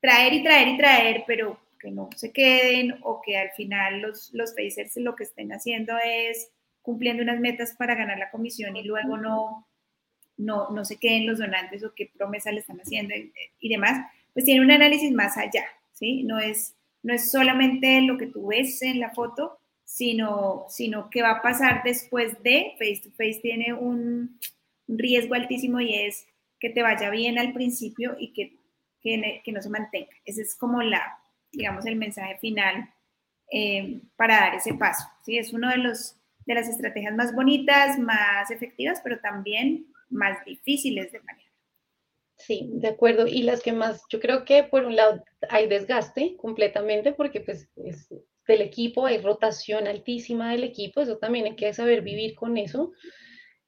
traer 0.00 0.32
y 0.32 0.42
traer 0.44 0.68
y 0.68 0.76
traer, 0.78 1.24
pero 1.26 1.58
que 1.80 1.90
no 1.90 2.08
se 2.16 2.32
queden 2.32 2.98
o 3.02 3.20
que 3.20 3.36
al 3.36 3.50
final 3.50 4.00
los, 4.00 4.32
los 4.32 4.54
lo 4.96 5.16
que 5.16 5.24
estén 5.24 5.52
haciendo 5.52 5.94
es 6.04 6.50
cumpliendo 6.82 7.22
unas 7.22 7.40
metas 7.40 7.74
para 7.76 7.96
ganar 7.96 8.18
la 8.18 8.30
comisión 8.30 8.76
y 8.76 8.84
luego 8.84 9.16
no, 9.16 9.66
no, 10.36 10.70
no 10.70 10.84
se 10.84 10.98
queden 10.98 11.26
los 11.26 11.38
donantes 11.38 11.84
o 11.84 11.94
qué 11.94 12.10
promesa 12.16 12.52
le 12.52 12.60
están 12.60 12.78
haciendo 12.78 13.14
y, 13.60 13.68
demás, 13.68 14.06
pues 14.32 14.44
tiene 14.44 14.60
un 14.60 14.70
análisis 14.70 15.12
más 15.12 15.36
allá, 15.36 15.64
¿sí? 15.92 16.24
No 16.24 16.38
es, 16.38 16.74
no 17.02 17.14
es 17.14 17.30
solamente 17.30 18.00
lo 18.02 18.18
que 18.18 18.26
tú 18.26 18.48
ves 18.48 18.82
en 18.82 19.00
la 19.00 19.10
foto, 19.10 19.58
sino, 19.84 20.66
sino 20.68 21.10
qué 21.10 21.22
va 21.22 21.32
a 21.32 21.42
pasar 21.42 21.82
después 21.84 22.42
de 22.42 22.72
face 22.78 23.02
to 23.04 23.10
face 23.10 23.40
tiene 23.42 23.74
un, 23.74 24.38
riesgo 24.88 25.34
altísimo 25.34 25.80
y 25.80 25.94
es 25.94 26.26
que 26.58 26.70
te 26.70 26.82
vaya 26.82 27.10
bien 27.10 27.38
al 27.38 27.52
principio 27.52 28.16
y 28.18 28.32
que, 28.32 28.56
que, 29.00 29.52
no 29.52 29.62
se 29.62 29.70
mantenga. 29.70 30.10
Ese 30.24 30.42
es 30.42 30.54
como 30.54 30.82
la, 30.82 31.18
digamos, 31.50 31.86
el 31.86 31.96
mensaje 31.96 32.38
final 32.38 32.88
eh, 33.50 34.00
para 34.16 34.40
dar 34.40 34.54
ese 34.54 34.74
paso. 34.74 35.04
¿sí? 35.24 35.38
Es 35.38 35.52
uno 35.52 35.70
de, 35.70 35.78
los, 35.78 36.16
de 36.46 36.54
las 36.54 36.68
estrategias 36.68 37.14
más 37.14 37.34
bonitas, 37.34 37.98
más 37.98 38.50
efectivas, 38.50 39.00
pero 39.02 39.18
también 39.20 39.86
más 40.12 40.44
difíciles 40.44 41.10
de 41.12 41.20
manejar. 41.20 41.52
Sí, 42.36 42.68
de 42.72 42.88
acuerdo. 42.88 43.26
Y 43.26 43.42
las 43.42 43.62
que 43.62 43.72
más, 43.72 44.02
yo 44.08 44.18
creo 44.20 44.44
que 44.44 44.64
por 44.64 44.84
un 44.84 44.96
lado 44.96 45.22
hay 45.48 45.68
desgaste 45.68 46.36
completamente 46.36 47.12
porque 47.12 47.40
pues 47.40 47.68
es, 47.76 48.08
del 48.48 48.60
equipo, 48.62 49.06
hay 49.06 49.18
rotación 49.18 49.86
altísima 49.86 50.50
del 50.50 50.64
equipo, 50.64 51.00
eso 51.00 51.18
también 51.18 51.44
hay 51.46 51.56
que 51.56 51.72
saber 51.72 52.02
vivir 52.02 52.34
con 52.34 52.56
eso 52.56 52.92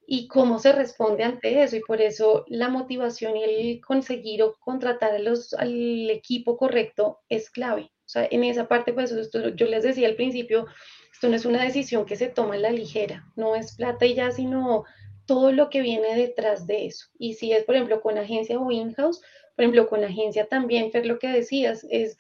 y 0.07 0.29
cómo 0.29 0.59
se 0.59 0.73
responde 0.73 1.25
ante 1.25 1.62
eso. 1.62 1.77
Y 1.77 1.81
por 1.81 2.01
eso 2.01 2.45
la 2.49 2.69
motivación 2.69 3.37
y 3.37 3.45
el 3.45 3.81
conseguir 3.81 4.43
o 4.43 4.55
contratar 4.59 5.12
a 5.12 5.19
los, 5.19 5.55
al 5.55 6.11
equipo 6.11 6.57
correcto 6.57 7.21
es 7.29 7.51
clave. 7.51 7.93
O 8.07 8.09
sea, 8.09 8.27
en 8.31 8.45
esa 8.45 8.69
parte, 8.69 8.93
pues 8.93 9.12
esto, 9.12 9.49
yo 9.51 9.66
les 9.66 9.83
decía 9.83 10.09
al 10.09 10.16
principio, 10.16 10.66
esto 11.12 11.29
no 11.29 11.37
es 11.37 11.47
una 11.47 11.62
decisión 11.62 12.05
que 12.05 12.16
se 12.16 12.29
toma 12.29 12.55
a 12.55 12.59
la 12.59 12.71
ligera, 12.71 13.25
no 13.35 13.57
es 13.57 13.77
plata 13.77 14.05
y 14.05 14.15
ya, 14.15 14.31
sino 14.31 14.85
todo 15.27 15.53
lo 15.53 15.71
que 15.71 15.81
viene 15.81 16.15
detrás 16.17 16.67
de 16.67 16.87
eso. 16.87 17.07
Y 17.19 17.35
si 17.35 17.53
es, 17.53 17.65
por 17.65 17.75
ejemplo, 17.75 18.01
con 18.01 18.19
agencia 18.19 18.59
o 18.59 18.71
in-house, 18.71 19.21
por 19.55 19.63
ejemplo, 19.65 19.89
con 19.89 20.05
agencia 20.05 20.47
también, 20.47 20.91
Fer, 20.91 21.07
lo 21.07 21.19
que 21.19 21.29
decías 21.29 21.87
es 21.91 22.17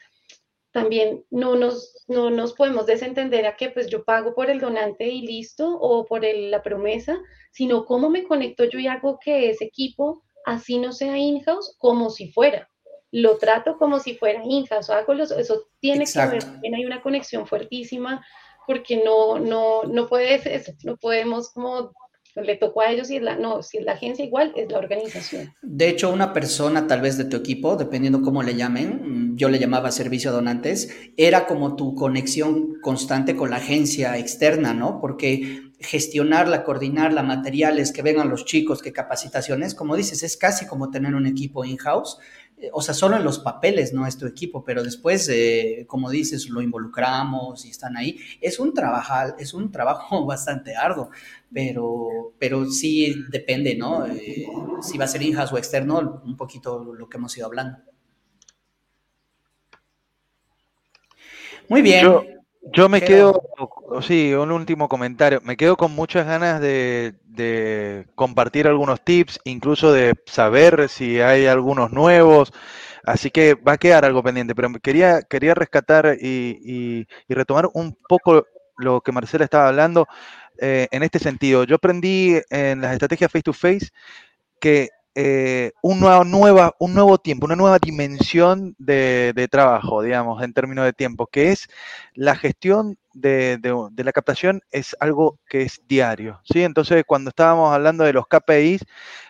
también 0.74 1.24
no 1.30 1.54
nos, 1.54 2.04
no 2.08 2.30
nos 2.30 2.52
podemos 2.52 2.84
desentender 2.84 3.46
a 3.46 3.56
que 3.56 3.70
pues 3.70 3.86
yo 3.86 4.04
pago 4.04 4.34
por 4.34 4.50
el 4.50 4.58
donante 4.58 5.06
y 5.06 5.24
listo, 5.24 5.78
o 5.80 6.04
por 6.04 6.24
la 6.24 6.62
promesa, 6.62 7.20
sino 7.52 7.84
cómo 7.84 8.10
me 8.10 8.24
conecto 8.24 8.64
yo 8.64 8.80
y 8.80 8.88
hago 8.88 9.20
que 9.24 9.50
ese 9.50 9.66
equipo, 9.66 10.24
así 10.44 10.78
no 10.78 10.92
sea 10.92 11.16
in-house, 11.16 11.76
como 11.78 12.10
si 12.10 12.32
fuera. 12.32 12.68
Lo 13.12 13.38
trato 13.38 13.78
como 13.78 14.00
si 14.00 14.16
fuera 14.16 14.42
in-house, 14.44 14.90
hago 14.90 15.14
los, 15.14 15.30
eso 15.30 15.68
tiene 15.78 16.06
que 16.12 16.18
haber, 16.18 16.42
también 16.42 16.74
hay 16.74 16.84
una 16.84 17.02
conexión 17.02 17.46
fuertísima, 17.46 18.26
porque 18.66 18.96
no, 18.96 19.38
no, 19.38 19.84
no 19.84 20.08
puedes, 20.08 20.42
no 20.84 20.96
podemos 20.96 21.52
como 21.52 21.92
le 22.42 22.56
tocó 22.56 22.80
a 22.80 22.90
ellos 22.90 23.10
y 23.10 23.20
la, 23.20 23.36
no, 23.36 23.62
si 23.62 23.78
es 23.78 23.84
la 23.84 23.92
agencia 23.92 24.24
igual, 24.24 24.52
es 24.56 24.70
la 24.70 24.78
organización. 24.78 25.54
De 25.62 25.88
hecho, 25.88 26.12
una 26.12 26.32
persona 26.32 26.86
tal 26.86 27.00
vez 27.00 27.16
de 27.16 27.24
tu 27.24 27.36
equipo, 27.36 27.76
dependiendo 27.76 28.22
cómo 28.22 28.42
le 28.42 28.56
llamen, 28.56 29.36
yo 29.36 29.48
le 29.48 29.58
llamaba 29.58 29.90
servicio 29.90 30.30
a 30.30 30.32
donantes, 30.32 30.94
era 31.16 31.46
como 31.46 31.76
tu 31.76 31.94
conexión 31.94 32.80
constante 32.80 33.36
con 33.36 33.50
la 33.50 33.56
agencia 33.56 34.18
externa, 34.18 34.74
¿no? 34.74 35.00
Porque 35.00 35.62
gestionarla, 35.78 36.64
coordinarla, 36.64 37.22
materiales, 37.22 37.92
que 37.92 38.02
vengan 38.02 38.30
los 38.30 38.44
chicos, 38.44 38.82
que 38.82 38.92
capacitaciones, 38.92 39.74
como 39.74 39.96
dices, 39.96 40.22
es 40.22 40.36
casi 40.36 40.66
como 40.66 40.90
tener 40.90 41.14
un 41.14 41.26
equipo 41.26 41.64
in-house 41.64 42.18
o 42.72 42.82
sea, 42.82 42.94
solo 42.94 43.16
en 43.16 43.24
los 43.24 43.38
papeles, 43.38 43.92
no 43.92 44.06
es 44.06 44.16
tu 44.16 44.26
equipo, 44.26 44.64
pero 44.64 44.82
después, 44.82 45.28
eh, 45.28 45.84
como 45.88 46.10
dices, 46.10 46.48
lo 46.48 46.62
involucramos 46.62 47.64
y 47.64 47.70
están 47.70 47.96
ahí. 47.96 48.18
Es 48.40 48.58
un 48.58 48.72
trabajo, 48.72 49.36
es 49.38 49.54
un 49.54 49.70
trabajo 49.70 50.24
bastante 50.26 50.76
arduo, 50.76 51.10
pero, 51.52 52.32
pero 52.38 52.66
sí 52.70 53.14
depende, 53.30 53.76
¿no? 53.76 54.06
Eh, 54.06 54.46
si 54.82 54.98
va 54.98 55.04
a 55.04 55.08
ser 55.08 55.22
in-house 55.22 55.52
o 55.52 55.58
externo, 55.58 56.22
un 56.24 56.36
poquito 56.36 56.94
lo 56.94 57.08
que 57.08 57.16
hemos 57.16 57.36
ido 57.36 57.46
hablando. 57.46 57.78
Muy 61.68 61.82
bien. 61.82 62.33
Me 62.88 63.00
quedo, 63.00 63.42
sí, 64.02 64.32
un 64.34 64.50
último 64.50 64.88
comentario. 64.88 65.40
Me 65.44 65.56
quedo 65.56 65.76
con 65.76 65.92
muchas 65.92 66.26
ganas 66.26 66.60
de, 66.60 68.06
compartir 68.14 68.66
algunos 68.66 69.00
tips, 69.04 69.40
incluso 69.44 69.92
de 69.92 70.14
saber 70.26 70.88
si 70.88 71.20
hay 71.20 71.46
algunos 71.46 71.92
nuevos. 71.92 72.52
Así 73.04 73.30
que 73.30 73.54
va 73.54 73.72
a 73.72 73.78
quedar 73.78 74.04
algo 74.04 74.22
pendiente, 74.22 74.54
pero 74.54 74.72
quería, 74.82 75.22
quería 75.22 75.54
rescatar 75.54 76.16
y, 76.20 77.06
retomar 77.28 77.68
un 77.74 77.96
poco 78.08 78.46
lo 78.76 79.00
que 79.02 79.12
Marcela 79.12 79.44
estaba 79.44 79.68
hablando 79.68 80.06
eh, 80.58 80.88
en 80.90 81.02
este 81.02 81.18
sentido. 81.18 81.64
Yo 81.64 81.76
aprendí 81.76 82.40
en 82.50 82.80
las 82.80 82.92
estrategias 82.92 83.30
face 83.30 83.42
to 83.42 83.52
face 83.52 83.90
que 84.60 84.88
eh, 85.14 85.72
un, 85.80 86.00
nueva, 86.00 86.74
un 86.78 86.94
nuevo 86.94 87.18
tiempo, 87.18 87.46
una 87.46 87.54
nueva 87.56 87.78
dimensión 87.78 88.74
de, 88.78 89.48
trabajo, 89.50 90.02
digamos, 90.02 90.42
en 90.42 90.52
términos 90.52 90.84
de 90.84 90.92
tiempo, 90.92 91.26
que 91.28 91.52
es 91.52 91.68
la 92.14 92.34
gestión 92.34 92.98
de, 93.12 93.60
la 93.96 94.12
captación 94.12 94.60
es 94.72 94.96
algo 94.98 95.38
que 95.48 95.62
es 95.62 95.82
diario, 95.86 96.40
¿sí? 96.44 96.64
Entonces, 96.64 97.04
cuando 97.06 97.30
estábamos 97.30 97.72
hablando 97.72 98.02
de 98.04 98.12
los 98.12 98.26
KPIs, 98.26 98.84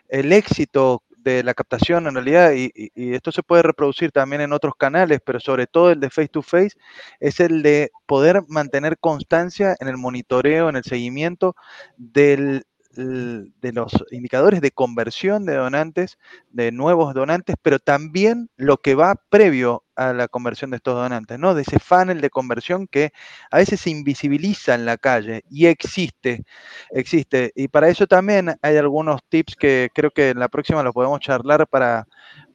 el 0.08 0.32
éxito 0.32 1.02
de 1.18 1.42
la 1.42 1.54
captación 1.54 2.06
en 2.06 2.14
realidad, 2.14 2.52
y, 2.54 2.72
esto 2.94 3.32
se 3.32 3.42
puede 3.42 3.62
reproducir 3.62 4.10
también 4.10 4.40
en 4.42 4.52
otros 4.52 4.74
canales, 4.78 5.20
pero 5.24 5.40
sobre 5.40 5.66
todo 5.66 5.90
el 5.90 6.00
de 6.00 6.10
face 6.10 6.28
to 6.28 6.42
face, 6.42 6.76
es 7.20 7.40
el 7.40 7.62
de 7.62 7.90
poder 8.06 8.42
mantener 8.48 8.98
constancia 8.98 9.76
en 9.80 9.88
el 9.88 9.98
monitoreo, 9.98 10.68
en 10.70 10.76
el 10.76 10.84
seguimiento 10.84 11.56
del 11.96 12.64
de 12.94 13.72
los 13.72 13.92
indicadores 14.10 14.60
de 14.60 14.70
conversión 14.70 15.44
de 15.44 15.54
donantes, 15.54 16.18
de 16.50 16.72
nuevos 16.72 17.14
donantes, 17.14 17.56
pero 17.62 17.78
también 17.78 18.48
lo 18.56 18.78
que 18.78 18.94
va 18.94 19.16
previo 19.28 19.84
a 19.96 20.12
la 20.12 20.28
conversión 20.28 20.70
de 20.70 20.78
estos 20.78 20.94
donantes, 20.94 21.38
¿no? 21.38 21.54
De 21.54 21.62
ese 21.62 21.78
funnel 21.78 22.20
de 22.20 22.30
conversión 22.30 22.86
que 22.86 23.12
a 23.50 23.58
veces 23.58 23.80
se 23.80 23.90
invisibiliza 23.90 24.74
en 24.74 24.86
la 24.86 24.96
calle 24.96 25.44
y 25.50 25.66
existe, 25.66 26.44
existe. 26.90 27.52
Y 27.54 27.68
para 27.68 27.88
eso 27.88 28.06
también 28.06 28.56
hay 28.62 28.76
algunos 28.76 29.20
tips 29.28 29.56
que 29.56 29.90
creo 29.94 30.10
que 30.10 30.30
en 30.30 30.38
la 30.38 30.48
próxima 30.48 30.82
los 30.82 30.94
podemos 30.94 31.20
charlar 31.20 31.66
para, 31.68 32.06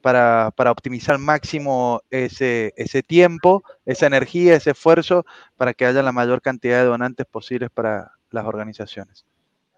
para, 0.02 0.50
para 0.56 0.70
optimizar 0.70 1.18
máximo 1.18 2.02
ese, 2.10 2.72
ese 2.76 3.02
tiempo, 3.02 3.62
esa 3.86 4.06
energía, 4.06 4.56
ese 4.56 4.72
esfuerzo, 4.72 5.24
para 5.56 5.74
que 5.74 5.86
haya 5.86 6.02
la 6.02 6.12
mayor 6.12 6.42
cantidad 6.42 6.78
de 6.78 6.84
donantes 6.86 7.26
posibles 7.26 7.70
para 7.70 8.12
las 8.30 8.44
organizaciones 8.44 9.29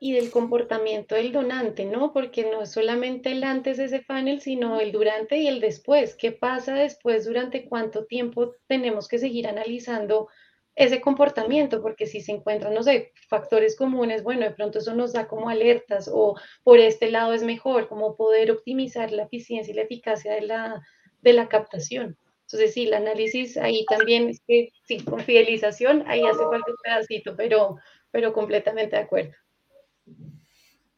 y 0.04 0.14
del 0.14 0.32
comportamiento 0.32 1.14
del 1.14 1.30
donante, 1.30 1.84
¿no? 1.84 2.12
Porque 2.12 2.42
no 2.50 2.62
es 2.62 2.72
solamente 2.72 3.30
el 3.30 3.44
antes 3.44 3.76
de 3.76 3.84
ese 3.84 4.00
panel, 4.00 4.40
sino 4.40 4.80
el 4.80 4.90
durante 4.90 5.36
y 5.36 5.46
el 5.46 5.60
después. 5.60 6.16
¿Qué 6.16 6.32
pasa 6.32 6.74
después? 6.74 7.24
¿Durante 7.24 7.66
cuánto 7.66 8.04
tiempo 8.04 8.56
tenemos 8.66 9.06
que 9.06 9.18
seguir 9.18 9.46
analizando 9.46 10.28
ese 10.74 11.00
comportamiento? 11.00 11.80
Porque 11.80 12.06
si 12.06 12.20
se 12.20 12.32
encuentran, 12.32 12.74
no 12.74 12.82
sé, 12.82 13.12
factores 13.28 13.76
comunes, 13.76 14.24
bueno, 14.24 14.42
de 14.42 14.50
pronto 14.50 14.80
eso 14.80 14.92
nos 14.92 15.12
da 15.12 15.28
como 15.28 15.48
alertas 15.48 16.10
o 16.12 16.34
por 16.64 16.80
este 16.80 17.08
lado 17.08 17.32
es 17.32 17.44
mejor, 17.44 17.86
como 17.86 18.16
poder 18.16 18.50
optimizar 18.50 19.12
la 19.12 19.22
eficiencia 19.22 19.70
y 19.70 19.76
la 19.76 19.82
eficacia 19.82 20.34
de 20.34 20.40
la, 20.40 20.82
de 21.20 21.32
la 21.32 21.48
captación. 21.48 22.18
Entonces, 22.46 22.74
sí, 22.74 22.88
el 22.88 22.94
análisis 22.94 23.56
ahí 23.56 23.84
también, 23.88 24.30
es 24.30 24.42
que 24.48 24.70
sí, 24.82 24.98
con 25.04 25.20
fidelización, 25.20 26.02
ahí 26.08 26.22
hace 26.22 26.42
falta 26.42 26.72
un 26.72 26.76
pedacito, 26.82 27.36
pero, 27.36 27.76
pero 28.10 28.32
completamente 28.32 28.96
de 28.96 29.02
acuerdo. 29.02 29.32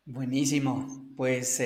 Buenísimo. 0.07 0.87
Pues, 1.17 1.59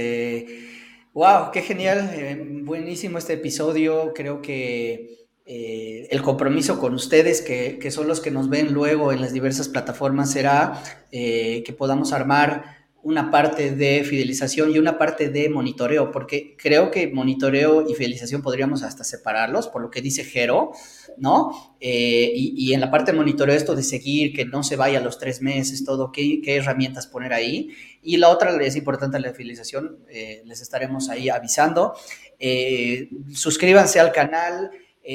wow, 1.12 1.47
eh, 1.47 1.51
qué 1.52 1.62
genial. 1.62 2.10
Eh, 2.15 2.62
buenísimo 2.62 3.19
este 3.19 3.35
episodio. 3.35 4.12
Creo 4.15 4.40
que 4.43 5.27
eh, 5.44 6.09
el 6.10 6.23
compromiso 6.23 6.78
con 6.78 6.94
ustedes, 6.94 7.43
que, 7.43 7.78
que, 7.81 7.90
son 7.90 8.06
los 8.06 8.20
que 8.20 8.31
nos 8.31 8.48
ven 8.48 8.73
luego 8.73 9.12
en 9.12 9.20
las 9.20 9.32
diversas 9.32 9.69
plataformas, 9.69 10.31
será 10.31 10.82
que 11.10 11.74
podamos 11.77 12.12
armar 12.12 12.78
una 13.09 13.31
parte 13.31 13.71
de 13.71 14.05
fidelización 14.05 14.71
y 14.71 14.79
una 14.79 14.99
parte 14.99 15.31
de 15.31 15.49
monitoreo, 15.49 16.13
porque 16.13 16.55
creo 16.59 16.91
que 16.91 17.09
monitoreo 17.09 17.89
y 17.89 17.95
fidelización 17.95 18.43
podríamos 18.43 18.83
hasta 18.83 19.03
separarlos, 19.03 19.69
por 19.69 19.81
lo 19.81 19.91
que 19.91 20.03
dice 20.03 20.25
Jero, 20.25 20.73
¿no? 21.17 21.75
Eh, 21.81 22.31
y, 22.35 22.75
en 22.75 22.81
la 22.83 22.91
parte 22.91 23.13
de 23.13 23.17
monitoreo 23.17 23.55
esto 23.55 23.75
de 23.75 23.83
seguir, 23.83 24.35
que 24.35 24.45
no 24.45 24.63
se 24.63 24.77
vaya 24.77 24.99
a 24.99 25.01
los 25.01 25.19
tres 25.19 25.41
meses, 25.41 25.87
todo, 25.87 26.13
qué, 26.13 26.43
qué 26.45 26.57
herramientas 26.57 27.07
poner 27.07 27.33
ahí. 27.33 27.71
Y 28.03 28.19
la 28.19 28.29
otra 28.29 28.55
es 28.63 28.77
importante, 28.77 29.19
la 29.19 29.33
fidelización, 29.33 30.01
eh, 30.11 30.43
les 30.45 30.61
estaremos 30.61 31.09
ahí 31.09 31.31
avisando. 31.31 31.95
Eh, 32.39 33.09
suscríbanse 33.33 34.01
al 34.01 34.13
canal, 34.13 34.71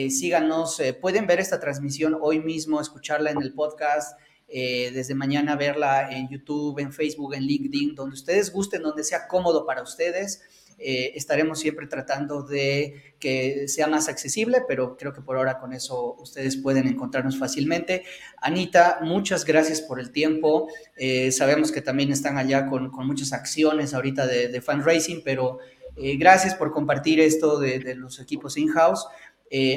síganos, 0.10 0.82
pueden 1.00 1.28
ver 1.28 1.40
esta 1.40 1.60
transmisión 1.60 2.18
hoy 2.20 2.40
mismo, 2.40 2.82
escucharla 2.82 3.30
en 3.30 3.40
el 3.40 3.54
podcast. 3.54 4.18
Eh, 4.56 4.92
desde 4.94 5.16
mañana 5.16 5.56
verla 5.56 6.12
en 6.12 6.30
YouTube, 6.30 6.78
en 6.80 6.94
Facebook, 6.94 7.34
en 7.34 7.44
LinkedIn, 7.44 7.96
donde 7.96 8.14
ustedes 8.14 8.52
gusten, 8.52 8.84
donde 8.84 9.04
sea 9.04 9.28
cómodo 9.28 9.66
para 9.66 9.82
ustedes. 9.82 10.42
Eh, 10.78 11.14
estaremos 11.16 11.60
siempre 11.60 11.88
tratando 11.88 12.44
de 12.44 13.16
que 13.20 13.68
sea 13.68 13.88
más 13.88 14.10
accesible, 14.10 14.62
pero 14.68 14.98
creo 14.98 15.14
que 15.14 15.22
por 15.22 15.38
ahora 15.38 15.60
con 15.60 15.74
eso 15.74 16.16
ustedes 16.20 16.58
pueden 16.58 16.88
encontrarnos 16.88 17.40
fácilmente. 17.40 18.04
Anita, 18.38 19.00
muchas 19.02 19.46
gracias 19.46 19.82
por 19.82 20.00
el 20.00 20.12
tiempo. 20.12 20.68
Eh, 20.98 21.32
sabemos 21.32 21.72
que 21.72 21.82
también 21.82 22.12
están 22.12 22.38
allá 22.38 22.68
con, 22.68 22.92
con 22.92 23.08
muchas 23.08 23.34
acciones 23.34 23.94
ahorita 23.94 24.28
de, 24.28 24.50
de 24.50 24.62
fundraising, 24.62 25.24
pero 25.24 25.60
gracias 25.96 26.56
por 26.56 26.72
compartir 26.72 27.20
esto 27.20 27.60
de, 27.60 27.78
de 27.78 27.94
los 27.96 28.20
equipos 28.20 28.58
in-house. 28.58 29.06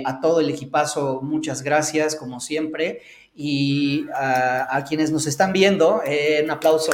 a 0.07 0.21
todo 0.21 0.41
el 0.41 0.49
equipazo, 0.49 1.21
muchas 1.23 1.63
gracias, 1.63 2.17
como 2.17 2.41
siempre 2.41 3.03
y 3.37 4.07
a, 4.15 4.83
quienes 4.89 5.11
nos 5.11 5.27
están 5.27 5.53
viendo, 5.53 6.01
eh, 6.05 6.41
un 6.43 6.51
aplauso. 6.51 6.93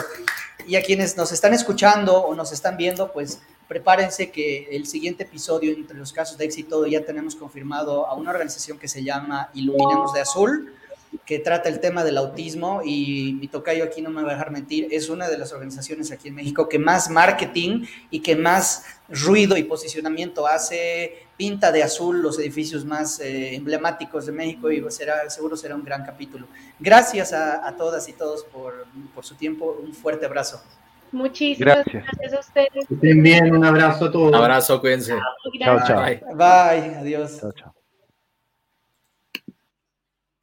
Y 0.66 0.76
a 0.76 0.82
quienes 0.82 1.16
nos 1.16 1.32
están 1.32 1.54
escuchando 1.54 2.16
o 2.18 2.34
nos 2.34 2.52
están 2.52 2.76
viendo, 2.76 3.12
pues 3.12 3.40
prepárense 3.68 4.30
que 4.30 4.68
el 4.72 4.86
siguiente 4.86 5.22
episodio, 5.22 5.72
entre 5.72 5.96
los 5.96 6.12
casos 6.12 6.36
de 6.36 6.44
éxito, 6.44 6.86
ya 6.86 7.04
tenemos 7.04 7.36
confirmado 7.36 8.06
a 8.06 8.14
una 8.14 8.30
organización 8.30 8.78
que 8.78 8.88
se 8.88 9.02
llama 9.02 9.50
Iluminemos 9.54 10.12
de 10.12 10.20
Azul 10.20 10.72
que 11.26 11.38
trata 11.38 11.68
el 11.68 11.80
tema 11.80 12.04
del 12.04 12.16
autismo 12.16 12.80
y 12.84 13.36
mi 13.40 13.48
tocayo 13.48 13.84
aquí 13.84 14.00
no 14.00 14.10
me 14.10 14.22
va 14.22 14.30
a 14.30 14.32
dejar 14.32 14.50
mentir, 14.50 14.88
es 14.90 15.08
una 15.08 15.28
de 15.28 15.38
las 15.38 15.52
organizaciones 15.52 16.10
aquí 16.10 16.28
en 16.28 16.34
México 16.34 16.68
que 16.68 16.78
más 16.78 17.10
marketing 17.10 17.84
y 18.10 18.20
que 18.20 18.34
más 18.34 18.84
ruido 19.08 19.56
y 19.56 19.64
posicionamiento 19.64 20.46
hace, 20.46 21.26
pinta 21.36 21.72
de 21.72 21.82
azul 21.82 22.22
los 22.22 22.38
edificios 22.38 22.84
más 22.84 23.20
eh, 23.20 23.54
emblemáticos 23.56 24.26
de 24.26 24.32
México 24.32 24.70
y 24.70 24.82
será, 24.90 25.28
seguro 25.28 25.56
será 25.56 25.74
un 25.74 25.84
gran 25.84 26.04
capítulo. 26.04 26.46
Gracias 26.78 27.32
a, 27.32 27.74
todas 27.76 28.08
y 28.08 28.12
todos 28.12 28.44
por, 28.44 28.86
su 29.22 29.34
tiempo, 29.34 29.78
un 29.82 29.92
fuerte 29.92 30.24
abrazo. 30.24 30.62
Muchísimas 31.10 31.84
gracias, 31.84 32.32
a 32.32 32.40
ustedes. 32.40 32.90
Estén 32.90 33.22
bien, 33.22 33.54
un 33.54 33.64
abrazo 33.64 34.06
a 34.06 34.12
todos. 34.12 34.28
Un 34.28 34.34
abrazo, 34.34 34.80
cuídense. 34.80 35.14
Chao, 35.58 35.78
chao. 35.86 36.04
Bye, 36.04 36.22
Bye. 36.34 36.94
adiós. 36.96 37.38
Chao, 37.38 37.52
chao. 37.52 37.81